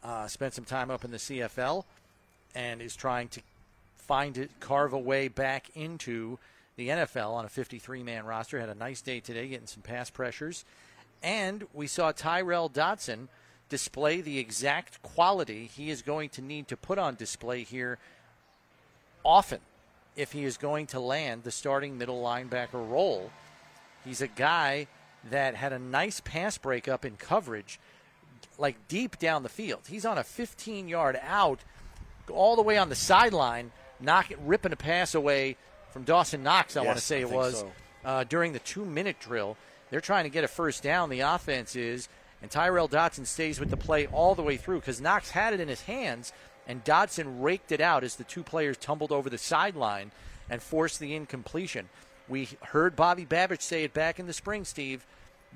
Uh, 0.02 0.26
spent 0.26 0.54
some 0.54 0.64
time 0.64 0.90
up 0.90 1.04
in 1.04 1.10
the 1.10 1.18
CFL 1.18 1.84
and 2.54 2.82
is 2.82 2.96
trying 2.96 3.28
to 3.28 3.40
find 3.96 4.38
it, 4.38 4.50
carve 4.58 4.92
a 4.92 4.98
way 4.98 5.28
back 5.28 5.70
into 5.74 6.38
the 6.78 6.88
NFL 6.88 7.32
on 7.32 7.44
a 7.44 7.48
53 7.48 8.04
man 8.04 8.24
roster. 8.24 8.58
Had 8.58 8.68
a 8.68 8.74
nice 8.74 9.02
day 9.02 9.18
today 9.20 9.48
getting 9.48 9.66
some 9.66 9.82
pass 9.82 10.08
pressures. 10.08 10.64
And 11.22 11.66
we 11.74 11.88
saw 11.88 12.12
Tyrel 12.12 12.72
Dodson 12.72 13.28
display 13.68 14.20
the 14.20 14.38
exact 14.38 15.02
quality 15.02 15.66
he 15.66 15.90
is 15.90 16.00
going 16.00 16.30
to 16.30 16.40
need 16.40 16.68
to 16.68 16.76
put 16.76 16.96
on 16.96 17.16
display 17.16 17.64
here 17.64 17.98
often 19.24 19.58
if 20.16 20.30
he 20.32 20.44
is 20.44 20.56
going 20.56 20.86
to 20.86 21.00
land 21.00 21.42
the 21.42 21.50
starting 21.50 21.98
middle 21.98 22.22
linebacker 22.22 22.88
role. 22.88 23.32
He's 24.04 24.22
a 24.22 24.28
guy 24.28 24.86
that 25.30 25.56
had 25.56 25.72
a 25.72 25.80
nice 25.80 26.20
pass 26.20 26.56
breakup 26.58 27.04
in 27.04 27.16
coverage, 27.16 27.80
like 28.56 28.76
deep 28.86 29.18
down 29.18 29.42
the 29.42 29.48
field. 29.48 29.80
He's 29.88 30.06
on 30.06 30.16
a 30.16 30.24
15 30.24 30.86
yard 30.86 31.18
out, 31.24 31.58
all 32.30 32.54
the 32.54 32.62
way 32.62 32.78
on 32.78 32.88
the 32.88 32.94
sideline, 32.94 33.72
knocking, 33.98 34.38
ripping 34.46 34.72
a 34.72 34.76
pass 34.76 35.16
away 35.16 35.56
from 35.98 36.04
Dawson 36.04 36.44
Knox, 36.44 36.76
I 36.76 36.82
Yes, 36.82 36.86
want 36.86 36.98
to 37.00 37.04
say 37.04 37.16
I 37.18 37.20
it 37.22 37.30
was, 37.30 37.58
so. 37.58 37.72
uh, 38.04 38.22
during 38.22 38.52
the 38.52 38.60
two 38.60 38.84
minute 38.84 39.16
drill. 39.18 39.56
They're 39.90 40.00
trying 40.00 40.22
to 40.24 40.30
get 40.30 40.44
a 40.44 40.48
first 40.48 40.80
down, 40.80 41.10
the 41.10 41.20
offense 41.20 41.74
is, 41.74 42.08
and 42.40 42.48
Tyrel 42.48 42.86
Dodson 42.88 43.24
stays 43.24 43.58
with 43.58 43.70
the 43.70 43.76
play 43.76 44.06
all 44.06 44.36
the 44.36 44.42
way 44.44 44.56
through 44.56 44.78
because 44.78 45.00
Knox 45.00 45.32
had 45.32 45.54
it 45.54 45.58
in 45.58 45.66
his 45.66 45.82
hands, 45.82 46.32
and 46.68 46.84
Dodson 46.84 47.40
raked 47.40 47.72
it 47.72 47.80
out 47.80 48.04
as 48.04 48.14
the 48.14 48.22
two 48.22 48.44
players 48.44 48.76
tumbled 48.76 49.10
over 49.10 49.28
the 49.28 49.38
sideline 49.38 50.12
and 50.48 50.62
forced 50.62 51.00
the 51.00 51.16
incompletion. 51.16 51.88
We 52.28 52.48
heard 52.62 52.94
Bobby 52.94 53.26
Babich 53.26 53.62
say 53.62 53.82
it 53.82 53.92
back 53.92 54.20
in 54.20 54.28
the 54.28 54.32
spring, 54.32 54.64
Steve. 54.64 55.04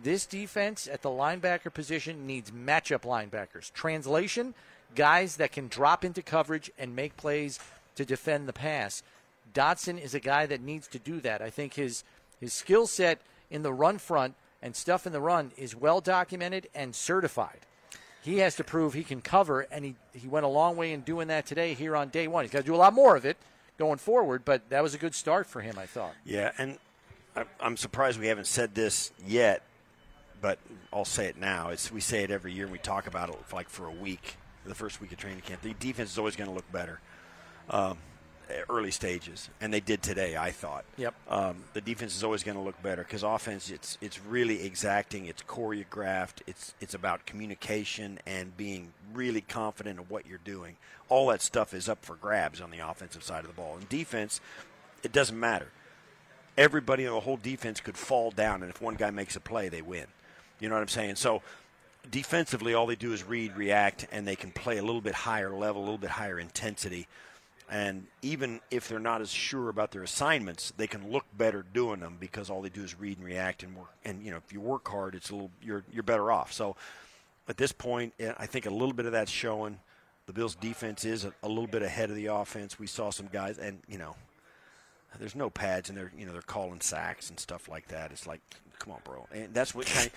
This 0.02 0.26
defense 0.26 0.88
at 0.92 1.02
the 1.02 1.08
linebacker 1.10 1.72
position 1.72 2.26
needs 2.26 2.50
matchup 2.50 3.02
linebackers. 3.02 3.72
Translation, 3.72 4.54
guys 4.96 5.36
that 5.36 5.52
can 5.52 5.68
drop 5.68 6.04
into 6.04 6.20
coverage 6.20 6.68
and 6.76 6.96
make 6.96 7.16
plays 7.16 7.60
to 7.94 8.04
defend 8.04 8.48
the 8.48 8.52
pass. 8.52 9.04
Dodson 9.52 9.98
is 9.98 10.14
a 10.14 10.20
guy 10.20 10.46
that 10.46 10.60
needs 10.60 10.88
to 10.88 10.98
do 10.98 11.20
that. 11.20 11.42
I 11.42 11.50
think 11.50 11.74
his 11.74 12.04
his 12.40 12.52
skill 12.52 12.86
set 12.86 13.20
in 13.50 13.62
the 13.62 13.72
run 13.72 13.98
front 13.98 14.34
and 14.62 14.74
stuff 14.74 15.06
in 15.06 15.12
the 15.12 15.20
run 15.20 15.52
is 15.56 15.76
well 15.76 16.00
documented 16.00 16.68
and 16.74 16.94
certified. 16.94 17.60
He 18.22 18.38
has 18.38 18.54
to 18.56 18.64
prove 18.64 18.94
he 18.94 19.02
can 19.02 19.20
cover, 19.20 19.62
and 19.62 19.84
he, 19.84 19.96
he 20.12 20.28
went 20.28 20.46
a 20.46 20.48
long 20.48 20.76
way 20.76 20.92
in 20.92 21.00
doing 21.00 21.28
that 21.28 21.44
today 21.44 21.74
here 21.74 21.96
on 21.96 22.08
day 22.08 22.28
one. 22.28 22.44
He's 22.44 22.52
got 22.52 22.60
to 22.60 22.64
do 22.64 22.74
a 22.74 22.76
lot 22.76 22.94
more 22.94 23.16
of 23.16 23.24
it 23.24 23.36
going 23.78 23.98
forward, 23.98 24.44
but 24.44 24.68
that 24.70 24.82
was 24.82 24.94
a 24.94 24.98
good 24.98 25.14
start 25.14 25.46
for 25.46 25.60
him, 25.60 25.76
I 25.76 25.86
thought. 25.86 26.12
Yeah, 26.24 26.52
and 26.56 26.78
I'm 27.60 27.76
surprised 27.76 28.20
we 28.20 28.28
haven't 28.28 28.46
said 28.46 28.74
this 28.74 29.10
yet, 29.26 29.62
but 30.40 30.58
I'll 30.92 31.04
say 31.04 31.26
it 31.26 31.36
now. 31.36 31.70
It's 31.70 31.90
we 31.90 32.00
say 32.00 32.22
it 32.22 32.30
every 32.30 32.52
year 32.52 32.64
and 32.64 32.72
we 32.72 32.78
talk 32.78 33.06
about 33.06 33.30
it 33.30 33.36
for 33.46 33.56
like 33.56 33.68
for 33.68 33.86
a 33.86 33.92
week, 33.92 34.36
the 34.64 34.74
first 34.74 35.00
week 35.00 35.12
of 35.12 35.18
training 35.18 35.40
camp. 35.40 35.62
The 35.62 35.74
defense 35.74 36.12
is 36.12 36.18
always 36.18 36.36
going 36.36 36.48
to 36.48 36.54
look 36.54 36.70
better, 36.70 37.00
um, 37.70 37.98
early 38.68 38.90
stages, 38.90 39.50
and 39.60 39.72
they 39.72 39.80
did 39.80 40.02
today. 40.02 40.36
I 40.36 40.50
thought. 40.50 40.84
Yep. 40.96 41.14
Um, 41.28 41.56
the 41.72 41.80
defense 41.80 42.16
is 42.16 42.24
always 42.24 42.42
going 42.42 42.56
to 42.56 42.62
look 42.62 42.80
better 42.82 43.02
because 43.02 43.22
offense, 43.22 43.70
it's 43.70 43.98
it's 44.00 44.20
really 44.20 44.64
exacting. 44.64 45.26
It's 45.26 45.42
choreographed. 45.42 46.42
It's 46.46 46.74
it's 46.80 46.94
about 46.94 47.26
communication 47.26 48.18
and 48.26 48.56
being 48.56 48.92
really 49.12 49.40
confident 49.42 49.98
in 49.98 50.04
what 50.06 50.26
you're 50.26 50.40
doing. 50.44 50.76
All 51.08 51.28
that 51.28 51.42
stuff 51.42 51.74
is 51.74 51.88
up 51.88 52.04
for 52.04 52.16
grabs 52.16 52.60
on 52.60 52.70
the 52.70 52.78
offensive 52.78 53.22
side 53.22 53.40
of 53.40 53.48
the 53.48 53.60
ball. 53.60 53.76
And 53.76 53.88
defense, 53.88 54.40
it 55.02 55.12
doesn't 55.12 55.38
matter 55.38 55.68
everybody 56.56 57.04
in 57.04 57.12
the 57.12 57.20
whole 57.20 57.36
defense 57.36 57.80
could 57.80 57.96
fall 57.96 58.30
down, 58.30 58.62
and 58.62 58.70
if 58.70 58.80
one 58.80 58.94
guy 58.94 59.10
makes 59.10 59.36
a 59.36 59.40
play, 59.40 59.68
they 59.68 59.82
win. 59.82 60.06
You 60.60 60.68
know 60.68 60.74
what 60.74 60.82
I'm 60.82 60.88
saying? 60.88 61.16
So 61.16 61.42
defensively, 62.10 62.74
all 62.74 62.86
they 62.86 62.96
do 62.96 63.12
is 63.12 63.24
read, 63.24 63.56
react, 63.56 64.06
and 64.12 64.26
they 64.26 64.36
can 64.36 64.50
play 64.50 64.78
a 64.78 64.82
little 64.82 65.00
bit 65.00 65.14
higher 65.14 65.50
level, 65.50 65.82
a 65.82 65.84
little 65.84 65.98
bit 65.98 66.10
higher 66.10 66.38
intensity. 66.38 67.06
And 67.72 68.06
even 68.20 68.60
if 68.70 68.86
they're 68.86 68.98
not 68.98 69.22
as 69.22 69.30
sure 69.30 69.70
about 69.70 69.92
their 69.92 70.02
assignments, 70.02 70.74
they 70.76 70.86
can 70.86 71.10
look 71.10 71.24
better 71.38 71.64
doing 71.72 72.00
them 72.00 72.18
because 72.20 72.50
all 72.50 72.60
they 72.60 72.68
do 72.68 72.84
is 72.84 73.00
read 73.00 73.16
and 73.16 73.26
react 73.26 73.62
and 73.62 73.74
work. 73.74 73.94
And 74.04 74.22
you 74.22 74.30
know, 74.30 74.36
if 74.36 74.52
you 74.52 74.60
work 74.60 74.86
hard, 74.86 75.14
it's 75.14 75.30
a 75.30 75.32
little 75.32 75.50
you're 75.62 75.82
you're 75.90 76.02
better 76.02 76.30
off. 76.30 76.52
So 76.52 76.76
at 77.48 77.56
this 77.56 77.72
point, 77.72 78.12
eh, 78.20 78.34
I 78.36 78.44
think 78.44 78.66
a 78.66 78.70
little 78.70 78.92
bit 78.92 79.06
of 79.06 79.12
that's 79.12 79.30
showing. 79.30 79.78
The 80.26 80.34
Bills' 80.34 80.54
defense 80.54 81.06
is 81.06 81.24
a, 81.24 81.32
a 81.42 81.48
little 81.48 81.66
bit 81.66 81.82
ahead 81.82 82.10
of 82.10 82.16
the 82.16 82.26
offense. 82.26 82.78
We 82.78 82.86
saw 82.86 83.08
some 83.08 83.28
guys, 83.32 83.56
and 83.56 83.78
you 83.88 83.96
know, 83.96 84.16
there's 85.18 85.34
no 85.34 85.50
pads 85.50 85.88
and 85.88 85.96
they're 85.96 86.12
you 86.16 86.26
know 86.26 86.32
they're 86.32 86.42
calling 86.42 86.80
sacks 86.80 87.30
and 87.30 87.38
stuff 87.38 87.68
like 87.68 87.88
that. 87.88 88.10
It's 88.10 88.26
like, 88.26 88.40
come 88.82 88.94
on, 88.94 89.00
bro. 89.04 89.26
And 89.32 89.54
that's 89.54 89.74
what 89.74 89.86
kind 89.86 90.10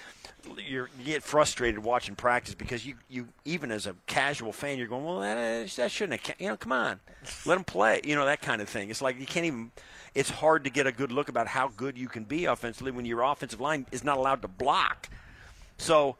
of, 0.46 0.60
you 0.68 0.88
get 1.04 1.24
frustrated 1.24 1.80
watching 1.80 2.16
practice 2.16 2.56
because 2.56 2.86
you, 2.86 2.96
you 3.10 3.28
even 3.46 3.72
as 3.72 3.86
a 3.86 3.96
casual 4.08 4.52
fan, 4.52 4.78
you're 4.78 4.88
going, 4.88 5.06
well, 5.06 5.20
that, 5.20 5.70
that 5.70 5.92
shouldn't 5.92 6.22
have, 6.22 6.36
you 6.40 6.48
know, 6.48 6.58
come 6.58 6.72
on, 6.72 7.00
let 7.46 7.56
them 7.56 7.64
play, 7.64 8.02
you 8.04 8.16
know, 8.16 8.26
that 8.26 8.42
kind 8.42 8.62
of 8.62 8.70
thing. 8.70 8.90
It's 8.90 9.02
like 9.02 9.20
you 9.20 9.26
can't 9.26 9.46
even. 9.46 9.72
It's 10.14 10.30
hard 10.30 10.64
to 10.64 10.70
get 10.70 10.88
a 10.88 10.94
good 10.94 11.12
look 11.12 11.28
about 11.28 11.48
how 11.48 11.68
good 11.68 11.98
you 11.98 12.08
can 12.08 12.24
be 12.24 12.46
offensively 12.46 12.92
when 12.92 13.06
your 13.06 13.22
offensive 13.22 13.60
line 13.60 13.86
is 13.92 14.04
not 14.04 14.18
allowed 14.18 14.42
to 14.42 14.48
block. 14.48 15.10
So. 15.78 16.16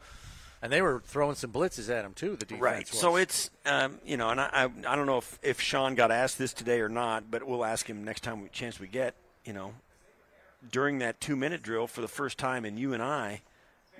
And 0.62 0.72
they 0.72 0.80
were 0.82 1.00
throwing 1.04 1.34
some 1.36 1.52
blitzes 1.52 1.90
at 1.90 2.04
him 2.04 2.14
too. 2.14 2.36
The 2.36 2.46
defense 2.46 2.60
Right. 2.62 2.90
was. 2.90 2.98
So 2.98 3.16
it's 3.16 3.50
um, 3.66 3.98
you 4.04 4.16
know, 4.16 4.30
and 4.30 4.40
I, 4.40 4.48
I 4.52 4.64
I 4.64 4.96
don't 4.96 5.06
know 5.06 5.18
if, 5.18 5.38
if 5.42 5.60
Sean 5.60 5.94
got 5.94 6.10
asked 6.10 6.38
this 6.38 6.52
today 6.52 6.80
or 6.80 6.88
not, 6.88 7.30
but 7.30 7.44
we'll 7.46 7.64
ask 7.64 7.86
him 7.88 8.04
next 8.04 8.22
time 8.22 8.42
we 8.42 8.48
chance 8.48 8.80
we 8.80 8.86
get. 8.88 9.14
You 9.44 9.52
know, 9.52 9.74
during 10.72 10.98
that 11.00 11.20
two 11.20 11.36
minute 11.36 11.62
drill 11.62 11.86
for 11.86 12.00
the 12.00 12.08
first 12.08 12.38
time, 12.38 12.64
and 12.64 12.78
you 12.78 12.94
and 12.94 13.02
I 13.02 13.42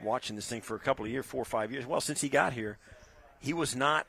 watching 0.02 0.34
this 0.36 0.48
thing 0.48 0.60
for 0.60 0.74
a 0.76 0.80
couple 0.80 1.04
of 1.04 1.10
years, 1.10 1.24
four 1.26 1.42
or 1.42 1.46
five 1.46 1.70
years. 1.72 1.86
Well, 1.86 2.00
since 2.00 2.20
he 2.20 2.28
got 2.28 2.52
here, 2.54 2.78
he 3.38 3.52
was 3.52 3.76
not 3.76 4.06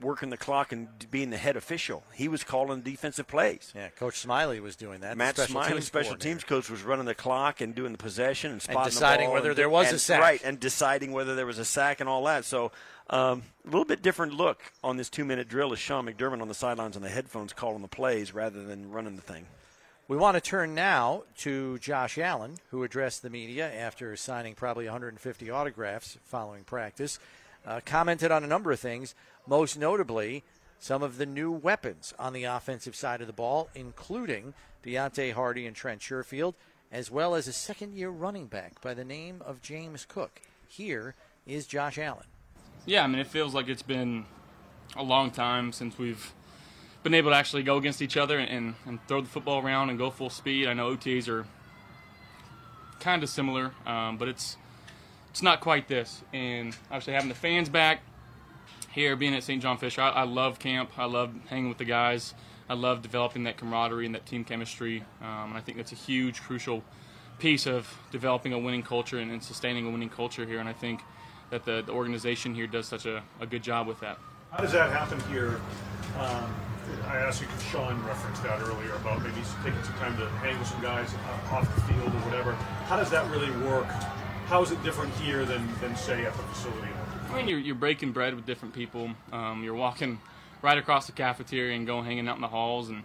working 0.00 0.30
the 0.30 0.36
clock 0.36 0.70
and 0.72 0.88
being 1.10 1.30
the 1.30 1.36
head 1.36 1.56
official. 1.56 2.04
He 2.14 2.28
was 2.28 2.44
calling 2.44 2.82
defensive 2.82 3.26
plays. 3.26 3.72
Yeah, 3.74 3.88
Coach 3.88 4.18
Smiley 4.18 4.60
was 4.60 4.76
doing 4.76 5.00
that. 5.00 5.16
Matt 5.16 5.34
special 5.36 5.52
Smiley, 5.52 5.72
teams 5.72 5.86
special 5.86 6.16
teams 6.16 6.44
coach, 6.44 6.70
was 6.70 6.82
running 6.82 7.06
the 7.06 7.14
clock 7.14 7.60
and 7.60 7.74
doing 7.74 7.92
the 7.92 7.98
possession 7.98 8.52
and 8.52 8.62
spotting 8.62 8.84
the 8.84 8.90
deciding 8.90 9.26
ball 9.26 9.34
whether 9.34 9.50
and- 9.50 9.58
there 9.58 9.68
was 9.68 9.92
a 9.92 9.98
sack. 9.98 10.20
Right, 10.20 10.40
and 10.44 10.60
deciding 10.60 11.12
whether 11.12 11.34
there 11.34 11.46
was 11.46 11.58
a 11.58 11.64
sack 11.64 12.00
and 12.00 12.08
all 12.08 12.24
that. 12.24 12.44
So 12.44 12.70
um, 13.10 13.42
a 13.64 13.70
little 13.70 13.84
bit 13.84 14.02
different 14.02 14.34
look 14.34 14.60
on 14.84 14.96
this 14.96 15.08
two-minute 15.08 15.48
drill 15.48 15.72
is 15.72 15.78
Sean 15.78 16.06
McDermott 16.06 16.40
on 16.42 16.48
the 16.48 16.54
sidelines 16.54 16.94
on 16.96 17.02
the 17.02 17.08
headphones 17.08 17.52
calling 17.52 17.82
the 17.82 17.88
plays 17.88 18.32
rather 18.32 18.62
than 18.64 18.90
running 18.90 19.16
the 19.16 19.22
thing. 19.22 19.46
We 20.06 20.16
want 20.16 20.36
to 20.36 20.40
turn 20.40 20.74
now 20.74 21.24
to 21.38 21.78
Josh 21.78 22.16
Allen, 22.16 22.56
who 22.70 22.82
addressed 22.82 23.20
the 23.22 23.28
media 23.28 23.70
after 23.70 24.16
signing 24.16 24.54
probably 24.54 24.86
150 24.86 25.50
autographs 25.50 26.16
following 26.24 26.64
practice. 26.64 27.18
Uh, 27.66 27.80
commented 27.84 28.30
on 28.30 28.42
a 28.42 28.46
number 28.46 28.72
of 28.72 28.80
things, 28.80 29.14
most 29.48 29.78
notably 29.78 30.44
some 30.78 31.02
of 31.02 31.16
the 31.16 31.26
new 31.26 31.50
weapons 31.50 32.14
on 32.18 32.32
the 32.32 32.44
offensive 32.44 32.94
side 32.94 33.20
of 33.20 33.26
the 33.26 33.32
ball, 33.32 33.68
including 33.74 34.54
Deonte 34.84 35.32
Harty 35.32 35.66
and 35.66 35.74
Trent 35.74 36.00
Sherfield, 36.00 36.54
as 36.92 37.10
well 37.10 37.34
as 37.34 37.48
a 37.48 37.52
second 37.52 37.94
year 37.94 38.10
running 38.10 38.46
back 38.46 38.80
by 38.80 38.94
the 38.94 39.04
name 39.04 39.42
of 39.44 39.60
James 39.60 40.04
Cook. 40.04 40.40
Here 40.68 41.14
is 41.46 41.66
Josh 41.66 41.98
Allen. 41.98 42.26
Yeah, 42.86 43.02
I 43.02 43.06
mean, 43.06 43.18
it 43.18 43.26
feels 43.26 43.54
like 43.54 43.68
it's 43.68 43.82
been 43.82 44.24
a 44.96 45.02
long 45.02 45.30
time 45.30 45.72
since 45.72 45.98
we've 45.98 46.32
been 47.02 47.14
able 47.14 47.30
to 47.30 47.36
actually 47.36 47.62
go 47.62 47.76
against 47.76 48.00
each 48.00 48.16
other 48.16 48.38
and, 48.38 48.74
and 48.86 48.98
throw 49.08 49.20
the 49.20 49.28
football 49.28 49.64
around 49.64 49.90
and 49.90 49.98
go 49.98 50.10
full 50.10 50.30
speed. 50.30 50.66
I 50.66 50.74
know 50.74 50.94
OTAs 50.96 51.28
are 51.28 51.46
kind 53.00 53.22
of 53.22 53.28
similar, 53.28 53.72
um, 53.86 54.16
but 54.16 54.28
it's 54.28 54.56
it's 55.30 55.42
not 55.42 55.60
quite 55.60 55.88
this. 55.88 56.22
And 56.32 56.74
obviously 56.90 57.12
having 57.12 57.28
the 57.28 57.34
fans 57.34 57.68
back 57.68 58.00
here, 58.90 59.16
being 59.16 59.34
at 59.34 59.42
St. 59.42 59.62
John 59.62 59.78
Fisher, 59.78 60.00
I, 60.00 60.10
I 60.10 60.22
love 60.24 60.58
camp. 60.58 60.90
I 60.96 61.04
love 61.04 61.32
hanging 61.48 61.68
with 61.68 61.78
the 61.78 61.84
guys. 61.84 62.34
I 62.68 62.74
love 62.74 63.02
developing 63.02 63.44
that 63.44 63.56
camaraderie 63.56 64.06
and 64.06 64.14
that 64.14 64.26
team 64.26 64.44
chemistry. 64.44 65.04
Um, 65.22 65.50
and 65.50 65.54
I 65.54 65.60
think 65.60 65.76
that's 65.76 65.92
a 65.92 65.96
huge, 65.96 66.42
crucial 66.42 66.82
piece 67.38 67.66
of 67.66 67.88
developing 68.10 68.52
a 68.52 68.58
winning 68.58 68.82
culture 68.82 69.18
and, 69.18 69.30
and 69.30 69.42
sustaining 69.42 69.86
a 69.86 69.90
winning 69.90 70.10
culture 70.10 70.44
here. 70.44 70.58
And 70.58 70.68
I 70.68 70.72
think 70.72 71.00
that 71.50 71.64
the, 71.64 71.82
the 71.82 71.92
organization 71.92 72.54
here 72.54 72.66
does 72.66 72.86
such 72.86 73.06
a, 73.06 73.22
a 73.40 73.46
good 73.46 73.62
job 73.62 73.86
with 73.86 74.00
that. 74.00 74.18
How 74.50 74.58
does 74.58 74.72
that 74.72 74.90
happen 74.90 75.20
here? 75.30 75.60
Um, 76.18 76.54
I 77.06 77.16
asked 77.16 77.40
you, 77.40 77.46
because 77.46 77.62
Sean 77.64 78.02
referenced 78.06 78.42
that 78.42 78.60
earlier 78.60 78.94
about 78.94 79.22
maybe 79.22 79.36
taking 79.62 79.82
some 79.82 79.94
time 79.94 80.16
to 80.16 80.28
hang 80.40 80.58
with 80.58 80.68
some 80.68 80.80
guys 80.80 81.12
uh, 81.14 81.54
off 81.54 81.74
the 81.74 81.80
field 81.82 82.08
or 82.08 82.20
whatever. 82.28 82.52
How 82.86 82.96
does 82.96 83.10
that 83.10 83.30
really 83.30 83.50
work? 83.66 83.86
How 84.46 84.62
is 84.62 84.72
it 84.72 84.82
different 84.82 85.12
here 85.14 85.44
than, 85.44 85.68
than 85.80 85.94
say, 85.96 86.24
at 86.24 86.32
the 86.32 86.42
facility? 86.44 86.88
I 87.30 87.36
mean, 87.36 87.48
you're, 87.48 87.58
you're 87.58 87.74
breaking 87.74 88.12
bread 88.12 88.34
with 88.34 88.46
different 88.46 88.74
people. 88.74 89.10
Um, 89.32 89.62
you're 89.62 89.74
walking 89.74 90.18
right 90.62 90.78
across 90.78 91.06
the 91.06 91.12
cafeteria 91.12 91.76
and 91.76 91.86
going 91.86 92.04
hanging 92.04 92.26
out 92.26 92.36
in 92.36 92.42
the 92.42 92.48
halls 92.48 92.88
and 92.88 93.02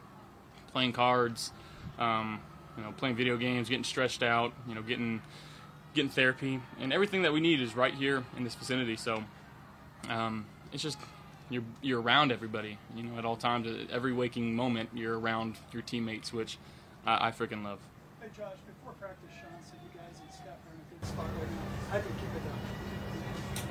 playing 0.71 0.93
cards, 0.93 1.51
um, 1.99 2.39
you 2.77 2.83
know, 2.83 2.91
playing 2.93 3.15
video 3.15 3.37
games, 3.37 3.69
getting 3.69 3.83
stretched 3.83 4.23
out, 4.23 4.53
you 4.67 4.75
know, 4.75 4.81
getting 4.81 5.21
getting 5.93 6.09
therapy, 6.09 6.59
and 6.79 6.91
everything 6.91 7.21
that 7.21 7.31
we 7.31 7.39
need 7.39 7.61
is 7.61 7.75
right 7.75 7.93
here 7.93 8.23
in 8.35 8.43
this 8.43 8.55
vicinity. 8.55 8.95
So 8.95 9.23
um, 10.09 10.45
it's 10.71 10.81
just 10.81 10.97
you're 11.49 11.63
you're 11.81 12.01
around 12.01 12.31
everybody, 12.31 12.77
you 12.95 13.03
know, 13.03 13.17
at 13.17 13.25
all 13.25 13.35
times. 13.35 13.67
Every 13.91 14.13
waking 14.13 14.55
moment, 14.55 14.89
you're 14.93 15.19
around 15.19 15.57
your 15.71 15.81
teammates, 15.83 16.33
which 16.33 16.57
I, 17.05 17.27
I 17.27 17.31
freaking 17.31 17.63
love. 17.63 17.79
Hey 18.21 18.29
Josh, 18.35 18.55
before 18.65 18.93
practice, 18.93 19.29
Sean 19.35 19.51
said 19.61 19.79
you 19.83 19.99
guys 19.99 20.15
Steph 20.33 20.47
are 20.47 20.73
in 20.73 20.79
a 20.79 20.99
good 20.99 21.07
spot 21.07 21.25
right 21.37 21.49
now. 21.91 21.99
Do 21.99 22.07
you 22.07 22.15
keep 22.15 22.41
it 22.41 22.49
up? 22.49 22.62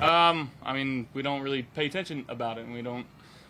Um, 0.03 0.51
I 0.63 0.73
mean, 0.73 1.07
we 1.13 1.21
don't 1.21 1.41
really 1.41 1.63
pay 1.63 1.85
attention 1.85 2.25
about 2.27 2.57
it, 2.57 2.65
and 2.65 2.73
we 2.73 2.81
don't. 2.81 3.05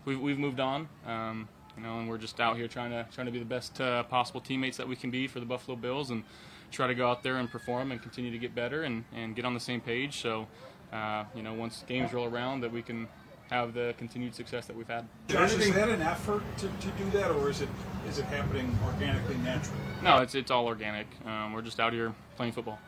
We've, 0.05 0.19
we've 0.19 0.37
moved 0.37 0.59
on, 0.59 0.89
um, 1.07 1.47
you 1.77 1.83
know, 1.83 1.99
and 1.99 2.09
we're 2.09 2.17
just 2.17 2.39
out 2.39 2.57
here 2.57 2.67
trying 2.67 2.91
to 2.91 3.07
trying 3.11 3.25
to 3.25 3.31
be 3.31 3.39
the 3.39 3.45
best 3.45 3.79
uh, 3.79 4.03
possible 4.03 4.41
teammates 4.41 4.77
that 4.77 4.87
we 4.87 4.95
can 4.95 5.09
be 5.11 5.27
for 5.27 5.39
the 5.39 5.45
Buffalo 5.45 5.77
Bills, 5.77 6.11
and 6.11 6.23
try 6.71 6.87
to 6.87 6.95
go 6.95 7.09
out 7.09 7.23
there 7.23 7.37
and 7.37 7.49
perform 7.49 7.91
and 7.91 8.01
continue 8.01 8.31
to 8.31 8.37
get 8.37 8.53
better 8.53 8.83
and, 8.83 9.05
and 9.15 9.35
get 9.35 9.45
on 9.45 9.53
the 9.53 9.59
same 9.59 9.79
page. 9.79 10.21
So, 10.21 10.47
uh, 10.91 11.23
you 11.35 11.43
know, 11.43 11.53
once 11.53 11.83
games 11.87 12.11
roll 12.13 12.25
around, 12.25 12.61
that 12.61 12.71
we 12.71 12.81
can 12.81 13.07
have 13.49 13.73
the 13.73 13.93
continued 13.97 14.33
success 14.33 14.65
that 14.65 14.75
we've 14.75 14.87
had. 14.87 15.07
Josh, 15.27 15.53
is 15.53 15.73
that 15.73 15.89
an 15.89 16.01
effort 16.01 16.41
to, 16.57 16.67
to 16.67 16.87
do 16.97 17.09
that, 17.11 17.31
or 17.31 17.49
is 17.49 17.61
it 17.61 17.69
is 18.07 18.19
it 18.19 18.25
happening 18.25 18.77
organically, 18.85 19.37
naturally? 19.37 19.79
No, 20.01 20.19
it's 20.19 20.35
it's 20.35 20.51
all 20.51 20.65
organic. 20.65 21.07
Um, 21.25 21.53
we're 21.53 21.61
just 21.61 21.79
out 21.79 21.93
here 21.93 22.13
playing 22.35 22.53
football. 22.53 22.79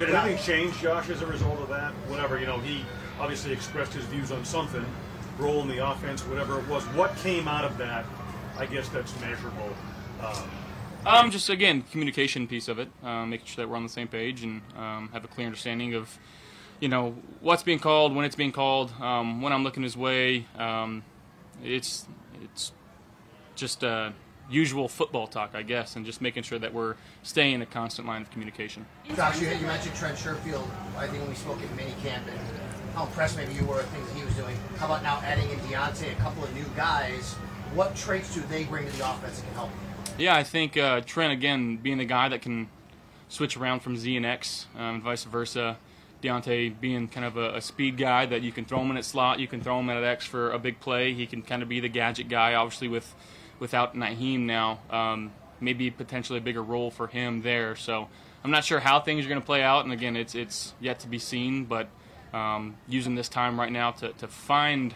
Did 0.00 0.14
anything 0.14 0.42
change, 0.42 0.80
Josh, 0.80 1.10
as 1.10 1.20
a 1.20 1.26
result 1.26 1.60
of 1.60 1.68
that? 1.68 1.92
Whatever, 2.08 2.40
you 2.40 2.46
know, 2.46 2.58
he 2.58 2.86
obviously 3.20 3.52
expressed 3.52 3.92
his 3.92 4.04
views 4.06 4.32
on 4.32 4.46
something, 4.46 4.82
role 5.38 5.60
in 5.60 5.68
the 5.68 5.86
offense, 5.86 6.22
whatever 6.22 6.58
it 6.58 6.66
was. 6.68 6.82
What 6.94 7.14
came 7.16 7.46
out 7.46 7.66
of 7.66 7.76
that? 7.76 8.06
I 8.58 8.64
guess 8.64 8.88
that's 8.88 9.18
measurable. 9.20 9.74
Um, 10.22 10.50
Um, 11.04 11.30
just 11.30 11.50
again, 11.50 11.82
communication 11.82 12.46
piece 12.46 12.68
of 12.68 12.78
it, 12.78 12.88
um, 13.02 13.28
making 13.28 13.46
sure 13.46 13.62
that 13.62 13.70
we're 13.70 13.76
on 13.76 13.82
the 13.82 13.90
same 13.90 14.08
page 14.08 14.42
and 14.42 14.62
um, 14.74 15.10
have 15.12 15.22
a 15.22 15.28
clear 15.28 15.46
understanding 15.46 15.94
of, 15.94 16.18
you 16.80 16.88
know, 16.88 17.14
what's 17.40 17.62
being 17.62 17.78
called, 17.78 18.14
when 18.14 18.24
it's 18.24 18.36
being 18.36 18.52
called, 18.52 18.92
um, 19.02 19.42
when 19.42 19.52
I'm 19.52 19.64
looking 19.64 19.82
his 19.82 19.98
way. 19.98 20.46
Um, 20.56 21.04
it's 21.62 22.06
it's 22.42 22.72
just 23.54 23.84
uh, 23.84 24.12
usual 24.50 24.88
football 24.88 25.26
talk, 25.26 25.50
I 25.54 25.62
guess, 25.62 25.96
and 25.96 26.04
just 26.04 26.20
making 26.20 26.42
sure 26.42 26.58
that 26.58 26.74
we're 26.74 26.96
staying 27.22 27.54
in 27.54 27.62
a 27.62 27.66
constant 27.66 28.06
line 28.06 28.22
of 28.22 28.30
communication. 28.30 28.84
Josh, 29.14 29.40
you, 29.40 29.48
you 29.48 29.66
mentioned 29.66 29.94
Trent 29.94 30.16
Sherfield. 30.16 30.66
I 30.96 31.06
think 31.06 31.20
when 31.20 31.28
we 31.28 31.34
spoke 31.34 31.58
at 31.62 31.68
minicamp 31.76 32.28
and 32.28 32.40
how 32.94 33.06
impressed 33.06 33.36
maybe 33.36 33.54
you 33.54 33.64
were 33.64 33.76
with 33.76 33.88
things 33.88 34.10
he 34.12 34.24
was 34.24 34.34
doing. 34.34 34.56
How 34.76 34.86
about 34.86 35.02
now 35.02 35.20
adding 35.24 35.48
in 35.50 35.58
Deonte, 35.60 36.12
a 36.12 36.14
couple 36.16 36.44
of 36.44 36.54
new 36.54 36.64
guys? 36.76 37.34
What 37.74 37.94
traits 37.94 38.34
do 38.34 38.40
they 38.42 38.64
bring 38.64 38.86
to 38.86 38.96
the 38.96 39.08
offense 39.08 39.40
that 39.40 39.46
can 39.46 39.54
help? 39.54 39.70
Yeah, 40.18 40.36
I 40.36 40.42
think 40.42 40.76
uh, 40.76 41.00
Trent 41.02 41.32
again 41.32 41.76
being 41.76 41.98
the 41.98 42.04
guy 42.04 42.28
that 42.28 42.42
can 42.42 42.68
switch 43.28 43.56
around 43.56 43.80
from 43.80 43.96
Z 43.96 44.16
and 44.16 44.26
X, 44.26 44.66
um, 44.76 44.96
and 44.96 45.02
vice 45.02 45.24
versa. 45.24 45.78
Deonte 46.22 46.78
being 46.80 47.08
kind 47.08 47.24
of 47.24 47.36
a, 47.38 47.56
a, 47.56 47.60
speed 47.62 47.96
guy 47.96 48.26
that 48.26 48.42
you 48.42 48.52
can 48.52 48.66
throw 48.66 48.82
him 48.82 48.90
in 48.90 48.98
at 48.98 49.06
slot, 49.06 49.40
you 49.40 49.48
can 49.48 49.62
throw 49.62 49.80
him 49.80 49.88
at 49.88 50.04
X 50.04 50.26
for 50.26 50.50
a 50.50 50.58
big 50.58 50.78
play. 50.78 51.14
He 51.14 51.26
can 51.26 51.40
kind 51.40 51.62
of 51.62 51.68
be 51.70 51.80
the 51.80 51.88
gadget 51.88 52.28
guy. 52.28 52.52
Obviously, 52.54 52.88
with 52.88 53.14
without 53.60 53.94
Nyheim 53.94 54.40
now, 54.40 54.80
um, 54.90 55.32
maybe 55.60 55.90
potentially 55.90 56.38
a 56.38 56.42
bigger 56.42 56.62
role 56.62 56.90
for 56.90 57.06
him 57.06 57.42
there. 57.42 57.76
So 57.76 58.08
I'm 58.42 58.50
not 58.50 58.64
sure 58.64 58.80
how 58.80 58.98
things 58.98 59.24
are 59.24 59.28
going 59.28 59.40
to 59.40 59.46
play 59.46 59.62
out, 59.62 59.84
and 59.84 59.92
again, 59.92 60.16
it's 60.16 60.34
it's 60.34 60.74
yet 60.80 60.98
to 61.00 61.08
be 61.08 61.18
seen. 61.18 61.66
But 61.66 61.88
um, 62.32 62.76
using 62.88 63.14
this 63.14 63.28
time 63.28 63.60
right 63.60 63.70
now 63.70 63.92
to, 63.92 64.12
to 64.14 64.26
find 64.26 64.94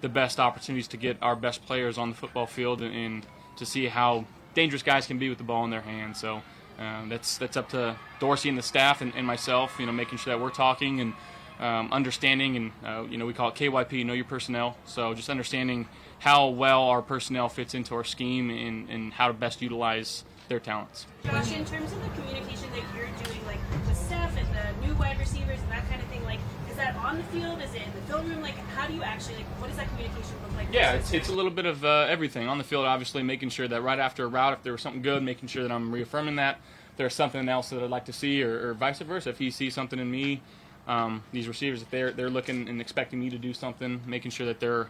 the 0.00 0.08
best 0.08 0.40
opportunities 0.40 0.88
to 0.88 0.96
get 0.96 1.16
our 1.22 1.36
best 1.36 1.64
players 1.64 1.96
on 1.96 2.10
the 2.10 2.16
football 2.16 2.46
field 2.46 2.82
and, 2.82 2.94
and 2.94 3.26
to 3.56 3.64
see 3.64 3.86
how 3.86 4.24
dangerous 4.54 4.82
guys 4.82 5.06
can 5.06 5.18
be 5.18 5.28
with 5.28 5.38
the 5.38 5.44
ball 5.44 5.64
in 5.64 5.70
their 5.70 5.80
hands. 5.80 6.20
So 6.20 6.42
uh, 6.78 7.06
that's 7.08 7.38
that's 7.38 7.56
up 7.56 7.68
to 7.70 7.96
Dorsey 8.18 8.48
and 8.48 8.58
the 8.58 8.62
staff 8.62 9.00
and, 9.00 9.12
and, 9.14 9.26
myself. 9.26 9.76
You 9.78 9.86
know, 9.86 9.92
making 9.92 10.18
sure 10.18 10.34
that 10.34 10.42
we're 10.42 10.50
talking 10.50 11.00
and 11.00 11.14
um, 11.60 11.92
understanding, 11.92 12.56
and 12.56 12.72
uh, 12.84 13.02
you 13.08 13.16
know, 13.16 13.26
we 13.26 13.32
call 13.32 13.50
it 13.50 13.54
KYP, 13.54 14.04
know 14.04 14.12
your 14.12 14.24
personnel. 14.24 14.76
So 14.84 15.14
just 15.14 15.30
understanding 15.30 15.86
how 16.22 16.46
well 16.46 16.82
our 16.84 17.02
personnel 17.02 17.48
fits 17.48 17.74
into 17.74 17.96
our 17.96 18.04
scheme 18.04 18.48
and, 18.48 18.88
and 18.88 19.12
how 19.12 19.26
to 19.26 19.34
best 19.34 19.60
utilize 19.60 20.22
their 20.48 20.60
talents. 20.60 21.06
Josh, 21.24 21.50
in 21.52 21.64
terms 21.64 21.92
of 21.92 22.00
the 22.00 22.08
communication 22.20 22.70
that 22.70 22.84
you're 22.96 23.08
doing, 23.24 23.44
like 23.44 23.58
with 23.88 23.96
staff 23.96 24.32
and 24.38 24.46
the 24.54 24.86
new 24.86 24.94
wide 24.94 25.18
receivers 25.18 25.58
and 25.60 25.72
that 25.72 25.88
kind 25.88 26.00
of 26.00 26.06
thing, 26.08 26.22
like 26.24 26.38
is 26.70 26.76
that 26.76 26.94
on 26.96 27.16
the 27.16 27.24
field? 27.24 27.60
Is 27.60 27.74
it 27.74 27.82
in 27.82 27.92
the 27.92 28.00
film 28.12 28.28
room? 28.28 28.40
Like, 28.40 28.56
how 28.68 28.86
do 28.86 28.94
you 28.94 29.02
actually 29.02 29.34
like? 29.36 29.46
What 29.60 29.66
does 29.66 29.76
that 29.76 29.88
communication 29.88 30.34
look 30.46 30.56
like? 30.56 30.68
Yeah, 30.72 30.92
it's, 30.92 31.12
it's 31.12 31.28
a 31.28 31.32
little 31.32 31.50
bit 31.50 31.66
of 31.66 31.84
uh, 31.84 32.06
everything 32.08 32.48
on 32.48 32.56
the 32.56 32.64
field. 32.64 32.86
Obviously, 32.86 33.24
making 33.24 33.48
sure 33.48 33.66
that 33.66 33.82
right 33.82 33.98
after 33.98 34.24
a 34.24 34.28
route, 34.28 34.52
if 34.52 34.62
there 34.62 34.72
was 34.72 34.80
something 34.80 35.02
good, 35.02 35.24
making 35.24 35.48
sure 35.48 35.64
that 35.64 35.72
I'm 35.72 35.92
reaffirming 35.92 36.36
that. 36.36 36.60
There's 36.96 37.14
something 37.14 37.48
else 37.48 37.70
that 37.70 37.82
I'd 37.82 37.90
like 37.90 38.04
to 38.04 38.12
see, 38.12 38.42
or, 38.44 38.68
or 38.68 38.74
vice 38.74 39.00
versa. 39.00 39.30
If 39.30 39.38
he 39.38 39.50
sees 39.50 39.74
something 39.74 39.98
in 39.98 40.10
me, 40.10 40.40
um, 40.86 41.24
these 41.32 41.48
receivers, 41.48 41.82
if 41.82 41.90
they're 41.90 42.12
they're 42.12 42.30
looking 42.30 42.68
and 42.68 42.80
expecting 42.80 43.18
me 43.18 43.28
to 43.30 43.38
do 43.38 43.52
something, 43.52 44.00
making 44.06 44.30
sure 44.30 44.46
that 44.46 44.60
they're 44.60 44.88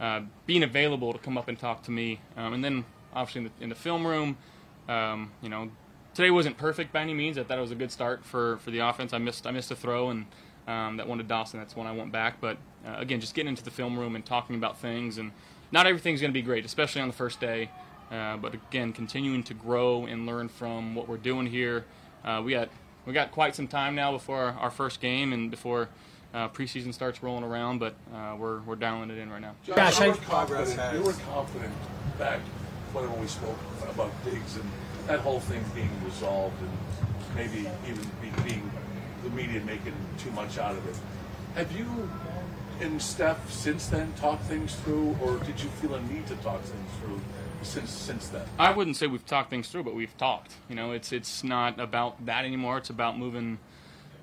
uh, 0.00 0.22
being 0.46 0.62
available 0.62 1.12
to 1.12 1.18
come 1.18 1.36
up 1.36 1.48
and 1.48 1.58
talk 1.58 1.82
to 1.84 1.90
me. 1.90 2.20
Um, 2.36 2.54
and 2.54 2.64
then 2.64 2.84
obviously 3.12 3.42
in 3.42 3.50
the, 3.58 3.64
in 3.64 3.68
the 3.68 3.74
film 3.74 4.06
room, 4.06 4.38
um, 4.88 5.30
you 5.42 5.48
know, 5.48 5.70
today 6.14 6.30
wasn't 6.30 6.56
perfect 6.56 6.92
by 6.92 7.02
any 7.02 7.14
means. 7.14 7.38
I 7.38 7.44
thought 7.44 7.58
it 7.58 7.62
was 7.62 7.70
a 7.70 7.76
good 7.76 7.92
start 7.92 8.24
for, 8.24 8.56
for 8.58 8.70
the 8.70 8.80
offense. 8.80 9.12
I 9.12 9.18
missed 9.18 9.46
I 9.46 9.50
missed 9.50 9.70
a 9.70 9.76
throw 9.76 10.10
and 10.10 10.26
um, 10.66 10.96
that 10.96 11.06
one 11.06 11.18
to 11.18 11.24
Dawson. 11.24 11.60
That's 11.60 11.76
one 11.76 11.86
I 11.86 11.92
went 11.92 12.12
back. 12.12 12.40
But 12.40 12.56
uh, 12.86 12.96
again, 12.98 13.20
just 13.20 13.34
getting 13.34 13.48
into 13.48 13.62
the 13.62 13.70
film 13.70 13.98
room 13.98 14.14
and 14.16 14.24
talking 14.24 14.56
about 14.56 14.78
things, 14.78 15.18
and 15.18 15.32
not 15.70 15.86
everything's 15.86 16.20
going 16.20 16.30
to 16.30 16.34
be 16.34 16.42
great, 16.42 16.64
especially 16.64 17.02
on 17.02 17.08
the 17.08 17.14
first 17.14 17.40
day. 17.40 17.70
Uh, 18.10 18.36
but 18.36 18.54
again, 18.54 18.92
continuing 18.92 19.42
to 19.44 19.54
grow 19.54 20.06
and 20.06 20.26
learn 20.26 20.48
from 20.48 20.94
what 20.94 21.08
we're 21.08 21.16
doing 21.16 21.46
here. 21.46 21.84
Uh, 22.24 22.42
we 22.44 22.52
got 22.52 22.68
we 23.06 23.12
got 23.12 23.30
quite 23.30 23.54
some 23.54 23.68
time 23.68 23.94
now 23.94 24.12
before 24.12 24.38
our, 24.38 24.52
our 24.52 24.70
first 24.70 25.00
game 25.00 25.32
and 25.32 25.50
before 25.50 25.88
uh, 26.34 26.48
preseason 26.48 26.92
starts 26.94 27.22
rolling 27.22 27.44
around, 27.44 27.78
but 27.78 27.94
uh, 28.14 28.36
we're 28.38 28.60
we're 28.60 28.76
dialing 28.76 29.10
it 29.10 29.18
in 29.18 29.30
right 29.30 29.40
now. 29.40 29.54
Josh, 29.64 30.00
you 30.00 30.08
were 30.08 30.14
confident. 30.16 30.94
You 30.94 31.02
were 31.02 31.12
confident 31.12 31.74
back 32.18 32.40
when 32.92 33.20
we 33.20 33.26
spoke 33.26 33.58
about 33.88 34.12
Diggs 34.24 34.56
and 34.56 34.70
that 35.06 35.20
whole 35.20 35.40
thing 35.40 35.64
being 35.74 35.90
resolved 36.04 36.60
and 36.60 36.70
maybe 37.34 37.68
even 37.88 38.08
being 38.44 38.70
the 39.24 39.30
media 39.30 39.60
making 39.62 39.94
too 40.18 40.30
much 40.32 40.58
out 40.58 40.76
of 40.76 40.86
it. 40.88 40.96
Have 41.54 41.72
you 41.72 41.86
and 42.80 43.00
Steph 43.00 43.50
since 43.50 43.86
then 43.88 44.12
talked 44.14 44.44
things 44.44 44.74
through, 44.76 45.16
or 45.22 45.36
did 45.38 45.60
you 45.60 45.68
feel 45.68 45.94
a 45.94 46.02
need 46.02 46.26
to 46.28 46.34
talk 46.36 46.62
things 46.62 46.90
through 47.00 47.20
since 47.62 47.90
since 47.90 48.28
then? 48.28 48.42
I 48.58 48.72
wouldn't 48.72 48.96
say 48.96 49.06
we've 49.06 49.26
talked 49.26 49.50
things 49.50 49.68
through, 49.68 49.84
but 49.84 49.94
we've 49.94 50.16
talked. 50.16 50.52
You 50.68 50.76
know, 50.76 50.92
it's 50.92 51.12
it's 51.12 51.44
not 51.44 51.78
about 51.78 52.24
that 52.26 52.44
anymore. 52.44 52.78
It's 52.78 52.90
about 52.90 53.18
moving, 53.18 53.58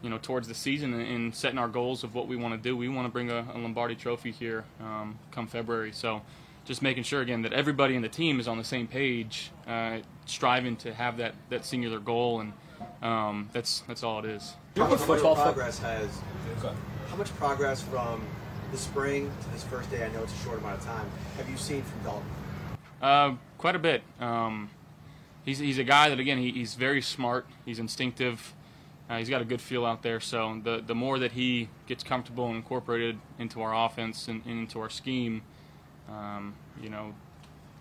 you 0.01 0.09
know, 0.09 0.17
towards 0.17 0.47
the 0.47 0.53
season 0.53 0.93
and, 0.93 1.07
and 1.07 1.35
setting 1.35 1.57
our 1.57 1.67
goals 1.67 2.03
of 2.03 2.15
what 2.15 2.27
we 2.27 2.35
want 2.35 2.53
to 2.53 2.57
do. 2.57 2.75
We 2.75 2.89
want 2.89 3.07
to 3.07 3.11
bring 3.11 3.29
a, 3.29 3.45
a 3.53 3.57
Lombardi 3.57 3.95
Trophy 3.95 4.31
here 4.31 4.65
um, 4.79 5.19
come 5.31 5.47
February. 5.47 5.91
So, 5.91 6.21
just 6.65 6.81
making 6.81 7.03
sure 7.03 7.21
again 7.21 7.43
that 7.43 7.53
everybody 7.53 7.95
in 7.95 8.01
the 8.01 8.09
team 8.09 8.39
is 8.39 8.47
on 8.47 8.57
the 8.57 8.63
same 8.63 8.87
page, 8.87 9.51
uh, 9.67 9.99
striving 10.25 10.75
to 10.77 10.93
have 10.93 11.17
that 11.17 11.33
that 11.49 11.65
singular 11.65 11.99
goal, 11.99 12.41
and 12.41 12.53
um, 13.01 13.49
that's 13.53 13.81
that's 13.87 14.03
all 14.03 14.19
it 14.19 14.25
is. 14.25 14.53
How 14.75 14.87
much 14.87 14.99
football 14.99 15.35
progress 15.35 15.79
has? 15.79 16.09
How 17.09 17.15
much 17.15 17.33
progress 17.35 17.81
from 17.81 18.21
the 18.71 18.77
spring 18.77 19.31
to 19.41 19.49
this 19.49 19.63
first 19.63 19.89
day? 19.89 20.05
I 20.05 20.09
know 20.09 20.23
it's 20.23 20.33
a 20.33 20.43
short 20.43 20.59
amount 20.59 20.79
of 20.79 20.85
time. 20.85 21.09
Have 21.37 21.49
you 21.49 21.57
seen 21.57 21.83
from 21.83 22.03
Dalton? 22.03 22.29
Uh, 23.01 23.35
quite 23.57 23.75
a 23.75 23.79
bit. 23.79 24.03
Um, 24.19 24.69
he's 25.45 25.59
he's 25.59 25.77
a 25.77 25.83
guy 25.83 26.09
that 26.09 26.19
again 26.19 26.37
he, 26.37 26.51
he's 26.51 26.75
very 26.75 27.01
smart. 27.01 27.47
He's 27.65 27.79
instinctive. 27.79 28.53
Uh, 29.09 29.17
he's 29.17 29.29
got 29.29 29.41
a 29.41 29.45
good 29.45 29.61
feel 29.61 29.85
out 29.85 30.03
there. 30.03 30.19
So 30.19 30.59
the 30.63 30.83
the 30.85 30.95
more 30.95 31.19
that 31.19 31.31
he 31.31 31.69
gets 31.87 32.03
comfortable 32.03 32.47
and 32.47 32.57
incorporated 32.57 33.17
into 33.39 33.61
our 33.61 33.85
offense 33.85 34.27
and, 34.27 34.41
and 34.45 34.59
into 34.59 34.79
our 34.79 34.89
scheme, 34.89 35.41
um, 36.09 36.55
you 36.81 36.89
know, 36.89 37.13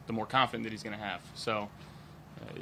the 0.06 0.12
more 0.12 0.26
confident 0.26 0.64
that 0.64 0.72
he's 0.72 0.82
going 0.82 0.96
to 0.96 1.02
have. 1.02 1.20
So. 1.34 1.68
Uh, 2.40 2.60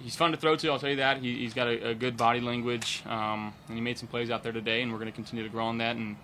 he's 0.00 0.14
fun 0.14 0.30
to 0.30 0.36
throw 0.36 0.54
to. 0.54 0.70
I'll 0.70 0.78
tell 0.78 0.90
you 0.90 0.96
that. 0.96 1.18
He, 1.18 1.42
has 1.44 1.54
got 1.54 1.66
a, 1.66 1.88
a, 1.88 1.94
good 1.94 2.16
body 2.16 2.40
language, 2.40 3.02
um, 3.06 3.52
and 3.66 3.76
he 3.76 3.80
made 3.80 3.98
some 3.98 4.06
plays 4.08 4.30
out 4.30 4.42
there 4.42 4.52
today, 4.52 4.82
and 4.82 4.92
we're 4.92 4.98
going 4.98 5.10
to 5.10 5.14
continue 5.14 5.42
to 5.42 5.50
grow 5.50 5.66
on 5.66 5.78
that. 5.78 5.96
And 5.96 6.16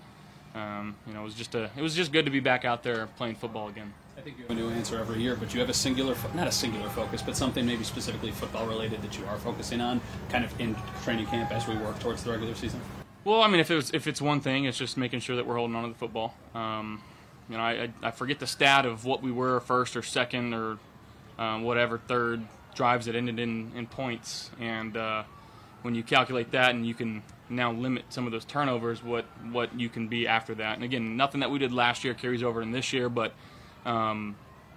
um, 0.55 0.95
you 1.07 1.15
know, 1.15 1.21
it 1.21 1.25
was 1.25 1.35
just 1.35 1.55
a 1.55 1.71
it 1.77 1.83
was 1.83 1.95
just 1.95 2.13
good 2.13 2.25
to 2.25 2.31
be 2.31 2.41
back 2.41 2.65
out 2.65 2.83
there 2.83 3.09
playing 3.17 3.37
football 3.37 3.69
again. 3.69 3.93
I 4.23 4.25
think 4.25 4.39
you 4.39 4.45
have 4.45 4.53
a 4.53 4.55
new 4.55 4.71
answer 4.71 5.01
every 5.01 5.21
year, 5.21 5.35
but 5.35 5.53
you 5.53 5.59
have 5.59 5.69
a 5.69 5.75
singular, 5.75 6.15
not 6.33 6.47
a 6.47 6.53
singular 6.53 6.89
focus, 6.91 7.23
but 7.23 7.37
something 7.37 7.67
maybe 7.67 7.83
specifically 7.83 8.31
football 8.31 8.69
related 8.69 9.03
that 9.03 9.19
you 9.19 9.27
are 9.27 9.37
focusing 9.37 9.81
on, 9.81 10.01
kind 10.29 10.45
of 10.45 10.61
in 10.61 10.77
training 11.03 11.27
camp 11.27 11.51
as 11.51 11.67
we 11.67 11.75
work 11.75 11.99
towards 11.99 12.23
the 12.23 12.31
regular 12.31 12.55
season. 12.55 12.81
Well, 13.25 13.43
I 13.43 13.49
mean, 13.49 13.59
if 13.59 13.69
it 13.69 13.75
was, 13.75 13.91
if 13.91 14.07
it's 14.07 14.23
one 14.23 14.41
thing, 14.41 14.67
it's 14.67 14.79
just 14.79 14.97
making 14.97 15.19
sure 15.19 15.35
that 15.35 15.45
we're 15.45 15.57
holding 15.57 15.75
on 15.75 15.83
to 15.83 15.89
the 15.89 15.97
football. 15.97 16.37
Um, 16.55 17.03
you 17.49 17.57
know, 17.57 17.65
I, 17.65 17.73
I, 17.73 17.93
I 18.01 18.11
forget 18.13 18.39
the 18.39 18.47
stat 18.47 18.87
of 18.87 19.05
what 19.05 19.25
we 19.25 19.33
were 19.33 19.59
first 19.59 19.97
or 19.97 20.03
second 20.03 20.55
or 20.55 20.79
um, 21.37 21.65
whatever 21.65 21.99
third 21.99 22.43
drives 22.77 23.07
that 23.07 23.17
ended 23.17 23.41
in, 23.41 23.73
in 23.75 23.89
points. 23.89 24.53
And 24.61 24.97
uh, 24.97 25.25
when 25.83 25.97
you 25.97 26.05
calculate 26.05 26.53
that 26.53 26.77
and 26.77 26.87
you 26.87 26.95
can 26.95 27.25
now 27.49 27.73
limit 27.73 28.05
some 28.11 28.27
of 28.27 28.31
those 28.31 28.45
turnovers, 28.45 29.03
what, 29.03 29.25
what 29.51 29.77
you 29.81 29.89
can 29.89 30.07
be 30.07 30.29
after 30.29 30.55
that. 30.55 30.77
And 30.77 30.85
again, 30.85 31.17
nothing 31.17 31.41
that 31.41 31.51
we 31.51 31.59
did 31.59 31.73
last 31.73 32.05
year 32.05 32.15
carries 32.15 32.45
over 32.45 32.63
in 32.63 32.71
this 32.71 32.93
year, 32.93 33.09
but 33.09 33.35
um, 33.85 34.37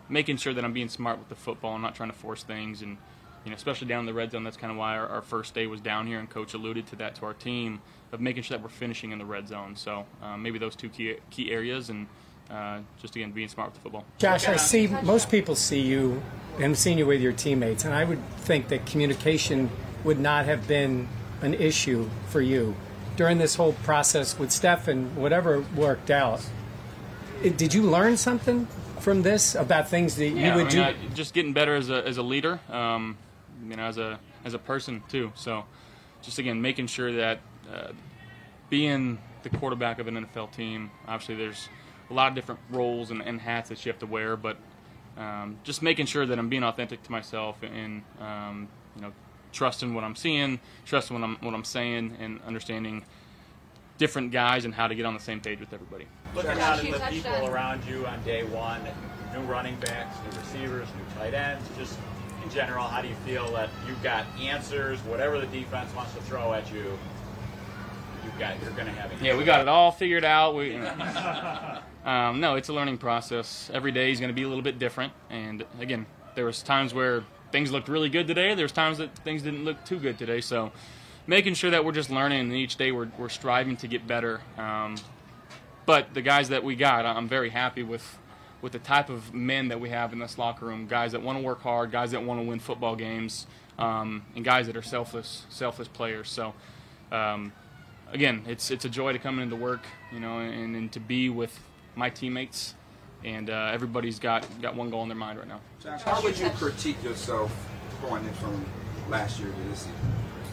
making 0.09 0.37
sure 0.37 0.53
that 0.53 0.63
I'm 0.63 0.73
being 0.73 0.89
smart 0.89 1.19
with 1.19 1.29
the 1.29 1.35
football 1.35 1.73
and 1.73 1.83
not 1.83 1.95
trying 1.95 2.09
to 2.09 2.15
force 2.15 2.43
things. 2.43 2.81
And, 2.81 2.97
you 3.43 3.51
know, 3.51 3.55
especially 3.55 3.87
down 3.87 4.01
in 4.01 4.05
the 4.05 4.13
red 4.13 4.31
zone, 4.31 4.43
that's 4.43 4.57
kind 4.57 4.71
of 4.71 4.77
why 4.77 4.97
our, 4.97 5.07
our 5.07 5.21
first 5.21 5.53
day 5.53 5.67
was 5.67 5.81
down 5.81 6.07
here, 6.07 6.19
and 6.19 6.29
Coach 6.29 6.53
alluded 6.53 6.87
to 6.87 6.95
that 6.97 7.15
to 7.15 7.25
our 7.25 7.33
team 7.33 7.81
of 8.11 8.21
making 8.21 8.43
sure 8.43 8.57
that 8.57 8.63
we're 8.63 8.69
finishing 8.69 9.11
in 9.11 9.19
the 9.19 9.25
red 9.25 9.47
zone. 9.47 9.75
So 9.75 10.05
um, 10.21 10.41
maybe 10.41 10.57
those 10.57 10.75
two 10.75 10.89
key, 10.89 11.17
key 11.29 11.51
areas 11.51 11.89
and 11.89 12.07
uh, 12.49 12.79
just 13.01 13.15
again 13.15 13.31
being 13.31 13.47
smart 13.47 13.69
with 13.69 13.75
the 13.75 13.81
football. 13.81 14.05
Josh, 14.17 14.47
I 14.47 14.55
see 14.55 14.87
most 14.87 15.29
people 15.29 15.55
see 15.55 15.81
you 15.81 16.21
and 16.59 16.77
seen 16.77 16.97
you 16.97 17.05
with 17.05 17.21
your 17.21 17.33
teammates, 17.33 17.85
and 17.85 17.93
I 17.93 18.03
would 18.03 18.23
think 18.37 18.67
that 18.69 18.85
communication 18.85 19.69
would 20.03 20.19
not 20.19 20.45
have 20.45 20.67
been 20.67 21.07
an 21.41 21.53
issue 21.55 22.09
for 22.29 22.41
you 22.41 22.75
during 23.17 23.37
this 23.37 23.55
whole 23.55 23.73
process 23.73 24.37
with 24.37 24.51
Steph 24.51 24.87
and 24.87 25.15
whatever 25.15 25.65
worked 25.75 26.11
out. 26.11 26.41
Did 27.41 27.73
you 27.73 27.83
learn 27.83 28.17
something 28.17 28.67
from 29.05 29.21
this 29.21 29.53
about 29.53 29.87
things 29.87 30.15
that 30.15 30.29
yeah, 30.29 30.49
you 30.49 30.63
would 30.63 30.73
I 30.73 30.89
mean, 30.91 30.97
do? 30.97 31.09
I, 31.11 31.13
just 31.13 31.35
getting 31.35 31.53
better 31.53 31.75
as 31.75 31.91
a, 31.91 32.05
as 32.07 32.17
a 32.17 32.23
leader, 32.23 32.59
um, 32.69 33.19
you 33.69 33.75
know, 33.75 33.83
as 33.83 33.99
a 33.99 34.19
as 34.43 34.55
a 34.55 34.59
person 34.59 35.03
too. 35.07 35.31
So 35.35 35.63
just 36.23 36.39
again 36.39 36.59
making 36.59 36.87
sure 36.87 37.13
that 37.13 37.39
uh, 37.71 37.91
being 38.71 39.19
the 39.43 39.49
quarterback 39.49 39.99
of 39.99 40.07
an 40.07 40.25
NFL 40.25 40.53
team, 40.53 40.89
obviously 41.07 41.35
there's 41.35 41.69
a 42.09 42.13
lot 42.15 42.29
of 42.29 42.35
different 42.35 42.59
roles 42.71 43.11
and, 43.11 43.21
and 43.21 43.39
hats 43.39 43.69
that 43.69 43.85
you 43.85 43.91
have 43.91 43.99
to 43.99 44.07
wear, 44.07 44.35
but 44.35 44.57
um, 45.17 45.59
just 45.63 45.83
making 45.83 46.07
sure 46.07 46.25
that 46.25 46.39
I'm 46.39 46.49
being 46.49 46.63
authentic 46.63 47.03
to 47.03 47.11
myself 47.11 47.61
and 47.61 48.01
um, 48.19 48.67
you 48.95 49.03
know 49.03 49.13
trusting 49.51 49.93
what 49.93 50.03
I'm 50.03 50.15
seeing, 50.15 50.59
trusting 50.83 51.15
what 51.15 51.23
I'm 51.23 51.35
what 51.41 51.53
I'm 51.53 51.63
saying, 51.63 52.17
and 52.19 52.39
understanding 52.47 53.05
different 53.97 54.31
guys 54.31 54.65
and 54.65 54.73
how 54.73 54.87
to 54.87 54.95
get 54.95 55.05
on 55.05 55.13
the 55.13 55.19
same 55.19 55.39
page 55.39 55.59
with 55.59 55.73
everybody. 55.73 56.05
Looking 56.33 56.51
out 56.51 56.83
at 56.83 56.91
the 56.91 56.99
people 57.09 57.47
around 57.47 57.85
you 57.85 58.05
on 58.05 58.21
day 58.23 58.43
one, 58.43 58.81
new 59.33 59.41
running 59.41 59.75
backs, 59.77 60.17
new 60.29 60.39
receivers, 60.39 60.87
new 60.97 61.15
tight 61.15 61.33
ends, 61.33 61.67
just 61.77 61.97
in 62.43 62.49
general, 62.49 62.85
how 62.85 63.01
do 63.01 63.07
you 63.07 63.15
feel 63.25 63.51
that 63.53 63.69
you've 63.87 64.01
got 64.03 64.25
answers, 64.39 64.99
whatever 65.01 65.39
the 65.39 65.47
defense 65.47 65.93
wants 65.95 66.13
to 66.13 66.21
throw 66.21 66.53
at 66.53 66.71
you, 66.71 66.97
you've 68.23 68.39
got, 68.39 68.61
you're 68.61 68.71
going 68.71 68.85
to 68.85 68.91
have 68.93 69.11
answers. 69.11 69.25
Yeah, 69.25 69.37
we 69.37 69.43
got 69.43 69.61
it 69.61 69.67
all 69.67 69.91
figured 69.91 70.25
out. 70.25 70.55
We, 70.55 70.75
um, 72.05 72.39
no, 72.39 72.55
it's 72.55 72.69
a 72.69 72.73
learning 72.73 72.97
process. 72.97 73.69
Every 73.73 73.91
day 73.91 74.11
is 74.11 74.19
going 74.19 74.29
to 74.29 74.35
be 74.35 74.43
a 74.43 74.47
little 74.47 74.63
bit 74.63 74.77
different. 74.77 75.13
And 75.29 75.63
again, 75.79 76.05
there 76.35 76.45
was 76.45 76.61
times 76.61 76.93
where 76.93 77.23
things 77.51 77.71
looked 77.71 77.87
really 77.87 78.09
good 78.09 78.27
today. 78.27 78.53
There's 78.53 78.71
times 78.71 78.97
that 78.97 79.15
things 79.19 79.41
didn't 79.41 79.63
look 79.63 79.83
too 79.85 79.99
good 79.99 80.19
today. 80.19 80.41
So 80.41 80.71
making 81.27 81.53
sure 81.55 81.71
that 81.71 81.83
we're 81.83 81.91
just 81.91 82.09
learning 82.09 82.39
and 82.41 82.53
each 82.53 82.75
day 82.75 82.91
we're, 82.91 83.09
we're 83.17 83.29
striving 83.29 83.77
to 83.77 83.87
get 83.87 84.05
better. 84.07 84.41
Um, 84.57 84.95
but 85.85 86.13
the 86.13 86.21
guys 86.21 86.49
that 86.49 86.63
we 86.63 86.75
got, 86.75 87.05
I'm 87.05 87.27
very 87.27 87.49
happy 87.49 87.83
with 87.83 88.17
with 88.61 88.71
the 88.71 88.79
type 88.79 89.09
of 89.09 89.31
men 89.31 89.67
that 89.67 89.79
we 89.79 89.89
have 89.89 90.11
in 90.11 90.17
this 90.17 90.39
locker 90.39 90.65
room. 90.65 90.87
Guys 90.87 91.11
that 91.11 91.21
want 91.21 91.37
to 91.37 91.43
work 91.43 91.61
hard, 91.61 91.91
guys 91.91 92.11
that 92.11 92.23
want 92.23 92.39
to 92.39 92.47
win 92.47 92.57
football 92.57 92.95
games, 92.95 93.45
um, 93.77 94.23
and 94.35 94.43
guys 94.43 94.65
that 94.65 94.75
are 94.75 94.81
selfless, 94.81 95.45
selfless 95.49 95.87
players. 95.87 96.29
So, 96.31 96.55
um, 97.11 97.53
again, 98.11 98.43
it's 98.47 98.71
it's 98.71 98.83
a 98.85 98.89
joy 98.89 99.13
to 99.13 99.19
come 99.19 99.37
into 99.39 99.55
work, 99.55 99.85
you 100.11 100.19
know, 100.19 100.39
and, 100.39 100.75
and 100.75 100.91
to 100.93 100.99
be 100.99 101.29
with 101.29 101.59
my 101.95 102.09
teammates. 102.09 102.73
And 103.23 103.49
uh, 103.49 103.69
everybody's 103.71 104.17
got 104.17 104.47
got 104.61 104.75
one 104.75 104.89
goal 104.89 105.03
in 105.03 105.09
their 105.09 105.17
mind 105.17 105.37
right 105.37 105.47
now. 105.47 105.61
How 106.03 106.21
would 106.23 106.37
you 106.37 106.49
critique 106.51 107.03
yourself 107.03 107.51
going 108.01 108.27
from 108.33 108.65
last 109.09 109.39
year 109.39 109.49
to 109.49 109.69
this 109.69 109.81
season? 109.81 109.95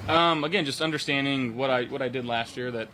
Um, 0.08 0.44
again, 0.44 0.64
just 0.64 0.80
understanding 0.80 1.56
what 1.56 1.70
I 1.70 1.84
what 1.84 2.02
I 2.02 2.08
did 2.08 2.24
last 2.24 2.56
year. 2.56 2.70
That 2.70 2.88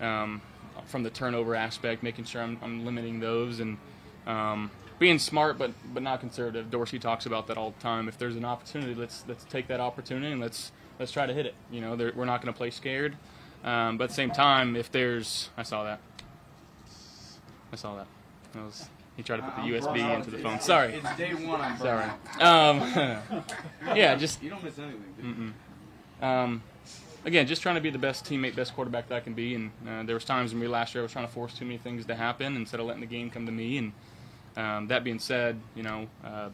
um, 0.00 0.42
from 0.86 1.02
the 1.02 1.10
turnover 1.10 1.54
aspect, 1.54 2.02
making 2.02 2.24
sure 2.24 2.42
I'm, 2.42 2.58
I'm 2.62 2.84
limiting 2.84 3.20
those 3.20 3.60
and 3.60 3.78
um, 4.26 4.70
being 4.98 5.18
smart, 5.18 5.58
but 5.58 5.72
but 5.92 6.02
not 6.02 6.20
conservative. 6.20 6.70
Dorsey 6.70 6.98
talks 6.98 7.26
about 7.26 7.46
that 7.48 7.56
all 7.56 7.70
the 7.70 7.82
time. 7.82 8.08
If 8.08 8.18
there's 8.18 8.36
an 8.36 8.44
opportunity, 8.44 8.94
let's 8.94 9.24
let's 9.26 9.44
take 9.44 9.68
that 9.68 9.80
opportunity 9.80 10.32
and 10.32 10.40
let's 10.40 10.72
let's 10.98 11.12
try 11.12 11.26
to 11.26 11.34
hit 11.34 11.46
it. 11.46 11.54
You 11.70 11.80
know, 11.80 11.94
we're 11.94 12.24
not 12.24 12.42
going 12.42 12.52
to 12.52 12.56
play 12.56 12.70
scared. 12.70 13.16
Um, 13.64 13.96
but 13.98 14.04
at 14.04 14.10
the 14.10 14.14
same 14.14 14.30
time, 14.30 14.76
if 14.76 14.92
there's, 14.92 15.50
I 15.56 15.64
saw 15.64 15.82
that. 15.84 15.98
I 17.72 17.76
saw 17.76 17.96
that. 17.96 18.06
that 18.52 18.64
was, 18.64 18.88
he 19.16 19.24
tried 19.24 19.38
to 19.38 19.42
put 19.42 19.56
the 19.56 19.62
USB 19.62 20.14
into 20.14 20.30
the 20.30 20.38
phone. 20.38 20.60
Sorry. 20.60 20.94
It's 20.94 21.16
day 21.16 21.34
one. 21.34 21.60
I'm 21.60 21.76
Sorry. 21.78 22.04
Um, 22.40 23.42
yeah, 23.96 24.14
just 24.14 24.40
you 24.42 24.50
don't 24.50 24.62
miss 24.62 24.78
anything. 24.78 25.54
Um, 26.22 26.62
again, 27.24 27.46
just 27.46 27.62
trying 27.62 27.74
to 27.74 27.80
be 27.80 27.90
the 27.90 27.98
best 27.98 28.24
teammate, 28.24 28.54
best 28.56 28.74
quarterback 28.74 29.08
that 29.08 29.16
I 29.16 29.20
can 29.20 29.34
be. 29.34 29.54
And 29.54 29.70
uh, 29.88 30.02
there 30.04 30.14
was 30.14 30.24
times 30.24 30.52
in 30.52 30.58
me 30.58 30.68
last 30.68 30.94
year 30.94 31.02
I 31.02 31.04
was 31.04 31.12
trying 31.12 31.26
to 31.26 31.32
force 31.32 31.54
too 31.54 31.64
many 31.64 31.78
things 31.78 32.06
to 32.06 32.14
happen 32.14 32.56
instead 32.56 32.80
of 32.80 32.86
letting 32.86 33.00
the 33.00 33.06
game 33.06 33.30
come 33.30 33.46
to 33.46 33.52
me. 33.52 33.78
And 33.78 33.92
um, 34.56 34.86
that 34.88 35.04
being 35.04 35.18
said, 35.18 35.60
you 35.74 35.82
know, 35.82 36.06
uh, 36.24 36.48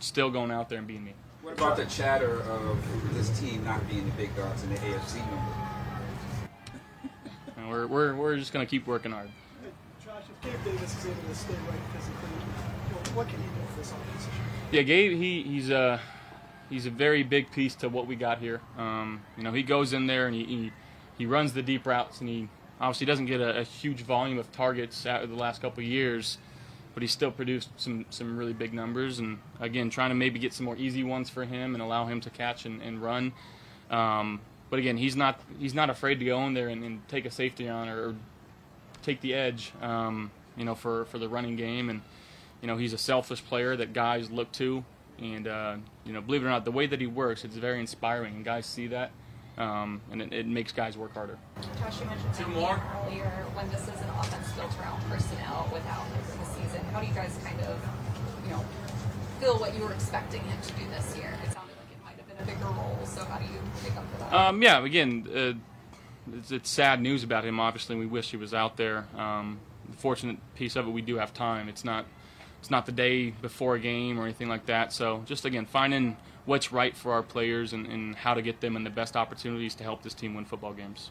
still 0.00 0.30
going 0.30 0.50
out 0.50 0.68
there 0.68 0.78
and 0.78 0.86
being 0.86 1.04
me. 1.04 1.14
What 1.42 1.54
about 1.54 1.76
the 1.76 1.86
chatter 1.86 2.42
of 2.42 3.14
this 3.14 3.40
team 3.40 3.64
not 3.64 3.88
being 3.88 4.04
the 4.04 4.12
big 4.12 4.34
dogs 4.36 4.62
in 4.62 4.70
the 4.70 4.76
AFC 4.76 5.16
number? 5.16 5.70
We're, 7.70 7.86
we're, 7.86 8.14
we're 8.16 8.36
just 8.36 8.52
going 8.52 8.66
to 8.66 8.70
keep 8.70 8.86
working 8.86 9.12
hard. 9.12 9.30
Josh, 10.04 10.24
if 10.28 10.40
Gabe 10.42 10.64
Davis 10.64 10.98
is 10.98 11.06
able 11.06 11.22
to 11.28 11.34
stay 11.34 11.54
right 11.54 11.78
physically, 11.94 12.28
what 13.14 13.28
can 13.28 13.38
he 13.38 13.44
do 13.44 13.66
for 13.70 13.78
this 13.78 13.92
offense? 13.92 14.26
Yeah, 14.72 14.82
Gabe, 14.82 15.16
he, 15.16 15.42
he's 15.44 15.70
a 15.70 16.00
he's 16.70 16.86
a 16.86 16.90
very 16.90 17.22
big 17.22 17.50
piece 17.50 17.74
to 17.76 17.88
what 17.88 18.06
we 18.06 18.16
got 18.16 18.38
here. 18.38 18.62
Um, 18.78 19.22
you 19.36 19.42
know, 19.42 19.52
he 19.52 19.62
goes 19.62 19.92
in 19.92 20.06
there 20.06 20.26
and 20.26 20.34
he, 20.34 20.44
he, 20.44 20.72
he 21.18 21.26
runs 21.26 21.52
the 21.52 21.62
deep 21.62 21.84
routes, 21.84 22.20
and 22.20 22.28
he 22.28 22.48
obviously 22.80 23.06
doesn't 23.06 23.26
get 23.26 23.40
a, 23.40 23.58
a 23.58 23.62
huge 23.64 24.02
volume 24.02 24.38
of 24.38 24.50
targets 24.52 25.04
out 25.04 25.22
of 25.22 25.28
the 25.28 25.36
last 25.36 25.60
couple 25.60 25.82
of 25.82 25.88
years, 25.88 26.38
but 26.94 27.02
he 27.02 27.06
still 27.06 27.30
produced 27.30 27.68
some 27.76 28.06
some 28.08 28.38
really 28.38 28.54
big 28.54 28.72
numbers. 28.72 29.18
And 29.18 29.38
again, 29.60 29.90
trying 29.90 30.10
to 30.10 30.14
maybe 30.14 30.38
get 30.38 30.54
some 30.54 30.64
more 30.64 30.76
easy 30.76 31.04
ones 31.04 31.28
for 31.28 31.44
him 31.44 31.74
and 31.74 31.82
allow 31.82 32.06
him 32.06 32.20
to 32.22 32.30
catch 32.30 32.64
and, 32.64 32.80
and 32.80 33.02
run. 33.02 33.32
Um, 33.90 34.40
but 34.70 34.78
again, 34.78 34.96
he's 34.96 35.16
not 35.16 35.40
he's 35.58 35.74
not 35.74 35.90
afraid 35.90 36.20
to 36.20 36.24
go 36.24 36.46
in 36.46 36.54
there 36.54 36.68
and, 36.68 36.82
and 36.84 37.06
take 37.08 37.26
a 37.26 37.30
safety 37.30 37.68
on 37.68 37.88
or, 37.88 38.08
or 38.10 38.14
take 39.02 39.20
the 39.20 39.34
edge. 39.34 39.72
Um, 39.82 40.30
you 40.56 40.64
know, 40.64 40.74
for 40.74 41.04
for 41.06 41.18
the 41.18 41.28
running 41.28 41.56
game, 41.56 41.90
and 41.90 42.02
you 42.62 42.68
know 42.68 42.76
he's 42.76 42.92
a 42.92 42.98
selfish 42.98 43.44
player 43.44 43.76
that 43.76 43.92
guys 43.92 44.30
look 44.30 44.52
to. 44.52 44.84
And 45.20 45.46
uh, 45.46 45.76
you 46.04 46.12
know, 46.12 46.20
believe 46.20 46.42
it 46.42 46.46
or 46.46 46.50
not, 46.50 46.64
the 46.64 46.72
way 46.72 46.86
that 46.86 47.00
he 47.00 47.06
works, 47.06 47.44
it's 47.44 47.56
very 47.56 47.78
inspiring, 47.78 48.36
and 48.36 48.44
guys 48.44 48.64
see 48.64 48.86
that, 48.86 49.10
um, 49.58 50.00
and 50.10 50.22
it, 50.22 50.32
it, 50.32 50.46
makes 50.46 50.72
guys 50.72 50.96
work 50.96 51.12
harder. 51.12 51.38
Josh, 51.78 52.00
you 52.00 52.06
mentioned 52.06 52.34
Two 52.34 52.46
more. 52.46 52.80
earlier 53.04 53.28
when 53.52 53.68
this 53.70 53.82
is 53.82 54.00
an 54.00 54.08
offense 54.18 54.50
built 54.52 54.72
around 54.80 55.02
personnel 55.10 55.68
without 55.72 56.06
him 56.06 56.22
for 56.24 56.38
the 56.38 56.62
season. 56.62 56.84
How 56.92 57.00
do 57.00 57.06
you 57.06 57.12
guys 57.12 57.38
kind 57.44 57.60
of, 57.60 57.76
you 58.44 58.50
know, 58.50 58.64
feel 59.40 59.58
what 59.58 59.76
you 59.76 59.84
were 59.84 59.92
expecting 59.92 60.40
him 60.42 60.58
to 60.62 60.72
do 60.72 60.88
this 60.88 61.14
year? 61.16 61.36
It 61.44 61.52
sounded 61.52 61.76
like 61.76 61.92
it 61.92 62.02
might 62.02 62.16
have 62.16 62.26
been 62.26 62.40
a 62.40 62.46
bigger 62.46 62.70
role. 62.72 62.98
So 63.04 63.22
how 63.24 63.36
do 63.36 63.44
you 63.44 63.60
make 63.82 63.96
up 63.96 64.10
for 64.12 64.18
that? 64.20 64.32
Um, 64.32 64.62
yeah, 64.62 64.82
again, 64.82 65.28
uh, 65.28 65.52
it's, 66.38 66.50
it's, 66.50 66.70
sad 66.70 67.02
news 67.02 67.24
about 67.24 67.44
him. 67.44 67.60
Obviously, 67.60 67.96
we 67.96 68.06
wish 68.06 68.30
he 68.30 68.38
was 68.38 68.54
out 68.54 68.78
there. 68.78 69.06
Um, 69.14 69.58
the 69.90 69.98
fortunate 69.98 70.38
piece 70.54 70.76
of 70.76 70.86
it, 70.88 70.90
we 70.90 71.02
do 71.02 71.16
have 71.16 71.34
time. 71.34 71.68
It's 71.68 71.84
not 71.84 72.06
it's 72.60 72.70
not 72.70 72.86
the 72.86 72.92
day 72.92 73.30
before 73.30 73.74
a 73.74 73.80
game 73.80 74.20
or 74.20 74.24
anything 74.24 74.48
like 74.48 74.66
that. 74.66 74.92
So 74.92 75.22
just 75.26 75.44
again, 75.44 75.66
finding 75.66 76.16
what's 76.44 76.72
right 76.72 76.96
for 76.96 77.12
our 77.12 77.22
players 77.22 77.72
and, 77.72 77.86
and 77.86 78.14
how 78.14 78.34
to 78.34 78.42
get 78.42 78.60
them 78.60 78.76
in 78.76 78.84
the 78.84 78.90
best 78.90 79.16
opportunities 79.16 79.74
to 79.76 79.84
help 79.84 80.02
this 80.02 80.14
team 80.14 80.34
win 80.34 80.44
football 80.44 80.72
games. 80.72 81.10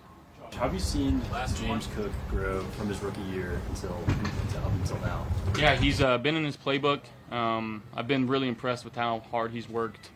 Have 0.58 0.74
you 0.74 0.80
seen 0.80 1.22
James 1.60 1.88
Cook 1.96 2.12
grow 2.30 2.62
from 2.72 2.90
his 2.90 3.00
rookie 3.02 3.22
year 3.32 3.62
until, 3.70 3.96
until 4.08 4.66
up 4.66 4.72
until 4.74 5.00
now? 5.00 5.28
Yeah, 5.58 5.76
he's 5.76 6.02
uh, 6.02 6.18
been 6.18 6.36
in 6.36 6.44
his 6.44 6.58
playbook. 6.58 7.02
Um, 7.32 7.84
I've 7.96 8.08
been 8.08 8.28
really 8.28 8.48
impressed 8.48 8.84
with 8.84 8.96
how 8.96 9.20
hard 9.32 9.52
he's 9.52 9.70
worked, 9.70 10.10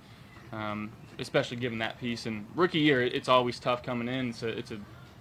um, 0.51 0.91
especially 1.19 1.57
given 1.57 1.79
that 1.79 1.99
piece. 1.99 2.25
And 2.25 2.45
rookie 2.55 2.79
year, 2.79 3.01
it's 3.01 3.29
always 3.29 3.59
tough 3.59 3.83
coming 3.83 4.07
in. 4.07 4.29
It's 4.29 4.41
a 4.43 4.47
it's 4.47 4.71
a 4.71 4.79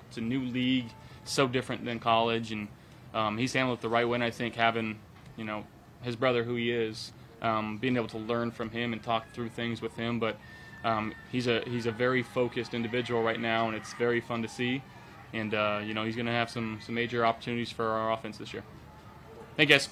it's 0.08 0.16
a 0.16 0.22
new 0.22 0.40
league, 0.40 0.86
so 1.24 1.46
different 1.46 1.84
than 1.84 1.98
college, 1.98 2.50
and 2.50 2.68
um, 3.12 3.36
he's 3.36 3.52
handled 3.52 3.78
it 3.78 3.82
the 3.82 3.90
right 3.90 4.08
way. 4.08 4.14
And 4.14 4.24
I 4.24 4.30
think 4.30 4.54
having 4.54 4.98
you 5.36 5.44
know 5.44 5.64
his 6.02 6.16
brother 6.16 6.44
who 6.44 6.54
he 6.56 6.70
is, 6.70 7.12
um, 7.40 7.78
being 7.78 7.96
able 7.96 8.08
to 8.08 8.18
learn 8.18 8.50
from 8.50 8.70
him 8.70 8.92
and 8.92 9.02
talk 9.02 9.30
through 9.32 9.48
things 9.48 9.80
with 9.80 9.96
him. 9.96 10.18
But 10.18 10.36
um, 10.84 11.14
he's 11.30 11.46
a 11.46 11.62
he's 11.66 11.86
a 11.86 11.92
very 11.92 12.22
focused 12.22 12.74
individual 12.74 13.22
right 13.22 13.40
now, 13.40 13.68
and 13.68 13.76
it's 13.76 13.92
very 13.94 14.20
fun 14.20 14.42
to 14.42 14.48
see. 14.48 14.82
And 15.32 15.54
uh, 15.54 15.80
you 15.84 15.94
know 15.94 16.04
he's 16.04 16.16
going 16.16 16.26
to 16.26 16.32
have 16.32 16.50
some 16.50 16.80
some 16.84 16.94
major 16.94 17.24
opportunities 17.24 17.70
for 17.70 17.86
our 17.86 18.12
offense 18.12 18.38
this 18.38 18.52
year. 18.52 18.64
Thank 19.56 19.70
you 19.70 19.76
guys. 19.76 19.88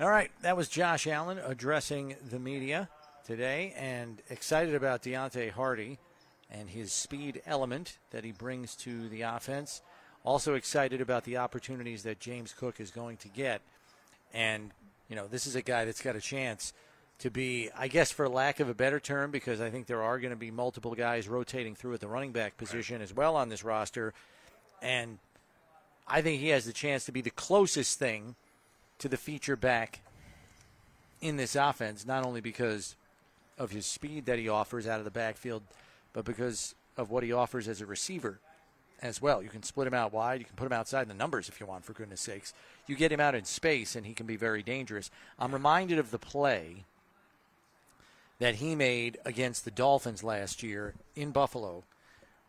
All 0.00 0.10
right, 0.10 0.30
that 0.42 0.56
was 0.56 0.68
Josh 0.68 1.06
Allen 1.06 1.38
addressing 1.38 2.16
the 2.28 2.40
media 2.40 2.88
today, 3.24 3.72
and 3.76 4.20
excited 4.28 4.74
about 4.74 5.02
Deonte 5.02 5.50
Harty 5.52 5.98
and 6.50 6.68
his 6.68 6.92
speed 6.92 7.42
element 7.46 7.98
that 8.10 8.24
he 8.24 8.32
brings 8.32 8.74
to 8.76 9.08
the 9.08 9.22
offense. 9.22 9.82
Also 10.24 10.54
excited 10.54 11.00
about 11.02 11.24
the 11.24 11.36
opportunities 11.36 12.02
that 12.04 12.18
James 12.18 12.54
Cook 12.58 12.80
is 12.80 12.90
going 12.90 13.18
to 13.18 13.28
get. 13.28 13.60
And, 14.32 14.70
you 15.08 15.16
know, 15.16 15.26
this 15.26 15.46
is 15.46 15.54
a 15.54 15.62
guy 15.62 15.84
that's 15.84 16.00
got 16.00 16.16
a 16.16 16.20
chance 16.20 16.72
to 17.18 17.30
be, 17.30 17.68
I 17.78 17.88
guess, 17.88 18.10
for 18.10 18.28
lack 18.28 18.58
of 18.58 18.68
a 18.68 18.74
better 18.74 18.98
term, 18.98 19.30
because 19.30 19.60
I 19.60 19.70
think 19.70 19.86
there 19.86 20.02
are 20.02 20.18
going 20.18 20.32
to 20.32 20.36
be 20.36 20.50
multiple 20.50 20.94
guys 20.94 21.28
rotating 21.28 21.74
through 21.74 21.94
at 21.94 22.00
the 22.00 22.08
running 22.08 22.32
back 22.32 22.56
position 22.56 23.02
as 23.02 23.14
well 23.14 23.36
on 23.36 23.50
this 23.50 23.62
roster. 23.62 24.14
And 24.82 25.18
I 26.08 26.22
think 26.22 26.40
he 26.40 26.48
has 26.48 26.64
the 26.64 26.72
chance 26.72 27.04
to 27.04 27.12
be 27.12 27.20
the 27.20 27.30
closest 27.30 27.98
thing 27.98 28.34
to 28.98 29.08
the 29.08 29.16
feature 29.16 29.56
back 29.56 30.00
in 31.20 31.36
this 31.36 31.54
offense, 31.54 32.06
not 32.06 32.24
only 32.24 32.40
because 32.40 32.96
of 33.58 33.70
his 33.70 33.86
speed 33.86 34.26
that 34.26 34.38
he 34.38 34.48
offers 34.48 34.86
out 34.86 34.98
of 34.98 35.04
the 35.04 35.10
backfield, 35.10 35.62
but 36.12 36.24
because 36.24 36.74
of 36.96 37.10
what 37.10 37.22
he 37.22 37.32
offers 37.32 37.68
as 37.68 37.80
a 37.80 37.86
receiver 37.86 38.40
as 39.02 39.20
well. 39.20 39.42
You 39.42 39.48
can 39.48 39.62
split 39.62 39.86
him 39.86 39.94
out 39.94 40.12
wide. 40.12 40.40
You 40.40 40.46
can 40.46 40.56
put 40.56 40.66
him 40.66 40.72
outside 40.72 41.02
in 41.02 41.08
the 41.08 41.14
numbers 41.14 41.48
if 41.48 41.60
you 41.60 41.66
want, 41.66 41.84
for 41.84 41.92
goodness 41.92 42.20
sakes. 42.20 42.54
You 42.86 42.96
get 42.96 43.12
him 43.12 43.20
out 43.20 43.34
in 43.34 43.44
space, 43.44 43.96
and 43.96 44.06
he 44.06 44.14
can 44.14 44.26
be 44.26 44.36
very 44.36 44.62
dangerous. 44.62 45.10
I'm 45.38 45.52
reminded 45.52 45.98
of 45.98 46.10
the 46.10 46.18
play 46.18 46.84
that 48.38 48.56
he 48.56 48.74
made 48.74 49.18
against 49.24 49.64
the 49.64 49.70
Dolphins 49.70 50.24
last 50.24 50.62
year 50.62 50.94
in 51.14 51.30
Buffalo, 51.30 51.84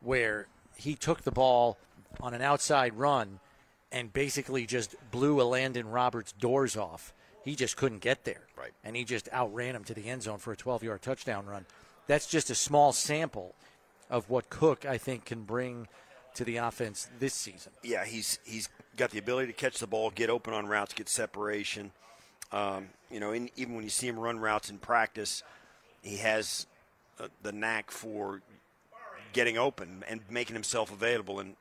where 0.02 0.48
he 0.76 0.96
took 0.96 1.22
the 1.22 1.32
ball 1.32 1.78
on 2.20 2.34
an 2.34 2.42
outside 2.42 2.96
run 2.96 3.40
and 3.92 4.12
basically 4.12 4.66
just 4.66 4.96
blew 5.12 5.38
Elandon 5.38 5.86
Roberts 5.92 6.32
doors 6.34 6.76
off. 6.76 7.14
He 7.44 7.56
just 7.56 7.78
couldn't 7.78 8.02
get 8.02 8.26
there. 8.26 8.42
Right. 8.58 8.74
And 8.84 8.96
he 8.96 9.04
just 9.04 9.30
outran 9.32 9.76
him 9.76 9.84
to 9.86 9.94
the 9.94 10.10
end 10.10 10.24
zone 10.24 10.40
for 10.40 10.52
a 10.52 10.58
12 10.58 10.84
yard 10.84 11.02
touchdown 11.02 11.46
run. 11.46 11.66
That's 12.08 12.28
just 12.28 12.50
a 12.50 12.56
small 12.56 12.92
sample 12.92 13.56
of 14.10 14.30
what 14.30 14.50
Cook, 14.50 14.86
I 14.86 14.98
think, 14.98 15.26
can 15.26 15.44
bring 15.44 15.88
to 16.36 16.44
the 16.44 16.58
offense 16.58 17.10
this 17.20 17.34
season. 17.34 17.72
Yeah, 17.84 18.06
he's 18.06 18.40
he's 18.44 18.70
got 18.98 19.12
the 19.12 19.20
ability 19.20 19.48
to 19.48 19.54
catch 19.54 19.80
the 19.80 19.88
ball, 19.88 20.12
get 20.12 20.30
open 20.30 20.54
on 20.54 20.68
routes, 20.68 20.94
get 20.94 21.10
separation. 21.10 21.92
Um, 22.52 22.90
you 23.10 23.20
know, 23.20 23.32
in, 23.32 23.50
even 23.56 23.76
when 23.76 23.84
you 23.84 23.90
see 23.90 24.08
him 24.08 24.20
run 24.20 24.40
routes 24.40 24.70
in 24.70 24.78
practice, 24.78 25.44
he 26.02 26.18
has 26.18 26.68
uh, 27.20 27.28
the 27.42 27.52
knack 27.52 27.92
for 27.92 28.42
getting 29.34 29.58
open 29.58 30.04
and 30.08 30.22
making 30.30 30.54
himself 30.54 30.92
available. 30.92 31.40
And 31.40 31.56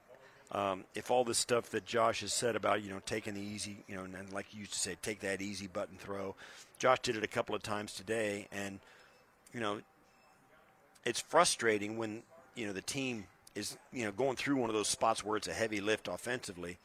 um, 0.53 0.85
if 0.95 1.11
all 1.11 1.25
this 1.25 1.39
stuff 1.39 1.71
that 1.71 1.85
Josh 1.87 2.21
has 2.21 2.33
said 2.33 2.55
about 2.55 2.83
you 2.83 2.91
know 2.91 3.01
taking 3.07 3.35
the 3.35 3.41
easy, 3.41 3.79
you 3.89 3.97
know, 3.97 4.05
and, 4.05 4.15
and 4.15 4.33
like 4.33 4.53
you 4.53 4.61
used 4.61 4.73
to 4.73 4.79
say, 4.79 4.97
take 5.03 5.21
that 5.21 5.41
easy 5.41 5.67
button 5.67 5.97
throw, 5.99 6.35
Josh 6.79 6.99
did 7.01 7.17
it 7.17 7.25
a 7.25 7.29
couple 7.29 7.55
of 7.55 7.63
times 7.63 7.95
today, 7.95 8.49
and 8.53 8.81
you 9.53 9.61
know, 9.61 9.81
it's 11.05 11.21
frustrating 11.21 11.97
when 11.97 12.23
you 12.55 12.67
know 12.67 12.73
the 12.73 12.83
team 12.83 13.25
is 13.55 13.77
you 13.93 14.05
know 14.05 14.13
going 14.13 14.37
through 14.37 14.57
one 14.57 14.71
of 14.71 14.75
those 14.75 14.89
spots 14.89 15.25
where 15.25 15.37
it's 15.37 15.49
a 15.49 15.53
heavy 15.53 15.81
lift 15.81 16.09
offensively 16.09 16.79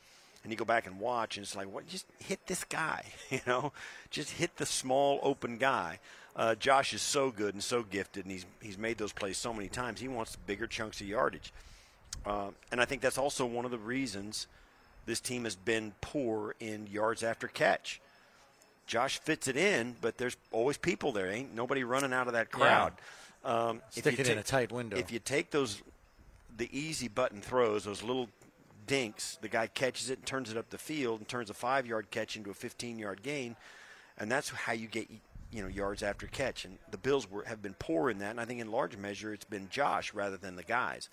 and 0.43 0.51
you 0.51 0.57
go 0.57 0.65
back 0.65 0.87
and 0.87 0.99
watch 0.99 1.37
and 1.37 1.43
it's 1.43 1.55
like 1.55 1.71
what 1.71 1.87
just 1.87 2.05
hit 2.19 2.39
this 2.47 2.63
guy 2.63 3.03
you 3.29 3.41
know? 3.47 3.71
Just 4.09 4.31
hit 4.31 4.57
the 4.57 4.65
small 4.65 5.19
open 5.23 5.57
guy. 5.57 5.99
Uh, 6.35 6.55
josh 6.55 6.93
is 6.93 7.01
so 7.01 7.31
good 7.31 7.53
and 7.53 7.63
so 7.63 7.83
gifted 7.83 8.25
and 8.25 8.31
he's, 8.31 8.45
he's 8.61 8.77
made 8.77 8.97
those 8.97 9.11
plays 9.11 9.37
so 9.37 9.53
many 9.53 9.67
times 9.67 9.99
he 9.99 10.07
wants 10.07 10.35
bigger 10.35 10.67
chunks 10.67 11.01
of 11.01 11.07
yardage. 11.07 11.51
Uh, 12.25 12.49
and 12.71 12.81
i 12.81 12.85
think 12.85 13.01
that's 13.01 13.17
also 13.17 13.45
one 13.45 13.65
of 13.65 13.71
the 13.71 13.77
reasons 13.77 14.47
this 15.05 15.19
team 15.19 15.45
has 15.45 15.55
been 15.55 15.93
poor 16.01 16.53
in 16.59 16.85
yards 16.85 17.23
after 17.23 17.47
catch. 17.47 17.99
Josh 18.85 19.19
fits 19.19 19.47
it 19.47 19.57
in 19.57 19.95
but 20.01 20.17
there's 20.17 20.37
always 20.51 20.77
people 20.77 21.11
there. 21.11 21.31
Ain't 21.31 21.55
nobody 21.55 21.83
running 21.83 22.13
out 22.13 22.27
of 22.27 22.33
that 22.33 22.51
crowd. 22.51 22.93
Um, 23.43 23.81
if 23.95 24.03
Stick 24.03 24.19
it 24.19 24.29
in 24.29 24.37
a 24.37 24.43
tight 24.43 24.71
window. 24.71 24.97
if 24.97 25.11
you 25.11 25.19
take 25.19 25.49
those 25.51 25.81
the 26.59 26.69
easy 26.77 27.07
button 27.07 27.41
throws, 27.41 27.85
those 27.85 28.03
little 28.03 28.29
dinks, 28.85 29.37
the 29.41 29.47
guy 29.49 29.65
catches 29.67 30.09
it 30.09 30.19
and 30.19 30.25
turns 30.27 30.51
it 30.51 30.57
up 30.57 30.69
the 30.69 30.77
field 30.77 31.19
and 31.19 31.27
turns 31.27 31.49
a 31.49 31.53
five 31.53 31.87
yard 31.87 32.11
catch 32.11 32.35
into 32.35 32.51
a 32.51 32.53
15 32.53 32.99
yard 32.99 33.23
gain, 33.23 33.55
and 34.17 34.31
that's 34.31 34.49
how 34.49 34.73
you 34.73 34.87
get 34.87 35.07
you 35.51 35.61
know 35.63 35.67
yards 35.67 36.03
after 36.03 36.27
catch. 36.27 36.65
And 36.65 36.77
the 36.91 36.97
Bills 36.97 37.29
were, 37.29 37.43
have 37.45 37.61
been 37.61 37.75
poor 37.79 38.09
in 38.11 38.19
that, 38.19 38.31
and 38.31 38.39
I 38.39 38.45
think 38.45 38.59
in 38.61 38.71
large 38.71 38.95
measure 38.97 39.33
it's 39.33 39.45
been 39.45 39.69
Josh 39.69 40.13
rather 40.13 40.37
than 40.37 40.55
the 40.55 40.63
guys. 40.63 41.09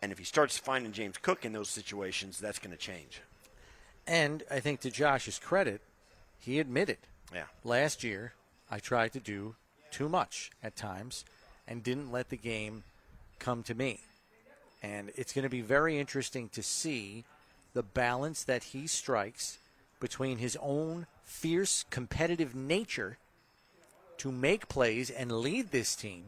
And 0.00 0.10
if 0.10 0.18
he 0.18 0.24
starts 0.24 0.58
finding 0.58 0.90
James 0.90 1.16
Cook 1.16 1.44
in 1.44 1.52
those 1.52 1.68
situations, 1.68 2.40
that's 2.40 2.58
going 2.58 2.72
to 2.72 2.76
change. 2.76 3.20
And 4.04 4.42
I 4.50 4.58
think 4.58 4.80
to 4.80 4.90
Josh's 4.90 5.38
credit, 5.38 5.80
he 6.40 6.58
admitted 6.58 6.98
Yeah. 7.32 7.44
last 7.62 8.02
year 8.02 8.32
I 8.68 8.80
tried 8.80 9.12
to 9.12 9.20
do 9.20 9.54
too 9.92 10.08
much 10.08 10.50
at 10.60 10.74
times 10.74 11.24
and 11.68 11.84
didn't 11.84 12.10
let 12.10 12.30
the 12.30 12.36
game 12.36 12.82
come 13.38 13.62
to 13.64 13.74
me. 13.74 14.00
And 14.82 15.10
it's 15.14 15.32
going 15.32 15.44
to 15.44 15.48
be 15.48 15.60
very 15.60 15.98
interesting 15.98 16.48
to 16.50 16.62
see 16.62 17.24
the 17.74 17.82
balance 17.82 18.44
that 18.44 18.64
he 18.64 18.86
strikes 18.86 19.58
between 20.00 20.38
his 20.38 20.58
own 20.60 21.06
fierce 21.24 21.84
competitive 21.90 22.54
nature 22.54 23.18
to 24.18 24.32
make 24.32 24.68
plays 24.68 25.10
and 25.10 25.32
lead 25.32 25.70
this 25.70 25.94
team 25.94 26.24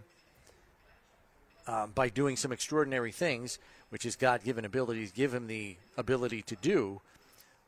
uh, 1.66 1.86
by 1.88 2.08
doing 2.08 2.36
some 2.36 2.52
extraordinary 2.52 3.12
things, 3.12 3.58
which 3.90 4.04
his 4.04 4.16
God 4.16 4.44
given 4.44 4.64
abilities 4.64 5.10
give 5.10 5.34
him 5.34 5.46
the 5.46 5.76
ability 5.96 6.42
to 6.42 6.56
do, 6.56 7.00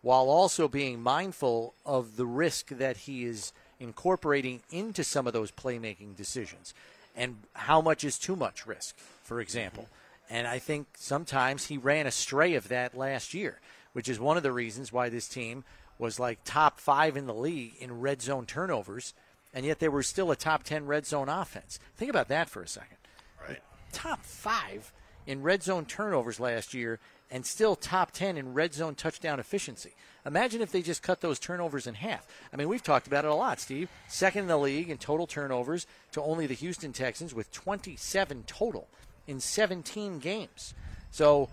while 0.03 0.29
also 0.29 0.69
being 0.69 1.03
mindful 1.03 1.75
of 1.85 2.17
the 2.17 2.27
risk 2.27 2.69
that 2.69 2.97
he 2.97 3.25
is 3.25 3.53
incorporating 3.81 4.61
into 4.71 5.03
some 5.03 5.27
of 5.27 5.33
those 5.33 5.51
playmaking 5.51 6.17
decisions 6.17 6.73
and 7.17 7.37
how 7.55 7.81
much 7.81 8.05
is 8.05 8.19
too 8.19 8.37
much 8.37 8.67
risk, 8.67 8.97
for 9.23 9.41
example. 9.41 9.89
And 10.29 10.47
I 10.47 10.59
think 10.59 10.89
sometimes 10.97 11.67
he 11.67 11.79
ran 11.79 12.07
astray 12.07 12.55
of 12.55 12.69
that 12.69 12.97
last 12.97 13.35
year, 13.35 13.61
which 13.93 14.09
is 14.09 14.19
one 14.19 14.37
of 14.37 14.43
the 14.43 14.53
reasons 14.53 14.93
why 14.93 15.09
this 15.09 15.29
team 15.29 15.65
was 15.99 16.21
like 16.21 16.39
top 16.45 16.81
five 16.81 17.17
in 17.17 17.27
the 17.27 17.35
league 17.35 17.75
in 17.79 18.01
red 18.01 18.21
zone 18.21 18.47
turnovers, 18.47 19.15
and 19.55 19.65
yet 19.65 19.79
they 19.79 19.89
were 19.89 20.03
still 20.03 20.31
a 20.31 20.37
top 20.37 20.63
10 20.63 20.87
red 20.87 21.07
zone 21.07 21.29
offense. 21.29 21.79
Think 21.97 22.11
about 22.11 22.29
that 22.29 22.51
for 22.51 22.63
a 22.63 22.69
second. 22.69 22.99
Right. 23.49 23.63
Top 23.93 24.23
five 24.25 24.93
in 25.27 25.43
red 25.43 25.63
zone 25.63 25.87
turnovers 25.87 26.39
last 26.39 26.75
year, 26.75 26.99
and 27.31 27.45
still 27.45 27.75
top 27.75 28.13
10 28.13 28.37
in 28.37 28.55
red 28.55 28.75
zone 28.75 28.95
touchdown 28.95 29.41
efficiency. 29.41 29.95
Imagine 30.25 30.61
if 30.61 30.73
they 30.73 30.83
just 30.83 31.03
cut 31.03 31.21
those 31.21 31.39
turnovers 31.39 31.87
in 31.87 31.95
half. 31.95 32.27
I 32.53 32.57
mean, 32.57 32.69
we've 32.69 32.83
talked 32.83 33.07
about 33.07 33.25
it 33.25 33.31
a 33.31 33.35
lot, 33.35 33.61
Steve. 33.61 33.89
Second 34.09 34.43
in 34.43 34.49
the 34.49 34.59
league 34.59 34.91
in 34.91 34.99
total 34.99 35.27
turnovers 35.27 35.87
to 36.13 36.23
only 36.23 36.47
the 36.47 36.55
Houston 36.55 36.93
Texans 36.93 37.35
with 37.35 37.53
27 37.53 38.45
total 38.47 38.89
in 39.27 39.41
17 39.41 40.19
games. 40.19 40.75
So, 41.11 41.49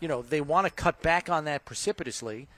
you 0.00 0.08
know, 0.08 0.22
they 0.22 0.40
want 0.40 0.66
to 0.66 0.72
cut 0.72 1.02
back 1.02 1.30
on 1.30 1.44
that 1.44 1.64
precipitously, 1.64 2.48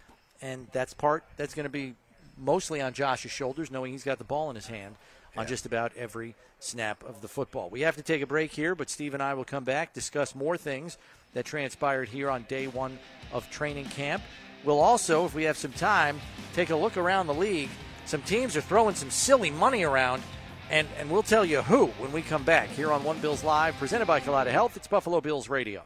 and 0.42 0.66
that's 0.72 0.94
part 0.94 1.24
that's 1.36 1.54
going 1.54 1.64
to 1.64 1.70
be 1.70 1.94
mostly 2.38 2.80
on 2.80 2.92
Josh's 2.92 3.30
shoulders, 3.30 3.70
knowing 3.70 3.92
he's 3.92 4.04
got 4.04 4.18
the 4.18 4.24
ball 4.24 4.50
in 4.50 4.56
his 4.56 4.66
hand 4.66 4.96
on 5.36 5.46
just 5.46 5.66
about 5.66 5.92
every 5.96 6.34
snap 6.60 7.04
of 7.04 7.20
the 7.20 7.28
football. 7.28 7.68
We 7.68 7.82
have 7.82 7.96
to 7.96 8.02
take 8.02 8.22
a 8.22 8.26
break 8.26 8.52
here, 8.52 8.74
but 8.74 8.88
Steve 8.88 9.14
and 9.14 9.22
I 9.22 9.34
will 9.34 9.44
come 9.44 9.64
back, 9.64 9.92
discuss 9.92 10.34
more 10.34 10.56
things 10.56 10.96
that 11.34 11.44
transpired 11.44 12.08
here 12.08 12.30
on 12.30 12.44
day 12.44 12.66
one 12.66 12.98
of 13.32 13.50
training 13.50 13.86
camp. 13.86 14.22
We'll 14.64 14.80
also, 14.80 15.26
if 15.26 15.34
we 15.34 15.44
have 15.44 15.58
some 15.58 15.72
time, 15.72 16.20
take 16.54 16.70
a 16.70 16.76
look 16.76 16.96
around 16.96 17.26
the 17.26 17.34
league. 17.34 17.68
Some 18.06 18.22
teams 18.22 18.56
are 18.56 18.62
throwing 18.62 18.94
some 18.94 19.10
silly 19.10 19.50
money 19.50 19.82
around, 19.82 20.22
and, 20.70 20.88
and 20.98 21.10
we'll 21.10 21.22
tell 21.22 21.44
you 21.44 21.62
who 21.62 21.86
when 21.98 22.12
we 22.12 22.22
come 22.22 22.42
back 22.42 22.68
here 22.70 22.92
on 22.92 23.04
One 23.04 23.18
Bills 23.20 23.44
Live, 23.44 23.76
presented 23.76 24.06
by 24.06 24.20
Kaleida 24.20 24.50
Health. 24.50 24.76
It's 24.76 24.88
Buffalo 24.88 25.20
Bills 25.20 25.48
Radio. 25.48 25.82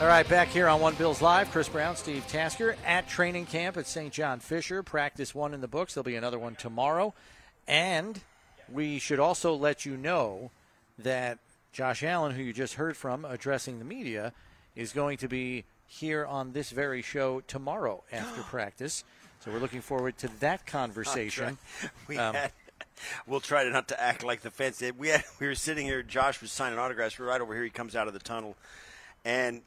All 0.00 0.06
right, 0.06 0.28
back 0.28 0.48
here 0.48 0.68
on 0.68 0.80
One 0.80 0.94
Bills 0.94 1.20
Live, 1.20 1.50
Chris 1.50 1.68
Brown, 1.68 1.96
Steve 1.96 2.24
Tasker 2.28 2.76
at 2.86 3.08
training 3.08 3.46
camp 3.46 3.76
at 3.76 3.86
St. 3.86 4.12
John 4.12 4.38
Fisher. 4.38 4.82
Practice 4.82 5.34
one 5.34 5.54
in 5.54 5.60
the 5.60 5.68
books. 5.68 5.94
There'll 5.94 6.04
be 6.04 6.14
another 6.14 6.38
one 6.38 6.54
tomorrow. 6.54 7.14
And 7.66 8.20
we 8.72 8.98
should 8.98 9.18
also 9.18 9.54
let 9.54 9.84
you 9.84 9.96
know 9.96 10.50
that 10.98 11.38
Josh 11.72 12.02
Allen, 12.02 12.34
who 12.34 12.42
you 12.42 12.52
just 12.52 12.74
heard 12.74 12.96
from 12.96 13.24
addressing 13.24 13.78
the 13.78 13.84
media, 13.84 14.32
is 14.76 14.92
going 14.92 15.18
to 15.18 15.28
be 15.28 15.64
here 15.86 16.24
on 16.24 16.52
this 16.52 16.70
very 16.70 17.02
show 17.02 17.40
tomorrow 17.40 18.04
after 18.12 18.42
practice. 18.50 19.04
So 19.40 19.50
we're 19.52 19.58
looking 19.60 19.80
forward 19.80 20.18
to 20.18 20.28
that 20.40 20.66
conversation. 20.66 21.58
We 22.08 22.18
Um, 22.18 22.34
had, 22.34 22.52
we'll 23.26 23.40
try 23.40 23.64
to 23.64 23.70
not 23.70 23.88
to 23.88 24.00
act 24.02 24.24
like 24.24 24.40
the 24.42 24.50
fence. 24.50 24.82
We 24.98 25.08
had, 25.08 25.24
we 25.40 25.46
were 25.46 25.54
sitting 25.54 25.86
here. 25.86 26.02
Josh 26.02 26.40
was 26.40 26.50
signing 26.50 26.78
autographs. 26.78 27.18
We're 27.18 27.26
right 27.26 27.40
over 27.40 27.54
here. 27.54 27.64
He 27.64 27.70
comes 27.70 27.94
out 27.94 28.08
of 28.08 28.14
the 28.14 28.18
tunnel, 28.20 28.56
and 29.24 29.62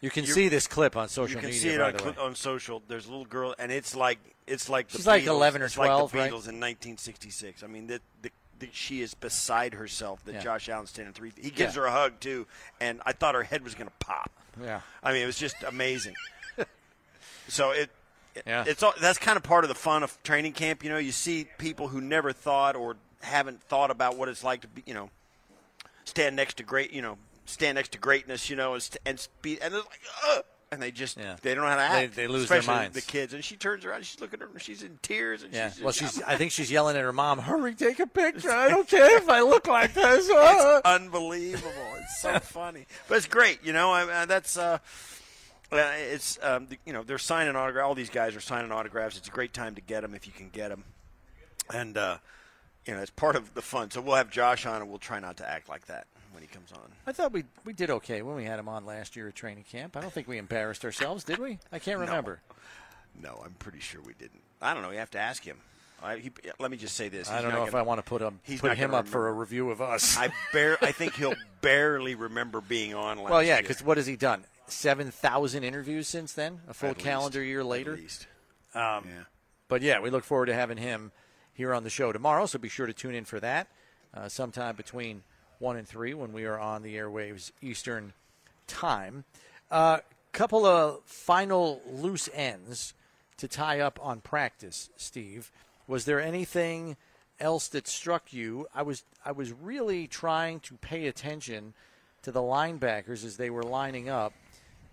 You 0.00 0.10
can 0.10 0.24
see 0.24 0.48
this 0.48 0.66
clip 0.66 0.96
on 0.96 1.08
social 1.08 1.34
You 1.36 1.40
can 1.40 1.50
media, 1.50 1.60
see 1.60 1.68
it 1.70 1.80
on, 1.80 1.98
cl- 1.98 2.20
on 2.20 2.34
social. 2.34 2.82
There's 2.88 3.06
a 3.06 3.10
little 3.10 3.24
girl, 3.26 3.54
and 3.58 3.70
it's 3.72 3.94
like 3.94 4.18
it's 4.46 4.68
like 4.70 4.88
the 4.88 4.96
She's 4.98 5.06
like 5.06 5.24
Beatles. 5.24 5.26
11 5.26 5.62
or 5.62 5.64
It's 5.66 5.76
like 5.76 5.88
12, 5.88 6.12
the 6.12 6.18
right? 6.18 6.26
Beatles 6.30 6.48
in 6.48 6.58
1966. 6.60 7.62
I 7.62 7.66
mean, 7.66 7.86
the, 7.88 8.00
the, 8.22 8.30
the, 8.60 8.68
she 8.72 9.02
is 9.02 9.12
beside 9.12 9.74
herself 9.74 10.24
that 10.24 10.36
Yeah. 10.36 10.40
Josh 10.40 10.68
Allen's 10.70 10.88
standing 10.90 11.12
three. 11.12 11.32
He 11.36 11.50
gives 11.50 11.74
Yeah. 11.76 11.82
her 11.82 11.86
a 11.88 11.92
hug 11.92 12.20
too, 12.20 12.46
and 12.80 13.02
I 13.04 13.12
thought 13.12 13.34
her 13.34 13.42
head 13.42 13.62
was 13.62 13.74
going 13.74 13.88
to 13.88 14.06
pop. 14.06 14.30
Yeah. 14.62 14.80
I 15.02 15.12
mean, 15.12 15.22
it 15.22 15.26
was 15.26 15.36
just 15.38 15.56
amazing. 15.64 16.14
so 17.48 17.72
it. 17.72 17.90
Yeah. 18.46 18.64
It's 18.66 18.82
all, 18.82 18.92
that's 19.00 19.18
kind 19.18 19.36
of 19.36 19.42
part 19.42 19.64
of 19.64 19.68
the 19.68 19.74
fun 19.74 20.02
of 20.02 20.16
training 20.22 20.52
camp. 20.52 20.82
You 20.84 20.90
know, 20.90 20.98
you 20.98 21.12
see 21.12 21.46
people 21.58 21.88
who 21.88 22.00
never 22.00 22.32
thought 22.32 22.76
or 22.76 22.96
haven't 23.22 23.62
thought 23.62 23.90
about 23.90 24.16
what 24.16 24.28
it's 24.28 24.44
like 24.44 24.60
to 24.62 24.68
be, 24.68 24.82
you 24.86 24.94
know, 24.94 25.10
stand 26.04 26.36
next 26.36 26.56
to 26.58 26.62
great, 26.62 26.92
you 26.92 27.02
know, 27.02 27.18
stand 27.46 27.76
next 27.76 27.92
to 27.92 27.98
greatness, 27.98 28.48
you 28.50 28.56
know, 28.56 28.74
and, 28.74 28.88
and 29.06 29.28
be, 29.42 29.60
and 29.60 29.72
they're 29.74 29.80
like, 29.80 30.00
Ugh! 30.30 30.44
and 30.70 30.82
they 30.82 30.90
just 30.90 31.16
they 31.16 31.54
don't 31.54 31.64
know 31.64 31.70
how 31.70 31.76
to 31.76 31.82
act. 31.82 32.14
they 32.14 32.26
lose 32.26 32.48
their 32.48 32.62
minds. 32.62 32.94
The 32.94 33.00
kids, 33.00 33.32
and 33.32 33.42
she 33.42 33.56
turns 33.56 33.84
around, 33.86 34.04
she's 34.04 34.20
looking 34.20 34.42
at 34.42 34.48
her, 34.52 34.58
she's 34.58 34.82
in 34.82 34.98
tears, 35.00 35.42
and 35.42 35.52
Yeah. 35.54 35.70
she's 35.70 35.82
Well, 35.82 35.92
she's. 35.92 36.20
I 36.22 36.36
think 36.36 36.52
she's 36.52 36.70
yelling 36.70 36.94
at 36.96 37.02
her 37.02 37.12
mom, 37.12 37.38
"Hurry, 37.38 37.74
take 37.74 37.98
a 38.00 38.06
picture! 38.06 38.50
I 38.50 38.68
don't 38.68 38.86
care 38.96 39.16
if 39.16 39.28
I 39.30 39.40
look 39.40 39.66
like 39.66 39.94
this." 39.94 40.28
Ah." 40.30 40.76
it's 40.78 40.86
unbelievable. 41.02 41.72
It's 42.00 42.20
so 42.20 42.38
funny, 42.38 42.86
but 43.08 43.16
it's 43.16 43.26
great. 43.26 43.64
You 43.64 43.72
know, 43.72 43.90
I, 43.90 44.22
I, 44.22 44.24
that's 44.26 44.58
uh, 44.58 44.78
uh, 45.72 45.92
it's 45.96 46.38
um, 46.42 46.68
you 46.86 46.92
know 46.92 47.02
they're 47.02 47.18
signing 47.18 47.56
autographs. 47.56 47.86
All 47.86 47.94
these 47.94 48.10
guys 48.10 48.34
are 48.36 48.40
signing 48.40 48.72
autographs. 48.72 49.16
It's 49.16 49.28
a 49.28 49.32
great 49.32 49.52
time 49.52 49.74
to 49.74 49.80
get 49.80 50.02
them 50.02 50.14
if 50.14 50.26
you 50.26 50.32
can 50.32 50.48
get 50.48 50.68
them, 50.68 50.84
and 51.72 51.96
uh, 51.96 52.18
you 52.86 52.94
know 52.94 53.00
it's 53.00 53.10
part 53.10 53.36
of 53.36 53.54
the 53.54 53.62
fun. 53.62 53.90
So 53.90 54.00
we'll 54.00 54.16
have 54.16 54.30
Josh 54.30 54.66
on, 54.66 54.80
and 54.80 54.88
we'll 54.88 54.98
try 54.98 55.20
not 55.20 55.36
to 55.38 55.48
act 55.48 55.68
like 55.68 55.86
that 55.86 56.06
when 56.32 56.42
he 56.42 56.48
comes 56.48 56.72
on. 56.72 56.90
I 57.06 57.12
thought 57.12 57.32
we 57.32 57.44
we 57.64 57.72
did 57.72 57.90
okay 57.90 58.22
when 58.22 58.36
we 58.36 58.44
had 58.44 58.58
him 58.58 58.68
on 58.68 58.86
last 58.86 59.16
year 59.16 59.28
at 59.28 59.34
training 59.34 59.64
camp. 59.70 59.96
I 59.96 60.00
don't 60.00 60.12
think 60.12 60.28
we 60.28 60.38
embarrassed 60.38 60.84
ourselves, 60.84 61.24
did 61.24 61.38
we? 61.38 61.58
I 61.72 61.78
can't 61.78 61.98
remember. 61.98 62.40
No, 63.20 63.42
I'm 63.44 63.54
pretty 63.58 63.80
sure 63.80 64.00
we 64.00 64.14
didn't. 64.14 64.42
I 64.62 64.74
don't 64.74 64.82
know. 64.82 64.90
You 64.90 64.98
have 64.98 65.10
to 65.12 65.18
ask 65.18 65.42
him. 65.44 65.58
I, 66.02 66.18
he, 66.18 66.30
let 66.60 66.70
me 66.70 66.76
just 66.76 66.94
say 66.94 67.08
this. 67.08 67.28
I 67.28 67.42
don't 67.42 67.52
know 67.52 67.64
if 67.64 67.72
gonna- 67.72 67.82
I 67.82 67.86
want 67.86 67.98
to 67.98 68.04
put 68.04 68.22
him 68.22 68.38
he's 68.44 68.60
put 68.60 68.76
him 68.76 68.94
up 68.94 69.08
for 69.08 69.28
a 69.28 69.32
review 69.32 69.70
of 69.70 69.82
us. 69.82 70.16
I 70.16 70.30
bare. 70.52 70.78
I 70.80 70.92
think 70.92 71.14
he'll 71.14 71.34
barely 71.60 72.14
remember 72.14 72.60
being 72.60 72.94
on 72.94 73.18
last 73.18 73.30
well, 73.30 73.42
yeah, 73.42 73.60
because 73.60 73.82
what 73.82 73.96
has 73.96 74.06
he 74.06 74.16
done? 74.16 74.44
Seven 74.68 75.10
thousand 75.10 75.64
interviews 75.64 76.08
since 76.08 76.32
then. 76.32 76.60
A 76.68 76.74
full 76.74 76.90
At 76.90 76.96
least. 76.96 77.06
calendar 77.06 77.42
year 77.42 77.60
At 77.60 77.66
later. 77.66 77.96
least. 77.96 78.26
Um, 78.74 79.04
but 79.68 79.82
yeah, 79.82 80.00
we 80.00 80.10
look 80.10 80.24
forward 80.24 80.46
to 80.46 80.54
having 80.54 80.76
him 80.78 81.12
here 81.54 81.74
on 81.74 81.84
the 81.84 81.90
show 81.90 82.12
tomorrow. 82.12 82.46
So 82.46 82.58
be 82.58 82.68
sure 82.68 82.86
to 82.86 82.92
tune 82.92 83.14
in 83.14 83.24
for 83.24 83.40
that 83.40 83.68
uh, 84.14 84.28
sometime 84.28 84.76
between 84.76 85.22
one 85.58 85.76
and 85.76 85.86
three 85.86 86.14
when 86.14 86.32
we 86.32 86.44
are 86.44 86.58
on 86.58 86.82
the 86.82 86.96
airwaves 86.96 87.50
Eastern 87.60 88.12
time. 88.66 89.24
A 89.70 89.74
uh, 89.74 89.98
couple 90.32 90.64
of 90.64 91.00
final 91.04 91.80
loose 91.86 92.28
ends 92.32 92.94
to 93.38 93.48
tie 93.48 93.80
up 93.80 93.98
on 94.02 94.20
practice, 94.20 94.90
Steve. 94.96 95.50
Was 95.86 96.04
there 96.04 96.20
anything 96.20 96.96
else 97.40 97.68
that 97.68 97.88
struck 97.88 98.32
you? 98.32 98.66
I 98.74 98.82
was 98.82 99.04
I 99.24 99.32
was 99.32 99.52
really 99.52 100.06
trying 100.06 100.60
to 100.60 100.74
pay 100.76 101.06
attention 101.06 101.74
to 102.22 102.32
the 102.32 102.40
linebackers 102.40 103.24
as 103.24 103.36
they 103.36 103.48
were 103.50 103.62
lining 103.62 104.08
up, 104.08 104.32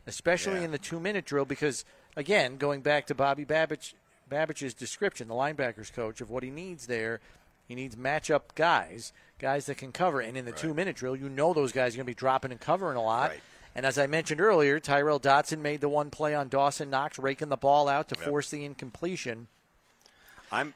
especially 0.07 0.59
Yeah. 0.59 0.65
in 0.65 0.71
the 0.71 0.77
two 0.77 0.99
minute 0.99 1.25
drill, 1.25 1.45
because 1.45 1.85
again, 2.15 2.57
going 2.57 2.81
back 2.81 3.05
to 3.07 3.15
Bobby 3.15 3.45
Babich 3.45 3.93
Babich's 4.29 4.73
description, 4.73 5.27
the 5.27 5.33
linebackers 5.35 5.93
coach 5.93 6.19
of 6.21 6.29
what 6.31 6.41
he 6.43 6.49
needs 6.49 6.87
there, 6.87 7.19
he 7.67 7.75
needs 7.75 7.95
matchup 7.95 8.41
guys, 8.55 9.13
guys 9.39 9.65
that 9.67 9.77
can 9.77 9.91
cover. 9.91 10.19
And 10.19 10.35
in 10.37 10.45
the 10.45 10.51
two 10.51 10.73
minute 10.73 10.95
drill, 10.95 11.15
you 11.15 11.29
know 11.29 11.53
those 11.53 11.71
guys 11.71 11.93
are 11.93 11.97
going 11.97 12.05
to 12.05 12.09
be 12.11 12.15
dropping 12.15 12.51
and 12.51 12.59
covering 12.59 12.97
a 12.97 13.03
lot. 13.03 13.33
And 13.75 13.85
as 13.85 13.97
I 13.97 14.07
mentioned 14.07 14.39
earlier, 14.41 14.79
Tyrel 14.79 15.19
Dodson 15.21 15.61
made 15.61 15.81
the 15.81 15.89
one 15.89 16.09
play 16.09 16.33
on 16.33 16.47
Dawson 16.47 16.89
Knox, 16.89 17.19
raking 17.19 17.49
the 17.49 17.57
ball 17.57 17.87
out 17.89 18.07
to 18.09 18.15
Yep. 18.17 18.27
force 18.29 18.49
the 18.49 18.63
incompletion. 18.63 19.47
I'm 20.51 20.73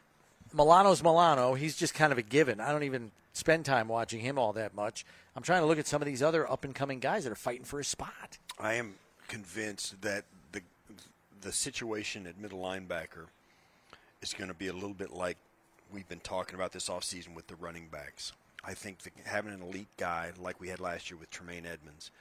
Milano's 0.52 1.02
Milano. 1.02 1.54
He's 1.54 1.76
just 1.78 1.94
kind 1.94 2.12
of 2.12 2.18
a 2.18 2.22
given. 2.24 2.60
I 2.60 2.72
don't 2.72 2.84
even 2.84 3.12
spend 3.34 3.66
time 3.66 3.88
watching 3.88 4.20
him 4.20 4.38
all 4.38 4.52
that 4.54 4.74
much. 4.74 5.06
I'm 5.36 5.44
trying 5.44 5.62
to 5.62 5.66
look 5.68 5.80
at 5.80 5.88
some 5.88 6.02
of 6.02 6.06
these 6.08 6.22
other 6.22 6.50
up 6.52 6.66
and 6.66 6.76
coming 6.76 7.00
guys 7.00 7.24
that 7.24 7.32
are 7.32 7.36
fighting 7.36 7.64
for 7.64 7.80
a 7.80 7.84
spot. 7.86 8.38
I 8.60 8.74
am 8.74 8.96
convinced 9.30 10.02
that 10.02 10.26
the 10.52 10.62
the 11.42 11.54
situation 11.54 12.28
at 12.28 12.38
middle 12.38 12.60
linebacker 12.60 13.28
is 14.22 14.34
going 14.34 14.50
to 14.50 14.54
be 14.54 14.68
a 14.68 14.74
little 14.74 14.94
bit 14.94 15.14
like 15.14 15.38
we've 15.94 16.10
been 16.10 16.20
talking 16.20 16.56
about 16.56 16.74
this 16.74 16.90
offseason 16.90 17.34
with 17.34 17.48
the 17.48 17.56
running 17.56 17.88
backs. 17.90 18.34
I 18.66 18.74
think 18.74 19.00
that 19.04 19.14
having 19.24 19.54
an 19.54 19.62
elite 19.62 19.88
guy 19.98 20.32
like 20.38 20.60
we 20.60 20.68
had 20.68 20.82
last 20.82 21.10
year 21.10 21.18
with 21.18 21.30
Tremaine 21.30 21.66
Edmunds, 21.66 22.12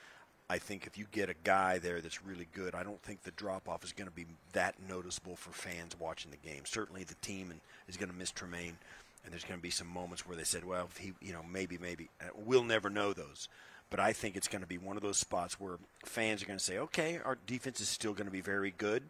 I 0.48 0.58
think 0.58 0.86
if 0.86 0.96
you 0.96 1.06
get 1.10 1.28
a 1.28 1.34
guy 1.44 1.78
there 1.78 2.00
that's 2.00 2.24
really 2.24 2.46
good, 2.54 2.74
I 2.74 2.82
don't 2.82 3.02
think 3.02 3.22
the 3.22 3.32
drop 3.32 3.68
off 3.68 3.82
is 3.84 3.92
going 3.92 4.08
to 4.08 4.14
be 4.14 4.26
that 4.52 4.76
noticeable 4.88 5.36
for 5.36 5.50
fans 5.50 5.98
watching 5.98 6.30
the 6.30 6.48
game. 6.48 6.62
Certainly, 6.64 7.04
the 7.04 7.16
team 7.16 7.52
is 7.88 7.96
going 7.96 8.10
to 8.10 8.16
miss 8.16 8.30
Tremaine, 8.30 8.78
and 9.24 9.32
there's 9.32 9.44
going 9.44 9.58
to 9.58 9.62
be 9.62 9.70
some 9.70 9.88
moments 9.88 10.26
where 10.26 10.36
they 10.36 10.44
said, 10.44 10.64
"Well, 10.64 10.88
he, 10.98 11.12
you 11.20 11.32
know, 11.32 11.42
maybe, 11.42 11.76
maybe." 11.76 12.08
We'll 12.34 12.64
never 12.64 12.88
know 12.88 13.12
those, 13.12 13.48
but 13.90 14.00
I 14.00 14.12
think 14.12 14.36
it's 14.36 14.48
going 14.48 14.62
to 14.62 14.68
be 14.68 14.78
one 14.78 14.96
of 14.96 15.02
those 15.02 15.18
spots 15.18 15.58
where 15.58 15.78
fans 16.04 16.42
are 16.42 16.46
going 16.46 16.58
to 16.58 16.64
say, 16.64 16.78
"Okay, 16.78 17.18
our 17.24 17.38
defense 17.46 17.80
is 17.80 17.88
still 17.88 18.12
going 18.12 18.26
to 18.26 18.32
be 18.32 18.40
very 18.40 18.72
good." 18.76 19.04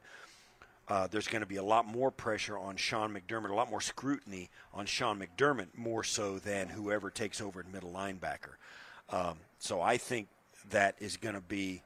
Uh, 0.88 1.06
there's 1.06 1.28
going 1.28 1.42
to 1.42 1.46
be 1.46 1.56
a 1.56 1.62
lot 1.62 1.86
more 1.86 2.10
pressure 2.10 2.56
on 2.56 2.76
Sean 2.76 3.14
McDermott, 3.14 3.50
a 3.50 3.54
lot 3.54 3.68
more 3.68 3.80
scrutiny 3.80 4.48
on 4.72 4.86
Sean 4.86 5.20
McDermott, 5.20 5.76
more 5.76 6.02
so 6.02 6.38
than 6.38 6.68
whoever 6.68 7.10
takes 7.10 7.42
over 7.42 7.60
at 7.60 7.70
middle 7.70 7.92
linebacker. 7.92 8.54
Um, 9.10 9.36
so 9.58 9.82
I 9.82 9.98
think 9.98 10.28
that 10.70 10.94
is 10.98 11.18
going 11.18 11.34
to 11.34 11.42
be 11.42 11.82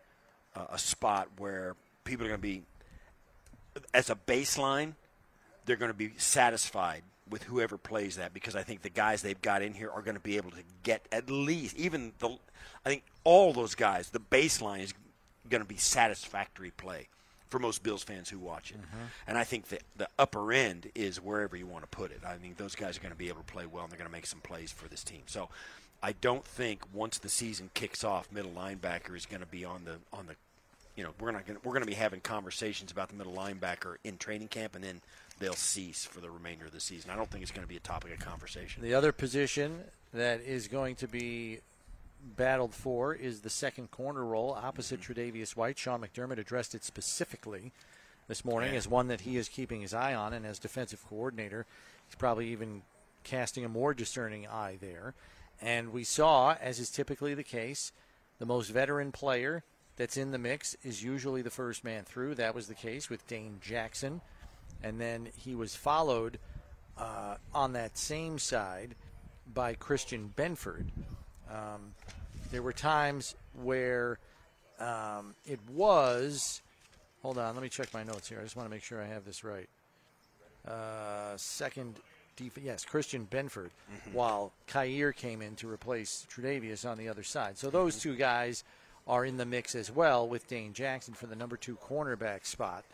uh, 0.54 0.66
a 0.70 0.78
spot 0.78 1.28
where 1.38 1.74
people 2.04 2.26
are 2.26 2.28
going 2.28 2.40
to 2.40 2.42
be, 2.42 2.62
as 3.92 4.08
a 4.08 4.14
baseline, 4.14 4.94
they're 5.66 5.76
going 5.76 5.90
to 5.90 5.96
be 5.96 6.12
satisfied 6.16 7.02
with 7.32 7.42
whoever 7.44 7.76
plays 7.76 8.16
that 8.16 8.32
because 8.32 8.54
I 8.54 8.62
think 8.62 8.82
the 8.82 8.90
guys 8.90 9.22
they've 9.22 9.40
got 9.42 9.62
in 9.62 9.74
here 9.74 9.90
are 9.90 10.02
going 10.02 10.14
to 10.14 10.20
be 10.22 10.36
able 10.36 10.50
to 10.52 10.62
get 10.82 11.06
at 11.10 11.28
least 11.28 11.76
even 11.76 12.12
the. 12.20 12.28
I 12.84 12.88
think 12.88 13.02
all 13.24 13.52
those 13.52 13.74
guys, 13.74 14.10
the 14.10 14.20
baseline 14.20 14.82
is 14.82 14.94
going 15.48 15.62
to 15.62 15.68
be 15.68 15.76
satisfactory 15.76 16.70
play 16.70 17.08
for 17.48 17.58
most 17.58 17.82
Bills 17.82 18.02
fans 18.02 18.30
who 18.30 18.38
watch 18.38 18.70
it. 18.70 18.78
Mm-hmm. 18.78 19.04
And 19.26 19.38
I 19.38 19.44
think 19.44 19.68
that 19.68 19.82
the 19.96 20.08
upper 20.18 20.52
end 20.52 20.90
is 20.94 21.20
wherever 21.20 21.56
you 21.56 21.66
want 21.66 21.84
to 21.84 21.88
put 21.88 22.10
it. 22.10 22.20
I 22.26 22.36
think 22.36 22.56
those 22.56 22.74
guys 22.74 22.96
are 22.96 23.00
going 23.00 23.12
to 23.12 23.18
be 23.18 23.28
able 23.28 23.42
to 23.42 23.52
play 23.52 23.66
well 23.66 23.84
and 23.84 23.92
they're 23.92 23.98
going 23.98 24.08
to 24.08 24.12
make 24.12 24.26
some 24.26 24.40
plays 24.40 24.72
for 24.72 24.88
this 24.88 25.04
team. 25.04 25.22
So 25.26 25.48
I 26.02 26.12
don't 26.12 26.44
think 26.44 26.82
once 26.92 27.18
the 27.18 27.28
season 27.28 27.70
kicks 27.74 28.04
off, 28.04 28.32
middle 28.32 28.52
linebacker 28.52 29.16
is 29.16 29.26
going 29.26 29.40
to 29.40 29.46
be 29.46 29.64
on 29.64 29.84
the 29.84 29.96
on 30.16 30.26
the 30.26 30.34
you 30.96 31.04
know, 31.04 31.10
we're 31.20 31.30
not 31.30 31.46
going 31.46 31.58
we're 31.62 31.72
going 31.72 31.82
to 31.82 31.86
be 31.86 31.94
having 31.94 32.20
conversations 32.20 32.90
about 32.90 33.08
the 33.08 33.14
middle 33.14 33.34
linebacker 33.34 33.96
in 34.02 34.18
training 34.18 34.48
camp 34.48 34.74
and 34.74 34.82
then 34.82 35.00
they'll 35.42 35.54
cease 35.54 36.04
for 36.04 36.20
the 36.20 36.30
remainder 36.30 36.66
of 36.66 36.72
the 36.72 36.80
season. 36.80 37.10
I 37.10 37.16
don't 37.16 37.30
think 37.30 37.42
it's 37.42 37.50
going 37.50 37.64
to 37.64 37.68
be 37.68 37.76
a 37.76 37.80
topic 37.80 38.12
of 38.12 38.20
conversation. 38.20 38.82
The 38.82 38.94
other 38.94 39.12
position 39.12 39.80
that 40.14 40.40
is 40.40 40.68
going 40.68 40.94
to 40.96 41.08
be 41.08 41.58
battled 42.36 42.74
for 42.74 43.14
is 43.14 43.40
the 43.40 43.50
second 43.50 43.90
corner 43.90 44.24
role 44.24 44.52
opposite 44.52 45.00
mm-hmm. 45.00 45.12
Tre'Davious 45.12 45.56
White. 45.56 45.78
Sean 45.78 46.00
McDermott 46.00 46.38
addressed 46.38 46.74
it 46.74 46.84
specifically 46.84 47.72
this 48.28 48.44
morning 48.44 48.72
Yeah. 48.72 48.78
as 48.78 48.88
one 48.88 49.08
that 49.08 49.22
he 49.22 49.36
is 49.36 49.48
keeping 49.48 49.80
his 49.80 49.92
eye 49.92 50.14
on, 50.14 50.32
and 50.32 50.46
as 50.46 50.58
defensive 50.58 51.04
coordinator, 51.08 51.66
he's 52.08 52.14
probably 52.14 52.48
even 52.48 52.82
casting 53.24 53.64
a 53.64 53.68
more 53.68 53.94
discerning 53.94 54.46
eye 54.46 54.78
there. 54.80 55.14
And 55.60 55.92
we 55.92 56.04
saw, 56.04 56.54
as 56.60 56.78
is 56.78 56.90
typically 56.90 57.34
the 57.34 57.44
case, 57.44 57.92
the 58.38 58.46
most 58.46 58.70
veteran 58.70 59.12
player 59.12 59.64
that's 59.96 60.16
in 60.16 60.30
the 60.30 60.38
mix 60.38 60.76
is 60.82 61.02
usually 61.02 61.42
the 61.42 61.50
first 61.50 61.84
man 61.84 62.04
through. 62.04 62.36
That 62.36 62.54
was 62.54 62.68
the 62.68 62.74
case 62.74 63.10
with 63.10 63.26
Dane 63.26 63.58
Jackson. 63.60 64.20
And 64.82 65.00
then 65.00 65.28
he 65.36 65.54
was 65.54 65.74
followed 65.74 66.38
uh, 66.98 67.36
on 67.54 67.72
that 67.74 67.96
same 67.96 68.38
side 68.38 68.94
by 69.52 69.74
Christian 69.74 70.32
Benford. 70.36 70.86
Um, 71.50 71.94
there 72.50 72.62
were 72.62 72.72
times 72.72 73.34
where 73.62 74.18
um, 74.80 75.34
it 75.46 75.60
was. 75.70 76.60
Hold 77.22 77.38
on, 77.38 77.54
let 77.54 77.62
me 77.62 77.68
check 77.68 77.92
my 77.94 78.02
notes 78.02 78.28
here. 78.28 78.38
I 78.40 78.42
just 78.42 78.56
want 78.56 78.66
to 78.68 78.70
make 78.74 78.82
sure 78.82 79.00
I 79.00 79.06
have 79.06 79.24
this 79.24 79.44
right. 79.44 79.68
Uh, 80.66 81.36
second, 81.36 81.96
def- 82.36 82.58
yes, 82.62 82.84
Christian 82.84 83.26
Benford, 83.30 83.70
while 84.12 84.52
Kaiir 84.68 85.14
came 85.14 85.42
in 85.42 85.54
to 85.56 85.68
replace 85.68 86.26
Tredavious 86.32 86.88
on 86.88 86.98
the 86.98 87.08
other 87.08 87.22
side. 87.22 87.58
So 87.58 87.70
those 87.70 87.98
two 87.98 88.16
guys 88.16 88.64
are 89.06 89.24
in 89.24 89.36
the 89.36 89.44
mix 89.44 89.74
as 89.74 89.90
well 89.90 90.28
with 90.28 90.48
Dane 90.48 90.72
Jackson 90.72 91.14
for 91.14 91.26
the 91.26 91.36
number 91.36 91.56
two 91.56 91.76
cornerback 91.76 92.44
spot. 92.46 92.84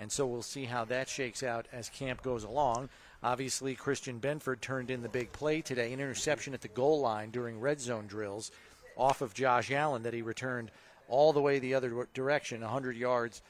And 0.00 0.10
so 0.10 0.26
we'll 0.26 0.40
see 0.40 0.64
how 0.64 0.86
that 0.86 1.10
shakes 1.10 1.42
out 1.42 1.66
as 1.72 1.90
camp 1.90 2.22
goes 2.22 2.42
along. 2.42 2.88
Obviously, 3.22 3.74
Christian 3.74 4.18
Benford 4.18 4.62
turned 4.62 4.90
in 4.90 5.02
the 5.02 5.10
big 5.10 5.30
play 5.30 5.60
today, 5.60 5.92
an 5.92 6.00
interception 6.00 6.54
at 6.54 6.62
the 6.62 6.68
goal 6.68 7.00
line 7.00 7.30
during 7.30 7.60
red 7.60 7.80
zone 7.80 8.06
drills 8.06 8.50
off 8.96 9.20
of 9.20 9.34
Josh 9.34 9.70
Allen 9.70 10.02
that 10.04 10.14
he 10.14 10.22
returned 10.22 10.70
all 11.06 11.34
the 11.34 11.40
way 11.42 11.58
the 11.58 11.74
other 11.74 12.08
direction, 12.14 12.62
100 12.62 12.96
yards 12.96 13.42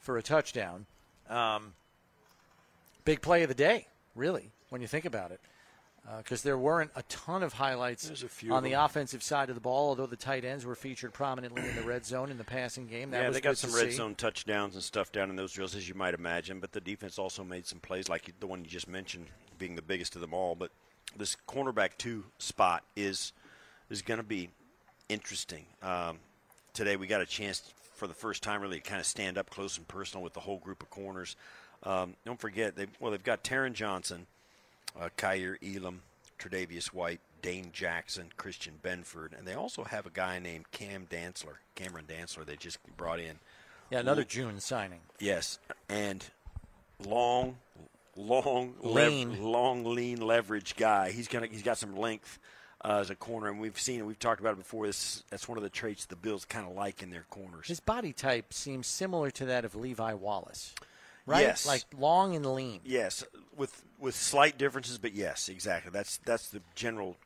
for 0.00 0.16
a 0.16 0.22
touchdown. 0.22 0.86
Um, 1.28 1.74
big 3.04 3.20
play 3.20 3.42
of 3.42 3.48
the 3.48 3.54
day, 3.54 3.86
really, 4.14 4.50
when 4.70 4.80
you 4.80 4.86
think 4.86 5.04
about 5.04 5.30
it. 5.30 5.40
Because 6.16 6.42
there 6.42 6.56
weren't 6.56 6.90
a 6.96 7.02
ton 7.02 7.42
of 7.42 7.52
highlights 7.52 8.24
on 8.50 8.62
the 8.62 8.72
offensive 8.72 9.22
side 9.22 9.50
of 9.50 9.54
the 9.54 9.60
ball, 9.60 9.88
although 9.88 10.06
the 10.06 10.16
tight 10.16 10.44
ends 10.44 10.64
were 10.64 10.74
featured 10.74 11.12
prominently 11.12 11.68
in 11.68 11.76
the 11.76 11.82
red 11.82 12.06
zone 12.06 12.30
in 12.30 12.38
the 12.38 12.44
passing 12.44 12.86
game. 12.86 13.10
That 13.10 13.24
yeah, 13.24 13.30
they 13.30 13.40
got 13.42 13.58
some 13.58 13.74
red 13.74 13.90
see. 13.90 13.96
zone 13.96 14.14
touchdowns 14.14 14.74
and 14.74 14.82
stuff 14.82 15.12
down 15.12 15.28
in 15.28 15.36
those 15.36 15.52
drills, 15.52 15.74
as 15.74 15.86
you 15.86 15.94
might 15.94 16.14
imagine. 16.14 16.60
But 16.60 16.72
the 16.72 16.80
defense 16.80 17.18
also 17.18 17.44
made 17.44 17.66
some 17.66 17.78
plays, 17.78 18.08
like 18.08 18.32
the 18.40 18.46
one 18.46 18.64
you 18.64 18.70
just 18.70 18.88
mentioned, 18.88 19.26
being 19.58 19.76
the 19.76 19.82
biggest 19.82 20.14
of 20.14 20.22
them 20.22 20.32
all. 20.32 20.54
But 20.54 20.70
this 21.16 21.36
cornerback 21.46 21.90
two 21.98 22.24
spot 22.38 22.84
is 22.96 23.32
is 23.90 24.02
going 24.02 24.18
to 24.18 24.24
be 24.24 24.50
interesting. 25.08 25.66
Um, 25.82 26.18
today 26.72 26.96
we 26.96 27.06
got 27.06 27.20
a 27.20 27.26
chance 27.26 27.72
for 27.96 28.06
the 28.06 28.14
first 28.14 28.42
time 28.42 28.62
really 28.62 28.80
to 28.80 28.88
kind 28.88 29.00
of 29.00 29.06
stand 29.06 29.36
up 29.36 29.50
close 29.50 29.76
and 29.76 29.86
personal 29.88 30.22
with 30.22 30.32
the 30.32 30.40
whole 30.40 30.58
group 30.58 30.82
of 30.82 30.90
corners. 30.90 31.36
Um, 31.82 32.14
don't 32.24 32.40
forget 32.40 32.76
they 32.76 32.86
well 33.00 33.10
they've 33.10 33.22
got 33.22 33.44
Taron 33.44 33.72
Johnson, 33.72 34.26
uh, 35.00 35.08
Kaiir 35.16 35.56
Elam, 35.62 36.02
Tre'Davious 36.38 36.88
White, 36.88 37.20
Dane 37.42 37.70
Jackson, 37.72 38.30
Christian 38.36 38.74
Benford, 38.82 39.36
and 39.36 39.46
they 39.46 39.54
also 39.54 39.84
have 39.84 40.06
a 40.06 40.10
guy 40.10 40.38
named 40.38 40.70
Cam 40.70 41.06
Dantzler, 41.10 41.56
Cameron 41.74 42.06
Dantzler. 42.08 42.44
They 42.44 42.56
just 42.56 42.78
brought 42.96 43.20
in. 43.20 43.38
Yeah, 43.90 44.00
another 44.00 44.24
June 44.24 44.60
signing. 44.60 45.00
Yes, 45.20 45.58
and 45.88 46.24
long, 47.04 47.56
long, 48.16 48.74
Lean. 48.82 49.30
lev- 49.30 49.38
long, 49.40 49.84
lean 49.94 50.20
leverage 50.20 50.76
guy. 50.76 51.10
He's 51.10 51.28
gonna. 51.28 51.46
He's 51.46 51.62
got 51.62 51.78
some 51.78 51.96
length 51.96 52.38
uh, 52.84 52.98
as 53.00 53.10
a 53.10 53.14
corner, 53.14 53.48
and 53.48 53.60
we've 53.60 53.78
seen 53.78 54.00
it. 54.00 54.06
We've 54.06 54.18
talked 54.18 54.40
about 54.40 54.52
it 54.52 54.58
before. 54.58 54.86
This 54.86 55.22
that's 55.30 55.48
one 55.48 55.56
of 55.58 55.64
the 55.64 55.70
traits 55.70 56.04
the 56.06 56.16
Bills 56.16 56.44
kind 56.44 56.66
of 56.68 56.74
like 56.74 57.02
in 57.02 57.10
their 57.10 57.24
corners. 57.30 57.68
His 57.68 57.80
body 57.80 58.12
type 58.12 58.52
seems 58.52 58.86
similar 58.86 59.30
to 59.32 59.46
that 59.46 59.64
of 59.64 59.74
Levi 59.74 60.12
Wallace, 60.14 60.74
right? 61.28 61.42
Yes. 61.42 61.66
Like 61.66 61.82
long 61.96 62.34
and 62.34 62.44
lean. 62.44 62.80
Yes, 62.84 63.24
with 63.56 63.84
with 63.98 64.14
slight 64.14 64.58
differences, 64.58 64.98
but 64.98 65.14
yes, 65.14 65.48
exactly. 65.48 65.90
That's 65.92 66.18
that's 66.18 66.48
the 66.48 66.62
general. 66.74 67.16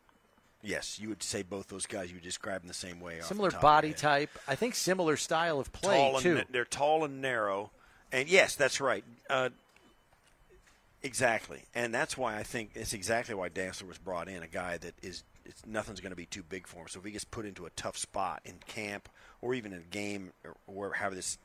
Yes, 0.62 1.00
you 1.00 1.08
would 1.08 1.22
say 1.22 1.42
both 1.42 1.68
those 1.68 1.86
guys 1.86 2.08
you 2.10 2.16
would 2.16 2.22
describe 2.22 2.62
in 2.62 2.68
the 2.68 2.74
same 2.74 3.00
way. 3.00 3.20
Similar 3.20 3.50
top 3.50 3.58
of 3.58 3.62
your 3.62 3.70
body 3.70 3.92
type. 3.92 4.30
I 4.46 4.54
think 4.54 4.74
similar 4.74 5.16
style 5.16 5.58
of 5.58 5.72
play 5.72 5.96
tall 5.96 6.20
too. 6.20 6.38
And, 6.38 6.46
they're 6.50 6.64
tall 6.64 7.04
and 7.04 7.20
narrow, 7.20 7.70
and 8.12 8.28
yes, 8.28 8.54
that's 8.54 8.80
right. 8.80 9.04
Uh, 9.28 9.50
exactly, 11.02 11.62
and 11.74 11.92
that's 11.94 12.16
why 12.16 12.36
I 12.36 12.42
think 12.42 12.72
it's 12.74 12.92
exactly 12.92 13.34
why 13.34 13.48
Dantzler 13.48 13.88
was 13.88 13.98
brought 13.98 14.28
in. 14.28 14.42
A 14.42 14.48
guy 14.48 14.78
that 14.78 14.94
is 15.02 15.24
it's, 15.44 15.66
nothing's 15.66 16.00
going 16.00 16.10
to 16.10 16.16
be 16.16 16.26
too 16.26 16.42
big 16.42 16.66
for 16.66 16.82
him. 16.82 16.88
So 16.88 17.00
if 17.00 17.04
he 17.04 17.12
gets 17.12 17.24
put 17.24 17.46
into 17.46 17.66
a 17.66 17.70
tough 17.70 17.96
spot 17.96 18.42
in 18.44 18.54
camp 18.66 19.08
or 19.40 19.54
even 19.54 19.72
in 19.72 19.80
a 19.80 19.90
game 19.90 20.32
or 20.66 20.92
however 20.92 21.16
this 21.16 21.38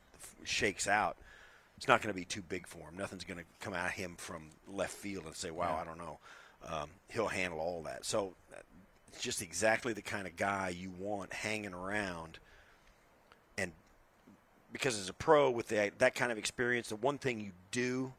shakes 0.44 0.88
out, 0.88 1.18
it's 1.78 1.88
not 1.88 2.02
going 2.02 2.14
to 2.14 2.20
be 2.20 2.26
too 2.26 2.42
big 2.42 2.68
for 2.68 2.80
him. 2.80 2.98
Nothing's 2.98 3.24
going 3.24 3.38
to 3.38 3.46
come 3.60 3.74
at 3.74 3.92
him 3.92 4.16
from 4.18 4.50
left 4.68 4.94
field 4.94 5.26
and 5.26 5.36
say, 5.36 5.52
"Wow, 5.52 5.80
I 5.80 5.86
don't 5.86 5.98
know." 5.98 6.20
Um, 6.68 6.90
he'll 7.08 7.28
handle 7.28 7.60
all 7.60 7.84
that. 7.84 8.04
So 8.04 8.34
it's 9.08 9.22
just 9.22 9.42
exactly 9.42 9.94
the 9.94 10.02
kind 10.02 10.28
of 10.28 10.36
guy 10.36 10.70
you 10.70 10.92
want 11.00 11.32
hanging 11.34 11.74
around. 11.74 12.40
And 13.58 13.72
because 14.74 15.00
as 15.00 15.08
a 15.08 15.14
pro 15.14 15.52
with 15.52 15.68
that 15.70 16.00
that 16.00 16.16
kind 16.16 16.32
of 16.32 16.38
experience, 16.38 16.90
the 16.90 16.96
one 16.96 17.20
thing 17.20 17.40
you 17.40 17.52
do 17.72 18.14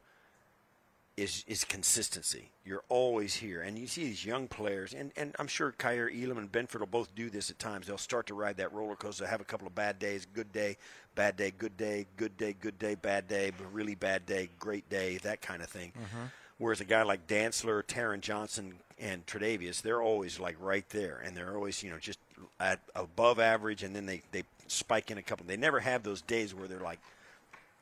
is 1.19 1.43
is 1.47 1.63
consistency. 1.63 2.49
You're 2.63 2.83
always 2.87 3.35
here, 3.35 3.61
and 3.61 3.77
you 3.77 3.87
see 3.87 4.05
these 4.05 4.25
young 4.25 4.47
players, 4.47 4.93
and, 4.93 5.11
and 5.17 5.35
I'm 5.39 5.47
sure 5.47 5.71
Kaiir 5.71 6.09
Elam 6.09 6.37
and 6.37 6.51
Benford 6.51 6.79
will 6.79 6.87
both 6.87 7.13
do 7.15 7.29
this 7.29 7.49
at 7.49 7.59
times. 7.59 7.87
They'll 7.87 7.97
start 7.97 8.27
to 8.27 8.33
ride 8.33 8.57
that 8.57 8.71
roller 8.71 8.95
coaster, 8.95 9.25
have 9.25 9.41
a 9.41 9.45
couple 9.45 9.67
of 9.67 9.75
bad 9.75 9.99
days, 9.99 10.25
good 10.25 10.51
day, 10.53 10.77
bad 11.15 11.35
day, 11.35 11.51
good 11.55 11.75
day, 11.77 12.05
good 12.15 12.37
day, 12.37 12.55
good 12.59 12.79
day, 12.79 12.95
bad 12.95 13.27
day, 13.27 13.51
but 13.57 13.71
really 13.73 13.95
bad 13.95 14.25
day, 14.25 14.49
great 14.59 14.89
day, 14.89 15.17
that 15.23 15.41
kind 15.41 15.61
of 15.61 15.69
thing. 15.69 15.91
Mm-hmm. 15.91 16.25
Whereas 16.57 16.81
a 16.81 16.85
guy 16.85 17.03
like 17.03 17.27
Dantzler, 17.27 17.83
Taron 17.83 18.21
Johnson, 18.21 18.75
and 18.99 19.25
Tredavious, 19.25 19.81
they're 19.81 20.01
always 20.01 20.39
like 20.39 20.57
right 20.59 20.87
there, 20.89 21.21
and 21.23 21.35
they're 21.35 21.55
always 21.55 21.83
you 21.83 21.89
know 21.89 21.99
just 21.99 22.19
at 22.59 22.79
above 22.95 23.39
average, 23.39 23.83
and 23.83 23.95
then 23.95 24.05
they 24.05 24.21
they 24.31 24.43
spike 24.67 25.11
in 25.11 25.17
a 25.17 25.23
couple. 25.23 25.45
They 25.45 25.57
never 25.57 25.79
have 25.79 26.03
those 26.03 26.21
days 26.21 26.53
where 26.53 26.67
they're 26.67 26.79
like, 26.79 26.99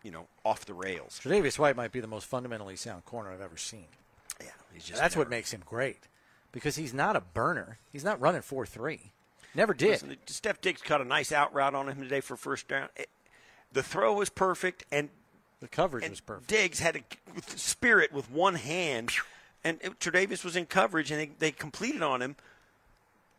you 0.07 0.13
know, 0.13 0.25
off 0.45 0.63
the 0.65 0.73
rails. 0.73 1.19
Tre'Davious 1.21 1.59
White 1.59 1.75
might 1.75 1.91
be 1.91 1.99
the 1.99 2.07
most 2.07 2.27
fundamentally 2.27 2.77
sound 2.77 3.03
corner 3.03 3.29
I've 3.29 3.41
ever 3.41 3.57
seen. 3.57 3.87
Yeah, 4.41 4.51
he's 4.73 4.85
just 4.85 5.01
that's 5.01 5.17
what 5.17 5.29
makes 5.29 5.51
him 5.51 5.61
great 5.65 6.07
because 6.53 6.77
he's 6.77 6.93
not 6.93 7.17
a 7.17 7.19
burner. 7.19 7.77
He's 7.91 8.05
not 8.05 8.17
running 8.21 8.41
four 8.41 8.65
three. 8.65 9.11
Never 9.53 9.73
did. 9.73 9.89
Listen, 9.89 10.15
Steph 10.27 10.61
Diggs 10.61 10.81
caught 10.81 11.01
a 11.01 11.05
nice 11.05 11.33
out 11.33 11.53
route 11.53 11.75
on 11.75 11.89
him 11.89 12.01
today 12.01 12.21
for 12.21 12.37
first 12.37 12.69
down. 12.69 12.87
It- 12.95 13.09
the 13.73 13.83
throw 13.83 14.13
was 14.13 14.29
perfect, 14.29 14.85
and 14.93 15.09
the 15.59 15.67
coverage 15.67 16.05
and 16.05 16.11
was 16.11 16.21
perfect. 16.21 16.47
Diggs 16.47 16.79
had 16.79 16.95
a 16.95 17.01
spirit 17.57 18.13
with 18.13 18.31
one 18.31 18.55
hand, 18.55 19.11
and 19.61 19.77
it, 19.81 19.99
Tre'Davious 19.99 20.45
was 20.45 20.55
in 20.55 20.67
coverage, 20.67 21.11
and 21.11 21.19
they, 21.19 21.31
they 21.37 21.51
completed 21.51 22.01
on 22.01 22.21
him. 22.21 22.37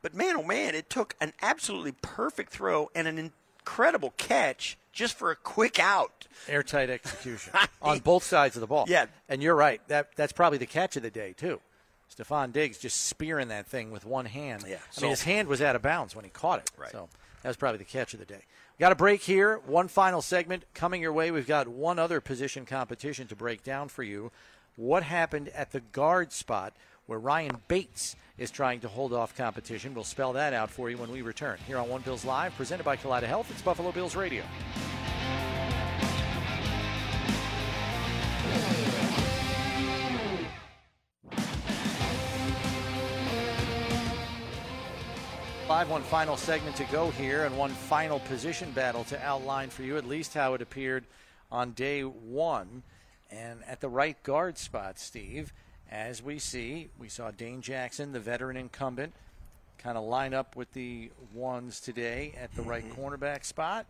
But 0.03 0.13
man, 0.13 0.37
oh 0.37 0.43
man, 0.43 0.75
it 0.75 0.91
took 0.91 1.17
an 1.19 1.33
absolutely 1.41 1.93
perfect 2.03 2.53
throw 2.53 2.91
and 2.95 3.09
an 3.09 3.33
incredible 3.73 4.15
catch 4.17 4.79
just 4.93 5.15
for 5.15 5.31
a 5.31 5.37
quick 5.37 5.79
out. 5.79 6.27
Airtight 6.49 6.89
execution 6.91 7.53
on 7.83 7.99
both 7.99 8.25
sides 8.25 8.57
of 8.57 8.61
the 8.61 8.67
ball. 8.67 8.87
Yeah. 8.89 9.07
and 9.29 9.43
you're 9.43 9.55
right. 9.55 9.81
That 9.89 10.09
that's 10.17 10.33
probably 10.33 10.59
the 10.59 10.67
catch 10.67 10.97
of 10.97 11.03
the 11.03 11.11
day 11.11 11.35
too. 11.37 11.61
Stefon 12.15 12.53
Diggs 12.53 12.79
just 12.79 13.05
spearing 13.07 13.49
that 13.49 13.67
thing 13.67 13.91
with 13.91 14.07
one 14.07 14.25
hand. 14.25 14.65
Yeah, 14.67 14.77
I 14.77 14.79
so- 14.91 15.03
mean 15.03 15.11
his 15.11 15.23
hand 15.23 15.49
was 15.49 15.61
out 15.61 15.77
of 15.77 15.83
bounds 15.83 16.17
when 16.17 16.25
he 16.25 16.31
caught 16.31 16.61
it. 16.61 16.71
Right. 16.79 16.91
So 16.91 17.09
that 17.43 17.49
was 17.49 17.57
probably 17.59 17.79
the 17.79 17.85
catch 17.85 18.15
of 18.15 18.21
the 18.21 18.27
day. 18.27 18.41
We 18.79 18.83
got 18.83 18.93
a 18.93 18.97
break 18.97 19.23
here. 19.23 19.59
One 19.67 19.89
final 19.89 20.23
segment 20.23 20.65
coming 20.73 21.03
your 21.03 21.13
way. 21.13 21.31
We've 21.31 21.47
got 21.47 21.69
one 21.69 21.99
other 21.99 22.21
position 22.23 22.65
competition 22.65 23.27
to 23.29 23.37
break 23.37 23.63
down 23.63 23.89
for 23.89 24.03
you. 24.03 24.33
What 24.77 25.03
happened 25.03 25.49
at 25.51 25.73
the 25.73 25.81
guard 25.81 26.33
spot 26.33 26.73
where 27.09 27.19
Ryan 27.19 27.57
Bates 27.69 28.17
is 28.37 28.51
trying 28.51 28.81
to 28.81 28.89
hold 28.89 29.15
off 29.15 29.35
competition? 29.35 29.95
We'll 29.95 30.05
spell 30.05 30.35
that 30.35 30.53
out 30.53 30.69
for 30.71 30.91
you 30.91 30.99
when 30.99 31.11
we 31.11 31.23
return 31.23 31.57
here 31.67 31.79
on 31.79 31.89
One 31.89 32.03
Bills 32.03 32.23
Live, 32.23 32.55
presented 32.55 32.85
by 32.85 32.99
Kaleida 32.99 33.23
Health. 33.23 33.51
It's 33.51 33.63
Buffalo 33.63 33.93
Bills 33.93 34.15
Radio. 34.15 34.45
Live, 45.67 45.89
one 45.89 46.03
final 46.03 46.37
segment 46.37 46.77
to 46.77 46.85
go 46.85 47.11
here, 47.13 47.47
and 47.47 47.57
one 47.57 47.71
final 47.71 48.21
position 48.21 48.71
battle 48.73 49.05
to 49.05 49.23
outline 49.23 49.71
for 49.71 49.83
you, 49.83 49.97
at 49.97 50.07
least 50.07 50.35
how 50.35 50.53
it 50.53 50.61
appeared 50.61 51.07
on 51.51 51.73
day 51.73 52.03
one. 52.03 52.83
And 53.31 53.61
at 53.67 53.81
the 53.81 53.89
right 53.89 54.23
guard 54.23 54.59
spot, 54.59 54.99
Steve, 54.99 55.55
as 55.91 56.23
we 56.23 56.39
see, 56.39 56.89
we 56.99 57.09
saw 57.09 57.31
Dane 57.31 57.63
Jackson, 57.63 58.13
the 58.13 58.21
veteran 58.21 58.57
incumbent, 58.57 59.15
kind 59.79 59.97
of 59.97 60.05
line 60.05 60.35
up 60.35 60.57
with 60.57 60.73
the 60.73 61.11
ones 61.33 61.81
today 61.81 62.35
at 62.41 62.55
the 62.55 62.63
right 62.63 62.85
mm-hmm. 62.85 63.01
cornerback 63.01 63.45
spot. 63.45 63.87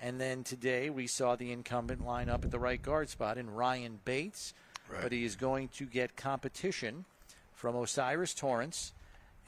And 0.00 0.20
then 0.20 0.44
today 0.44 0.90
we 0.90 1.06
saw 1.06 1.36
the 1.36 1.52
incumbent 1.52 2.04
line 2.04 2.28
up 2.28 2.44
at 2.44 2.50
the 2.50 2.58
right 2.58 2.80
guard 2.80 3.08
spot 3.08 3.38
in 3.38 3.50
Ryan 3.50 4.00
Bates. 4.04 4.54
Right. 4.90 5.02
But 5.02 5.12
he 5.12 5.24
is 5.24 5.36
going 5.36 5.68
to 5.68 5.84
get 5.84 6.16
competition 6.16 7.04
from 7.52 7.76
O'Cyrus 7.76 8.34
Torrence 8.34 8.92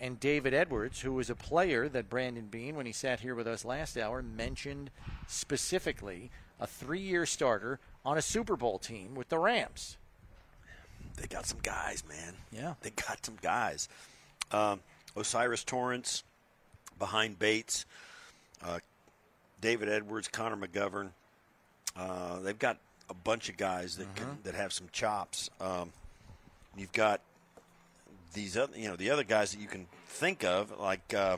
and 0.00 0.20
David 0.20 0.54
Edwards, 0.54 1.00
who 1.00 1.12
was 1.12 1.30
a 1.30 1.34
player 1.34 1.88
that 1.88 2.10
Brandon 2.10 2.46
Beane, 2.46 2.76
when 2.76 2.86
he 2.86 2.92
sat 2.92 3.20
here 3.20 3.34
with 3.34 3.46
us 3.46 3.64
last 3.64 3.96
hour, 3.96 4.22
mentioned 4.22 4.90
specifically 5.26 6.30
a 6.60 6.66
three 6.66 7.00
year 7.00 7.26
starter 7.26 7.80
on 8.04 8.18
a 8.18 8.22
Super 8.22 8.56
Bowl 8.56 8.78
team 8.78 9.14
with 9.14 9.28
the 9.28 9.38
Rams. 9.38 9.96
They 11.16 11.26
got 11.26 11.46
some 11.46 11.58
guys, 11.62 12.02
man. 12.08 12.34
Yeah. 12.52 12.74
They 12.82 12.90
got 12.90 13.24
some 13.24 13.36
guys. 13.40 13.88
Um, 14.50 14.80
O'Cyrus 15.16 15.64
Torrence 15.64 16.24
behind 16.98 17.38
Bates, 17.38 17.86
uh, 18.62 18.78
David 19.60 19.88
Edwards, 19.88 20.28
Connor 20.28 20.56
McGovern. 20.56 21.10
Uh, 21.96 22.40
they've 22.40 22.58
got 22.58 22.78
a 23.08 23.14
bunch 23.14 23.48
of 23.48 23.56
guys 23.56 23.96
that 23.96 24.14
can, 24.16 24.38
that 24.44 24.54
have 24.54 24.72
some 24.72 24.88
chops. 24.92 25.50
Um, 25.60 25.92
you've 26.76 26.92
got 26.92 27.20
these 28.32 28.56
other, 28.56 28.76
you 28.76 28.88
know, 28.88 28.96
the 28.96 29.10
other 29.10 29.24
guys 29.24 29.52
that 29.52 29.60
you 29.60 29.68
can 29.68 29.86
think 30.08 30.44
of, 30.44 30.78
like 30.78 31.14
uh, 31.14 31.36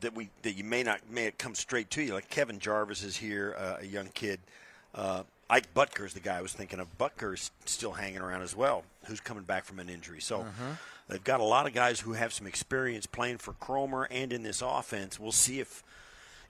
that 0.00 0.14
we 0.14 0.30
that 0.42 0.52
you 0.52 0.64
may 0.64 0.82
not 0.82 1.00
may 1.10 1.26
it 1.26 1.38
come 1.38 1.54
straight 1.54 1.90
to 1.90 2.02
you. 2.02 2.14
Like 2.14 2.30
Kevin 2.30 2.58
Jarvis 2.58 3.02
is 3.02 3.16
here, 3.16 3.54
uh, 3.58 3.76
a 3.80 3.86
young 3.86 4.08
kid. 4.08 4.40
Uh, 4.94 5.24
Ike 5.54 5.72
Boettger 5.72 6.04
is 6.04 6.14
the 6.14 6.20
guy 6.20 6.38
I 6.38 6.42
was 6.42 6.52
thinking 6.52 6.80
of. 6.80 6.98
Boettger's 6.98 7.52
still 7.64 7.92
hanging 7.92 8.20
around 8.20 8.42
as 8.42 8.56
well, 8.56 8.82
who's 9.04 9.20
coming 9.20 9.44
back 9.44 9.64
from 9.64 9.78
an 9.78 9.88
injury. 9.88 10.20
So 10.20 10.40
Mhm. 10.42 10.78
they've 11.06 11.22
got 11.22 11.38
a 11.38 11.44
lot 11.44 11.68
of 11.68 11.72
guys 11.72 12.00
who 12.00 12.14
have 12.14 12.32
some 12.32 12.48
experience 12.48 13.06
playing 13.06 13.38
for 13.38 13.52
Kromer 13.52 14.08
and 14.10 14.32
in 14.32 14.42
this 14.42 14.60
offense. 14.60 15.20
We'll 15.20 15.30
see 15.30 15.60
if 15.60 15.84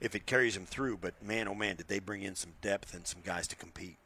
if 0.00 0.14
it 0.14 0.24
carries 0.24 0.54
them 0.54 0.64
through. 0.64 0.96
But 0.96 1.22
man, 1.22 1.48
oh 1.48 1.54
man, 1.54 1.76
did 1.76 1.88
they 1.88 1.98
bring 1.98 2.22
in 2.22 2.34
some 2.34 2.54
depth 2.62 2.94
and 2.94 3.06
some 3.06 3.20
guys 3.22 3.46
to 3.48 3.56
compete. 3.56 3.98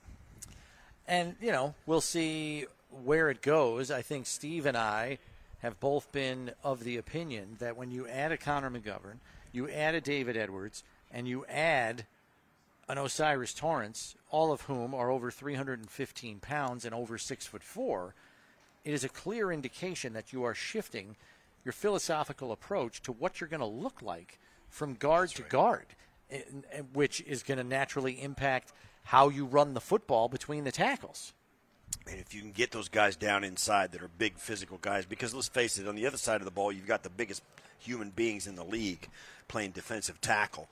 And, 1.07 1.37
you 1.41 1.53
know, 1.53 1.77
we'll 1.87 2.01
see 2.01 2.67
where 2.91 3.31
it 3.31 3.41
goes. 3.41 3.93
I 3.93 4.03
think 4.03 4.27
Steve 4.27 4.67
and 4.67 4.77
I 4.77 5.19
have 5.61 5.79
both 5.79 6.11
been 6.11 6.55
of 6.65 6.83
the 6.83 6.97
opinion 6.97 7.57
that 7.61 7.77
when 7.77 7.93
you 7.93 8.09
add 8.09 8.33
a 8.33 8.37
Connor 8.37 8.71
McGovern, 8.71 9.19
you 9.53 9.71
add 9.71 9.95
a 9.95 10.01
David 10.01 10.37
Edwards, 10.37 10.83
and 11.11 11.27
you 11.29 11.47
add 11.47 12.05
an 12.89 12.99
O'Cyrus 12.99 13.55
Torrence, 13.55 14.15
all 14.31 14.53
of 14.53 14.63
whom 14.63 14.95
are 14.95 15.11
over 15.11 15.31
315 15.31 16.41
pounds 16.41 16.85
and 16.85 16.95
over 16.95 17.19
six 17.19 17.47
foot 17.47 17.63
four, 17.63 18.15
it 18.85 18.93
is 18.93 19.05
a 19.05 19.09
clear 19.09 19.51
indication 19.53 20.13
that 20.13 20.33
you 20.33 20.45
are 20.45 20.55
shifting 20.55 21.17
your 21.65 21.73
philosophical 21.73 22.53
approach 22.53 23.03
to 23.03 23.13
what 23.13 23.41
you're 23.41 23.49
going 23.49 23.61
to 23.61 23.67
look 23.67 24.01
like 24.03 24.39
from 24.69 24.95
guard 24.95 25.31
to 25.31 25.43
guard, 25.43 25.87
and- 26.31 26.65
and 26.71 26.95
which 26.95 27.21
is 27.23 27.43
going 27.43 27.59
to 27.59 27.65
naturally 27.65 28.21
impact 28.23 28.73
how 29.05 29.29
you 29.29 29.45
run 29.45 29.75
the 29.75 29.81
football 29.81 30.29
between 30.29 30.65
the 30.65 30.73
tackles. 30.73 31.33
And 32.07 32.21
if 32.21 32.35
you 32.35 32.43
can 32.43 32.53
get 32.53 32.71
those 32.71 32.89
guys 32.89 33.17
down 33.17 33.45
inside 33.45 33.93
that 33.93 34.03
are 34.03 34.09
big 34.09 34.39
physical 34.39 34.79
guys, 34.79 35.07
because 35.07 35.35
let's 35.35 35.49
face 35.49 35.79
it, 35.79 35.89
on 35.89 35.95
the 35.95 36.07
other 36.07 36.19
side 36.19 36.41
of 36.41 36.45
the 36.45 36.51
ball, 36.51 36.71
you've 36.71 36.87
got 36.87 37.03
the 37.03 37.11
biggest 37.11 37.43
human 37.79 38.11
beings 38.11 38.47
in 38.47 38.57
the 38.57 38.65
league 38.65 39.09
playing 39.49 39.73
defensive 39.73 40.21
tackle. 40.21 40.69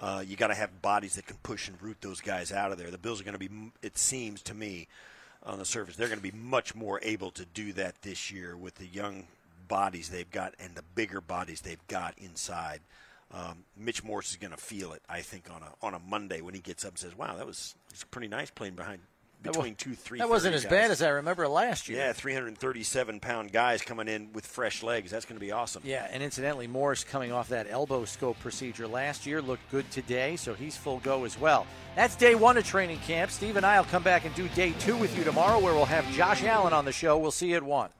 Uh, 0.00 0.22
you 0.26 0.36
got 0.36 0.48
to 0.48 0.54
have 0.54 0.82
bodies 0.82 1.14
that 1.14 1.26
can 1.26 1.36
push 1.42 1.68
and 1.68 1.80
root 1.80 1.96
those 2.00 2.20
guys 2.20 2.52
out 2.52 2.72
of 2.72 2.78
there. 2.78 2.90
The 2.90 2.98
Bills 2.98 3.20
are 3.20 3.24
going 3.24 3.38
to 3.38 3.48
be, 3.48 3.72
it 3.82 3.96
seems 3.96 4.42
to 4.42 4.54
me, 4.54 4.88
on 5.44 5.58
the 5.58 5.64
surface, 5.64 5.96
they're 5.96 6.08
going 6.08 6.18
to 6.18 6.30
be 6.30 6.36
much 6.36 6.74
more 6.74 6.98
able 7.02 7.30
to 7.30 7.44
do 7.46 7.72
that 7.74 8.02
this 8.02 8.30
year 8.32 8.56
with 8.56 8.74
the 8.74 8.86
young 8.86 9.28
bodies 9.68 10.08
they've 10.08 10.30
got 10.30 10.54
and 10.58 10.74
the 10.74 10.82
bigger 10.94 11.20
bodies 11.20 11.60
they've 11.60 11.86
got 11.86 12.14
inside. 12.18 12.80
Um, 13.32 13.64
Mitch 13.76 14.04
Morse 14.04 14.30
is 14.30 14.36
going 14.36 14.52
to 14.52 14.56
feel 14.56 14.92
it, 14.92 15.02
I 15.08 15.20
think, 15.20 15.50
on 15.50 15.62
a 15.62 15.84
on 15.84 15.94
a 15.94 15.98
Monday 15.98 16.40
when 16.40 16.54
he 16.54 16.60
gets 16.60 16.84
up 16.84 16.92
and 16.92 16.98
says, 16.98 17.16
"Wow, 17.16 17.36
that 17.36 17.46
was, 17.46 17.74
was 17.90 18.04
pretty 18.04 18.28
nice 18.28 18.50
playing 18.50 18.74
behind 18.74 19.00
That 19.42 19.52
between 19.52 19.74
two, 19.74 19.94
three. 19.94 20.18
That 20.18 20.28
wasn't 20.28 20.54
as 20.54 20.64
guys. 20.64 20.70
bad 20.70 20.90
as 20.90 21.02
I 21.02 21.08
remember 21.10 21.46
last 21.46 21.88
year. 21.88 21.98
Yeah, 21.98 22.12
337 22.12 23.20
pound 23.20 23.52
guys 23.52 23.82
coming 23.82 24.08
in 24.08 24.32
with 24.32 24.46
fresh 24.46 24.82
legs. 24.82 25.10
That's 25.10 25.24
going 25.24 25.36
to 25.36 25.44
be 25.44 25.52
awesome. 25.52 25.82
Yeah, 25.84 26.08
and 26.10 26.22
incidentally, 26.22 26.66
Morris 26.66 27.04
coming 27.04 27.32
off 27.32 27.48
that 27.50 27.66
elbow 27.70 28.04
scope 28.04 28.38
procedure 28.40 28.88
last 28.88 29.26
year 29.26 29.40
looked 29.40 29.70
good 29.70 29.88
today, 29.90 30.36
so 30.36 30.54
he's 30.54 30.76
full 30.76 30.98
go 31.00 31.24
as 31.24 31.38
well. 31.38 31.66
That's 31.94 32.16
day 32.16 32.34
one 32.34 32.56
of 32.56 32.64
training 32.64 32.98
camp. 33.00 33.30
Steve 33.30 33.56
and 33.56 33.64
I 33.64 33.78
will 33.78 33.86
come 33.86 34.02
back 34.02 34.24
and 34.24 34.34
do 34.34 34.48
day 34.48 34.72
two 34.80 34.96
with 34.96 35.16
you 35.16 35.24
tomorrow, 35.24 35.58
where 35.60 35.74
we'll 35.74 35.84
have 35.84 36.10
Josh 36.12 36.42
Allen 36.42 36.72
on 36.72 36.84
the 36.84 36.92
show. 36.92 37.18
We'll 37.18 37.30
see 37.30 37.50
you 37.50 37.56
at 37.56 37.62
one. 37.62 37.90